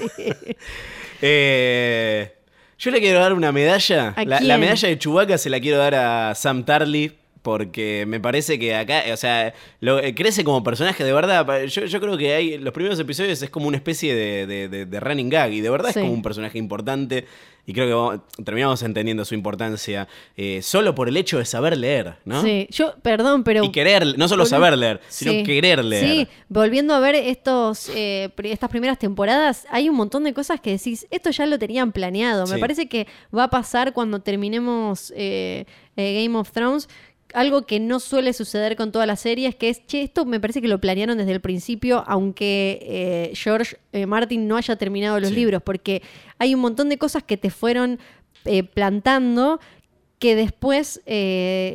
Eh, 1.25 2.33
yo 2.77 2.91
le 2.91 2.99
quiero 2.99 3.21
dar 3.21 3.31
una 3.31 3.53
medalla. 3.53 4.13
La, 4.25 4.57
medalla 4.57 4.89
de 4.89 4.99
Chewbacca 4.99 5.37
se 5.37 5.49
la 5.49 5.61
quiero 5.61 5.77
dar 5.77 5.95
a 5.95 6.35
Sam 6.35 6.65
Tarly 6.65 7.13
porque 7.43 8.05
me 8.07 8.19
parece 8.19 8.57
que 8.57 8.73
acá, 8.75 9.03
o 9.13 9.17
sea, 9.17 9.53
lo, 9.81 9.99
eh, 9.99 10.15
crece 10.15 10.43
como 10.43 10.63
personaje 10.63 11.03
de 11.03 11.13
verdad. 11.13 11.63
Yo, 11.65 11.85
yo 11.85 11.99
creo 12.01 12.17
que 12.17 12.33
hay 12.33 12.57
los 12.57 12.73
primeros 12.73 12.97
episodios 12.99 13.41
es 13.43 13.49
como 13.51 13.67
una 13.67 13.77
especie 13.77 14.15
de, 14.15 14.47
de- 14.47 14.67
de- 14.69 14.85
de 14.87 14.99
running 14.99 15.29
gag 15.29 15.51
y 15.53 15.61
de 15.61 15.69
verdad 15.69 15.91
Sí. 15.91 15.99
es 15.99 16.03
como 16.03 16.13
un 16.13 16.21
personaje 16.23 16.57
importante 16.57 17.25
y 17.65 17.73
creo 17.73 17.87
que 17.87 17.93
vamos- 17.93 18.19
terminamos 18.43 18.81
entendiendo 18.83 19.23
su 19.25 19.35
importancia 19.35 20.07
eh, 20.37 20.61
solo 20.61 20.95
por 20.95 21.07
el 21.09 21.15
hecho 21.17 21.37
de 21.37 21.45
saber 21.45 21.77
leer, 21.77 22.15
¿no? 22.25 22.41
Sí, 22.41 22.67
yo, 22.71 22.95
perdón, 23.01 23.43
pero... 23.43 23.63
Y 23.63 23.71
querer, 23.71 24.17
no 24.17 24.27
solo 24.27 24.45
saber 24.45 24.77
leer, 24.77 24.99
sino 25.09 25.31
Sí. 25.31 25.43
querer 25.43 25.83
leer. 25.83 26.05
Sí, 26.05 26.27
volviendo 26.49 26.93
a 26.93 26.99
ver 26.99 27.15
estos, 27.15 27.89
eh, 27.95 28.29
estas 28.43 28.69
primeras 28.69 28.99
temporadas, 28.99 29.65
hay 29.69 29.87
un 29.89 29.95
montón 29.95 30.23
de 30.23 30.33
cosas 30.33 30.59
que 30.61 30.71
decís, 30.71 31.07
esto 31.11 31.29
ya 31.29 31.45
lo 31.45 31.59
tenían 31.59 31.91
planeado. 31.91 32.47
Me 32.47 32.57
parece 32.57 32.87
que 32.87 33.05
va 33.37 33.45
a 33.45 33.49
pasar 33.49 33.91
cuando 33.93 34.21
terminemos 34.21 35.13
eh, 35.15 35.65
eh, 35.95 36.23
Game 36.23 36.37
of 36.37 36.51
Thrones. 36.51 36.89
Algo 37.33 37.63
que 37.63 37.79
no 37.79 37.99
suele 37.99 38.31
suceder 38.33 38.75
con 38.75 38.91
todas 38.91 39.07
las 39.07 39.19
series, 39.19 39.55
que 39.55 39.69
es, 39.69 39.85
che, 39.87 40.03
esto 40.03 40.23
me 40.25 40.39
parece 40.39 40.61
que 40.61 40.67
lo 40.67 40.79
planearon 40.79 41.17
desde 41.17 41.31
el 41.31 41.41
principio, 41.41 42.03
aunque 42.07 42.79
eh, 42.81 43.31
George 43.35 43.77
eh, 43.91 44.05
Martin 44.05 44.47
no 44.47 44.55
haya 44.57 44.75
terminado 44.75 45.19
los 45.19 45.29
Sí. 45.29 45.35
libros, 45.35 45.61
porque 45.63 46.01
hay 46.37 46.53
un 46.53 46.61
montón 46.61 46.89
de 46.89 46.97
cosas 46.97 47.23
que 47.23 47.35
te 47.37 47.49
fueron 47.49 47.99
eh, 48.45 48.63
plantando 48.63 49.59
que 50.19 50.35
después 50.37 51.01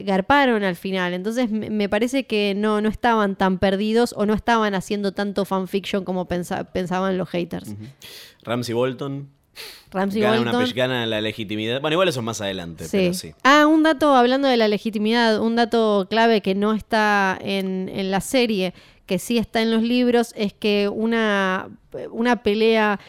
garparon 0.06 0.62
al 0.64 0.74
final. 0.76 1.12
Entonces 1.12 1.50
me 1.50 1.88
parece 1.90 2.24
que 2.24 2.54
no, 2.56 2.80
no 2.80 2.88
estaban 2.88 3.36
tan 3.36 3.58
perdidos 3.58 4.14
o 4.16 4.24
no 4.24 4.32
estaban 4.32 4.74
haciendo 4.74 5.12
tanto 5.12 5.44
fanfiction 5.44 6.02
como 6.04 6.26
pensa- 6.28 6.64
pensaban 6.72 7.18
los 7.18 7.28
haters. 7.28 7.74
Ramsey 8.44 8.74
Bolton. 8.74 9.28
Ramsey 9.90 10.20
gana, 10.20 10.36
Bolton. 10.36 10.56
Una, 10.56 10.72
gana 10.72 11.06
la 11.06 11.20
legitimidad. 11.20 11.80
Bueno, 11.80 11.94
igual 11.94 12.08
eso 12.08 12.20
es 12.20 12.24
más 12.24 12.40
adelante, 12.40 12.86
pero 12.90 13.14
sí. 13.14 13.34
Ah, 13.42 13.66
un 13.66 13.82
dato, 13.82 14.14
hablando 14.14 14.48
de 14.48 14.56
la 14.56 14.68
legitimidad, 14.68 15.40
un 15.40 15.56
dato 15.56 16.06
clave 16.10 16.40
que 16.40 16.54
no 16.54 16.74
está 16.74 17.38
en, 17.40 17.88
en 17.88 18.10
la 18.10 18.20
serie, 18.20 18.74
que 19.06 19.18
sí 19.18 19.38
está 19.38 19.62
en 19.62 19.70
los 19.70 19.82
libros, 19.82 20.32
es 20.36 20.52
que 20.52 20.88
una, 20.88 21.68
una 22.10 22.42
pelea 22.42 23.00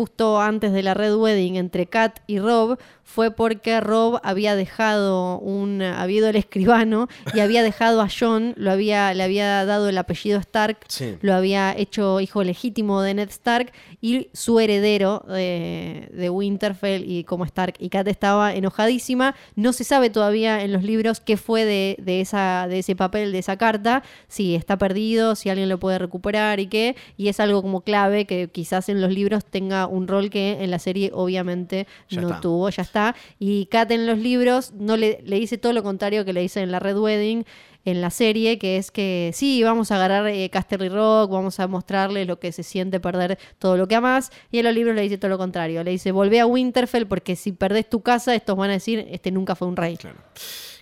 justo 0.00 0.40
antes 0.40 0.72
de 0.72 0.82
la 0.82 0.94
Red 0.94 1.16
Wedding 1.16 1.56
entre 1.56 1.86
Kat 1.86 2.20
y 2.26 2.38
Rob 2.38 2.78
fue 3.12 3.30
porque 3.32 3.80
Rob 3.80 4.20
había 4.22 4.54
dejado 4.54 5.38
un 5.38 5.82
había 5.82 6.18
ido 6.18 6.28
al 6.28 6.36
escribano 6.36 7.08
y 7.34 7.40
había 7.40 7.62
dejado 7.62 8.00
a 8.00 8.08
John, 8.08 8.54
lo 8.56 8.70
había 8.70 9.12
le 9.14 9.22
había 9.24 9.64
dado 9.64 9.88
el 9.88 9.98
apellido 9.98 10.38
Stark, 10.38 10.78
Sí. 10.88 11.16
lo 11.20 11.34
había 11.34 11.74
hecho 11.76 12.20
hijo 12.20 12.44
legítimo 12.44 13.02
de 13.02 13.14
Ned 13.14 13.28
Stark 13.30 13.72
y 14.00 14.28
su 14.32 14.60
heredero 14.60 15.24
de, 15.28 16.08
de 16.12 16.30
Winterfell 16.30 17.02
y 17.10 17.24
como 17.24 17.44
Stark 17.44 17.74
y 17.78 17.88
Kat 17.88 18.06
estaba 18.06 18.54
enojadísima. 18.54 19.34
No 19.56 19.72
se 19.72 19.84
sabe 19.84 20.10
todavía 20.10 20.62
en 20.62 20.72
los 20.72 20.82
libros 20.84 21.20
qué 21.20 21.36
fue 21.36 21.64
de, 21.64 21.96
de 22.00 22.20
esa, 22.20 22.66
de 22.68 22.78
ese 22.78 22.94
papel, 22.96 23.32
de 23.32 23.38
esa 23.40 23.56
carta, 23.56 24.02
si 24.28 24.54
está 24.54 24.78
perdido, 24.78 25.34
si 25.34 25.48
alguien 25.50 25.68
lo 25.68 25.78
puede 25.80 25.98
recuperar 25.98 26.60
y 26.60 26.66
qué. 26.68 26.94
Y 27.16 27.28
es 27.28 27.40
algo 27.40 27.60
como 27.62 27.80
clave 27.80 28.24
que 28.26 28.48
quizás 28.50 28.88
en 28.88 29.00
los 29.00 29.10
libros 29.10 29.44
tenga 29.44 29.86
un 29.86 30.06
rol 30.06 30.30
que 30.30 30.58
en 30.62 30.70
la 30.70 30.78
serie 30.78 31.10
obviamente 31.12 31.86
Ya 32.08 32.20
no 32.20 32.28
está. 32.28 32.40
tuvo, 32.40 32.68
ya 32.70 32.82
está. 32.82 32.99
Y 33.38 33.66
Kat 33.66 33.90
en 33.90 34.06
los 34.06 34.18
libros 34.18 34.72
no 34.72 34.96
le, 34.96 35.20
le 35.24 35.38
dice 35.38 35.58
todo 35.58 35.72
lo 35.72 35.82
contrario 35.82 36.24
que 36.24 36.32
le 36.32 36.40
dice 36.40 36.60
en 36.60 36.70
la 36.70 36.78
Red 36.78 36.98
Wedding 36.98 37.44
en 37.84 38.00
la 38.00 38.10
serie, 38.10 38.58
que 38.58 38.76
es 38.76 38.90
que 38.90 39.30
sí, 39.34 39.62
vamos 39.62 39.90
a 39.90 39.96
agarrar 39.96 40.26
eh, 40.28 40.50
Casterly 40.50 40.88
Rock, 40.88 41.30
vamos 41.30 41.60
a 41.60 41.66
mostrarle 41.66 42.24
lo 42.24 42.38
que 42.38 42.52
se 42.52 42.62
siente 42.62 43.00
perder 43.00 43.38
todo 43.58 43.76
lo 43.76 43.88
que 43.88 43.94
amas. 43.94 44.30
Y 44.50 44.58
en 44.58 44.66
los 44.66 44.74
libros 44.74 44.94
le 44.94 45.02
dice 45.02 45.18
todo 45.18 45.30
lo 45.30 45.38
contrario. 45.38 45.82
Le 45.82 45.92
dice, 45.92 46.12
volvé 46.12 46.40
a 46.40 46.46
Winterfell 46.46 47.06
porque 47.06 47.36
si 47.36 47.52
perdés 47.52 47.88
tu 47.88 48.02
casa, 48.02 48.34
estos 48.34 48.56
van 48.56 48.70
a 48.70 48.74
decir, 48.74 49.06
este 49.10 49.30
nunca 49.30 49.54
fue 49.54 49.68
un 49.68 49.76
rey. 49.76 49.96
Claro. 49.96 50.18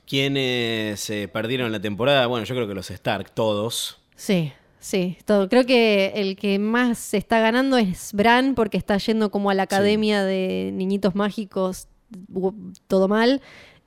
¿Quiénes 0.07 1.09
eh, 1.11 1.29
perdieron 1.29 1.71
la 1.71 1.81
temporada? 1.81 2.27
Bueno, 2.27 2.45
yo 2.45 2.55
creo 2.55 2.67
que 2.67 2.75
los 2.75 2.91
Stark, 2.91 3.31
todos. 3.33 4.01
Sí, 4.17 4.53
sí. 4.81 5.19
Todo. 5.25 5.49
Creo 5.49 5.67
que 5.67 6.13
el 6.17 6.37
que 6.37 6.59
más 6.59 6.99
se 6.99 7.19
está 7.19 7.39
ganando 7.41 7.77
es 7.77 8.13
Bran 8.13 8.55
porque 8.55 8.79
está 8.79 8.97
yendo 8.97 9.31
como 9.31 9.51
a 9.51 9.55
la 9.55 9.65
academia 9.65 10.25
de 10.25 10.71
niñitos 10.73 11.15
mágicos, 11.15 11.89
todo 12.87 13.09
mal. 13.09 13.41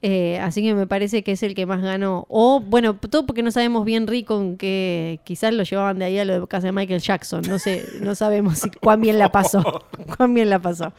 Eh, 0.03 0.39
así 0.39 0.63
que 0.63 0.73
me 0.73 0.87
parece 0.87 1.23
que 1.23 1.33
es 1.33 1.43
el 1.43 1.53
que 1.53 1.65
más 1.65 1.81
ganó. 1.81 2.25
O, 2.27 2.59
bueno, 2.59 2.95
todo 2.97 3.25
porque 3.27 3.43
no 3.43 3.51
sabemos 3.51 3.85
bien 3.85 4.07
Rickon 4.07 4.57
que 4.57 5.19
quizás 5.23 5.53
lo 5.53 5.63
llevaban 5.63 5.99
de 5.99 6.05
ahí 6.05 6.17
a 6.17 6.25
lo 6.25 6.39
de 6.41 6.47
casa 6.47 6.67
de 6.67 6.71
Michael 6.71 7.01
Jackson. 7.01 7.43
No 7.47 7.59
sé, 7.59 7.85
no 8.01 8.15
sabemos 8.15 8.59
si, 8.59 8.71
cuán 8.71 9.01
bien 9.01 9.19
la 9.19 9.31
pasó. 9.31 9.85
cuán 10.17 10.33
bien 10.33 10.49
la 10.49 10.59
pasó. 10.59 10.91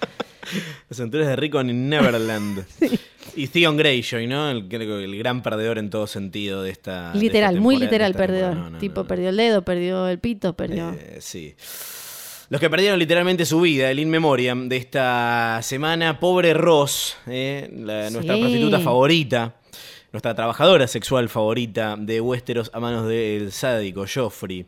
Las 0.89 1.01
aventuras 1.01 1.27
de 1.27 1.37
Rico 1.37 1.61
en 1.61 1.89
Neverland. 1.89 2.65
Y 3.35 3.47
Theon 3.47 3.79
Greyjoy, 3.79 4.27
¿no? 4.27 4.51
El, 4.51 4.71
el 4.71 5.17
gran 5.17 5.43
perdedor 5.43 5.79
en 5.79 5.89
todo 5.89 6.07
sentido 6.07 6.63
de 6.63 6.71
esta. 6.71 7.13
de 7.13 7.21
Literal, 7.21 7.55
esta 7.55 7.63
muy 7.63 7.77
literal 7.79 8.11
esta 8.11 8.19
perdedor. 8.19 8.51
temporada. 8.51 8.71
No, 8.71 8.75
no, 8.75 8.79
tipo, 8.79 9.01
no. 9.03 9.07
perdió 9.07 9.29
el 9.31 9.37
dedo, 9.39 9.63
perdió 9.63 10.09
el 10.09 10.19
pito, 10.19 10.55
perdió. 10.55 10.91
Eh, 10.91 11.17
sí. 11.21 11.55
Los 12.53 12.61
que 12.61 12.69
perdieron 12.69 12.99
literalmente 12.99 13.47
su 13.47 13.63
vida, 13.63 13.91
el 13.91 13.99
in 13.99 14.11
memoriam 14.11 14.69
de 14.69 14.77
esta 14.77 15.59
semana, 15.63 16.21
pobre 16.21 16.53
Ross, 16.53 17.17
eh, 17.27 17.67
la- 17.75 18.11
nuestra 18.11 18.37
prostituta 18.37 18.79
favorita, 18.79 19.57
nuestra 20.13 20.35
trabajadora 20.35 20.87
sexual 20.87 21.31
favorita 21.31 21.97
de 21.99 22.21
Westeros 22.21 22.71
a 22.75 22.79
manos 22.81 23.09
del 23.09 23.53
sádico 23.53 24.05
Joffrey. 24.13 24.67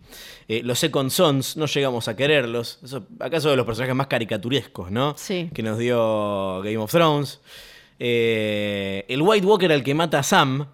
Eh, 0.49 0.63
los 0.65 0.79
Second 0.79 1.11
Sons, 1.11 1.59
no 1.59 1.67
llegamos 1.67 2.09
a 2.09 2.17
quererlos. 2.17 2.79
Eso, 2.83 3.07
acaso 3.21 3.51
de 3.51 3.57
los 3.57 3.67
personajes 3.67 3.95
más 3.95 4.07
caricaturescos, 4.07 4.91
¿no? 4.91 5.13
Sí. 5.19 5.51
Que 5.53 5.63
nos 5.63 5.77
dio 5.77 6.63
Game 6.63 6.79
of 6.79 6.91
Thrones. 6.91 7.43
Eh, 7.99 9.05
el 9.09 9.21
White 9.21 9.47
Walker 9.47 9.71
al 9.71 9.83
que 9.83 9.93
mata 9.95 10.21
a 10.21 10.23
Sam. 10.23 10.67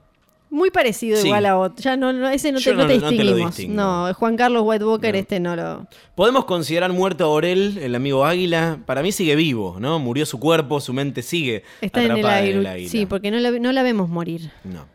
Muy 0.53 0.71
parecido 0.73 1.17
Sí. 1.17 1.29
igual 1.29 1.47
a 1.47 1.57
otro. 1.57 1.81
Ya 1.83 1.97
no, 1.97 2.13
no- 2.13 2.29
ese 2.29 2.51
no 2.51 2.61
te, 2.61 2.71
no 2.75 2.79
no- 2.83 2.87
te 2.89 2.99
te 2.99 3.01
distinguimos. 3.07 3.57
distingo. 3.57 3.75
No, 3.81 4.13
Juan 4.15 4.37
Carlos 4.37 4.63
White 4.67 4.85
Walker, 4.85 5.15
este 5.15 5.39
no 5.39 5.55
lo. 5.55 5.87
¿Podemos 6.17 6.45
considerar 6.45 6.93
muerto 6.93 7.25
a 7.25 7.29
Orel, 7.29 7.79
el 7.79 7.95
amigo 7.95 8.25
Águila? 8.27 8.81
Para 8.85 9.03
mí 9.03 9.13
sigue 9.13 9.37
vivo, 9.37 9.77
¿no? 9.79 9.99
Murió 10.01 10.27
su 10.27 10.41
cuerpo, 10.41 10.81
su 10.81 10.93
mente 10.93 11.23
sigue 11.23 11.63
Está 11.81 12.01
en 12.01 12.07
el 12.07 12.11
atrapada 12.13 12.37
aire. 12.39 12.53
en 12.55 12.59
el 12.59 12.67
águila. 12.67 12.91
Sí, 12.91 13.07
porque 13.07 13.31
no 13.31 13.39
la, 13.39 13.51
no 13.53 13.71
la 13.73 13.83
vemos 13.85 14.09
morir. 14.09 14.51
No. 14.65 14.89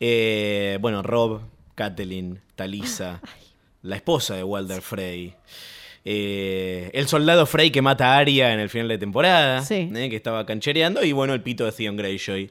Eh, 0.00 0.78
bueno, 0.80 1.02
Rob, 1.02 1.42
Catelyn, 1.74 2.40
Talisa, 2.56 3.20
la 3.82 3.96
esposa 3.96 4.34
de 4.36 4.42
Walder 4.44 4.80
Frey. 4.80 5.34
eh, 6.06 6.90
el 6.92 7.08
soldado 7.08 7.46
Frey 7.46 7.70
que 7.70 7.80
mata 7.82 8.14
a 8.14 8.18
Arya 8.18 8.52
en 8.52 8.60
el 8.60 8.68
final 8.68 8.88
de 8.88 8.98
temporada, 8.98 9.62
Sí. 9.62 9.90
eh, 9.94 10.10
que 10.10 10.16
estaba 10.16 10.44
canchereando, 10.46 11.02
y 11.04 11.12
bueno, 11.12 11.32
el 11.34 11.42
pito 11.42 11.64
de 11.64 11.72
Theon 11.72 11.96
Greyjoy, 11.96 12.50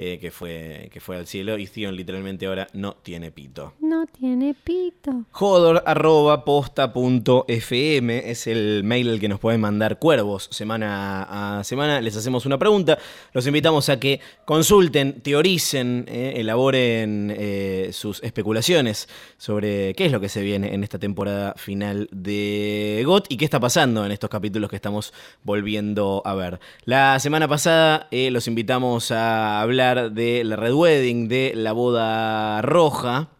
eh, 0.00 0.20
que, 0.20 0.30
fue, 0.30 0.88
que 0.92 1.00
fue 1.00 1.16
al 1.16 1.26
cielo, 1.26 1.58
y 1.58 1.66
Theon 1.66 1.96
literalmente 1.96 2.46
ahora 2.46 2.68
no 2.72 2.92
tiene 3.02 3.32
pito. 3.32 3.72
No 3.80 4.06
tiene 4.06 4.54
pito. 4.54 5.24
Jodor 5.32 5.82
arroba 5.84 6.44
posta 6.44 6.92
punto 6.92 7.44
fm 7.48 8.30
es 8.30 8.46
el 8.46 8.84
mail 8.84 9.08
al 9.08 9.18
que 9.18 9.28
nos 9.28 9.40
pueden 9.40 9.60
mandar 9.60 9.98
cuervos 9.98 10.48
semana 10.52 11.58
a 11.58 11.64
semana. 11.64 12.00
Les 12.00 12.16
hacemos 12.16 12.46
una 12.46 12.58
pregunta. 12.58 12.96
Los 13.32 13.48
invitamos 13.48 13.88
a 13.88 13.98
que 13.98 14.20
consulten, 14.44 15.20
teoricen, 15.20 16.04
eh, 16.06 16.34
elaboren 16.36 17.34
eh, 17.36 17.88
sus 17.92 18.22
especulaciones 18.22 19.08
sobre 19.36 19.94
qué 19.94 20.06
es 20.06 20.12
lo 20.12 20.20
que 20.20 20.28
se 20.28 20.42
viene 20.42 20.74
en 20.74 20.84
esta 20.84 21.00
temporada 21.00 21.54
final 21.56 22.08
de 22.12 23.02
GOT 23.04 23.26
y 23.30 23.36
qué 23.36 23.44
está 23.44 23.58
pasando 23.58 24.06
en 24.06 24.12
estos 24.12 24.30
capítulos 24.30 24.70
que 24.70 24.76
estamos 24.76 25.12
volviendo 25.42 26.22
a 26.24 26.34
ver. 26.34 26.60
La 26.84 27.18
semana 27.18 27.48
pasada 27.48 28.06
los 28.12 28.46
invitamos 28.46 29.10
a 29.10 29.60
hablar 29.60 29.87
de 29.94 30.44
la 30.44 30.56
Red 30.56 30.74
Wedding, 30.74 31.28
de 31.28 31.52
la 31.54 31.72
boda 31.72 32.62
roja. 32.62 33.30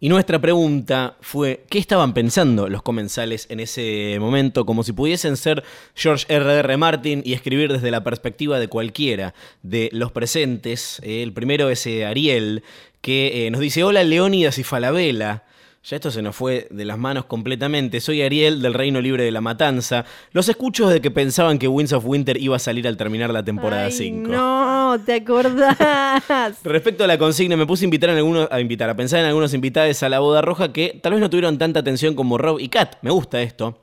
Y 0.00 0.08
nuestra 0.08 0.40
pregunta 0.40 1.16
fue, 1.20 1.64
¿qué 1.70 1.78
estaban 1.78 2.12
pensando 2.12 2.68
los 2.68 2.82
comensales 2.82 3.46
en 3.50 3.60
ese 3.60 4.16
momento? 4.18 4.66
Como 4.66 4.82
si 4.82 4.92
pudiesen 4.92 5.36
ser 5.36 5.62
George 5.94 6.26
R.R. 6.28 6.76
Martin 6.76 7.22
y 7.24 7.34
escribir 7.34 7.72
desde 7.72 7.92
la 7.92 8.02
perspectiva 8.02 8.58
de 8.58 8.66
cualquiera 8.66 9.32
de 9.62 9.90
los 9.92 10.10
presentes. 10.10 11.00
Eh, 11.04 11.22
el 11.22 11.32
primero 11.32 11.70
es 11.70 11.86
eh, 11.86 12.04
Ariel, 12.04 12.64
que 13.00 13.46
eh, 13.46 13.50
nos 13.52 13.60
dice, 13.60 13.84
hola 13.84 14.02
Leónidas 14.02 14.58
y 14.58 14.64
Falabella. 14.64 15.44
Ya 15.84 15.96
esto 15.96 16.12
se 16.12 16.22
nos 16.22 16.36
fue 16.36 16.68
de 16.70 16.84
las 16.84 16.96
manos 16.96 17.24
completamente. 17.24 18.00
Soy 18.00 18.22
Ariel 18.22 18.62
del 18.62 18.72
Reino 18.72 19.00
Libre 19.00 19.24
de 19.24 19.32
la 19.32 19.40
Matanza. 19.40 20.04
Los 20.30 20.48
escucho 20.48 20.86
desde 20.86 21.00
que 21.00 21.10
pensaban 21.10 21.58
que 21.58 21.66
Winds 21.66 21.92
of 21.92 22.04
Winter 22.06 22.40
iba 22.40 22.54
a 22.54 22.60
salir 22.60 22.86
al 22.86 22.96
terminar 22.96 23.30
la 23.30 23.44
temporada 23.44 23.86
Ay, 23.86 23.92
5. 23.92 24.28
No, 24.30 24.96
¿te 25.04 25.14
acordás? 25.14 26.54
Respecto 26.62 27.02
a 27.02 27.08
la 27.08 27.18
consigna, 27.18 27.56
me 27.56 27.66
puse 27.66 27.84
a 27.84 27.86
invitar, 27.86 28.10
en 28.10 28.18
algunos, 28.18 28.48
a 28.52 28.60
invitar, 28.60 28.88
a 28.90 28.96
pensar 28.96 29.18
en 29.18 29.26
algunos 29.26 29.54
invitados 29.54 30.00
a 30.04 30.08
la 30.08 30.20
boda 30.20 30.40
roja 30.40 30.72
que 30.72 31.00
tal 31.02 31.14
vez 31.14 31.20
no 31.20 31.28
tuvieron 31.28 31.58
tanta 31.58 31.80
atención 31.80 32.14
como 32.14 32.38
Rob 32.38 32.60
y 32.60 32.68
Kat. 32.68 32.98
Me 33.02 33.10
gusta 33.10 33.42
esto. 33.42 33.80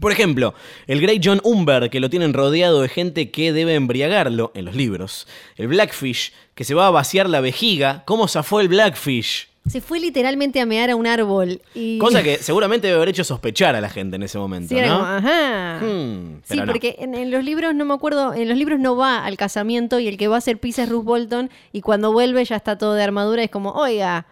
Por 0.00 0.12
ejemplo, 0.12 0.54
el 0.86 1.02
Grey 1.02 1.20
John 1.22 1.42
Umber, 1.44 1.90
que 1.90 2.00
lo 2.00 2.08
tienen 2.08 2.32
rodeado 2.32 2.80
de 2.80 2.88
gente 2.88 3.30
que 3.30 3.52
debe 3.52 3.74
embriagarlo 3.74 4.50
en 4.54 4.64
los 4.64 4.74
libros. 4.74 5.26
El 5.56 5.68
Blackfish, 5.68 6.32
que 6.54 6.64
se 6.64 6.74
va 6.74 6.86
a 6.86 6.90
vaciar 6.90 7.28
la 7.28 7.42
vejiga. 7.42 8.04
¿Cómo 8.06 8.28
zafó 8.28 8.60
el 8.60 8.68
Blackfish? 8.68 9.47
Se 9.68 9.80
fue 9.80 10.00
literalmente 10.00 10.60
a 10.60 10.66
mear 10.66 10.90
a 10.90 10.96
un 10.96 11.06
árbol. 11.06 11.60
Y... 11.74 11.98
Cosa 11.98 12.22
que 12.22 12.38
seguramente 12.38 12.86
debe 12.86 12.96
haber 12.96 13.08
hecho 13.10 13.24
sospechar 13.24 13.74
a 13.76 13.80
la 13.80 13.88
gente 13.90 14.16
en 14.16 14.22
ese 14.22 14.38
momento, 14.38 14.74
Sí, 14.74 14.80
¿no? 14.80 14.94
como, 14.98 15.04
ajá. 15.06 15.78
Hmm, 15.80 16.40
Sí, 16.44 16.56
no. 16.56 16.66
porque 16.66 16.96
en, 16.98 17.14
en 17.14 17.30
los 17.30 17.44
libros, 17.44 17.74
no 17.74 17.84
me 17.84 17.94
acuerdo, 17.94 18.34
en 18.34 18.48
los 18.48 18.56
libros 18.58 18.78
no 18.80 18.96
va 18.96 19.24
al 19.24 19.36
casamiento 19.36 19.98
y 20.00 20.08
el 20.08 20.16
que 20.16 20.28
va 20.28 20.36
a 20.36 20.38
hacer 20.38 20.58
pizza 20.58 20.82
es 20.84 20.88
Ruth 20.88 21.04
Bolton 21.04 21.50
y 21.72 21.80
cuando 21.80 22.12
vuelve 22.12 22.44
ya 22.44 22.56
está 22.56 22.76
todo 22.78 22.94
de 22.94 23.02
armadura 23.02 23.42
y 23.42 23.46
es 23.46 23.50
como, 23.50 23.70
oiga, 23.72 24.26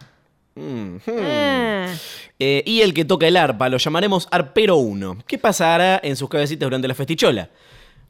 Hmm, 0.59 0.97
hmm. 0.97 1.19
ah, 1.21 1.87
Eh, 2.39 2.63
y 2.65 2.81
el 2.81 2.95
que 2.95 3.05
toca 3.05 3.27
el 3.29 3.37
arpa, 3.37 3.69
lo 3.69 3.77
llamaremos 3.77 4.27
Arpero 4.31 4.77
1. 4.77 5.19
¿Qué 5.27 5.37
pasará 5.39 6.01
en 6.03 6.17
sus 6.17 6.29
cabecitas 6.31 6.67
durante 6.67 6.89
la 6.89 6.95
festichola? 6.95 7.51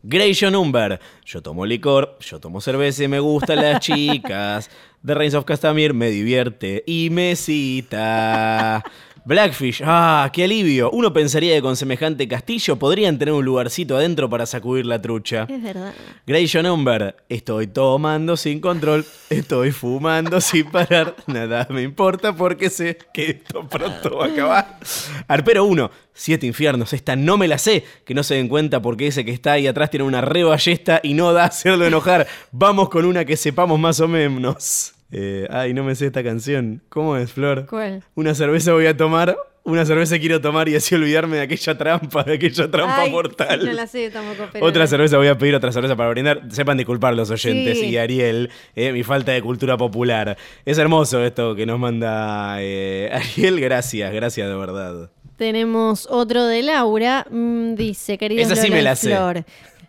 Grayson 0.09 0.55
Umber. 0.55 1.01
Yo 1.25 1.43
tomo 1.43 1.67
licor, 1.67 2.17
yo 2.21 2.39
tomo 2.39 2.61
cerveza 2.61 3.03
y 3.03 3.09
me 3.09 3.19
gustan 3.19 3.57
las 3.57 3.81
chicas. 3.81 4.71
The 5.05 5.15
Reigns 5.15 5.35
of 5.35 5.45
Castamere 5.45 5.93
me 5.93 6.11
divierte 6.11 6.85
y 6.87 7.11
me 7.11 7.35
cita. 7.35 8.85
Blackfish, 9.27 9.83
ah, 9.85 10.31
qué 10.33 10.45
alivio. 10.45 10.89
Uno 10.93 11.13
pensaría 11.13 11.57
que 11.57 11.61
con 11.61 11.75
semejante 11.75 12.29
castillo 12.29 12.77
podrían 12.77 13.19
tener 13.19 13.35
un 13.35 13.45
lugarcito 13.45 13.97
adentro 13.97 14.31
para 14.31 14.47
sacudir 14.47 14.87
la 14.87 15.03
trucha. 15.03 15.49
es 15.51 15.61
verdad. 15.61 15.93
Grayson 16.29 16.65
Umber, 16.65 17.17
estoy 17.29 17.67
tomando 17.67 18.37
sin 18.37 18.61
control, 18.61 19.05
estoy 19.29 19.73
fumando 19.73 20.41
sin 20.41 20.71
parar, 20.71 21.17
nada 21.27 21.67
me 21.71 21.83
importa 21.83 22.37
porque 22.37 22.71
sé 22.71 22.99
que 23.13 23.31
esto 23.31 23.69
pronto 23.69 24.19
va 24.19 24.27
a 24.27 24.29
acabar. 24.29 24.79
Arpero 25.27 25.65
1, 25.65 25.91
siete 26.15 26.47
infiernos, 26.47 26.93
esta 26.93 27.17
no 27.17 27.37
me 27.37 27.49
la 27.49 27.59
sé, 27.59 27.85
que 28.05 28.15
no 28.15 28.23
se 28.23 28.37
den 28.37 28.47
cuenta 28.47 28.81
porque 28.81 29.09
ese 29.09 29.25
que 29.25 29.33
está 29.33 29.55
ahí 29.55 29.67
atrás 29.67 29.91
tiene 29.91 30.05
una 30.05 30.21
re 30.21 30.45
ballesta 30.45 31.01
y 31.03 31.15
no 31.15 31.33
da 31.33 31.43
a 31.43 31.47
hacerlo 31.47 31.85
enojar. 31.85 32.29
Vamos 32.53 32.91
con 32.91 33.05
una 33.05 33.25
que 33.25 33.37
sepamos 33.37 33.77
más 33.81 33.99
o 33.99 34.07
menos. 34.07 34.96
Eh, 35.13 35.47
ay, 35.51 35.73
no 35.75 35.85
me 35.85 35.95
sé 35.95 36.07
esta 36.07 36.23
canción. 36.25 36.83
¿Cómo 36.89 37.17
es, 37.17 37.33
Flor? 37.33 37.67
¿Cuál? 37.67 38.03
Una 38.15 38.35
cerveza 38.35 38.73
voy 38.73 38.87
a 38.87 38.97
tomar, 38.97 39.37
una 39.63 39.85
cerveza 39.87 40.19
quiero 40.19 40.41
tomar 40.41 40.69
y 40.69 40.75
así 40.77 40.95
olvidarme 40.95 41.37
de 41.37 41.43
aquella 41.45 41.79
trampa, 41.79 42.23
de 42.25 42.35
aquella 42.35 42.71
trampa 42.71 43.03
Ay, 43.03 43.11
mortal. 43.11 43.65
No 43.67 43.73
la 43.73 43.87
sé 43.87 44.11
tampoco, 44.11 44.49
pero... 44.53 44.65
Otra 44.67 44.87
cerveza, 44.87 45.17
voy 45.17 45.29
a 45.29 45.39
pedir 45.39 45.55
otra 45.55 45.71
cerveza 45.73 45.95
para 45.97 46.11
brindar. 46.11 46.43
Sepan 46.51 46.77
disculpar 46.77 47.15
los 47.15 47.31
oyentes 47.31 47.79
Sí. 47.79 47.87
y 47.87 47.97
Ariel, 47.97 48.51
eh, 48.75 48.93
mi 48.93 49.03
falta 49.05 49.33
de 49.33 49.43
cultura 49.43 49.77
popular. 49.77 50.37
Es 50.65 50.79
hermoso 50.79 51.25
esto 51.25 51.55
que 51.55 51.67
nos 51.67 51.79
manda 51.79 52.57
eh, 52.61 53.09
Ariel, 53.13 53.61
gracias, 53.61 54.13
gracias 54.13 54.49
de 54.49 54.55
verdad. 54.57 55.11
Tenemos 55.37 56.07
otro 56.11 56.47
de 56.47 56.63
Laura. 56.63 57.27
mm, 57.31 57.75
dice, 57.75 58.17
queridos 58.19 58.51
Esa 58.51 58.61
sí 58.63 58.71
me 58.71 58.83
la 58.83 58.97
sé. 58.97 59.11
Flor. 59.11 59.45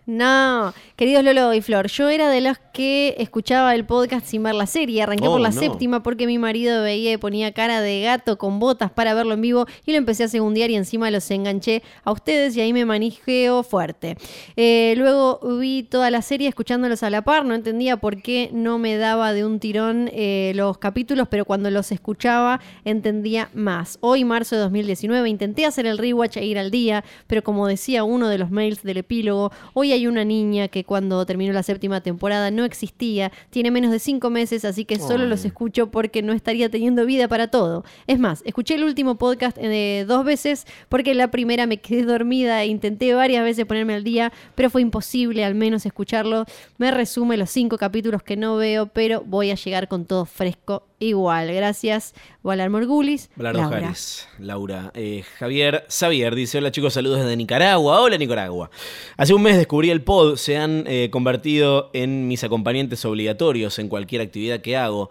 No, 0.08 0.74
queridos 0.96 1.22
Lolo 1.26 1.54
y 1.54 1.60
Flor, 1.62 1.88
yo 1.90 2.08
era 2.08 2.30
de 2.30 2.40
los 2.40 2.58
que 2.72 3.16
escuchaba 3.18 3.76
el 3.76 3.84
podcast 3.86 4.26
sin 4.26 4.42
ver 4.42 4.56
la 4.56 4.66
serie. 4.66 5.04
Arranqué 5.04 5.28
Oh, 5.28 5.32
por 5.34 5.42
la 5.42 5.50
no. 5.50 5.60
séptima 5.60 6.02
porque 6.02 6.26
mi 6.28 6.38
marido 6.38 6.82
veía 6.82 7.12
y 7.12 7.18
ponía 7.18 7.52
cara 7.52 7.82
de 7.82 8.04
gato 8.04 8.38
con 8.38 8.58
botas 8.58 8.90
para 8.90 9.14
verlo 9.14 9.34
en 9.34 9.42
vivo 9.42 9.66
y 9.86 9.92
lo 9.92 9.98
empecé 9.98 10.24
a 10.24 10.28
segundear 10.30 10.70
y 10.70 10.76
encima 10.76 11.12
los 11.12 11.30
enganché 11.30 11.84
a 12.06 12.14
ustedes 12.14 12.56
y 12.56 12.62
ahí 12.62 12.72
me 12.72 12.86
manijeo 12.86 13.64
fuerte. 13.64 14.16
Eh, 14.56 14.94
luego 14.96 15.42
vi 15.60 15.84
toda 15.84 16.10
la 16.10 16.22
serie 16.22 16.48
escuchándolos 16.48 17.04
a 17.04 17.10
la 17.10 17.24
par, 17.24 17.44
no 17.44 17.54
entendía 17.54 17.98
por 17.98 18.22
qué 18.22 18.50
no 18.54 18.80
me 18.80 18.96
daba 18.96 19.34
de 19.34 19.44
un 19.46 19.60
tirón 19.60 20.10
eh, 20.14 20.54
los 20.56 20.78
capítulos, 20.78 21.28
pero 21.30 21.44
cuando 21.44 21.70
los 21.70 21.92
escuchaba 21.92 22.62
entendía 22.86 23.50
más. 23.54 23.98
Hoy, 24.00 24.24
marzo 24.24 24.56
de 24.56 24.62
2019, 24.62 25.28
intenté 25.28 25.66
hacer 25.66 25.86
el 25.86 25.98
rewatch 25.98 26.38
e 26.38 26.46
ir 26.46 26.58
al 26.58 26.72
día, 26.72 27.04
pero 27.28 27.44
como 27.44 27.68
decía 27.68 28.06
uno 28.06 28.30
de 28.30 28.38
los 28.38 28.52
mails 28.52 28.84
del 28.84 28.96
epílogo, 28.98 29.52
hoy 29.74 29.92
hay 29.92 29.97
una 30.06 30.24
niña 30.24 30.68
que 30.68 30.84
cuando 30.84 31.26
terminó 31.26 31.54
la 31.54 31.64
séptima 31.64 32.02
temporada 32.02 32.52
no 32.52 32.66
existía, 32.66 33.32
tiene 33.50 33.72
menos 33.72 33.92
de 33.92 34.00
cinco 34.00 34.30
meses, 34.30 34.66
así 34.66 34.86
que 34.86 35.00
solo 35.00 35.24
Ay. 35.24 35.30
los 35.30 35.46
escucho 35.46 35.90
porque 35.90 36.22
no 36.22 36.34
estaría 36.34 36.70
teniendo 36.70 37.06
vida 37.06 37.28
para 37.28 37.48
todo. 37.48 37.84
Es 38.06 38.20
más, 38.20 38.44
escuché 38.46 38.76
el 38.76 38.84
último 38.84 39.18
podcast 39.18 39.58
eh, 39.60 40.06
dos 40.08 40.24
veces 40.26 40.68
porque 40.90 41.16
la 41.16 41.32
primera 41.32 41.66
me 41.66 41.78
quedé 41.78 42.04
dormida 42.04 42.62
e 42.62 42.68
intenté 42.68 43.14
varias 43.14 43.44
veces 43.44 43.66
ponerme 43.66 43.96
al 43.96 44.04
día, 44.04 44.32
pero 44.54 44.70
fue 44.70 44.82
imposible 44.82 45.44
al 45.44 45.56
menos 45.56 45.86
escucharlo. 45.86 46.46
Me 46.78 46.92
resume 46.92 47.38
los 47.38 47.50
cinco 47.50 47.78
capítulos 47.78 48.22
que 48.22 48.38
no 48.38 48.58
veo, 48.58 48.88
pero 48.88 49.24
voy 49.26 49.52
a 49.52 49.56
llegar 49.56 49.88
con 49.88 50.06
todo 50.06 50.26
fresco 50.26 50.84
igual. 51.00 51.54
Gracias, 51.54 52.14
Valar 52.44 52.70
Morgulis. 52.70 53.30
Blardo 53.36 53.62
Laura. 53.62 53.78
Harris, 53.78 54.28
Laura. 54.40 54.92
Eh, 54.94 55.24
Javier 55.38 55.86
Xavier 55.90 56.36
dice: 56.36 56.58
Hola 56.58 56.72
chicos, 56.72 56.94
saludos 56.94 57.20
desde 57.20 57.36
Nicaragua. 57.36 58.02
Hola 58.02 58.18
Nicaragua. 58.18 58.70
Hace 59.16 59.34
un 59.34 59.42
mes 59.42 59.58
descubrí 59.58 59.87
el 59.90 60.02
pod, 60.02 60.36
se 60.38 60.58
han 60.58 60.84
eh, 60.88 61.10
convertido 61.12 61.90
en 61.94 62.28
mis 62.28 62.44
acompañantes 62.44 63.04
obligatorios 63.06 63.80
en 63.80 63.90
cualquier 63.90 64.22
actividad 64.22 64.62
que 64.62 64.78
hago. 64.78 65.10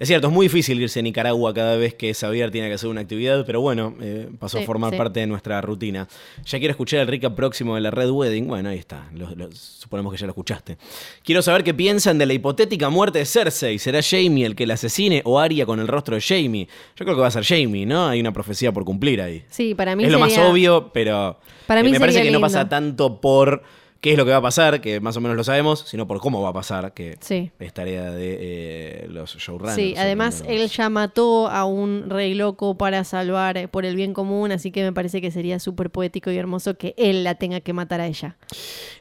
Es 0.00 0.06
cierto, 0.06 0.28
es 0.28 0.32
muy 0.32 0.46
difícil 0.46 0.80
irse 0.80 1.00
a 1.00 1.02
Nicaragua 1.02 1.52
cada 1.52 1.76
vez 1.76 1.92
que 1.92 2.14
Xavier 2.14 2.52
tiene 2.52 2.68
que 2.68 2.74
hacer 2.74 2.88
una 2.88 3.00
actividad, 3.00 3.44
pero 3.44 3.60
bueno, 3.60 3.96
eh, 4.00 4.28
pasó 4.38 4.58
a 4.58 4.62
formar 4.62 4.92
sí. 4.92 4.96
parte 4.96 5.18
de 5.18 5.26
nuestra 5.26 5.60
rutina. 5.60 6.06
Ya 6.46 6.58
quiero 6.60 6.70
escuchar 6.70 7.00
el 7.00 7.08
recap 7.08 7.34
próximo 7.34 7.74
de 7.74 7.80
la 7.80 7.90
Red 7.90 8.10
Wedding. 8.10 8.46
Bueno, 8.46 8.68
ahí 8.68 8.78
está, 8.78 9.08
lo- 9.12 9.34
lo- 9.34 9.48
suponemos 9.50 10.12
que 10.12 10.18
ya 10.20 10.26
lo 10.26 10.30
escuchaste. 10.30 10.78
Quiero 11.24 11.42
saber 11.42 11.64
qué 11.64 11.74
piensan 11.74 12.16
de 12.16 12.26
la 12.26 12.32
hipotética 12.32 12.88
muerte 12.90 13.18
de 13.18 13.24
Cersei. 13.26 13.80
¿Será 13.80 13.98
Jamie 14.00 14.46
el 14.46 14.54
que 14.54 14.68
la 14.68 14.74
asesine 14.74 15.20
o 15.24 15.40
Arya 15.40 15.66
con 15.66 15.80
el 15.80 15.88
rostro 15.88 16.14
de 16.14 16.20
Jamie? 16.20 16.68
Yo 16.94 17.04
creo 17.04 17.16
que 17.16 17.20
va 17.22 17.26
a 17.26 17.32
ser 17.32 17.42
Jamie, 17.44 17.84
¿no? 17.84 18.06
Hay 18.06 18.20
una 18.20 18.32
profecía 18.32 18.70
por 18.70 18.84
cumplir 18.84 19.20
ahí. 19.20 19.42
Sí, 19.50 19.74
para 19.74 19.96
mí 19.96 20.04
es 20.04 20.12
lo 20.12 20.20
más 20.20 20.38
obvio, 20.38 20.92
pero 20.94 21.40
Para 21.66 21.82
mí 21.82 21.90
me 21.90 21.98
parece 21.98 22.22
que 22.22 22.30
no 22.30 22.40
pasa 22.40 22.68
tanto 22.68 23.20
por 23.20 23.64
qué 24.00 24.12
es 24.12 24.16
lo 24.18 24.24
que 24.24 24.30
va 24.30 24.36
a 24.36 24.42
pasar, 24.42 24.80
que 24.80 25.00
más 25.00 25.16
o 25.16 25.20
menos 25.20 25.36
lo 25.36 25.42
sabemos, 25.44 25.80
sino 25.88 26.06
por 26.06 26.20
cómo 26.20 26.40
va 26.42 26.50
a 26.50 26.52
pasar, 26.52 26.94
que 26.94 27.16
Sí. 27.20 27.50
es 27.58 27.72
tarea 27.72 28.10
de 28.12 28.36
eh, 28.40 29.06
los 29.10 29.36
showrunners. 29.36 29.74
Sí, 29.74 29.94
además 29.96 30.44
él 30.46 30.68
ya 30.68 30.88
mató 30.88 31.48
a 31.48 31.64
un 31.64 32.08
rey 32.08 32.34
loco 32.34 32.76
para 32.76 33.02
salvar 33.04 33.56
eh, 33.56 33.66
por 33.68 33.84
el 33.84 33.96
bien 33.96 34.12
común, 34.14 34.52
así 34.52 34.70
que 34.70 34.82
me 34.84 34.92
parece 34.92 35.20
que 35.20 35.30
sería 35.30 35.58
súper 35.58 35.90
poético 35.90 36.30
y 36.30 36.36
hermoso 36.36 36.76
que 36.78 36.94
él 36.96 37.24
la 37.24 37.34
tenga 37.36 37.60
que 37.60 37.72
matar 37.72 38.00
a 38.00 38.06
ella. 38.06 38.36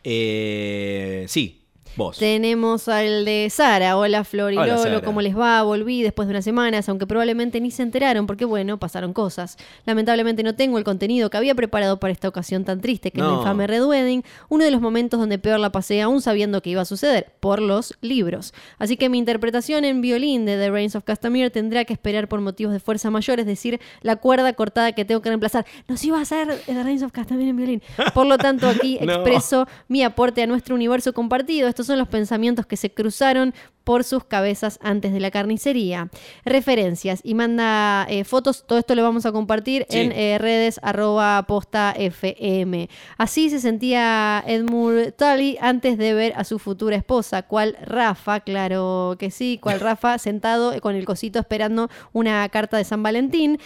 Eh, 0.04 1.26
sí, 1.28 1.62
vos. 1.98 2.18
Tenemos 2.18 2.88
al 2.88 3.26
de 3.26 3.48
Sara. 3.52 3.98
Hola 3.98 4.24
Flor 4.24 4.54
y 4.54 4.58
Hola, 4.58 4.68
Lolo, 4.68 4.84
Sara. 4.84 5.02
¿cómo 5.02 5.22
les 5.22 5.38
va? 5.38 5.64
Volví 5.64 6.04
después 6.04 6.28
de 6.28 6.32
unas 6.34 6.46
semanas, 6.46 6.88
aunque 6.90 7.08
probablemente 7.08 7.60
ni 7.60 7.72
se 7.72 7.84
enteraron 7.84 8.28
porque 8.28 8.46
bueno, 8.46 8.78
pasaron 8.80 9.14
cosas. 9.14 9.58
Lamentablemente 9.86 10.44
no 10.44 10.56
tengo 10.56 10.78
el 10.78 10.84
contenido 10.84 11.30
que 11.30 11.38
había 11.38 11.56
preparado 11.56 12.00
para 12.00 12.12
esta 12.14 12.28
ocasión 12.28 12.64
tan 12.64 12.80
triste 12.82 13.12
que 13.12 13.20
es 13.20 13.26
No. 13.26 13.32
la 13.34 13.38
infame 13.40 13.68
Red 13.68 13.86
Wedding, 13.86 14.24
uno 14.50 14.64
de 14.64 14.72
los 14.72 14.80
momentos 14.82 15.20
donde 15.20 15.40
peor 15.40 15.60
la 15.60 15.72
pasé 15.72 16.02
aún 16.02 16.22
sabiendo 16.22 16.62
que 16.62 16.70
iba 16.70 16.82
a 16.82 16.86
suceder, 16.86 17.34
por 17.40 17.62
los 17.62 17.96
libros. 18.02 18.54
Así 18.78 18.96
que 18.98 19.10
mi 19.10 19.18
interpretación 19.18 19.84
en 19.86 20.02
violín 20.02 20.46
de 20.46 20.58
The 20.58 20.70
Reigns 20.70 20.96
of 20.96 21.04
Castamere 21.04 21.50
tendrá 21.50 21.84
que 21.86 21.94
esperar 21.94 22.28
por 22.28 22.42
motivos 22.42 22.74
de 22.74 22.80
fuerza 22.80 23.10
mayor, 23.10 23.40
es 23.40 23.46
decir, 23.46 23.80
la 24.02 24.18
cuerda 24.18 24.54
cortada 24.54 24.92
que 24.92 25.06
tengo 25.06 25.22
que 25.22 25.30
reemplazar. 25.30 25.66
Nos 25.88 26.04
iba 26.04 26.20
a 26.20 26.22
hacer 26.22 26.48
The 26.66 26.84
Reigns 26.84 27.02
of 27.04 27.12
Castamere 27.12 27.50
en 27.50 27.58
violín. 27.58 27.82
Por 28.14 28.26
lo 28.28 28.38
tanto, 28.38 28.68
aquí 28.68 29.00
No. 29.08 29.14
expreso 29.14 29.68
mi 29.88 30.04
aporte 30.04 30.42
a 30.44 30.48
nuestro 30.48 30.76
universo 30.76 31.14
compartido. 31.14 31.68
Estos 31.88 31.94
son 31.94 32.00
los 32.00 32.10
pensamientos 32.10 32.66
que 32.66 32.76
se 32.76 32.94
cruzaron 32.94 33.54
por 33.86 34.04
sus 34.04 34.26
cabezas 34.26 34.78
antes 34.82 35.14
de 35.14 35.22
la 35.22 35.32
carnicería. 35.32 36.10
Referencias 36.44 37.22
y 37.24 37.34
manda 37.34 38.06
eh, 38.10 38.26
fotos. 38.26 38.66
Todo 38.68 38.78
esto 38.78 38.94
lo 38.94 39.04
vamos 39.04 39.26
a 39.26 39.32
compartir 39.32 39.86
Sí. 39.90 40.00
en 40.00 40.12
eh, 40.12 40.38
redes 40.38 40.82
arroba 40.84 41.42
posta 41.48 41.94
FM. 41.98 42.90
Así 43.18 43.50
se 43.50 43.62
sentía 43.62 44.44
Edmund 44.46 45.14
Tully 45.16 45.58
antes 45.62 45.98
de 45.98 46.14
ver 46.14 46.34
a 46.36 46.44
su 46.44 46.60
futura 46.60 46.98
esposa, 46.98 47.44
cual 47.44 47.78
Rafa, 47.82 48.42
claro 48.42 49.16
que 49.18 49.32
sí, 49.32 49.58
cual 49.62 49.80
Rafa 49.80 50.18
sentado 50.18 50.74
con 50.82 50.94
el 50.94 51.06
cosito 51.06 51.40
esperando 51.40 51.90
una 52.12 52.50
carta 52.50 52.76
de 52.76 52.84
San 52.84 53.02
Valentín. 53.02 53.60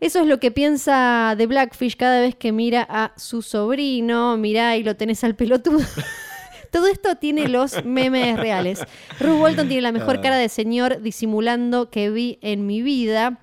Eso 0.00 0.20
es 0.20 0.26
lo 0.26 0.40
que 0.40 0.50
piensa 0.50 1.34
de 1.36 1.46
Blackfish 1.46 1.96
cada 1.96 2.20
vez 2.22 2.34
que 2.34 2.50
mira 2.50 2.86
a 2.88 3.12
su 3.18 3.42
sobrino. 3.42 4.38
Mirá 4.38 4.78
y 4.78 4.82
lo 4.84 4.96
tenés 4.96 5.22
al 5.22 5.34
pelotudo. 5.34 5.80
Todo 6.70 6.86
esto 6.88 7.16
tiene 7.16 7.48
los 7.48 7.84
memes 7.84 8.38
reales. 8.38 8.80
Ruth 9.20 9.38
Bolton 9.38 9.68
tiene 9.68 9.82
la 9.82 9.92
mejor 9.92 10.20
cara 10.20 10.36
de 10.36 10.48
señor 10.48 11.00
disimulando 11.02 11.90
que 11.90 12.10
vi 12.10 12.38
en 12.42 12.66
mi 12.66 12.82
vida. 12.82 13.40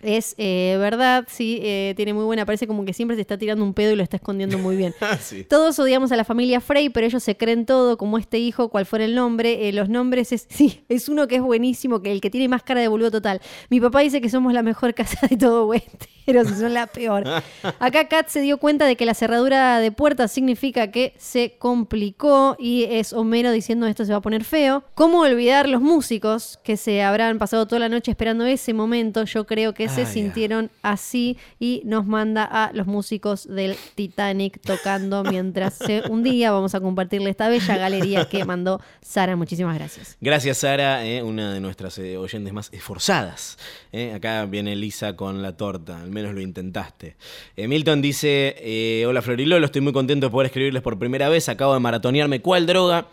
Es 0.00 0.36
eh, 0.38 0.76
verdad, 0.78 1.26
sí, 1.28 1.58
eh, 1.60 1.92
tiene 1.96 2.14
muy 2.14 2.24
buena, 2.24 2.46
parece 2.46 2.68
como 2.68 2.84
que 2.84 2.92
siempre 2.92 3.16
se 3.16 3.22
está 3.22 3.36
tirando 3.36 3.64
un 3.64 3.74
pedo 3.74 3.92
y 3.92 3.96
lo 3.96 4.02
está 4.02 4.16
escondiendo 4.16 4.58
muy 4.58 4.76
bien. 4.76 4.94
Ah, 5.08 5.16
sí. 5.16 5.42
Todos 5.42 5.78
odiamos 5.78 6.12
a 6.12 6.16
la 6.16 6.24
familia 6.24 6.60
Frey, 6.60 6.90
pero 6.90 7.06
ellos 7.06 7.22
se 7.22 7.34
creen 7.34 7.64
todo, 7.64 7.96
como 7.96 8.18
este 8.18 8.38
hijo, 8.38 8.68
cual 8.68 8.84
fuera 8.84 9.06
el 9.06 9.14
nombre. 9.14 9.68
Eh, 9.68 9.72
los 9.72 9.88
nombres 9.88 10.32
es, 10.32 10.46
sí, 10.50 10.84
es 10.90 11.08
uno 11.08 11.26
que 11.28 11.36
es 11.36 11.42
buenísimo, 11.42 12.02
que 12.02 12.12
el 12.12 12.20
que 12.20 12.28
tiene 12.28 12.46
más 12.46 12.62
cara 12.62 12.82
de 12.82 12.88
boludo 12.88 13.10
total. 13.10 13.40
Mi 13.70 13.80
papá 13.80 14.00
dice 14.00 14.20
que 14.20 14.28
somos 14.28 14.52
la 14.52 14.62
mejor 14.62 14.92
casa 14.92 15.26
de 15.26 15.36
todo 15.38 15.66
Westeros 15.66 16.50
y 16.50 16.54
son 16.54 16.74
la 16.74 16.88
peor. 16.88 17.24
Acá 17.78 18.08
Kat 18.08 18.28
se 18.28 18.42
dio 18.42 18.58
cuenta 18.58 18.84
de 18.84 18.96
que 18.96 19.06
la 19.06 19.14
cerradura 19.14 19.80
de 19.80 19.92
puertas 19.92 20.30
significa 20.30 20.90
que 20.90 21.14
se 21.16 21.56
complicó 21.58 22.54
y 22.58 22.84
es 22.84 23.14
Homero 23.14 23.50
diciendo 23.50 23.86
esto 23.86 24.04
se 24.04 24.12
va 24.12 24.18
a 24.18 24.22
poner 24.22 24.44
feo. 24.44 24.84
¿Cómo 24.94 25.20
olvidar 25.20 25.70
los 25.70 25.80
músicos 25.80 26.58
que 26.62 26.76
se 26.76 27.02
habrán 27.02 27.38
pasado 27.38 27.66
toda 27.66 27.78
la 27.78 27.88
noche 27.88 28.10
esperando 28.10 28.44
ese 28.44 28.74
momento? 28.74 29.24
Yo 29.24 29.46
creo 29.46 29.72
que 29.72 29.87
se 29.88 30.02
Ay, 30.02 30.06
sintieron 30.06 30.70
así 30.82 31.36
y 31.58 31.82
nos 31.84 32.06
manda 32.06 32.44
a 32.44 32.72
los 32.72 32.86
músicos 32.86 33.46
del 33.48 33.76
Titanic 33.94 34.60
tocando 34.60 35.22
mientras 35.30 35.74
se 35.74 36.02
hundía. 36.08 36.52
Vamos 36.52 36.74
a 36.74 36.80
compartirle 36.80 37.30
esta 37.30 37.48
bella 37.48 37.76
galería 37.76 38.28
que 38.28 38.44
mandó 38.44 38.80
Sara. 39.00 39.36
Muchísimas 39.36 39.76
gracias. 39.76 40.16
Gracias, 40.20 40.58
Sara, 40.58 41.04
eh, 41.06 41.22
una 41.22 41.52
de 41.52 41.60
nuestras 41.60 41.98
eh, 41.98 42.16
oyentes 42.16 42.52
más 42.52 42.68
esforzadas. 42.72 43.58
eh. 43.92 44.12
Acá 44.14 44.44
viene 44.46 44.74
Lisa 44.76 45.16
con 45.16 45.42
la 45.42 45.56
torta, 45.56 46.00
al 46.00 46.10
menos 46.10 46.34
lo 46.34 46.40
intentaste. 46.40 47.16
Milton 47.56 48.02
dice: 48.02 49.04
Hola 49.06 49.22
Florilolo, 49.22 49.64
estoy 49.66 49.80
muy 49.82 49.92
contento 49.92 50.26
de 50.26 50.30
poder 50.30 50.46
escribirles 50.46 50.82
por 50.82 50.98
primera 50.98 51.28
vez. 51.28 51.48
Acabo 51.48 51.74
de 51.74 51.80
maratonearme 51.80 52.40
cuál 52.40 52.66
droga. 52.66 53.06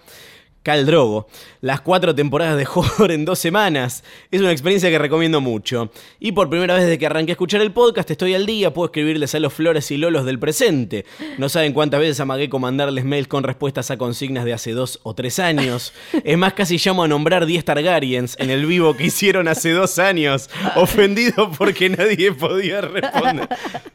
Cal 0.66 0.88
Drogo. 0.88 1.28
Las 1.62 1.82
cuatro 1.82 2.16
temporadas 2.16 2.58
de 2.58 2.66
Horror 2.74 3.12
en 3.12 3.24
dos 3.24 3.38
semanas. 3.38 4.04
Es 4.32 4.42
una 4.42 4.52
experiencia 4.52 4.90
que 4.90 4.98
recomiendo 4.98 5.40
mucho. 5.40 5.92
Y 6.20 6.32
por 6.32 6.50
primera 6.50 6.74
vez 6.74 6.86
desde 6.86 6.98
que 6.98 7.06
arranqué 7.06 7.34
a 7.34 7.36
escuchar 7.36 7.62
el 7.62 7.72
podcast, 7.72 8.10
estoy 8.10 8.34
al 8.34 8.48
día, 8.48 8.74
puedo 8.74 8.88
escribirles 8.88 9.36
a 9.36 9.40
los 9.40 9.54
flores 9.54 9.92
y 9.92 9.98
lolos 9.98 10.26
del 10.26 10.40
presente. 10.40 11.06
No 11.38 11.50
saben 11.50 11.72
cuántas 11.72 12.00
veces 12.00 12.20
amagué 12.20 12.50
con 12.50 12.62
mandarles 12.62 13.06
mails 13.06 13.28
con 13.28 13.44
respuestas 13.44 13.92
a 13.92 13.98
consignas 13.98 14.44
de 14.44 14.54
hace 14.54 14.72
dos 14.72 15.00
o 15.04 15.14
tres 15.14 15.38
años. 15.38 15.94
Es 16.24 16.36
más, 16.36 16.54
casi 16.54 16.80
llamo 16.84 17.04
a 17.04 17.08
nombrar 17.08 17.46
10 17.46 17.64
Targaryens 17.64 18.36
en 18.40 18.50
el 18.50 18.66
vivo 18.66 18.98
que 18.98 19.06
hicieron 19.06 19.48
hace 19.48 19.70
dos 19.70 20.00
años, 20.00 20.50
ofendido 20.76 21.52
porque 21.52 21.90
nadie 21.92 22.32
podía 22.32 22.82
responder. 22.82 23.48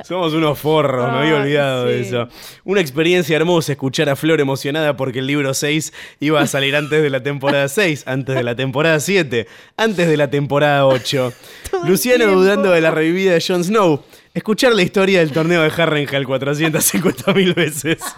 Somos 0.05 0.35
unos 0.35 0.57
forros, 0.57 1.11
me 1.11 1.19
había 1.19 1.35
olvidado 1.35 1.87
de 1.87 2.01
eso. 2.01 2.29
Una 2.65 2.81
experiencia 2.81 3.35
hermosa 3.35 3.73
escuchar 3.73 4.09
a 4.09 4.15
Flor 4.15 4.41
emocionada 4.41 4.97
porque 4.97 5.19
el 5.19 5.27
libro 5.27 5.53
6 5.53 5.93
iba 6.21 6.41
a 6.41 6.47
salir 6.47 6.60
antes 6.61 7.03
de 7.03 7.11
la 7.11 7.23
temporada 7.23 7.69
6, 7.69 8.05
antes 8.07 8.35
de 8.35 8.43
la 8.43 8.55
temporada 8.55 9.01
7, 9.01 9.47
antes 9.77 10.09
de 10.09 10.17
la 10.17 10.31
temporada 10.31 10.87
8. 10.87 11.33
Todo 11.71 11.85
el 11.85 11.91
Luciano 11.91 12.27
dudando 12.27 12.71
de 12.71 12.81
la 12.81 12.91
revivida 12.91 13.33
de 13.33 13.41
Jon 13.41 13.65
Snow. 13.65 14.03
Escuchar 14.33 14.73
la 14.75 14.83
historia 14.83 15.19
del 15.19 15.33
torneo 15.33 15.63
de 15.63 15.73
Harrenhal 15.77 16.25
450 16.25 17.33
mil 17.33 17.55
veces. 17.55 17.99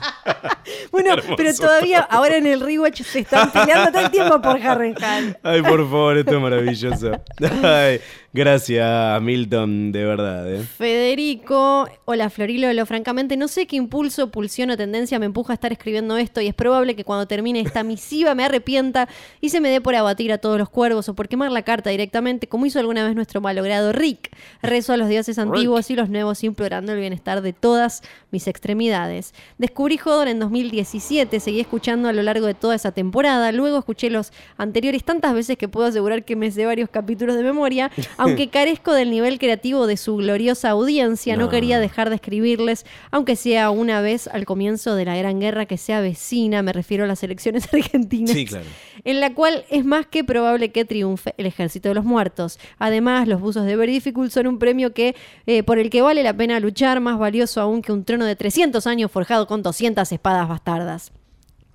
Bueno, 0.91 1.17
pero 1.37 1.55
todavía 1.55 2.01
ahora 2.01 2.37
en 2.37 2.47
el 2.47 2.61
rewatch 2.61 3.03
se 3.03 3.21
están 3.21 3.51
peleando 3.51 3.91
todo 3.91 4.05
el 4.05 4.11
tiempo 4.11 4.41
por 4.43 4.61
Harrenhal. 4.61 5.39
Ay, 5.43 5.63
por 5.63 5.81
favor, 5.81 6.19
esto 6.19 6.37
es 6.37 6.41
maravilloso. 6.41 7.13
Ay, 7.63 8.01
gracias, 8.33 9.23
Milton, 9.23 9.93
de 9.93 10.05
verdad. 10.05 10.53
¿eh? 10.53 10.63
Federico, 10.63 11.89
hola 12.05 12.31
Florilolo, 12.31 12.87
francamente 12.87 13.37
no 13.37 13.49
sé 13.49 13.67
qué 13.67 13.77
impulso, 13.77 14.31
pulsión 14.31 14.71
o 14.71 14.77
tendencia 14.77 15.19
me 15.19 15.27
empuja 15.27 15.53
a 15.53 15.55
estar 15.55 15.73
escribiendo 15.73 16.17
esto 16.17 16.41
y 16.41 16.49
es 16.49 16.55
probable 16.55 16.97
que 16.97 17.05
cuando 17.05 17.27
termine 17.27 17.61
esta 17.61 17.83
misiva 17.85 18.35
me 18.35 18.45
arrepienta 18.45 19.09
y 19.41 19.51
se 19.51 19.61
me 19.61 19.69
dé 19.69 19.81
por 19.81 19.95
abatir 19.95 20.33
a 20.33 20.39
todos 20.39 20.59
los 20.59 20.69
cuervos 20.69 21.09
o 21.09 21.15
por 21.15 21.29
quemar 21.29 21.53
la 21.53 21.63
carta 21.63 21.91
directamente 21.91 22.49
como 22.49 22.67
hizo 22.67 22.79
alguna 22.79 23.05
vez 23.05 23.15
nuestro 23.15 23.41
malogrado 23.41 23.93
Rick. 23.93 24.35
Rezo 24.63 24.93
a 24.93 24.97
los 24.97 25.09
dioses 25.09 25.39
antiguos 25.39 25.91
y 25.91 25.97
los 25.97 26.09
nuevos 26.09 26.45
implorando 26.45 26.93
el 26.93 27.01
bienestar 27.01 27.43
de 27.43 27.53
todas 27.53 28.03
mis 28.31 28.47
extremidades. 28.47 29.35
Descubrí 29.59 29.99
Hodor 30.05 30.29
en 30.29 30.39
2017, 30.39 31.39
seguí 31.41 31.61
escuchando 31.61 32.09
a 32.09 32.13
lo 32.13 32.23
largo 32.23 32.47
de 32.47 32.55
toda 32.55 32.75
esa 32.75 32.93
temporada, 32.93 33.53
luego 33.53 33.79
escuché 33.79 34.11
los 34.11 34.33
anteriores 34.57 35.05
tantas 35.05 35.35
veces 35.35 35.57
que 35.57 35.69
puedo 35.69 35.87
asegurar 35.87 36.25
que 36.25 36.37
me 36.37 36.51
sé 36.51 36.67
varios 36.67 36.89
capítulos 36.89 37.37
de 37.37 37.43
memoria, 37.43 37.91
aunque 38.23 38.49
carezco 38.51 38.93
del 38.93 39.11
nivel 39.11 39.39
creativo 39.39 39.87
de 39.87 39.97
su 39.97 40.17
gloriosa 40.17 40.71
audiencia, 40.71 41.37
no, 41.37 41.45
No. 41.45 41.49
quería 41.51 41.79
dejar 41.81 42.09
de 42.09 42.17
escribirles, 42.17 42.85
aunque 43.11 43.37
sea 43.37 43.71
una 43.71 44.01
vez 44.01 44.29
al 44.29 44.45
comienzo 44.45 44.95
de 44.95 45.05
la 45.05 45.17
Gran 45.17 45.41
Guerra 45.41 45.67
que 45.67 45.77
se 45.79 45.93
avecina, 45.95 46.63
me 46.63 46.73
refiero 46.73 47.05
a 47.05 47.07
las 47.07 47.23
elecciones 47.23 47.69
argentinas, 47.73 48.31
Sí, 48.35 48.47
claro. 48.47 48.65
en 49.05 49.21
la 49.21 49.35
cual 49.35 49.65
es 49.71 49.85
más 49.85 50.07
que 50.07 50.25
probable 50.25 50.71
que 50.73 50.85
triunfe 50.85 51.35
el 51.37 51.47
ejército 51.47 51.89
de 51.89 51.95
los 51.95 52.05
muertos. 52.05 52.59
Además, 52.79 53.29
los 53.29 53.41
buzos 53.41 53.65
de 53.67 53.77
Very 53.77 53.93
Difficult 53.93 54.31
son 54.31 54.47
un 54.47 54.59
premio 54.59 54.93
que, 54.95 55.15
eh, 55.47 55.63
por 55.63 55.79
el 55.79 55.91
que 55.91 56.03
vale 56.03 56.23
la 56.23 56.35
pena 56.37 56.61
luchar, 56.61 57.01
más 57.01 57.19
valioso 57.19 57.61
aún 57.61 57.83
que 57.83 57.93
un 57.93 58.05
trono 58.05 58.25
de 58.25 58.37
300 58.37 58.87
años 58.87 59.11
forjado 59.11 59.47
con 59.47 59.63
200 59.63 60.11
espadas 60.13 60.49
bastardas. 60.49 61.13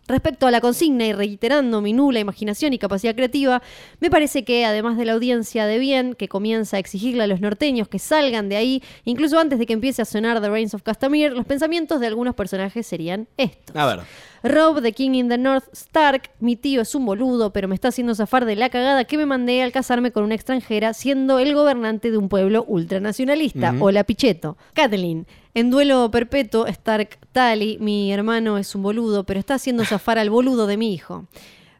Respecto 0.07 0.47
a 0.47 0.51
la 0.51 0.61
consigna 0.61 1.05
y 1.05 1.13
reiterando 1.13 1.81
mi 1.81 1.93
nula 1.93 2.19
imaginación 2.19 2.73
y 2.73 2.77
capacidad 2.77 3.13
creativa, 3.15 3.61
me 3.99 4.09
parece 4.09 4.45
que 4.45 4.65
además 4.65 4.97
de 4.97 5.05
la 5.05 5.13
audiencia 5.13 5.65
de 5.65 5.79
bien 5.79 6.13
que 6.13 6.27
comienza 6.27 6.77
a 6.77 6.79
exigirle 6.79 7.23
a 7.23 7.27
los 7.27 7.41
norteños 7.41 7.87
que 7.87 7.99
salgan 7.99 8.49
de 8.49 8.55
ahí, 8.55 8.83
incluso 9.03 9.37
antes 9.39 9.59
de 9.59 9.65
que 9.65 9.73
empiece 9.73 10.01
a 10.01 10.05
sonar 10.05 10.41
The 10.41 10.49
Reigns 10.49 10.73
of 10.73 10.83
Castamere, 10.83 11.35
los 11.35 11.45
pensamientos 11.45 11.99
de 11.99 12.07
algunos 12.07 12.35
personajes 12.35 12.87
serían 12.87 13.27
estos. 13.37 13.75
A 13.75 13.85
ver. 13.85 13.99
Rob, 14.47 14.81
The 14.81 14.91
King 14.91 15.11
in 15.13 15.29
the 15.29 15.37
North, 15.37 15.65
Stark, 15.73 16.31
mi 16.39 16.55
tío 16.55 16.81
es 16.81 16.95
un 16.95 17.05
boludo, 17.05 17.51
pero 17.51 17.67
me 17.67 17.75
está 17.75 17.89
haciendo 17.89 18.15
zafar 18.15 18.45
de 18.45 18.55
la 18.55 18.69
cagada 18.69 19.05
que 19.05 19.17
me 19.17 19.25
mandé 19.25 19.61
al 19.61 19.71
casarme 19.71 20.11
con 20.11 20.23
una 20.23 20.35
extranjera, 20.35 20.93
siendo 20.93 21.39
el 21.39 21.53
gobernante 21.53 22.11
de 22.11 22.17
un 22.17 22.29
pueblo 22.29 22.63
ultranacionalista. 22.67 23.75
Hola, 23.79 24.03
Pichetto. 24.03 24.57
Kathleen, 24.73 25.27
en 25.53 25.69
duelo 25.69 26.09
perpetuo, 26.11 26.67
Stark, 26.67 27.19
Tali, 27.31 27.77
mi 27.79 28.11
hermano 28.11 28.57
es 28.57 28.73
un 28.75 28.83
boludo, 28.83 29.25
pero 29.25 29.39
está 29.39 29.55
haciendo 29.55 29.85
zafar 29.85 30.19
al 30.19 30.29
boludo 30.29 30.67
de 30.67 30.77
mi 30.77 30.93
hijo. 30.93 31.27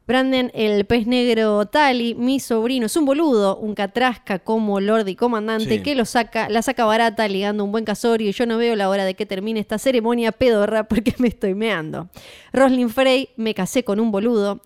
Brandon, 0.07 0.49
el 0.53 0.85
pez 0.85 1.05
negro 1.05 1.65
Tali, 1.65 2.15
mi 2.15 2.39
sobrino, 2.39 2.85
es 2.85 2.95
un 2.95 3.03
boludo, 3.05 3.57
un 3.57 3.75
catrasca 3.75 4.39
como 4.39 4.79
Lord 4.79 5.07
y 5.09 5.15
comandante 5.15 5.77
Sí. 5.77 5.83
que 5.83 5.95
lo 5.95 6.05
saca, 6.05 6.47
la 6.47 6.61
saca 6.61 6.85
barata 6.85 7.27
ligando 7.27 7.63
un 7.65 7.73
buen 7.73 7.83
casorio 7.83 8.29
y 8.29 8.31
yo 8.31 8.45
no 8.45 8.57
veo 8.57 8.75
la 8.77 8.87
hora 8.87 9.03
de 9.03 9.15
que 9.15 9.25
termine 9.25 9.59
esta 9.59 9.77
ceremonia 9.77 10.31
pedorra 10.31 10.85
porque 10.87 11.13
me 11.17 11.27
estoy 11.27 11.55
meando. 11.55 12.07
Roslyn 12.53 12.89
Frey, 12.89 13.29
me 13.35 13.53
casé 13.53 13.83
con 13.83 13.99
un 13.99 14.11
boludo. 14.11 14.61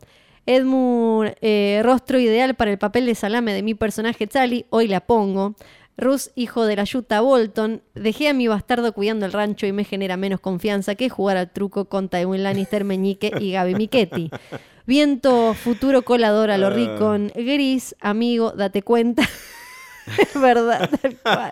Edmund, 0.46 1.34
eh, 1.42 1.82
rostro 1.84 2.20
ideal 2.20 2.56
para 2.56 2.72
el 2.72 2.78
papel 2.78 3.06
de 3.06 3.16
salame 3.16 3.54
de 3.54 3.64
mi 3.64 3.74
personaje 3.76 4.28
Tali, 4.28 4.66
hoy 4.70 4.88
la 4.88 5.00
pongo. 5.00 5.56
Rus, 6.02 6.32
hijo 6.36 6.65
de 6.65 6.76
la 6.76 6.84
Yuta 6.84 7.22
Bolton, 7.22 7.84
dejé 7.94 8.28
a 8.28 8.34
mi 8.34 8.48
bastardo 8.48 8.91
cuidando 8.91 9.26
el 9.28 9.32
rancho 9.32 9.68
y 9.68 9.72
me 9.72 9.84
genera 9.84 10.18
menos 10.18 10.40
confianza 10.40 10.95
que 10.95 11.10
jugar 11.10 11.38
al 11.38 11.52
truco 11.52 11.86
con 11.86 12.10
Tywin 12.10 12.44
Lannister, 12.44 12.84
Meñique 12.84 13.32
y 13.40 13.52
Gaby 13.52 13.76
Michetti. 13.76 14.32
Viento, 14.88 15.53
futuro 15.53 16.02
colador 16.02 16.49
a 16.49 16.57
lo 16.57 16.72
Ricon, 16.72 17.32
gris, 17.36 17.95
amigo, 18.02 18.52
date 18.52 18.82
cuenta. 18.82 19.23
Es 20.18 20.41
verdad, 20.41 20.90
tal 20.99 21.15
cual. 21.18 21.52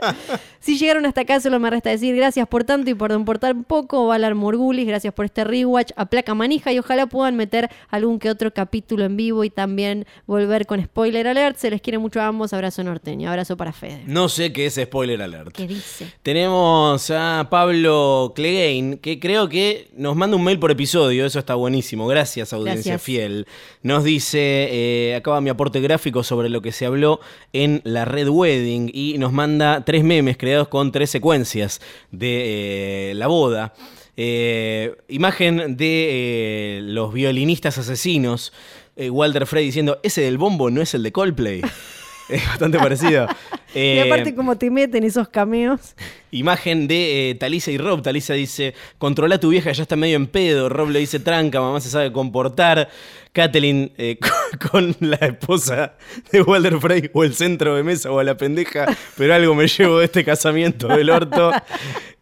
Si 0.59 0.77
llegaron 0.77 1.05
hasta 1.05 1.21
acá, 1.21 1.39
solo 1.39 1.59
me 1.59 1.69
resta 1.69 1.89
decir 1.89 2.15
gracias 2.15 2.47
por 2.47 2.63
tanto 2.63 2.89
y 2.89 2.93
por 2.93 3.11
importar 3.11 3.55
un 3.55 3.63
poco. 3.63 4.07
Valar 4.07 4.35
Morgulis, 4.35 4.85
gracias 4.85 5.13
por 5.13 5.25
este 5.25 5.43
rewatch. 5.43 5.91
A 5.95 6.05
placa 6.07 6.33
manija 6.35 6.73
y 6.73 6.79
ojalá 6.79 7.07
puedan 7.07 7.35
meter 7.35 7.69
algún 7.89 8.19
que 8.19 8.29
otro 8.29 8.53
capítulo 8.53 9.05
en 9.05 9.15
vivo 9.15 9.43
y 9.43 9.49
también 9.49 10.05
volver 10.27 10.65
con 10.65 10.83
spoiler 10.83 11.27
alert. 11.27 11.57
Se 11.57 11.69
les 11.69 11.81
quiere 11.81 11.97
mucho 11.97 12.19
a 12.21 12.27
ambos. 12.27 12.53
Abrazo 12.53 12.83
norteño, 12.83 13.29
abrazo 13.29 13.55
para 13.57 13.71
Fede. 13.71 14.03
No 14.05 14.27
sé 14.27 14.51
qué 14.51 14.65
es 14.65 14.75
spoiler 14.75 15.21
alert. 15.21 15.53
¿Qué 15.53 15.67
dice? 15.67 16.11
Tenemos 16.23 17.09
a 17.09 17.47
Pablo 17.49 18.33
Clegain, 18.35 18.97
que 18.97 19.19
creo 19.19 19.47
que 19.49 19.89
nos 19.95 20.15
manda 20.15 20.35
un 20.35 20.43
mail 20.43 20.59
por 20.59 20.71
episodio, 20.71 21.25
eso 21.25 21.39
está 21.39 21.55
buenísimo, 21.55 22.07
gracias 22.07 22.53
audiencia 22.53 22.93
Gracias. 22.93 23.01
fiel. 23.01 23.47
Nos 23.81 24.03
dice, 24.03 24.39
eh, 24.39 25.15
acaba 25.15 25.41
mi 25.41 25.49
aporte 25.49 25.79
gráfico 25.81 26.23
sobre 26.23 26.49
lo 26.49 26.61
que 26.61 26.71
se 26.71 26.85
habló 26.85 27.19
en 27.53 27.81
la 27.83 28.05
Red 28.05 28.29
Wedding 28.29 28.91
y 28.93 29.17
nos 29.17 29.31
manda 29.31 29.83
tres 29.85 30.03
memes 30.03 30.37
con 30.69 30.91
tres 30.91 31.09
secuencias 31.09 31.79
de 32.11 33.11
eh, 33.11 33.13
la 33.13 33.27
boda. 33.27 33.73
Eh, 34.17 34.95
imagen 35.07 35.77
de 35.77 36.07
eh, 36.09 36.81
los 36.81 37.13
violinistas 37.13 37.77
asesinos, 37.77 38.51
Walter 38.97 39.47
Frey 39.47 39.65
diciendo, 39.65 39.99
ese 40.03 40.21
del 40.21 40.37
bombo 40.37 40.69
no 40.69 40.81
es 40.81 40.93
el 40.93 41.03
de 41.03 41.13
Coldplay. 41.13 41.61
Es 42.29 42.45
bastante 42.47 42.77
parecido. 42.77 43.27
y 43.73 43.79
Eh, 43.79 44.03
aparte, 44.05 44.33
como 44.35 44.57
te 44.57 44.69
meten 44.69 45.03
esos 45.03 45.29
cameos. 45.29 45.95
Imagen 46.31 46.87
de 46.87 47.31
eh, 47.31 47.35
Talisa 47.35 47.71
y 47.71 47.77
Rob. 47.77 48.01
Talisa 48.01 48.33
dice: 48.33 48.73
Controla 48.97 49.35
a 49.35 49.39
tu 49.39 49.49
vieja, 49.49 49.71
ya 49.71 49.83
está 49.83 49.95
medio 49.95 50.15
en 50.15 50.27
pedo. 50.27 50.69
Rob 50.69 50.89
le 50.89 50.99
dice: 50.99 51.19
Tranca, 51.19 51.59
mamá 51.59 51.81
se 51.81 51.89
sabe 51.89 52.11
comportar. 52.11 52.89
Kathleen 53.31 53.91
eh, 53.97 54.17
con, 54.71 54.93
con 54.93 55.09
la 55.09 55.17
esposa 55.17 55.93
de 56.31 56.41
Walter 56.41 56.79
Frey, 56.79 57.09
o 57.13 57.23
el 57.23 57.33
centro 57.35 57.75
de 57.75 57.83
mesa, 57.83 58.11
o 58.11 58.19
a 58.19 58.23
la 58.23 58.37
pendeja. 58.37 58.85
Pero 59.17 59.33
algo 59.33 59.55
me 59.55 59.67
llevo 59.67 59.99
de 59.99 60.05
este 60.05 60.23
casamiento 60.23 60.87
del 60.87 61.09
orto. 61.09 61.51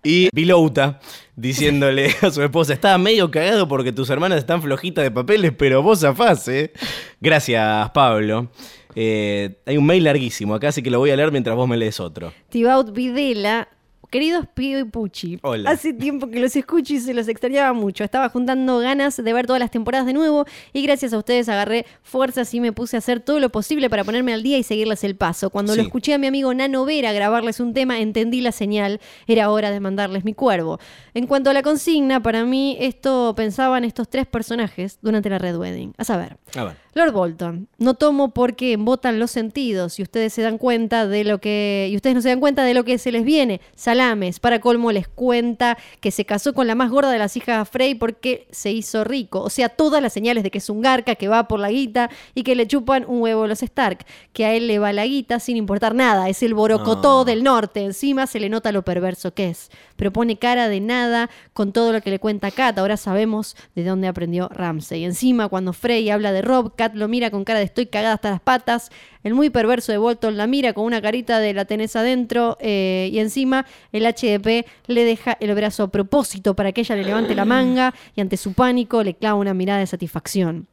Y 0.03 0.29
Pilouta 0.29 0.99
diciéndole 1.35 2.15
a 2.21 2.31
su 2.31 2.41
esposa: 2.43 2.73
Estaba 2.73 2.97
medio 2.97 3.29
cagado 3.31 3.67
porque 3.67 3.91
tus 3.91 4.09
hermanas 4.09 4.39
están 4.39 4.61
flojitas 4.61 5.03
de 5.03 5.11
papeles, 5.11 5.51
pero 5.57 5.81
vos 5.81 5.99
zafás, 6.01 6.47
¿eh? 6.47 6.71
Gracias, 7.19 7.89
Pablo. 7.91 8.49
Eh, 8.99 9.59
hay 9.67 9.77
un 9.77 9.85
mail 9.85 10.03
larguísimo 10.03 10.55
acá, 10.55 10.69
así 10.69 10.81
que 10.81 10.89
lo 10.89 10.97
voy 10.97 11.11
a 11.11 11.15
leer 11.15 11.31
mientras 11.31 11.55
vos 11.55 11.69
me 11.69 11.77
lees 11.77 11.99
otro. 11.99 12.33
Tibaut 12.49 12.91
Videla. 12.91 13.67
Queridos 14.09 14.45
Pío 14.53 14.79
y 14.79 14.85
Puchi, 14.85 15.37
Hola. 15.43 15.69
hace 15.71 15.91
tiempo 15.91 16.29
que 16.29 16.39
los 16.39 16.55
escucho 16.55 16.93
y 16.93 16.99
se 16.99 17.13
los 17.13 17.27
extrañaba 17.27 17.73
mucho. 17.73 18.05
Estaba 18.05 18.29
juntando 18.29 18.79
ganas 18.79 19.17
de 19.21 19.33
ver 19.33 19.45
todas 19.45 19.59
las 19.59 19.69
temporadas 19.69 20.05
de 20.05 20.13
nuevo 20.13 20.45
y 20.71 20.81
gracias 20.81 21.11
a 21.11 21.17
ustedes 21.17 21.49
agarré 21.49 21.85
fuerzas 22.03 22.53
y 22.53 22.61
me 22.61 22.71
puse 22.71 22.95
a 22.95 22.99
hacer 22.99 23.19
todo 23.19 23.41
lo 23.41 23.49
posible 23.49 23.89
para 23.89 24.05
ponerme 24.05 24.31
al 24.33 24.43
día 24.43 24.57
y 24.57 24.63
seguirles 24.63 25.03
el 25.03 25.17
paso. 25.17 25.49
Cuando 25.49 25.75
lo 25.75 25.81
escuché 25.81 26.13
a 26.13 26.17
mi 26.17 26.27
amigo 26.27 26.53
Nano 26.53 26.85
Vera 26.85 27.11
grabarles 27.11 27.59
un 27.59 27.73
tema, 27.73 27.99
entendí 27.99 28.39
la 28.39 28.53
señal. 28.53 29.01
Era 29.27 29.51
hora 29.51 29.71
de 29.71 29.81
mandarles 29.81 30.23
mi 30.23 30.33
cuervo. 30.33 30.79
En 31.13 31.27
cuanto 31.27 31.49
a 31.49 31.53
la 31.53 31.61
consigna, 31.61 32.23
para 32.23 32.45
mí 32.45 32.77
esto 32.79 33.33
pensaban 33.35 33.83
estos 33.83 34.07
tres 34.07 34.25
personajes 34.25 34.99
durante 35.01 35.29
la 35.29 35.37
Red 35.37 35.57
Wedding. 35.57 35.93
A 35.97 36.05
saber, 36.05 36.37
A 36.55 36.63
ver. 36.63 36.77
Lord 36.93 37.11
Bolton, 37.11 37.67
no 37.77 37.93
tomo 37.93 38.33
porque 38.33 38.71
embotan 38.73 39.19
los 39.19 39.29
sentidos 39.31 39.99
y 39.99 40.03
ustedes 40.03 40.33
se 40.33 40.41
dan 40.41 40.57
cuenta 40.57 41.07
de 41.07 41.23
lo 41.25 41.39
que 41.39 41.89
y 41.91 41.95
ustedes 41.95 42.15
no 42.15 42.21
se 42.21 42.29
dan 42.29 42.39
cuenta 42.39 42.63
de 42.63 42.73
lo 42.73 42.85
que 42.85 42.97
se 42.97 43.11
les 43.11 43.23
viene. 43.23 43.61
Salames, 43.97 44.39
para 44.39 44.59
colmo 44.59 44.91
les 44.91 45.07
cuenta 45.07 45.75
que 46.01 46.11
se 46.11 46.23
casó 46.23 46.53
con 46.53 46.67
la 46.67 46.75
más 46.75 46.91
gorda 46.91 47.09
de 47.09 47.17
las 47.17 47.35
hijas 47.35 47.57
de 47.57 47.65
Frey 47.65 47.95
porque 47.95 48.47
se 48.51 48.71
hizo 48.71 49.03
rico, 49.03 49.41
o 49.41 49.49
sea, 49.49 49.69
todas 49.69 50.03
las 50.03 50.13
señales 50.13 50.43
de 50.43 50.51
que 50.51 50.59
es 50.59 50.69
un 50.69 50.81
garca 50.83 51.15
que 51.15 51.27
va 51.27 51.47
por 51.47 51.59
la 51.59 51.71
guita 51.71 52.11
y 52.35 52.43
que 52.43 52.55
le 52.55 52.67
chupan 52.67 53.05
un 53.07 53.21
huevo 53.23 53.45
a 53.45 53.47
los 53.47 53.63
Stark, 53.63 54.05
que 54.33 54.45
a 54.45 54.53
él 54.53 54.67
le 54.67 54.77
va 54.77 54.93
la 54.93 55.07
guita 55.07 55.39
sin 55.39 55.57
importar 55.57 55.95
nada, 55.95 56.29
es 56.29 56.43
el 56.43 56.53
borocotó 56.53 57.21
Ah. 57.21 57.25
del 57.25 57.43
norte, 57.43 57.83
encima 57.83 58.27
se 58.27 58.39
le 58.39 58.49
nota 58.49 58.71
lo 58.71 58.83
perverso 58.83 59.33
que 59.33 59.49
es, 59.49 59.71
pero 59.95 60.13
pone 60.13 60.37
cara 60.37 60.69
de 60.69 60.79
nada 60.79 61.31
con 61.53 61.71
todo 61.73 61.91
lo 61.91 62.01
que 62.01 62.11
le 62.11 62.19
cuenta 62.19 62.51
Kat, 62.51 62.77
ahora 62.77 62.97
sabemos 62.97 63.55
de 63.73 63.83
dónde 63.83 64.07
aprendió 64.07 64.47
Ramsey. 64.49 65.05
Encima 65.05 65.47
cuando 65.47 65.73
Frey 65.73 66.07
habla 66.11 66.31
de 66.33 66.43
Rob, 66.43 66.75
Kat 66.75 66.93
lo 66.93 67.07
mira 67.07 67.31
con 67.31 67.43
cara 67.43 67.57
de 67.57 67.65
estoy 67.65 67.87
cagada 67.87 68.13
hasta 68.13 68.29
las 68.29 68.41
patas, 68.41 68.91
el 69.23 69.33
muy 69.33 69.49
perverso 69.49 69.91
de 69.91 69.97
Bolton 69.97 70.37
la 70.37 70.45
mira 70.45 70.73
con 70.73 70.85
una 70.85 71.01
carita 71.01 71.39
de 71.39 71.53
la 71.53 71.65
tenés 71.65 71.95
adentro 71.95 72.57
eh, 72.61 73.09
y 73.11 73.19
encima 73.19 73.65
el 73.97 74.05
HDP 74.05 74.67
le 74.87 75.03
deja 75.03 75.37
el 75.39 75.53
brazo 75.55 75.83
a 75.83 75.91
propósito 75.91 76.55
para 76.55 76.71
que 76.71 76.81
ella 76.81 76.95
le 76.95 77.03
levante 77.03 77.35
la 77.35 77.45
manga 77.45 77.93
y 78.15 78.21
ante 78.21 78.37
su 78.37 78.53
pánico 78.53 79.03
le 79.03 79.13
clava 79.13 79.35
una 79.35 79.53
mirada 79.53 79.79
de 79.79 79.87
satisfacción. 79.87 80.67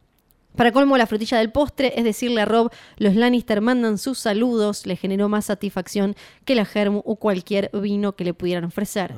Para 0.57 0.71
colmo, 0.71 0.97
la 0.97 1.07
frutilla 1.07 1.39
del 1.39 1.51
postre, 1.51 1.95
es 1.97 2.05
decirle 2.05 2.41
a 2.41 2.45
Rob, 2.45 2.71
los 2.97 3.17
Lannister 3.17 3.61
mandan 3.61 3.99
sus 3.99 4.19
saludos, 4.19 4.87
le 4.87 4.95
generó 4.95 5.29
más 5.29 5.47
satisfacción 5.47 6.15
que 6.45 6.55
la 6.55 6.65
germu 6.65 7.03
o 7.05 7.17
cualquier 7.17 7.71
vino 7.73 8.15
que 8.15 8.25
le 8.25 8.35
pudieran 8.35 8.65
ofrecer. 8.65 9.13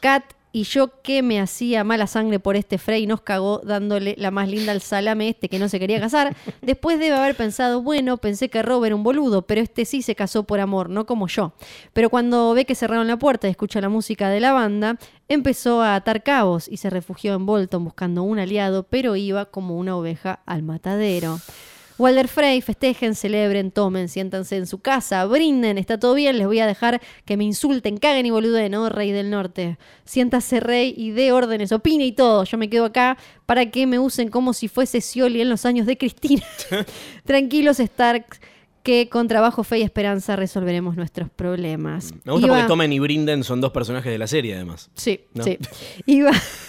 Kat 0.00 0.22
y 0.56 0.62
yo 0.62 1.02
que 1.02 1.22
me 1.22 1.38
hacía 1.38 1.84
mala 1.84 2.06
sangre 2.06 2.40
por 2.40 2.56
este 2.56 2.78
Frey 2.78 3.06
nos 3.06 3.20
cagó 3.20 3.60
dándole 3.62 4.14
la 4.16 4.30
más 4.30 4.48
linda 4.48 4.72
al 4.72 4.80
salame 4.80 5.28
este 5.28 5.50
que 5.50 5.58
no 5.58 5.68
se 5.68 5.78
quería 5.78 6.00
casar. 6.00 6.34
Después 6.62 6.98
debe 6.98 7.14
haber 7.14 7.36
pensado, 7.36 7.82
bueno, 7.82 8.16
pensé 8.16 8.48
que 8.48 8.62
Rob 8.62 8.86
era 8.86 8.94
un 8.94 9.02
boludo, 9.02 9.42
pero 9.42 9.60
este 9.60 9.84
sí 9.84 10.00
se 10.00 10.14
casó 10.14 10.44
por 10.44 10.60
amor, 10.60 10.88
no 10.88 11.04
como 11.04 11.28
yo. 11.28 11.52
Pero 11.92 12.08
cuando 12.08 12.54
ve 12.54 12.64
que 12.64 12.74
cerraron 12.74 13.06
la 13.06 13.18
puerta 13.18 13.46
y 13.46 13.50
escucha 13.50 13.82
la 13.82 13.90
música 13.90 14.30
de 14.30 14.40
la 14.40 14.54
banda, 14.54 14.96
empezó 15.28 15.82
a 15.82 15.94
atar 15.94 16.22
cabos 16.22 16.68
y 16.68 16.78
se 16.78 16.88
refugió 16.88 17.34
en 17.34 17.44
Bolton 17.44 17.84
buscando 17.84 18.22
un 18.22 18.38
aliado, 18.38 18.84
pero 18.84 19.14
iba 19.14 19.44
como 19.44 19.76
una 19.76 19.94
oveja 19.94 20.40
al 20.46 20.62
matadero. 20.62 21.38
Walder 21.98 22.28
Frey, 22.28 22.60
festejen, 22.60 23.14
celebren, 23.14 23.70
tomen, 23.70 24.08
siéntanse 24.08 24.56
en 24.56 24.66
su 24.66 24.78
casa, 24.80 25.24
brinden, 25.24 25.78
está 25.78 25.98
todo 25.98 26.12
bien, 26.14 26.36
les 26.36 26.46
voy 26.46 26.60
a 26.60 26.66
dejar 26.66 27.00
que 27.24 27.36
me 27.38 27.44
insulten, 27.44 27.96
caguen 27.96 28.26
y 28.26 28.30
boluden, 28.30 28.72
¿no? 28.72 28.88
Rey 28.90 29.12
del 29.12 29.30
Norte. 29.30 29.78
Siéntase 30.04 30.60
rey 30.60 30.92
y 30.96 31.12
dé 31.12 31.32
órdenes, 31.32 31.72
opine 31.72 32.04
y 32.04 32.12
todo. 32.12 32.44
Yo 32.44 32.58
me 32.58 32.68
quedo 32.68 32.84
acá 32.84 33.16
para 33.46 33.70
que 33.70 33.86
me 33.86 33.98
usen 33.98 34.28
como 34.28 34.52
si 34.52 34.68
fuese 34.68 35.00
Scioli 35.00 35.40
en 35.40 35.48
los 35.48 35.64
años 35.64 35.86
de 35.86 35.96
Cristina. 35.96 36.42
Tranquilos, 37.24 37.80
Stark, 37.80 38.40
que 38.82 39.08
con 39.08 39.26
trabajo, 39.26 39.64
fe 39.64 39.78
y 39.78 39.82
esperanza 39.82 40.36
resolveremos 40.36 40.96
nuestros 40.96 41.28
problemas. 41.30 42.12
Me 42.24 42.32
gusta 42.32 42.46
Iba- 42.46 42.56
porque 42.56 42.68
Tomen 42.68 42.92
y 42.92 42.98
Brinden 42.98 43.42
son 43.42 43.60
dos 43.60 43.72
personajes 43.72 44.12
de 44.12 44.18
la 44.18 44.26
serie, 44.26 44.54
además. 44.54 44.90
Sí, 44.94 45.20
¿No? 45.34 45.42
sí. 45.44 45.58
Iba, 46.06 46.30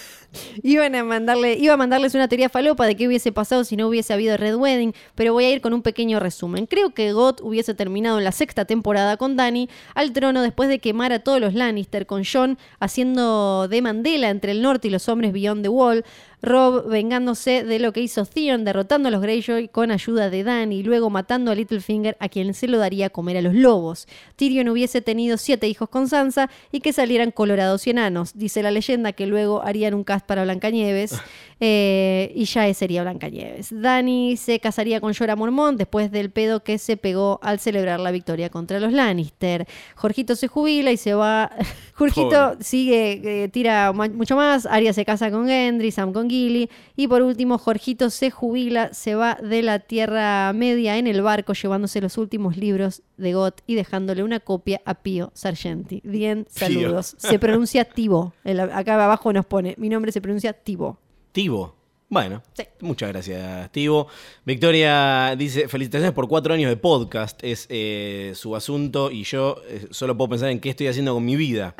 iban 0.62 0.94
a 0.94 1.04
mandarle, 1.04 1.56
iba 1.58 1.74
a 1.74 1.76
mandarles 1.76 2.14
una 2.14 2.28
teoría 2.28 2.48
falopa 2.48 2.86
de 2.86 2.96
qué 2.96 3.06
hubiese 3.06 3.32
pasado 3.32 3.64
si 3.64 3.76
no 3.76 3.88
hubiese 3.88 4.12
habido 4.12 4.36
Red 4.36 4.56
Wedding, 4.56 4.94
pero 5.14 5.32
voy 5.32 5.44
a 5.44 5.50
ir 5.50 5.60
con 5.60 5.72
un 5.72 5.82
pequeño 5.82 6.20
resumen. 6.20 6.66
Creo 6.66 6.90
que 6.90 7.12
Got 7.12 7.40
hubiese 7.40 7.74
terminado 7.74 8.18
en 8.18 8.24
la 8.24 8.32
sexta 8.32 8.64
temporada 8.64 9.16
con 9.16 9.36
Dany 9.36 9.68
al 9.94 10.12
trono 10.12 10.42
después 10.42 10.68
de 10.68 10.78
quemar 10.78 11.12
a 11.12 11.20
todos 11.20 11.40
los 11.40 11.54
Lannister, 11.54 12.06
con 12.06 12.24
Jon 12.24 12.58
haciendo 12.80 13.68
de 13.68 13.82
Mandela 13.82 14.30
entre 14.30 14.52
el 14.52 14.62
norte 14.62 14.88
y 14.88 14.90
los 14.90 15.08
hombres 15.08 15.32
Beyond 15.32 15.62
the 15.62 15.68
Wall. 15.68 16.04
Rob 16.40 16.88
vengándose 16.88 17.64
de 17.64 17.78
lo 17.78 17.92
que 17.92 18.00
hizo 18.00 18.24
Theon, 18.24 18.64
derrotando 18.64 19.08
a 19.08 19.10
los 19.10 19.20
Greyjoy 19.20 19.68
con 19.68 19.90
ayuda 19.90 20.30
de 20.30 20.44
Dany 20.44 20.72
y 20.72 20.82
luego 20.82 21.10
matando 21.10 21.50
a 21.50 21.54
Littlefinger 21.54 22.16
a 22.20 22.28
quien 22.28 22.54
se 22.54 22.68
lo 22.68 22.78
daría 22.78 23.06
a 23.06 23.10
comer 23.10 23.36
a 23.36 23.42
los 23.42 23.54
lobos. 23.54 24.06
Tyrion 24.36 24.68
hubiese 24.68 25.00
tenido 25.00 25.36
siete 25.36 25.68
hijos 25.68 25.88
con 25.88 26.08
Sansa 26.08 26.50
y 26.70 26.80
que 26.80 26.92
salieran 26.92 27.32
colorados 27.32 27.86
y 27.86 27.90
enanos. 27.90 28.32
Dice 28.34 28.62
la 28.62 28.70
leyenda 28.70 29.12
que 29.12 29.26
luego 29.26 29.62
harían 29.62 29.94
un 29.94 30.04
cast 30.04 30.26
para 30.26 30.44
Blancanieves 30.44 31.18
eh, 31.60 32.32
y 32.34 32.44
ya 32.44 32.72
sería 32.74 33.02
Blancanieves. 33.02 33.68
Dany 33.72 34.36
se 34.36 34.60
casaría 34.60 35.00
con 35.00 35.12
Jorah 35.14 35.36
Mormont 35.36 35.76
después 35.78 36.10
del 36.10 36.30
pedo 36.30 36.62
que 36.62 36.78
se 36.78 36.96
pegó 36.96 37.40
al 37.42 37.58
celebrar 37.58 37.98
la 38.00 38.10
victoria 38.10 38.48
contra 38.50 38.78
los 38.80 38.92
Lannister. 38.92 39.66
Jorgito 39.96 40.36
se 40.36 40.48
jubila 40.48 40.92
y 40.92 40.96
se 40.96 41.14
va... 41.14 41.50
Jorgito 41.94 42.50
Pobre. 42.52 42.64
sigue, 42.64 43.44
eh, 43.44 43.48
tira 43.48 43.92
mucho 43.92 44.36
más. 44.36 44.66
Arya 44.66 44.92
se 44.92 45.04
casa 45.04 45.30
con 45.32 45.48
Gendry, 45.48 45.90
Sam 45.90 46.12
con 46.12 46.30
Gilly. 46.30 46.70
Y 46.94 47.08
por 47.08 47.22
último, 47.22 47.58
Jorgito 47.58 48.08
se 48.10 48.30
jubila, 48.30 48.94
se 48.94 49.16
va 49.16 49.34
de 49.42 49.62
la 49.62 49.80
Tierra 49.80 50.52
Media 50.52 50.96
en 50.96 51.08
el 51.08 51.22
barco, 51.22 51.54
llevándose 51.54 52.00
los 52.00 52.16
últimos 52.18 52.56
libros 52.56 53.02
de 53.16 53.34
Got 53.34 53.62
y 53.66 53.74
dejándole 53.74 54.22
una 54.22 54.38
copia 54.38 54.80
a 54.84 54.94
Pío 54.94 55.32
Sargenti. 55.34 56.00
Bien, 56.04 56.44
Pío. 56.44 56.52
saludos. 56.68 57.14
Se 57.18 57.38
pronuncia 57.40 57.84
Tibo. 57.84 58.32
El- 58.44 58.60
acá 58.60 58.94
abajo 59.02 59.32
nos 59.32 59.44
pone, 59.46 59.74
mi 59.76 59.88
nombre 59.88 60.12
se 60.12 60.20
pronuncia 60.20 60.52
Tibo. 60.52 60.98
Tivo. 61.38 61.76
Bueno, 62.08 62.42
Sí. 62.54 62.64
muchas 62.80 63.10
gracias, 63.10 63.70
Tivo. 63.70 64.08
Victoria 64.44 65.36
dice, 65.38 65.68
felicitaciones 65.68 66.12
por 66.12 66.26
cuatro 66.26 66.52
años 66.52 66.68
de 66.68 66.76
podcast, 66.76 67.38
es 67.44 67.66
eh, 67.68 68.32
su 68.34 68.56
asunto 68.56 69.12
y 69.12 69.22
yo 69.22 69.62
eh, 69.68 69.86
solo 69.92 70.16
puedo 70.16 70.30
pensar 70.30 70.48
en 70.48 70.58
qué 70.58 70.70
estoy 70.70 70.88
haciendo 70.88 71.14
con 71.14 71.24
mi 71.24 71.36
vida. 71.36 71.76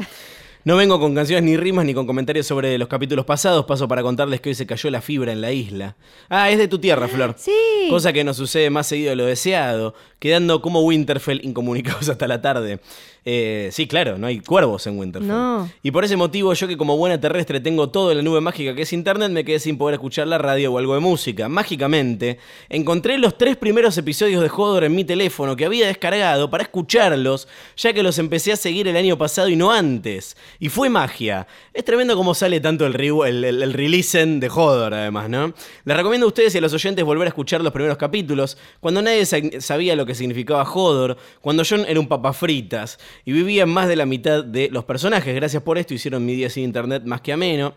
No 0.64 0.76
vengo 0.76 1.01
con 1.01 1.14
canciones 1.14 1.44
ni 1.44 1.56
rimas 1.56 1.85
ni 1.86 1.94
con 1.94 2.06
comentarios 2.06 2.47
sobre 2.47 2.76
los 2.78 2.89
capítulos 2.89 3.24
pasados, 3.24 3.64
paso 3.64 3.89
para 3.89 4.02
contarles 4.02 4.40
que 4.40 4.51
hoy 4.51 4.55
se 4.55 4.66
cayó 4.66 4.90
la 4.90 5.01
fibra 5.01 5.32
en 5.32 5.40
la 5.40 5.51
isla. 5.51 5.97
Ah, 6.28 6.51
es 6.51 6.59
de 6.59 6.68
tu 6.68 6.78
tierra, 6.78 7.09
Flor. 7.09 7.35
Sí. 7.39 7.52
Cosa 7.89 8.12
que 8.12 8.22
nos 8.22 8.36
sucede 8.36 8.68
más 8.68 8.86
seguido 8.86 9.10
de 9.10 9.16
lo 9.16 9.24
deseado, 9.24 9.94
quedando 10.18 10.60
como 10.60 10.82
Winterfell 10.82 11.40
incomunicados 11.44 12.09
hasta 12.10 12.28
la 12.28 12.43
tarde. 12.43 12.80
Eh, 13.24 13.69
sí, 13.73 13.86
claro, 13.86 14.16
no 14.16 14.27
hay 14.27 14.40
cuervos 14.40 14.86
en 14.86 14.99
Winterfell. 14.99 15.28
No. 15.28 15.70
Y 15.82 15.90
por 15.90 16.05
ese 16.05 16.16
motivo, 16.16 16.53
yo 16.55 16.66
que 16.69 16.77
como 16.77 16.97
buena 16.97 17.20
terrestre 17.20 17.61
tengo 17.61 17.90
todo 17.90 18.11
en 18.11 18.19
la 18.19 18.23
nube 18.23 18.40
mágica 18.40 18.74
que 18.74 18.82
es 18.82 18.93
internet, 18.93 19.31
me 19.31 19.45
quedé 19.45 19.59
sin 19.59 19.77
poder 19.77 19.95
escuchar 19.95 20.27
la 20.28 20.39
radio 20.39 20.73
o 20.73 20.78
algo 20.78 20.95
de 20.95 21.01
música. 21.01 21.49
Mágicamente, 21.49 22.39
encontré 22.69 23.19
los 23.19 23.36
tres 23.36 23.57
primeros 23.57 23.99
episodios 23.99 24.43
de 24.43 24.49
Hodor 24.49 24.85
en 24.85 24.95
mi 24.95 25.05
teléfono 25.05 25.57
que 25.57 25.65
había 25.66 25.86
descargado 25.86 26.51
para 26.51 26.62
escucharlos, 26.62 27.49
ya 27.77 27.93
que 27.93 28.03
los 28.03 28.19
empecé 28.19 28.53
a 28.53 28.57
seguir 28.57 28.89
el 28.89 28.97
año 28.97 29.19
pasado 29.19 29.49
y 29.49 29.57
no 29.57 29.73
antes. 29.73 30.36
Y 30.59 30.69
fue 30.69 30.89
magia. 30.89 31.47
Es 31.74 31.85
tremendo 31.85 32.16
cómo 32.16 32.35
sale 32.35 32.61
tanto 32.61 32.86
el, 32.86 32.95
el, 32.99 33.45
el, 33.45 33.62
el 33.62 33.73
relisten 33.73 34.40
de 34.40 34.49
Hodor, 34.49 34.95
además, 34.95 35.28
¿no? 35.28 35.53
Les 35.85 35.97
recomiendo 35.97 36.27
a 36.27 36.28
ustedes 36.28 36.55
y 36.55 36.59
a 36.59 36.61
los 36.61 36.73
oyentes 36.73 37.05
volver 37.05 37.27
a 37.27 37.28
escuchar 37.28 37.61
los 37.61 37.73
primeros 37.73 37.99
capítulos, 37.99 38.57
cuando 38.81 39.03
nadie 39.03 39.27
sa- 39.27 39.36
sabía 39.61 39.95
lo 39.97 40.07
que 40.07 40.15
significaba 40.15 40.62
Hodor, 40.62 41.16
cuando 41.40 41.62
John 41.69 41.85
era 41.86 42.01
un 42.01 42.09
papafritas 42.09 42.99
y 43.24 43.32
vivía 43.32 43.64
en 43.64 43.70
más 43.70 43.89
de 43.89 43.97
la 43.97 44.06
mitad 44.06 44.44
de 44.44 44.68
los 44.70 44.85
personajes. 44.85 45.35
Gracias 45.35 45.62
por 45.62 45.78
esto, 45.78 45.94
hicieron 45.94 46.24
mi 46.24 46.35
día 46.35 46.51
sin 46.51 46.64
internet 46.64 47.02
más 47.05 47.20
que 47.20 47.32
ameno. 47.32 47.74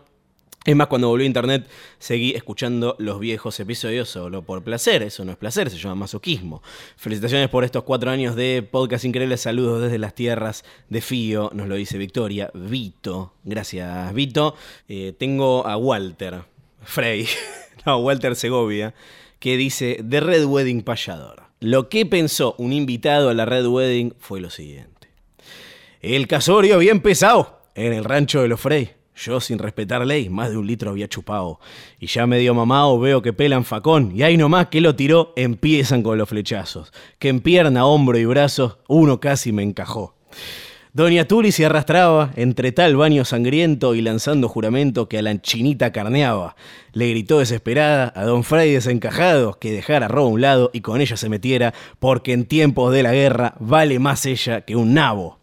Es 0.64 0.76
más, 0.76 0.86
cuando 0.86 1.08
volvió 1.08 1.24
a 1.24 1.26
internet 1.26 1.66
seguí 1.98 2.34
escuchando 2.34 2.94
los 3.00 3.18
viejos 3.18 3.58
episodios 3.58 4.08
solo 4.08 4.42
por 4.42 4.62
placer. 4.62 5.02
Eso 5.02 5.24
no 5.24 5.32
es 5.32 5.36
placer, 5.36 5.68
se 5.70 5.76
llama 5.76 5.96
masoquismo. 5.96 6.62
Felicitaciones 6.96 7.48
por 7.48 7.64
estos 7.64 7.82
cuatro 7.82 8.12
años 8.12 8.36
de 8.36 8.62
podcast 8.62 9.04
increíbles. 9.04 9.40
Saludos 9.40 9.82
desde 9.82 9.98
las 9.98 10.14
tierras 10.14 10.64
de 10.88 11.00
Fío, 11.00 11.50
nos 11.52 11.66
lo 11.66 11.74
dice 11.74 11.98
Victoria. 11.98 12.48
Vito, 12.54 13.32
gracias 13.42 14.14
Vito. 14.14 14.54
Eh, 14.88 15.12
tengo 15.18 15.66
a 15.66 15.76
Walter 15.76 16.44
Frey, 16.82 17.26
no, 17.86 17.98
Walter 17.98 18.36
Segovia, 18.36 18.94
que 19.40 19.56
dice 19.56 20.04
The 20.08 20.20
Red 20.20 20.44
Wedding 20.44 20.82
Payador. 20.82 21.42
Lo 21.58 21.88
que 21.88 22.06
pensó 22.06 22.54
un 22.58 22.72
invitado 22.72 23.30
a 23.30 23.34
la 23.34 23.46
Red 23.46 23.66
Wedding 23.66 24.14
fue 24.18 24.40
lo 24.40 24.50
siguiente. 24.50 24.91
El 26.02 26.26
casorio 26.26 26.74
había 26.74 26.90
empezado 26.90 27.60
en 27.76 27.92
el 27.92 28.02
rancho 28.02 28.42
de 28.42 28.48
los 28.48 28.60
Frey. 28.60 28.90
Yo, 29.14 29.38
sin 29.38 29.60
respetar 29.60 30.04
ley, 30.04 30.28
más 30.28 30.50
de 30.50 30.56
un 30.56 30.66
litro 30.66 30.90
había 30.90 31.06
chupado. 31.06 31.60
Y 32.00 32.08
ya 32.08 32.26
medio 32.26 32.54
mamado 32.54 32.98
veo 32.98 33.22
que 33.22 33.32
pelan 33.32 33.64
facón. 33.64 34.10
Y 34.12 34.24
ahí 34.24 34.36
nomás 34.36 34.66
que 34.66 34.80
lo 34.80 34.96
tiró, 34.96 35.32
empiezan 35.36 36.02
con 36.02 36.18
los 36.18 36.28
flechazos. 36.28 36.92
Que 37.20 37.28
en 37.28 37.38
pierna, 37.38 37.86
hombro 37.86 38.18
y 38.18 38.24
brazos, 38.24 38.78
uno 38.88 39.20
casi 39.20 39.52
me 39.52 39.62
encajó. 39.62 40.16
Doña 40.92 41.28
Tuli 41.28 41.52
se 41.52 41.66
arrastraba 41.66 42.32
entre 42.34 42.72
tal 42.72 42.96
baño 42.96 43.24
sangriento 43.24 43.94
y 43.94 44.00
lanzando 44.00 44.48
juramento 44.48 45.08
que 45.08 45.18
a 45.18 45.22
la 45.22 45.40
chinita 45.40 45.92
carneaba. 45.92 46.56
Le 46.94 47.10
gritó 47.10 47.38
desesperada 47.38 48.12
a 48.16 48.24
don 48.24 48.42
Frey 48.42 48.72
desencajado 48.72 49.56
que 49.60 49.70
dejara 49.70 50.08
robo 50.08 50.26
a 50.26 50.32
un 50.32 50.40
lado 50.40 50.70
y 50.74 50.80
con 50.80 51.00
ella 51.00 51.16
se 51.16 51.28
metiera, 51.28 51.72
porque 52.00 52.32
en 52.32 52.46
tiempos 52.46 52.92
de 52.92 53.04
la 53.04 53.12
guerra 53.12 53.54
vale 53.60 54.00
más 54.00 54.26
ella 54.26 54.62
que 54.62 54.74
un 54.74 54.94
nabo. 54.94 55.38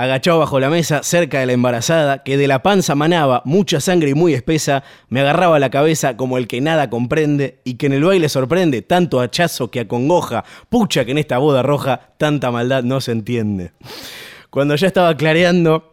Agachado 0.00 0.38
bajo 0.38 0.58
la 0.60 0.70
mesa, 0.70 1.02
cerca 1.02 1.40
de 1.40 1.44
la 1.44 1.52
embarazada, 1.52 2.22
que 2.22 2.38
de 2.38 2.48
la 2.48 2.62
panza 2.62 2.94
manaba 2.94 3.42
mucha 3.44 3.80
sangre 3.80 4.08
y 4.08 4.14
muy 4.14 4.32
espesa, 4.32 4.82
me 5.10 5.20
agarraba 5.20 5.58
la 5.58 5.68
cabeza 5.68 6.16
como 6.16 6.38
el 6.38 6.46
que 6.46 6.62
nada 6.62 6.88
comprende 6.88 7.60
y 7.64 7.74
que 7.74 7.84
en 7.84 7.92
el 7.92 8.04
baile 8.04 8.30
sorprende 8.30 8.80
tanto 8.80 9.20
hachazo 9.20 9.70
que 9.70 9.80
acongoja, 9.80 10.46
pucha 10.70 11.04
que 11.04 11.10
en 11.10 11.18
esta 11.18 11.36
boda 11.36 11.62
roja 11.62 12.14
tanta 12.16 12.50
maldad 12.50 12.82
no 12.82 13.02
se 13.02 13.12
entiende. 13.12 13.72
Cuando 14.48 14.74
ya 14.74 14.86
estaba 14.86 15.14
clareando, 15.18 15.90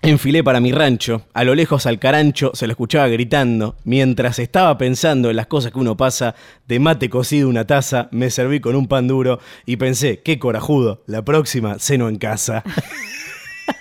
Enfilé 0.00 0.44
para 0.44 0.60
mi 0.60 0.70
rancho, 0.70 1.22
a 1.34 1.42
lo 1.42 1.56
lejos 1.56 1.84
al 1.84 1.98
carancho 1.98 2.52
se 2.54 2.68
lo 2.68 2.70
escuchaba 2.70 3.08
gritando, 3.08 3.74
mientras 3.82 4.38
estaba 4.38 4.78
pensando 4.78 5.28
en 5.28 5.34
las 5.34 5.48
cosas 5.48 5.72
que 5.72 5.78
uno 5.80 5.96
pasa, 5.96 6.36
de 6.68 6.78
mate 6.78 7.10
cocido 7.10 7.48
una 7.48 7.66
taza, 7.66 8.08
me 8.12 8.30
serví 8.30 8.60
con 8.60 8.76
un 8.76 8.86
pan 8.86 9.08
duro 9.08 9.40
y 9.66 9.76
pensé, 9.76 10.20
qué 10.20 10.38
corajudo, 10.38 11.02
la 11.06 11.24
próxima 11.24 11.80
ceno 11.80 12.08
en 12.08 12.16
casa. 12.16 12.62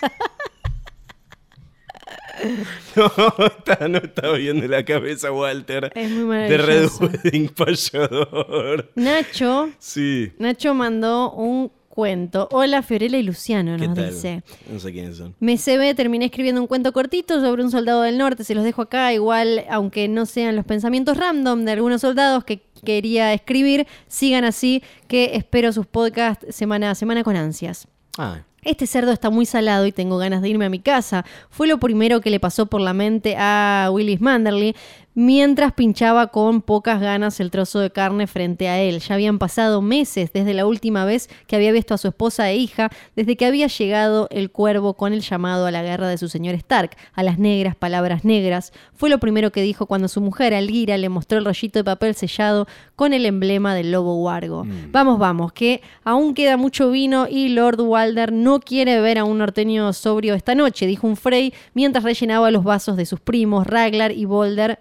no, 2.95 3.11
está, 3.45 3.87
no 3.87 3.97
está 3.97 4.31
bien 4.33 4.59
de 4.59 4.67
la 4.67 4.83
cabeza 4.85 5.31
Walter. 5.31 5.91
Es 5.95 6.11
muy 6.11 6.37
De 6.37 6.57
Red 6.57 6.89
maravilloso. 6.89 7.05
Wedding 7.23 7.49
Payador. 7.49 8.91
Nacho, 8.95 9.69
Sí. 9.79 10.31
Nacho 10.39 10.73
mandó 10.73 11.31
un 11.31 11.71
cuento. 11.89 12.47
Hola 12.51 12.83
Fiorella 12.83 13.17
y 13.17 13.23
Luciano, 13.23 13.75
¿Qué 13.77 13.87
nos 13.87 13.95
tal? 13.95 14.13
dice. 14.13 14.43
No 14.71 14.79
sé 14.79 14.91
quiénes 14.91 15.17
son. 15.17 15.35
Me 15.39 15.57
ve, 15.65 15.95
terminé 15.95 16.25
escribiendo 16.25 16.61
un 16.61 16.67
cuento 16.67 16.93
cortito 16.93 17.41
sobre 17.41 17.63
un 17.63 17.71
soldado 17.71 18.03
del 18.03 18.17
norte, 18.19 18.43
se 18.43 18.53
los 18.53 18.63
dejo 18.63 18.83
acá, 18.83 19.13
igual, 19.13 19.65
aunque 19.69 20.07
no 20.07 20.27
sean 20.27 20.55
los 20.55 20.65
pensamientos 20.65 21.17
random 21.17 21.65
de 21.65 21.71
algunos 21.71 22.01
soldados 22.01 22.43
que 22.43 22.61
quería 22.85 23.33
escribir, 23.33 23.87
sigan 24.07 24.43
así, 24.43 24.83
que 25.07 25.35
espero 25.35 25.71
sus 25.73 25.87
podcasts 25.87 26.45
semana 26.55 26.91
a 26.91 26.95
semana 26.95 27.23
con 27.23 27.35
ansias. 27.35 27.87
Ah, 28.17 28.39
Este 28.63 28.87
cerdo 28.87 29.11
está 29.11 29.29
muy 29.29 29.45
salado 29.45 29.85
y 29.85 29.91
tengo 29.91 30.17
ganas 30.17 30.41
de 30.41 30.49
irme 30.49 30.65
a 30.65 30.69
mi 30.69 30.79
casa. 30.79 31.23
Fue 31.49 31.67
lo 31.67 31.77
primero 31.79 32.19
que 32.21 32.29
le 32.29 32.39
pasó 32.39 32.65
por 32.65 32.81
la 32.81 32.93
mente 32.93 33.35
a 33.37 33.89
Willis 33.91 34.19
Manderly 34.19 34.75
mientras 35.19 35.73
pinchaba 35.73 36.27
con 36.27 36.61
pocas 36.61 37.01
ganas 37.01 37.39
el 37.39 37.49
trozo 37.49 37.79
de 37.79 37.89
carne 37.89 38.27
frente 38.27 38.69
a 38.69 38.79
él. 38.79 38.99
Ya 38.99 39.15
habían 39.15 39.39
pasado 39.39 39.81
meses 39.81 40.31
desde 40.31 40.53
la 40.53 40.67
última 40.67 41.05
vez 41.05 41.27
que 41.47 41.55
había 41.55 41.71
visto 41.71 41.95
a 41.95 41.97
su 41.97 42.07
esposa 42.07 42.51
e 42.51 42.57
hija, 42.57 42.91
desde 43.15 43.35
que 43.35 43.47
había 43.47 43.65
llegado 43.65 44.27
el 44.29 44.51
cuervo 44.51 44.93
con 44.93 45.13
el 45.13 45.21
llamado 45.21 45.65
a 45.65 45.71
la 45.71 45.81
guerra 45.81 46.07
de 46.07 46.19
su 46.19 46.29
señor 46.29 46.53
Stark, 46.53 46.91
a 47.13 47.23
las 47.23 47.39
negras 47.39 47.75
palabras 47.75 48.25
negras. 48.25 48.73
Fue 48.93 49.09
lo 49.09 49.17
primero 49.17 49.51
que 49.51 49.63
dijo 49.63 49.87
cuando 49.87 50.07
su 50.07 50.21
mujer, 50.21 50.53
Algira, 50.53 50.99
le 50.99 51.09
mostró 51.09 51.39
el 51.39 51.45
rollito 51.45 51.79
de 51.79 51.83
papel 51.83 52.13
sellado 52.13 52.67
con 52.95 53.11
el 53.11 53.25
emblema 53.25 53.73
del 53.73 53.91
lobo 53.91 54.21
huargo. 54.21 54.67
Vamos, 54.91 55.17
vamos, 55.17 55.51
que 55.51 55.81
aún 56.03 56.35
queda 56.35 56.57
mucho 56.57 56.91
vino 56.91 57.27
y 57.27 57.49
Lord 57.49 57.81
Walder 57.81 58.31
no 58.31 58.59
quiere 58.59 59.01
ver 59.01 59.17
a 59.17 59.23
un 59.23 59.39
norteño 59.39 59.93
sobrio 59.93 60.35
esta 60.35 60.53
noche, 60.53 60.85
dijo 60.85 61.07
un 61.07 61.17
Frey 61.17 61.55
mientras 61.73 62.03
rellenaba 62.03 62.51
los 62.51 62.63
vasos 62.63 62.97
de 62.97 63.07
sus 63.07 63.19
primos 63.19 63.65
Raglar 63.65 64.11
y 64.11 64.25
Bolder 64.25 64.77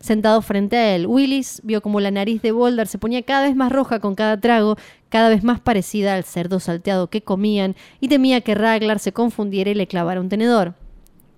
Sentado 0.00 0.42
frente 0.42 0.76
a 0.76 0.94
él, 0.94 1.06
Willis 1.06 1.60
vio 1.64 1.80
como 1.82 2.00
la 2.00 2.10
nariz 2.10 2.42
de 2.42 2.52
Bolder 2.52 2.86
se 2.86 2.98
ponía 2.98 3.22
cada 3.22 3.46
vez 3.46 3.56
más 3.56 3.72
roja 3.72 4.00
con 4.00 4.14
cada 4.14 4.40
trago, 4.40 4.76
cada 5.08 5.28
vez 5.28 5.44
más 5.44 5.60
parecida 5.60 6.14
al 6.14 6.24
cerdo 6.24 6.60
salteado 6.60 7.08
que 7.08 7.22
comían, 7.22 7.76
y 8.00 8.08
temía 8.08 8.40
que 8.40 8.54
Raglar 8.54 8.98
se 8.98 9.12
confundiera 9.12 9.70
y 9.70 9.74
le 9.74 9.86
clavara 9.86 10.20
un 10.20 10.28
tenedor. 10.28 10.74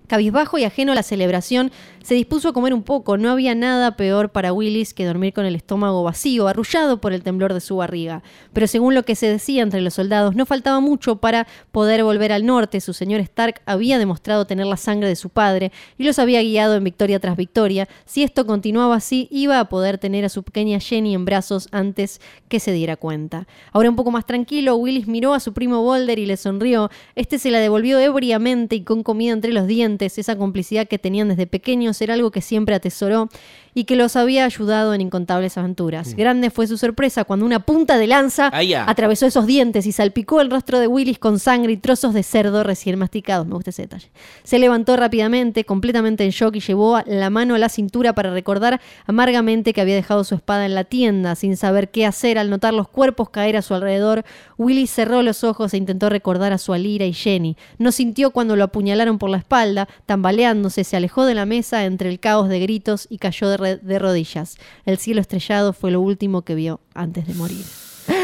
Cabizbajo 0.07 0.57
y 0.57 0.63
ajeno 0.63 0.91
a 0.91 0.95
la 0.95 1.03
celebración, 1.03 1.71
se 2.03 2.13
dispuso 2.13 2.49
a 2.49 2.53
comer 2.53 2.73
un 2.73 2.83
poco. 2.83 3.17
No 3.17 3.31
había 3.31 3.55
nada 3.55 3.95
peor 3.97 4.29
para 4.29 4.53
Willis 4.53 4.93
que 4.93 5.05
dormir 5.05 5.33
con 5.33 5.45
el 5.45 5.55
estómago 5.55 6.03
vacío, 6.03 6.47
arrullado 6.47 7.01
por 7.01 7.13
el 7.13 7.23
temblor 7.23 7.53
de 7.53 7.61
su 7.61 7.77
barriga. 7.77 8.21
Pero 8.53 8.67
según 8.67 8.93
lo 8.93 9.03
que 9.03 9.15
se 9.15 9.27
decía 9.27 9.63
entre 9.63 9.81
los 9.81 9.95
soldados, 9.95 10.35
no 10.35 10.45
faltaba 10.45 10.79
mucho 10.79 11.15
para 11.15 11.47
poder 11.71 12.03
volver 12.03 12.31
al 12.31 12.45
norte. 12.45 12.81
Su 12.81 12.93
señor 12.93 13.21
Stark 13.21 13.61
había 13.65 13.97
demostrado 13.97 14.45
tener 14.45 14.67
la 14.67 14.77
sangre 14.77 15.07
de 15.07 15.15
su 15.15 15.29
padre 15.29 15.71
y 15.97 16.03
los 16.03 16.19
había 16.19 16.41
guiado 16.43 16.75
en 16.75 16.83
victoria 16.83 17.19
tras 17.19 17.37
victoria. 17.37 17.87
Si 18.05 18.21
esto 18.21 18.45
continuaba 18.45 18.95
así, 18.95 19.27
iba 19.31 19.59
a 19.59 19.69
poder 19.69 19.97
tener 19.97 20.25
a 20.25 20.29
su 20.29 20.43
pequeña 20.43 20.79
Jenny 20.79 21.15
en 21.15 21.25
brazos 21.25 21.67
antes 21.71 22.21
que 22.47 22.59
se 22.59 22.71
diera 22.71 22.97
cuenta. 22.97 23.47
Ahora 23.71 23.89
un 23.89 23.95
poco 23.95 24.11
más 24.11 24.27
tranquilo, 24.27 24.75
Willis 24.75 25.07
miró 25.07 25.33
a 25.33 25.39
su 25.39 25.53
primo 25.53 25.81
Boulder 25.81 26.19
y 26.19 26.27
le 26.27 26.37
sonrió. 26.37 26.91
Este 27.15 27.39
se 27.39 27.49
la 27.49 27.59
devolvió 27.59 27.99
ebriamente 27.99 28.75
y 28.75 28.83
con 28.83 29.01
comida 29.01 29.33
entre 29.33 29.51
los 29.51 29.65
dientes. 29.65 29.94
Esa 30.01 30.37
complicidad 30.37 30.87
que 30.87 30.99
tenían 30.99 31.29
desde 31.29 31.47
pequeños 31.47 32.01
era 32.01 32.13
algo 32.13 32.31
que 32.31 32.41
siempre 32.41 32.75
atesoró 32.75 33.29
y 33.75 33.83
que 33.83 33.95
los 33.95 34.15
había 34.15 34.45
ayudado 34.45 34.95
en 34.95 35.01
incontables 35.01 35.57
aventuras. 35.57 36.15
Grande 36.15 36.49
fue 36.49 36.65
su 36.65 36.77
sorpresa 36.77 37.25
cuando 37.25 37.45
una 37.45 37.59
punta 37.59 37.99
de 37.99 38.07
lanza 38.07 38.49
Ah, 38.51 38.85
atravesó 38.87 39.25
esos 39.25 39.45
dientes 39.45 39.85
y 39.85 39.91
salpicó 39.91 40.39
el 40.39 40.49
rostro 40.49 40.79
de 40.79 40.87
Willis 40.87 41.19
con 41.19 41.39
sangre 41.39 41.73
y 41.73 41.77
trozos 41.77 42.13
de 42.13 42.23
cerdo 42.23 42.63
recién 42.63 42.97
masticados. 42.97 43.45
Me 43.45 43.53
gusta 43.53 43.71
ese 43.71 43.83
detalle. 43.83 44.09
Se 44.43 44.59
levantó 44.59 44.95
rápidamente, 44.95 45.65
completamente 45.65 46.23
en 46.23 46.31
shock, 46.31 46.55
y 46.55 46.61
llevó 46.61 47.01
la 47.05 47.29
mano 47.29 47.55
a 47.55 47.59
la 47.59 47.67
cintura 47.67 48.13
para 48.13 48.31
recordar 48.31 48.79
amargamente 49.05 49.73
que 49.73 49.81
había 49.81 49.95
dejado 49.95 50.23
su 50.23 50.35
espada 50.35 50.65
en 50.65 50.73
la 50.73 50.85
tienda, 50.85 51.35
sin 51.35 51.57
saber 51.57 51.91
qué 51.91 52.05
hacer 52.05 52.37
al 52.37 52.49
notar 52.49 52.73
los 52.73 52.87
cuerpos 52.87 53.29
caer 53.29 53.57
a 53.57 53.61
su 53.61 53.73
alrededor. 53.73 54.23
Willis 54.57 54.89
cerró 54.89 55.21
los 55.21 55.43
ojos 55.43 55.73
e 55.73 55.77
intentó 55.77 56.09
recordar 56.09 56.53
a 56.53 56.57
su 56.57 56.71
Alira 56.71 57.05
y 57.05 57.13
Jenny. 57.13 57.57
No 57.77 57.91
sintió 57.91 58.31
cuando 58.31 58.55
lo 58.55 58.63
apuñalaron 58.63 59.17
por 59.17 59.29
la 59.29 59.37
espalda, 59.37 59.89
tambaleándose, 60.05 60.85
se 60.85 60.95
alejó 60.95 61.25
de 61.25 61.35
la 61.35 61.45
mesa 61.45 61.83
entre 61.83 62.09
el 62.09 62.21
caos 62.21 62.47
de 62.47 62.59
gritos 62.59 63.07
y 63.09 63.17
cayó 63.17 63.49
de, 63.49 63.57
de 63.65 63.99
rodillas. 63.99 64.57
El 64.85 64.97
cielo 64.97 65.21
estrellado 65.21 65.73
fue 65.73 65.91
lo 65.91 66.01
último 66.01 66.43
que 66.43 66.55
vio 66.55 66.79
antes 66.93 67.27
de 67.27 67.33
morir. 67.33 67.63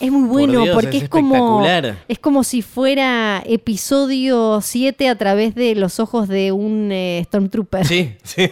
Es 0.00 0.12
muy 0.12 0.28
bueno 0.28 0.62
Dios, 0.62 0.76
porque 0.76 0.98
es 0.98 1.02
es, 1.04 1.08
como 1.08 1.66
es 2.06 2.18
como 2.20 2.44
si 2.44 2.62
fuera 2.62 3.42
episodio 3.44 4.60
7 4.62 5.08
a 5.08 5.18
través 5.18 5.56
de 5.56 5.74
los 5.74 5.98
ojos 5.98 6.28
de 6.28 6.52
un 6.52 6.90
eh, 6.92 7.20
Stormtrooper. 7.26 7.84
sí, 7.84 8.12
sí. 8.22 8.48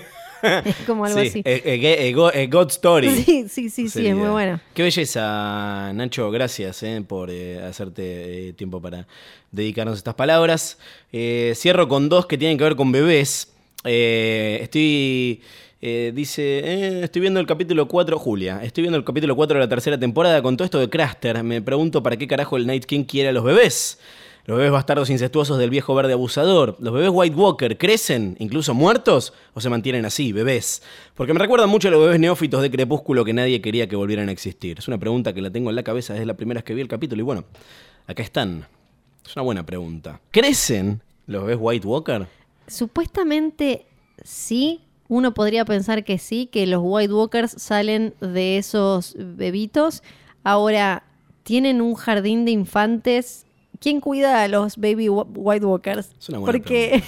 Es 0.65 0.77
como 0.87 1.05
algo 1.05 1.21
Sí, 1.21 1.29
así. 1.29 1.39
eh, 1.45 1.63
eh, 1.65 2.09
eh, 2.09 2.13
go- 2.13 2.31
God 2.51 2.69
Story. 2.71 3.11
Sí, 3.11 3.47
sí, 3.49 3.71
sí, 3.71 3.89
sí, 3.89 4.07
es 4.07 4.15
muy 4.17 4.29
bueno. 4.29 4.61
Qué 4.75 4.83
belleza, 4.83 5.93
Nacho. 5.95 6.31
Gracias 6.33 6.85
por 7.07 7.31
hacerte 7.31 8.53
tiempo 8.55 8.81
para 8.83 9.07
dedicarnos 9.53 9.99
estas 9.99 10.15
palabras. 10.15 10.79
Cierro 11.55 11.87
con 11.89 12.09
dos 12.09 12.27
que 12.27 12.37
tienen 12.39 12.59
que 12.59 12.65
ver 12.65 12.77
con 12.77 12.91
bebés. 12.93 13.53
Estoy. 13.85 15.41
Eh, 15.82 16.12
dice, 16.15 16.43
eh, 16.43 17.05
estoy 17.05 17.20
viendo 17.20 17.39
el 17.39 17.47
capítulo 17.47 17.86
4, 17.86 18.19
Julia, 18.19 18.62
estoy 18.62 18.82
viendo 18.82 18.97
el 18.97 19.05
capítulo 19.05 19.36
4 19.36 19.59
de 19.59 19.65
la 19.65 19.69
tercera 19.69 19.98
temporada 19.98 20.40
con 20.43 20.57
todo 20.57 20.65
esto 20.65 20.78
de 20.78 20.89
Craster. 20.89 21.43
Me 21.43 21.61
pregunto 21.61 22.03
para 22.03 22.16
qué 22.16 22.27
carajo 22.27 22.57
el 22.57 22.66
Night 22.66 22.85
King 22.86 23.05
quiere 23.05 23.28
a 23.28 23.32
los 23.32 23.44
bebés. 23.44 23.98
Los 24.47 24.59
bebés 24.59 24.70
bastardos 24.70 25.11
incestuosos 25.11 25.59
del 25.59 25.70
viejo 25.70 25.93
verde 25.97 26.12
abusador. 26.12 26.77
¿Los 26.78 26.94
bebés 26.94 27.11
White 27.12 27.35
Walker 27.35 27.77
crecen, 27.77 28.36
incluso 28.39 28.74
muertos? 28.74 29.32
¿O 29.55 29.61
se 29.61 29.69
mantienen 29.69 30.05
así, 30.05 30.32
bebés? 30.32 30.82
Porque 31.16 31.32
me 31.32 31.40
recuerdan 31.40 31.69
mucho 31.69 31.89
a 31.89 31.90
los 31.90 32.01
bebés 32.01 32.20
neófitos 32.20 32.62
de 32.62 32.70
Crepúsculo 32.70 33.24
que 33.24 33.32
nadie 33.32 33.61
quería 33.61 33.89
que 33.89 33.97
volvieran 33.97 34.28
a 34.28 34.32
existir. 34.32 34.78
Es 34.78 34.86
una 34.86 34.98
pregunta 34.98 35.32
que 35.32 35.43
la 35.43 35.51
tengo 35.51 35.69
en 35.70 35.77
la 35.77 35.82
cabeza 35.82 36.12
desde 36.12 36.27
la 36.27 36.35
primera 36.35 36.59
vez 36.59 36.65
que 36.65 36.74
vi 36.74 36.81
el 36.81 36.86
capítulo. 36.86 37.20
Y 37.20 37.24
bueno, 37.24 37.44
acá 38.07 38.23
están. 38.23 38.69
Es 39.27 39.35
una 39.35 39.43
buena 39.43 39.66
pregunta. 39.66 40.20
¿Crecen 40.31 41.03
los 41.27 41.43
bebés 41.43 41.59
White 41.61 41.86
Walker? 41.89 42.28
Supuestamente 42.69 43.85
sí, 44.23 44.86
uno 45.09 45.35
podría 45.35 45.65
pensar 45.65 46.05
que 46.05 46.19
sí, 46.19 46.47
que 46.47 46.66
los 46.66 46.81
White 46.85 47.12
Walkers 47.12 47.53
salen 47.59 48.15
de 48.20 48.59
esos 48.59 49.15
bebitos. 49.19 50.03
Ahora, 50.43 51.03
tienen 51.43 51.81
un 51.81 51.95
jardín 51.95 52.45
de 52.45 52.51
infantes. 52.53 53.47
¿Quién 53.78 54.01
cuida 54.01 54.43
a 54.43 54.49
los 54.49 54.77
baby 54.77 55.09
White 55.09 55.65
Walkers? 55.65 56.11
Es 56.19 56.28
una 56.28 56.39
buena 56.39 56.53
Porque, 56.53 57.03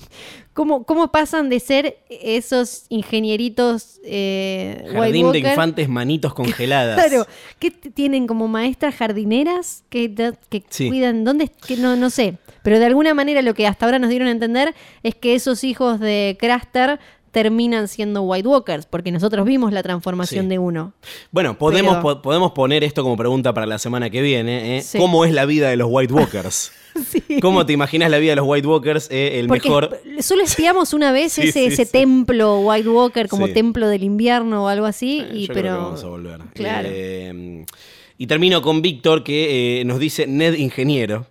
¿cómo, 0.52 0.84
¿cómo 0.84 1.10
pasan 1.12 1.48
de 1.48 1.60
ser 1.60 1.98
esos 2.08 2.84
ingenieritos 2.88 4.00
eh, 4.04 4.82
White 4.86 4.98
Jardín 4.98 5.32
de 5.32 5.38
infantes 5.38 5.88
manitos 5.88 6.34
congeladas. 6.34 6.96
Claro, 7.02 7.26
que 7.58 7.70
tienen 7.70 8.26
como 8.26 8.48
maestras 8.48 8.94
jardineras 8.96 9.84
que, 9.88 10.12
que 10.48 10.64
Sí. 10.68 10.88
cuidan, 10.88 11.24
¿dónde? 11.24 11.50
Que 11.66 11.76
no, 11.76 11.96
no 11.96 12.10
sé. 12.10 12.36
Pero 12.62 12.78
de 12.80 12.86
alguna 12.86 13.14
manera 13.14 13.40
lo 13.42 13.54
que 13.54 13.66
hasta 13.66 13.86
ahora 13.86 13.98
nos 13.98 14.10
dieron 14.10 14.28
a 14.28 14.32
entender 14.32 14.74
es 15.02 15.14
que 15.14 15.34
esos 15.34 15.64
hijos 15.64 16.00
de 16.00 16.36
Craster 16.38 16.98
terminan 17.30 17.88
siendo 17.88 18.22
White 18.22 18.48
Walkers, 18.48 18.86
porque 18.86 19.12
nosotros 19.12 19.44
vimos 19.46 19.72
la 19.72 19.82
transformación 19.82 20.46
Sí. 20.46 20.48
de 20.50 20.58
uno. 20.58 20.92
Bueno, 21.30 21.58
podemos, 21.58 21.96
Pero- 21.96 22.02
po- 22.16 22.22
podemos 22.22 22.52
poner 22.52 22.84
esto 22.84 23.02
como 23.02 23.16
pregunta 23.16 23.52
para 23.54 23.66
la 23.66 23.78
semana 23.78 24.10
que 24.10 24.22
viene. 24.22 24.78
¿eh? 24.78 24.82
Sí. 24.82 24.98
¿Cómo 24.98 25.24
es 25.24 25.32
la 25.32 25.44
vida 25.46 25.68
de 25.70 25.76
los 25.76 25.88
White 25.90 26.12
Walkers? 26.12 26.72
¿Cómo 27.42 27.64
te 27.66 27.72
imaginas 27.74 28.10
la 28.10 28.18
vida 28.18 28.32
de 28.32 28.36
los 28.36 28.46
White 28.48 28.66
Walkers? 28.66 29.08
eh, 29.10 29.38
el 29.40 29.46
Porque 29.46 29.68
mejor... 29.68 30.00
solo 30.20 30.42
espiamos 30.42 30.92
una 30.94 31.12
vez 31.12 31.38
ese, 31.38 31.66
ese 31.66 31.86
templo 31.86 32.60
White 32.60 32.88
Walker 32.88 33.28
como 33.28 33.48
templo 33.48 33.88
del 33.88 34.02
invierno 34.04 34.64
o 34.64 34.68
algo 34.68 34.86
así, 34.86 35.20
Eh, 35.20 35.30
y 35.34 35.46
yo 35.46 35.54
pero 35.54 35.60
creo 35.68 35.74
que 35.76 35.82
vamos 35.84 36.04
a 36.04 36.06
volver. 36.08 36.40
Claro. 36.54 36.88
Y 38.20 38.26
termino 38.26 38.62
con 38.62 38.82
Víctor 38.82 39.22
que 39.22 39.82
nos 39.86 40.00
dice 40.00 40.26
Ned 40.26 40.54
Ingeniero. 40.54 41.26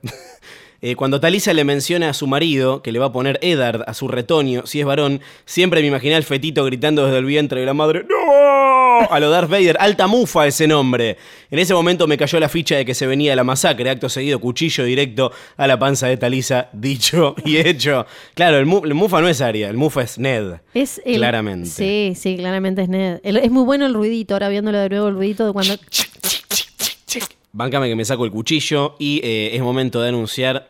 Eh, 0.82 0.95
cuando 0.95 1.20
Talisa 1.20 1.54
le 1.54 1.64
menciona 1.64 2.10
a 2.10 2.14
su 2.14 2.28
marido 2.28 2.82
que 2.84 2.91
le 2.91 2.99
va 2.99 3.08
a 3.08 3.12
poner 3.12 3.40
Eddard 3.41 3.84
a 3.88 3.94
su 3.94 4.08
retoño, 4.08 4.66
si 4.68 4.80
es 4.80 4.86
varón, 4.86 5.22
siempre 5.45 5.82
me 5.82 5.88
imaginé 5.88 6.16
al 6.16 6.24
fetito 6.24 6.64
gritando 6.66 7.06
desde 7.06 7.18
el 7.18 7.26
vientre 7.26 7.60
de 7.60 7.66
la 7.66 7.74
madre 7.74 8.06
¡No! 8.08 9.08
A 9.12 9.20
lo 9.20 9.30
Darth 9.30 9.49
Vader, 9.49 9.78
alta 9.80 10.08
mufa 10.08 10.48
ese 10.48 10.68
nombre. 10.68 11.18
En 11.52 11.60
ese 11.60 11.74
momento 11.76 12.08
me 12.08 12.18
cayó 12.18 12.40
la 12.40 12.49
ficha 12.49 12.76
de 12.78 12.86
que 12.86 12.95
se 12.95 13.06
venía 13.06 13.36
la 13.36 13.44
masacre, 13.44 13.90
acto 13.91 14.10
seguido 14.10 14.40
cuchillo 14.40 14.84
directo 14.86 15.32
a 15.56 15.68
la 15.68 15.78
panza 15.78 16.08
de 16.08 16.18
Talisa, 16.18 16.70
dicho 16.74 17.36
y 17.45 17.58
hecho. 17.58 18.06
Claro, 18.34 18.58
el, 18.58 18.66
mu- 18.66 18.84
el 18.86 18.95
mufa 18.95 19.22
no 19.22 19.30
es 19.30 19.40
Arya, 19.41 19.70
el 19.70 19.78
mufa 19.78 20.02
es 20.02 20.18
Ned. 20.18 20.56
es 20.74 20.99
el- 21.06 21.18
Claramente. 21.18 21.70
Sí, 21.70 22.14
sí, 22.16 22.38
claramente 22.38 22.82
es 22.82 22.90
Ned. 22.90 23.20
El- 23.24 23.38
es 23.38 23.52
muy 23.52 23.64
bueno 23.66 23.86
el 23.86 23.94
ruidito, 23.94 24.34
ahora 24.34 24.49
viéndolo 24.49 24.80
de 24.80 24.90
nuevo 24.90 25.08
el 25.10 25.14
ruidito 25.16 25.45
de 25.45 25.54
cuando 25.54 25.76
Báncame 27.57 27.89
que 27.89 27.95
me 27.95 28.05
saco 28.05 28.23
el 28.23 28.29
cuchillo 28.29 28.95
y 28.99 29.19
eh, 29.23 29.55
es 29.55 29.61
momento 29.63 29.99
de 29.99 30.09
anunciar 30.09 30.69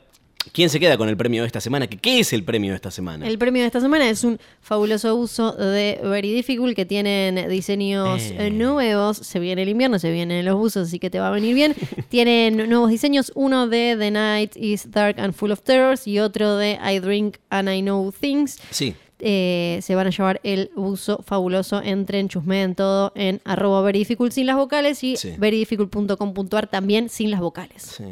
¿Quién 0.53 0.69
se 0.69 0.79
queda 0.79 0.97
con 0.97 1.09
el 1.09 1.17
premio 1.17 1.41
de 1.41 1.47
esta 1.47 1.59
semana? 1.59 1.87
¿Qué, 1.87 1.97
qué 1.97 2.19
es 2.21 2.31
el 2.31 2.45
premio 2.45 2.69
de 2.71 2.77
esta 2.77 2.89
semana? 2.89 3.27
El 3.27 3.37
premio 3.37 3.63
de 3.63 3.65
esta 3.67 3.81
semana 3.81 4.09
es 4.09 4.23
un 4.23 4.39
fabuloso 4.61 5.13
uso 5.17 5.51
de 5.51 5.99
Very 6.01 6.31
Difficult 6.33 6.73
que 6.73 6.85
tienen 6.85 7.49
diseños 7.49 8.21
Eh. 8.21 8.47
eh, 8.47 8.49
nuevos. 8.49 9.17
Se 9.17 9.39
viene 9.41 9.63
el 9.63 9.69
invierno, 9.69 9.99
se 9.99 10.09
vienen 10.09 10.45
los 10.45 10.55
buzos, 10.55 10.87
así 10.87 10.99
que 10.99 11.09
te 11.09 11.19
va 11.19 11.27
a 11.27 11.31
venir 11.31 11.53
bien. 11.53 11.75
tienen 12.09 12.69
nuevos 12.69 12.89
diseños, 12.89 13.33
uno 13.35 13.67
de 13.67 13.97
The 13.99 14.09
Night 14.09 14.55
is 14.55 14.89
Dark 14.89 15.19
and 15.19 15.33
Full 15.33 15.51
of 15.51 15.63
Terrors 15.63 16.07
y 16.07 16.19
otro 16.19 16.55
de 16.55 16.79
I 16.81 16.99
Drink 16.99 17.39
and 17.49 17.69
I 17.69 17.81
Know 17.81 18.13
Things. 18.17 18.57
Sí. 18.71 18.95
Eh, 19.19 19.79
se 19.81 19.95
van 19.95 20.05
a 20.05 20.09
llevar 20.11 20.39
el 20.43 20.69
buzo 20.75 21.23
fabuloso. 21.25 21.81
Entren, 21.81 22.29
chusmeen 22.29 22.75
todo 22.75 23.11
en 23.15 23.41
arroba 23.45 23.81
verydificult 23.81 24.31
sin 24.31 24.45
las 24.45 24.55
vocales 24.55 25.03
y 25.03 25.17
Sí. 25.17 25.33
también 26.69 27.09
sin 27.09 27.31
las 27.31 27.39
vocales. 27.39 27.81
Sí. 27.81 28.03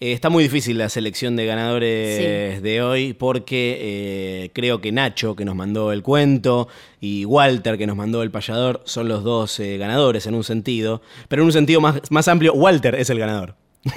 Eh, 0.00 0.12
está 0.12 0.30
muy 0.30 0.44
difícil 0.44 0.78
la 0.78 0.88
selección 0.88 1.34
de 1.34 1.46
ganadores 1.46 2.56
Sí. 2.56 2.62
de 2.62 2.82
hoy 2.82 3.12
porque 3.14 3.78
eh, 3.80 4.50
creo 4.52 4.80
que 4.80 4.92
Nacho, 4.92 5.34
que 5.34 5.44
nos 5.44 5.56
mandó 5.56 5.90
el 5.92 6.02
cuento, 6.02 6.68
y 7.00 7.24
Walter, 7.24 7.76
que 7.76 7.86
nos 7.86 7.96
mandó 7.96 8.22
el 8.22 8.30
payador, 8.30 8.80
son 8.84 9.08
los 9.08 9.24
dos 9.24 9.58
ganadores 9.58 10.26
en 10.26 10.34
un 10.34 10.44
sentido. 10.44 11.02
Pero 11.28 11.42
en 11.42 11.46
un 11.46 11.52
sentido 11.52 11.80
más, 11.80 12.00
más 12.10 12.28
amplio, 12.28 12.52
Walter 12.54 12.94
es 12.94 13.10
el 13.10 13.18
ganador. 13.18 13.56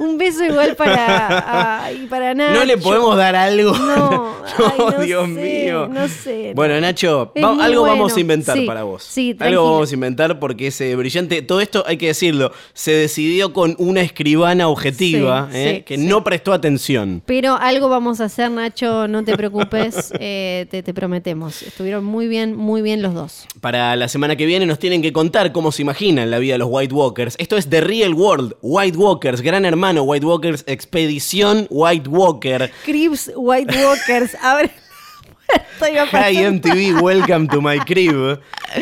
Un 0.00 0.18
beso 0.18 0.44
igual 0.44 0.76
para, 0.76 1.84
ay, 1.84 2.06
para 2.08 2.34
Nacho. 2.34 2.54
¿No 2.58 2.64
le 2.64 2.76
podemos 2.76 3.16
dar 3.16 3.34
algo? 3.36 3.72
No, 3.76 4.36
No, 4.58 4.66
ay, 4.66 4.78
no 4.78 5.04
Dios 5.04 5.24
sé, 5.26 5.64
mío. 5.64 5.88
no 5.88 6.08
sé. 6.08 6.52
Bueno, 6.54 6.80
Nacho, 6.80 7.32
va- 7.36 7.48
algo 7.64 7.80
bueno. 7.80 7.96
vamos 7.96 8.16
a 8.16 8.20
inventar 8.20 8.56
Sí, 8.56 8.64
para 8.66 8.82
vos. 8.84 9.02
sí, 9.02 9.30
algo 9.30 9.38
tranquila. 9.38 9.60
vamos 9.62 9.90
a 9.90 9.94
inventar 9.94 10.38
porque 10.38 10.66
es 10.68 10.80
eh, 10.80 10.94
brillante. 10.96 11.42
Todo 11.42 11.60
esto, 11.60 11.84
hay 11.86 11.96
que 11.96 12.06
decirlo, 12.08 12.52
se 12.72 12.92
decidió 12.92 13.52
con 13.52 13.74
una 13.78 14.00
escribana 14.02 14.68
objetiva 14.68 15.48
Sí, 15.50 15.58
eh, 15.58 15.84
que 15.86 15.98
no 15.98 16.22
prestó 16.24 16.52
atención. 16.52 17.22
Pero 17.26 17.56
algo 17.56 17.88
vamos 17.88 18.20
a 18.20 18.24
hacer, 18.26 18.50
Nacho, 18.50 19.08
no 19.08 19.24
te 19.24 19.36
preocupes, 19.36 20.12
eh, 20.20 20.66
te, 20.70 20.82
te 20.82 20.94
prometemos. 20.94 21.62
Estuvieron 21.62 22.04
muy 22.04 22.28
bien, 22.28 22.56
muy 22.56 22.82
bien 22.82 23.02
los 23.02 23.14
dos. 23.14 23.46
Para 23.60 23.94
la 23.96 24.08
semana 24.08 24.36
que 24.36 24.46
viene 24.46 24.66
nos 24.66 24.78
tienen 24.78 25.02
que 25.02 25.12
contar 25.12 25.52
cómo 25.52 25.72
se 25.72 25.82
imaginan 25.82 26.30
la 26.30 26.38
vida 26.38 26.54
de 26.54 26.58
los 26.58 26.68
White 26.70 26.94
Walkers. 26.94 27.34
Esto 27.38 27.56
es 27.56 27.68
The 27.68 27.80
Real 27.80 28.14
World, 28.14 28.54
White 28.62 28.96
Walkers, 28.96 29.40
Gran 29.40 29.64
Hermano 29.64 29.85
White 29.94 30.26
Walkers, 30.26 30.64
Expedición 30.66 31.66
White 31.70 32.08
Walker. 32.08 32.70
Crips 32.84 33.30
White 33.34 33.72
Walkers, 33.78 34.34
abre 34.42 34.70
la 34.70 34.74
puerta 34.74 34.86
y 35.24 35.28
va 35.28 35.35
Hi. 36.12 36.36
MTV, 36.50 37.00
welcome 37.02 37.46
to 37.48 37.60
my 37.60 37.78
crib. 37.80 38.38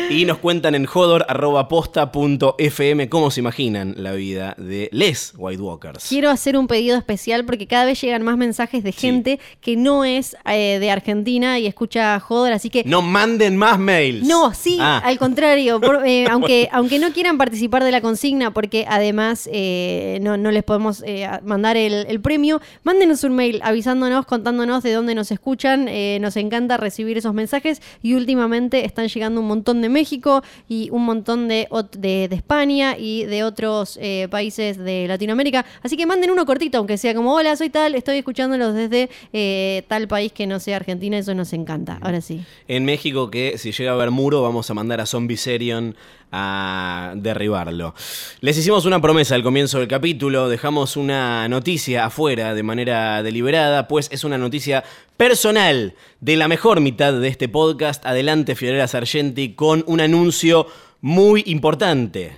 Y 0.09 0.23
nos 0.25 0.37
cuentan 0.39 0.73
en 0.75 0.85
jodor.posta.fm 0.85 3.09
cómo 3.09 3.29
se 3.31 3.39
imaginan 3.41 3.93
la 3.97 4.13
vida 4.13 4.55
de 4.57 4.87
les 4.91 5.33
White 5.37 5.61
Walkers. 5.61 6.05
Quiero 6.07 6.29
hacer 6.29 6.57
un 6.57 6.67
pedido 6.67 6.97
especial 6.97 7.43
porque 7.45 7.67
cada 7.67 7.83
vez 7.85 7.99
llegan 8.01 8.23
más 8.23 8.37
mensajes 8.37 8.81
de 8.83 8.91
gente 8.93 9.39
que 9.61 9.75
no 9.75 10.05
es 10.05 10.35
eh, 10.49 10.77
de 10.79 10.89
Argentina 10.91 11.59
y 11.59 11.67
escucha 11.67 12.17
Jodor, 12.19 12.53
así 12.53 12.69
que 12.69 12.83
No 12.85 13.01
manden 13.01 13.57
más 13.57 13.77
mails. 13.77 14.25
No, 14.25 14.53
sí, 14.53 14.77
Ah, 14.79 15.01
al 15.03 15.17
contrario. 15.19 15.81
por- 15.81 16.05
eh, 16.07 16.25
aunque, 16.31 16.69
aunque 16.71 16.97
no 16.99 17.11
quieran 17.11 17.37
participar 17.37 17.83
de 17.83 17.91
la 17.91 17.99
consigna, 18.01 18.53
porque 18.53 18.85
además 18.89 19.49
eh, 19.51 20.19
no, 20.21 20.37
no 20.37 20.51
les 20.51 20.63
podemos 20.63 21.03
mandar 21.43 21.75
el, 21.77 22.05
el 22.07 22.21
premio, 22.21 22.61
mándenos 22.83 23.23
un 23.23 23.35
mail 23.35 23.59
avisándonos, 23.63 24.25
contándonos 24.25 24.81
de 24.83 24.93
dónde 24.93 25.13
nos 25.13 25.29
escuchan. 25.31 25.89
nos 26.21 26.35
encanta 26.37 26.54
recibir 26.59 27.17
esos 27.17 27.33
mensajes 27.33 27.81
y 28.01 28.13
últimamente 28.13 28.85
están 28.85 29.07
llegando 29.07 29.41
un 29.41 29.47
montón 29.47 29.81
de 29.81 29.89
México 29.89 30.43
y 30.67 30.89
un 30.91 31.05
montón 31.05 31.47
de, 31.47 31.67
de 31.97 32.29
España 32.31 32.97
y 32.97 33.25
de 33.25 33.43
otros 33.43 33.97
eh, 34.01 34.27
países 34.29 34.77
de 34.77 35.07
Latinoamérica. 35.07 35.65
Así 35.83 35.97
que 35.97 36.05
manden 36.05 36.31
uno 36.31 36.45
cortito, 36.45 36.77
aunque 36.77 36.97
sea 36.97 37.13
como, 37.13 37.33
hola, 37.33 37.55
soy 37.55 37.69
tal, 37.69 37.95
estoy 37.95 38.17
escuchándolos 38.17 38.73
desde 38.73 39.09
eh, 39.33 39.83
tal 39.87 40.07
país 40.07 40.31
que 40.31 40.47
no 40.47 40.59
sea 40.59 40.77
Argentina, 40.77 41.17
eso 41.17 41.33
nos 41.33 41.53
encanta. 41.53 41.97
Ahora 42.01 42.21
sí. 42.21 42.43
En 42.67 42.85
México, 42.85 43.29
que 43.29 43.57
si 43.57 43.71
llega 43.71 43.91
a 43.91 43.93
haber 43.95 44.11
muro, 44.11 44.41
vamos 44.41 44.69
a 44.69 44.73
mandar 44.73 45.01
a 45.01 45.05
Zombie 45.05 45.37
Serion 45.37 45.95
a 46.31 47.13
derribarlo. 47.15 47.93
Les 48.41 48.57
hicimos 48.57 48.85
una 48.85 49.01
promesa 49.01 49.35
al 49.35 49.43
comienzo 49.43 49.79
del 49.79 49.87
capítulo, 49.87 50.49
dejamos 50.49 50.97
una 50.97 51.47
noticia 51.47 52.05
afuera 52.05 52.53
de 52.53 52.63
manera 52.63 53.23
deliberada, 53.23 53.87
pues 53.87 54.09
es 54.11 54.23
una 54.23 54.37
noticia 54.37 54.83
personal 55.17 55.93
de 56.19 56.35
la 56.35 56.47
mejor 56.47 56.81
mitad 56.81 57.13
de 57.13 57.27
este 57.27 57.47
podcast. 57.47 58.05
Adelante, 58.05 58.55
Fiorella 58.55 58.87
Sargenti, 58.87 59.53
con 59.53 59.83
un 59.87 60.01
anuncio 60.01 60.67
muy 61.01 61.43
importante. 61.45 62.37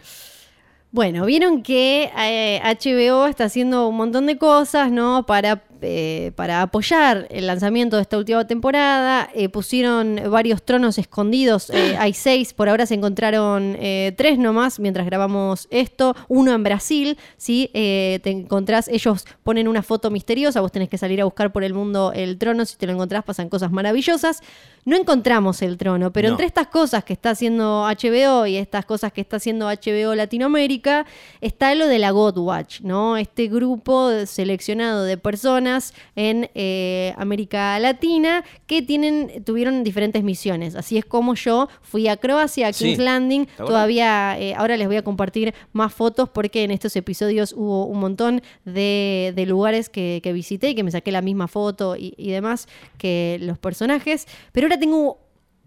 Bueno, 0.91 1.25
vieron 1.25 1.63
que 1.63 2.09
eh, 2.17 2.61
HBO 2.63 3.27
está 3.27 3.45
haciendo 3.45 3.87
un 3.87 3.97
montón 3.97 4.25
de 4.25 4.37
cosas, 4.37 4.91
¿no? 4.91 5.25
Para, 5.25 5.63
eh, 5.81 6.31
para 6.35 6.61
apoyar 6.61 7.27
el 7.29 7.47
lanzamiento 7.47 7.95
de 7.95 8.01
esta 8.01 8.17
última 8.17 8.45
temporada. 8.47 9.29
Eh, 9.33 9.49
pusieron 9.49 10.19
varios 10.29 10.63
tronos 10.63 10.97
escondidos. 10.97 11.69
eh, 11.69 11.95
hay 11.99 12.13
seis, 12.13 12.53
por 12.53 12.69
ahora 12.69 12.85
se 12.85 12.95
encontraron 12.95 13.75
eh, 13.79 14.13
tres 14.17 14.37
nomás 14.37 14.79
mientras 14.79 15.05
grabamos 15.05 15.67
esto. 15.71 16.15
Uno 16.27 16.53
en 16.53 16.63
Brasil, 16.63 17.17
¿sí? 17.37 17.69
Eh, 17.73 18.19
te 18.23 18.31
encontrás, 18.31 18.87
ellos 18.87 19.25
ponen 19.43 19.67
una 19.67 19.83
foto 19.83 20.09
misteriosa, 20.09 20.61
vos 20.61 20.71
tenés 20.71 20.89
que 20.89 20.97
salir 20.97 21.21
a 21.21 21.25
buscar 21.25 21.51
por 21.51 21.63
el 21.63 21.73
mundo 21.73 22.11
el 22.13 22.37
trono. 22.37 22.65
Si 22.65 22.77
te 22.77 22.87
lo 22.87 22.93
encontrás, 22.93 23.23
pasan 23.23 23.49
cosas 23.49 23.71
maravillosas. 23.71 24.41
No 24.87 24.95
encontramos 24.95 25.61
el 25.61 25.77
trono, 25.77 26.13
pero 26.13 26.29
No. 26.29 26.33
entre 26.35 26.45
estas 26.47 26.67
cosas 26.67 27.03
que 27.03 27.11
está 27.11 27.31
haciendo 27.31 27.83
HBO 27.85 28.45
y 28.47 28.55
estas 28.55 28.85
cosas 28.85 29.11
que 29.11 29.19
está 29.19 29.35
haciendo 29.35 29.67
HBO 29.67 30.15
Latinoamérica, 30.15 31.05
está 31.41 31.75
lo 31.75 31.87
de 31.87 31.99
la 31.99 32.11
God 32.11 32.37
Watch, 32.37 32.79
¿no? 32.81 33.17
Este 33.17 33.47
grupo 33.49 34.09
seleccionado 34.25 35.03
de 35.03 35.17
personas 35.17 35.93
en 36.15 36.49
eh, 36.55 37.13
América 37.17 37.77
Latina 37.79 38.45
que 38.65 38.81
tienen, 38.81 39.43
tuvieron 39.43 39.83
diferentes 39.83 40.23
misiones. 40.23 40.73
Así 40.75 40.97
es 40.97 41.03
como 41.03 41.33
yo 41.35 41.67
fui 41.81 42.07
a 42.07 42.15
Croacia, 42.15 42.67
a 42.69 42.73
Sí. 42.73 42.85
King's 42.85 42.99
Landing. 42.99 43.47
Todavía, 43.57 44.39
eh, 44.39 44.53
ahora 44.55 44.77
les 44.77 44.87
voy 44.87 44.95
a 44.95 45.01
compartir 45.03 45.53
más 45.73 45.93
fotos 45.93 46.29
porque 46.29 46.63
en 46.63 46.71
estos 46.71 46.95
episodios 46.95 47.53
hubo 47.57 47.85
un 47.87 47.99
montón 47.99 48.41
de, 48.63 49.33
de 49.35 49.45
lugares 49.45 49.89
que, 49.89 50.21
que 50.23 50.31
visité 50.31 50.69
y 50.69 50.75
que 50.75 50.83
me 50.83 50.91
saqué 50.91 51.11
la 51.11 51.21
misma 51.21 51.49
foto 51.49 51.97
y, 51.97 52.13
y 52.17 52.31
demás 52.31 52.69
que 52.97 53.37
los 53.41 53.57
personajes. 53.57 54.27
Pero 54.53 54.67
ahora 54.67 54.76
tengo 54.79 55.19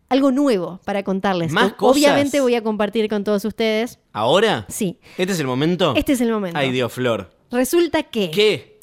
algo 0.08 0.30
nuevo 0.32 0.80
para 0.84 1.02
contarles. 1.04 1.52
¿Más 1.52 1.74
cosas? 1.74 1.96
Obviamente 2.02 2.40
voy 2.40 2.54
a 2.56 2.62
compartir 2.62 3.08
con 3.08 3.22
todos 3.24 3.44
ustedes. 3.44 3.98
¿Ahora? 4.12 4.66
Sí. 4.68 4.98
¿Este 5.18 5.32
es 5.32 5.40
el 5.40 5.46
momento? 5.46 5.94
Este 5.96 6.12
es 6.12 6.20
el 6.20 6.30
momento. 6.32 6.58
Ay, 6.58 6.72
Dios, 6.72 6.92
Flor. 6.92 7.30
Resulta 7.50 8.02
que 8.04 8.30
¿Qué? 8.30 8.80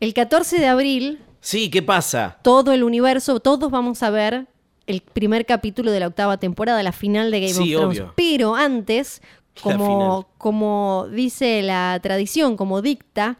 el 0.00 0.14
14 0.14 0.58
de 0.58 0.66
abril 0.66 1.20
Sí, 1.40 1.70
¿qué 1.70 1.82
pasa? 1.82 2.38
todo 2.42 2.72
el 2.72 2.82
universo, 2.82 3.38
todos 3.40 3.70
vamos 3.70 4.02
a 4.02 4.10
ver 4.10 4.46
el 4.86 5.00
primer 5.00 5.46
capítulo 5.46 5.90
de 5.90 6.00
la 6.00 6.06
octava 6.08 6.36
temporada, 6.38 6.82
la 6.82 6.92
final 6.92 7.30
de 7.30 7.40
Game 7.40 7.52
Sí, 7.52 7.74
of 7.74 7.80
Thrones. 7.80 8.00
obvio. 8.00 8.12
Pero 8.16 8.54
antes, 8.56 9.20
como, 9.62 10.28
como 10.38 11.06
dice 11.10 11.62
la 11.62 11.98
tradición, 12.02 12.56
como 12.56 12.82
dicta 12.82 13.38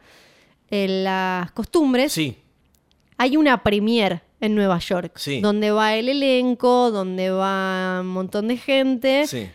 eh, 0.71 0.89
las 1.05 1.53
costumbres, 1.53 2.13
Sí. 2.13 2.37
hay 3.17 3.37
una 3.37 3.63
premiere 3.63 4.23
en 4.41 4.55
Nueva 4.55 4.79
York, 4.79 5.13
Sí. 5.17 5.41
donde 5.41 5.71
va 5.71 5.95
el 5.97 6.09
elenco, 6.09 6.91
donde 6.91 7.31
va 7.31 7.99
un 8.01 8.09
montón 8.09 8.49
de 8.49 8.57
gente 8.57 9.27
Sí. 9.27 9.47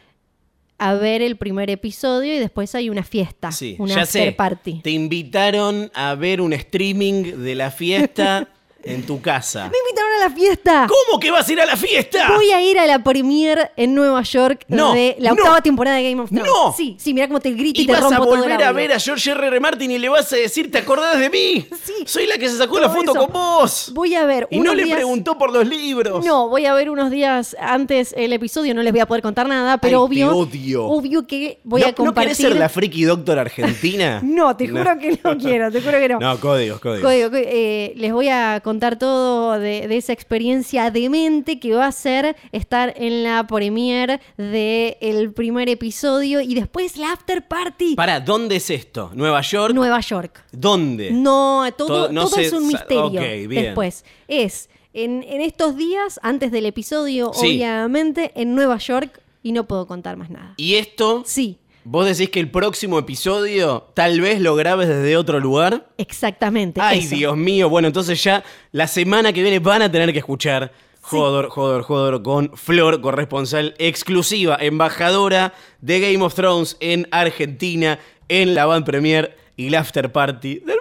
a 0.80 0.94
ver 0.96 1.22
el 1.22 1.36
primer 1.38 1.70
episodio 1.70 2.34
y 2.36 2.40
después 2.40 2.74
hay 2.76 2.90
una 2.90 3.04
fiesta, 3.04 3.52
Sí, 3.52 3.76
una 3.80 3.96
ya 3.96 4.02
after 4.02 4.26
sé. 4.28 4.32
party. 4.32 4.82
Te 4.84 4.92
invitaron 4.92 5.92
a 5.94 6.16
ver 6.16 6.42
un 6.42 6.54
streaming 6.54 7.44
de 7.44 7.56
la 7.56 7.70
fiesta 7.72 8.48
en 8.84 9.06
tu 9.06 9.22
casa. 9.22 9.70
¡Me 9.70 9.78
invitaron 9.78 10.12
a 10.22 10.30
la 10.30 10.36
fiesta! 10.36 10.88
¿Cómo 10.88 11.20
que 11.20 11.32
vas 11.32 11.48
a 11.48 11.54
ir 11.54 11.62
a 11.62 11.66
la 11.66 11.76
fiesta? 11.76 12.28
Voy 12.36 12.52
a 12.52 12.62
ir 12.62 12.80
a 12.80 12.86
la 12.86 13.04
premiere 13.04 13.72
en 13.76 13.94
Nueva 13.94 14.22
York 14.24 14.66
No, 14.68 14.94
de 14.94 15.16
la 15.20 15.30
no. 15.30 15.36
octava 15.36 15.62
temporada 15.62 15.98
de 15.98 16.10
Game 16.10 16.22
of 16.22 16.30
Thrones. 16.30 16.48
No. 16.52 16.74
Sí, 16.76 16.96
sí, 17.00 17.14
mira 17.14 17.28
cómo 17.28 17.40
te 17.40 17.52
grito 17.52 17.80
y, 17.80 17.84
Y 17.84 17.88
te 17.88 17.94
vas 17.94 18.02
rompo 18.02 18.16
a 18.16 18.26
todo 18.26 18.38
volver 18.38 18.64
a 18.64 18.72
ver 18.72 18.94
a 18.94 19.00
George 19.00 19.32
R. 19.32 19.48
R. 19.48 19.60
Martin 19.60 19.92
y 19.92 20.00
le 20.00 20.10
vas 20.10 20.32
a 20.34 20.36
decir, 20.36 20.72
¿te 20.72 20.80
acordás 20.80 21.20
de 21.20 21.30
mí? 21.30 21.66
Sí. 21.84 21.94
Soy 22.06 22.28
la 22.28 22.38
que 22.38 22.50
se 22.50 22.58
sacó 22.58 22.80
la 22.80 22.90
foto 22.90 23.12
eso. 23.12 23.26
con 23.26 23.34
vos. 23.34 23.92
Voy 23.94 24.16
a 24.16 24.26
ver 24.26 24.48
Y 24.52 24.60
no 24.60 24.74
le 24.74 24.84
días- 24.84 24.96
preguntó 24.96 25.38
por 25.38 25.52
los 25.52 25.68
libros. 25.68 26.26
No, 26.26 26.50
voy 26.50 26.66
a 26.66 26.74
ver 26.74 26.90
unos 26.90 27.12
días 27.12 27.56
antes 27.60 28.14
el 28.18 28.34
episodio, 28.34 28.74
no 28.74 28.82
les 28.84 28.92
voy 28.94 29.02
a 29.02 29.06
poder 29.06 29.22
contar 29.22 29.48
nada, 29.48 29.78
pero 29.78 30.00
Ay, 30.00 30.04
obvio, 30.06 30.28
te 30.30 30.34
odio. 30.58 30.86
obvio 30.86 31.28
que 31.28 31.60
voy 31.64 31.82
¿No, 31.82 31.88
a 31.88 31.90
¿No 31.92 31.96
compartir. 31.96 32.24
querés 32.36 32.38
ser 32.38 32.56
la 32.56 32.70
friki 32.70 33.04
doctor 33.04 33.38
argentina? 33.40 34.22
No, 34.32 34.56
te 34.56 34.68
juro 34.68 34.98
que 35.00 35.20
no 35.24 35.38
quiero, 35.38 35.72
te 35.72 35.82
juro 35.82 36.00
que 36.00 36.10
no. 36.10 36.20
No, 36.20 36.40
códigos, 36.40 36.80
códigos. 36.80 37.02
Código, 37.04 37.30
código. 37.30 37.48
Eh, 37.52 37.94
les 37.98 38.12
voy 38.14 38.30
a 38.30 38.60
contar 38.64 38.71
todo 38.80 39.60
de, 39.60 39.88
de 39.88 39.98
esa 39.98 40.14
experiencia 40.14 40.92
demente 40.92 41.60
que 41.60 41.74
va 41.74 41.86
a 41.88 41.92
ser 41.92 42.36
estar 42.52 42.94
en 42.98 43.24
la 43.24 43.46
premiere 43.48 44.20
del 44.38 45.32
primer 45.34 45.70
episodio 45.70 46.42
y 46.42 46.54
después 46.56 46.98
la 46.98 47.12
after 47.14 47.48
party. 47.48 47.96
Para, 47.96 48.20
¿dónde 48.20 48.58
es 48.58 48.70
esto? 48.70 49.12
¿Nueva 49.14 49.42
York? 49.42 49.74
Nueva 49.74 50.00
York. 50.02 50.44
¿Dónde? 50.52 51.12
No, 51.12 51.66
todo, 51.78 51.88
Todo- 51.88 52.12
no 52.12 52.22
todo 52.26 52.36
se 52.36 52.46
es 52.46 52.54
un 52.54 52.68
misterio. 52.68 53.10
bien. 53.10 53.50
Después, 53.50 54.06
es 54.28 54.70
en, 54.94 55.24
en 55.24 55.42
estos 55.42 55.76
días, 55.78 56.20
antes 56.24 56.52
del 56.52 56.66
episodio, 56.66 57.32
Sí. 57.34 57.48
obviamente, 57.48 58.32
en 58.36 58.56
Nueva 58.56 58.78
York, 58.78 59.22
y 59.44 59.54
no 59.54 59.68
puedo 59.68 59.88
contar 59.88 60.18
más 60.18 60.30
nada. 60.30 60.54
¿Y 60.58 60.76
esto? 60.76 61.24
Sí. 61.26 61.58
Vos 61.84 62.06
decís 62.06 62.30
que 62.30 62.40
el 62.40 62.52
próximo 62.52 63.00
episodio 63.00 63.88
tal 63.94 64.22
vez 64.22 64.40
lo 64.40 64.56
grabes 64.56 64.88
desde 64.88 65.18
otro 65.18 65.40
lugar. 65.40 65.88
Exactamente. 65.98 66.80
Ay, 66.82 67.00
eso. 67.00 67.16
Dios 67.16 67.38
mío. 67.38 67.70
Bueno, 67.70 67.88
entonces 67.88 68.24
ya 68.24 68.44
la 68.72 68.88
semana 68.88 69.34
que 69.34 69.42
viene 69.42 69.60
van 69.60 69.82
a 69.82 69.92
tener 69.92 70.12
que 70.14 70.20
escuchar 70.20 70.72
Jodor, 71.02 71.50
Jodor, 71.50 71.82
Jodor 71.84 72.22
con 72.22 72.56
Flor, 72.56 73.02
corresponsal 73.02 73.74
exclusiva, 73.80 74.58
embajadora 74.60 75.54
de 75.82 76.00
Game 76.00 76.24
of 76.24 76.36
Thrones 76.36 76.78
en 76.80 77.08
Argentina, 77.12 78.00
en 78.30 78.54
la 78.54 78.66
Van 78.66 78.86
Premier 78.86 79.36
y 79.58 79.70
la 79.70 79.80
After 79.80 80.12
Party 80.12 80.60
del 80.60 80.78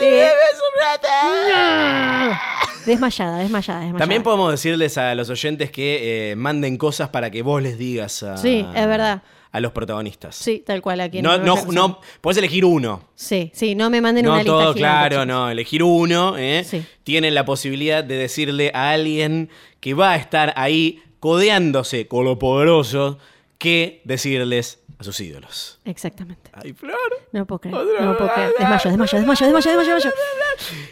eh, 0.00 0.30
Sobrata. 0.58 2.40
Desmayada, 2.86 3.38
desmayada, 3.38 3.80
desmayada. 3.80 3.98
También 3.98 4.22
podemos 4.22 4.50
decirles 4.50 4.98
a 4.98 5.14
los 5.14 5.30
oyentes 5.30 5.70
que 5.70 6.32
eh, 6.32 6.36
manden 6.36 6.76
cosas 6.76 7.10
para 7.10 7.30
que 7.30 7.42
vos 7.42 7.62
les 7.62 7.78
digas 7.78 8.22
a, 8.22 8.36
Sí, 8.36 8.66
es 8.74 8.86
verdad. 8.86 9.22
A 9.52 9.60
los 9.60 9.72
protagonistas. 9.72 10.34
Sí, 10.34 10.62
tal 10.66 10.80
cual. 10.82 11.00
Aquí 11.02 11.20
No, 11.22 11.36
no, 11.38 11.56
no, 11.66 12.00
podés 12.20 12.38
elegir 12.38 12.64
uno. 12.64 13.04
Sí, 13.14 13.50
sí, 13.54 13.74
no 13.74 13.90
me 13.90 14.00
manden 14.00 14.24
No 14.24 14.30
una 14.32 14.38
lista 14.42 14.50
todo, 14.52 14.60
gigante, 14.74 14.78
claro, 14.80 15.14
chicos. 15.16 15.26
no. 15.26 15.50
Elegir 15.50 15.82
uno, 15.82 16.36
¿eh? 16.38 16.64
Sí. 16.64 16.84
Tienen 17.04 17.34
la 17.34 17.44
posibilidad 17.44 18.02
de 18.02 18.16
decirle 18.16 18.70
a 18.74 18.90
alguien 18.90 19.50
que 19.80 19.94
va 19.94 20.12
a 20.12 20.16
estar 20.16 20.52
ahí 20.56 21.02
codeándose 21.20 22.08
con 22.08 22.24
lo 22.24 22.38
poderoso 22.38 23.18
que 23.58 24.00
decirles 24.04 24.80
a 24.98 25.04
sus 25.04 25.20
ídolos. 25.20 25.78
Exactamente. 25.84 26.50
Ay, 26.52 26.72
Flor. 26.72 26.96
No 27.32 27.46
puedo 27.46 27.60
creer. 27.60 27.76
Otra 27.76 28.04
No 28.04 28.16
puedo 28.16 28.32
creer. 28.32 28.50
Desmayo, 28.58 28.90
desmayo, 28.90 29.18
desmayo, 29.18 29.46
desmayo, 29.46 29.70
desmayo, 29.78 29.94
desmayo. 29.94 30.12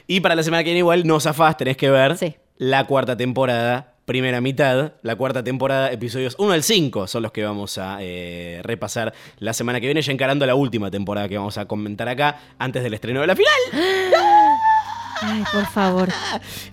Y 0.07 0.20
para 0.20 0.35
la 0.35 0.43
semana 0.43 0.62
que 0.62 0.69
viene 0.70 0.78
igual 0.81 1.07
no 1.07 1.19
zafás, 1.20 1.57
tenés 1.57 1.77
que 1.77 1.91
ver 1.91 2.16
Sí. 2.16 2.35
la 2.57 2.87
cuarta 2.87 3.16
temporada, 3.16 3.89
primera 4.11 4.41
mitad. 4.41 4.95
La 5.03 5.15
cuarta 5.15 5.45
temporada, 5.45 5.93
episodios 5.93 6.35
1 6.37 6.53
al 6.53 6.65
5 6.65 7.07
son 7.07 7.23
los 7.23 7.31
que 7.31 7.45
vamos 7.45 7.78
a 7.78 7.99
eh, 8.01 8.61
repasar 8.65 9.15
la 9.39 9.53
semana 9.53 9.81
que 9.81 9.87
viene, 9.87 10.03
ya 10.03 10.11
encarando 10.11 10.45
la 10.47 10.57
última 10.57 10.91
temporada 10.91 11.28
que 11.28 11.39
vamos 11.39 11.57
a 11.59 11.66
comentar 11.66 12.09
acá, 12.09 12.41
antes 12.59 12.82
del 12.82 12.95
estreno 12.95 13.20
de 13.20 13.28
la 13.28 13.37
final. 13.37 13.55
Ay, 15.22 15.44
por 15.52 15.66
favor. 15.66 16.09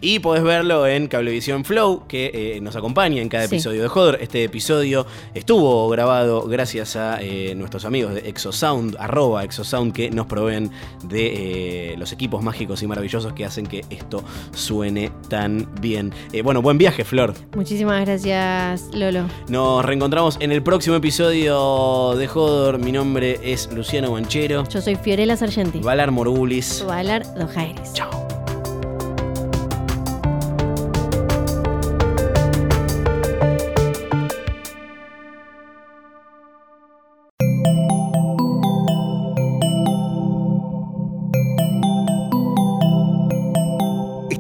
Y 0.01 0.19
podés 0.19 0.43
verlo 0.43 0.87
en 0.87 1.07
Cablevisión 1.07 1.65
Flow, 1.65 2.03
que 2.07 2.31
eh, 2.33 2.61
nos 2.61 2.75
acompaña 2.75 3.21
en 3.21 3.29
cada 3.29 3.47
Sí. 3.47 3.55
episodio 3.55 3.81
de 3.81 3.87
Joder. 3.87 4.19
Este 4.21 4.43
episodio 4.43 5.05
estuvo 5.33 5.87
grabado 5.89 6.43
gracias 6.47 6.95
a 6.95 7.19
eh, 7.21 7.53
nuestros 7.55 7.83
amigos 7.85 8.13
de 8.13 8.29
Exosound, 8.29 8.95
arroba 8.99 9.43
Exosound, 9.43 9.93
que 9.93 10.09
nos 10.09 10.27
proveen 10.27 10.71
de 11.03 11.91
eh, 11.93 11.95
los 11.97 12.11
equipos 12.11 12.41
mágicos 12.41 12.81
y 12.83 12.87
maravillosos 12.87 13.33
que 13.33 13.45
hacen 13.45 13.65
que 13.67 13.83
esto 13.89 14.23
suene 14.53 15.11
tan 15.29 15.67
bien. 15.81 16.13
Bueno, 16.43 16.61
buen 16.61 16.77
viaje, 16.77 17.03
Flor. 17.03 17.33
Muchísimas 17.55 18.05
gracias, 18.05 18.89
Lolo. 18.93 19.25
Nos 19.49 19.83
reencontramos 19.83 20.37
en 20.39 20.51
el 20.51 20.63
próximo 20.63 20.95
episodio 20.95 22.15
de 22.15 22.27
Joder. 22.27 22.77
Mi 22.79 22.91
nombre 22.91 23.39
es 23.43 23.69
Luciano 23.73 24.11
Manchero. 24.11 24.63
Yo 24.69 24.81
soy 24.81 24.95
Fiorella 24.95 25.35
Sargenti. 25.35 25.79
Valar 25.79 26.11
Morgulis. 26.11 26.83
Valar 26.87 27.23
Dojairis. 27.35 27.93
Chao. 27.93 28.36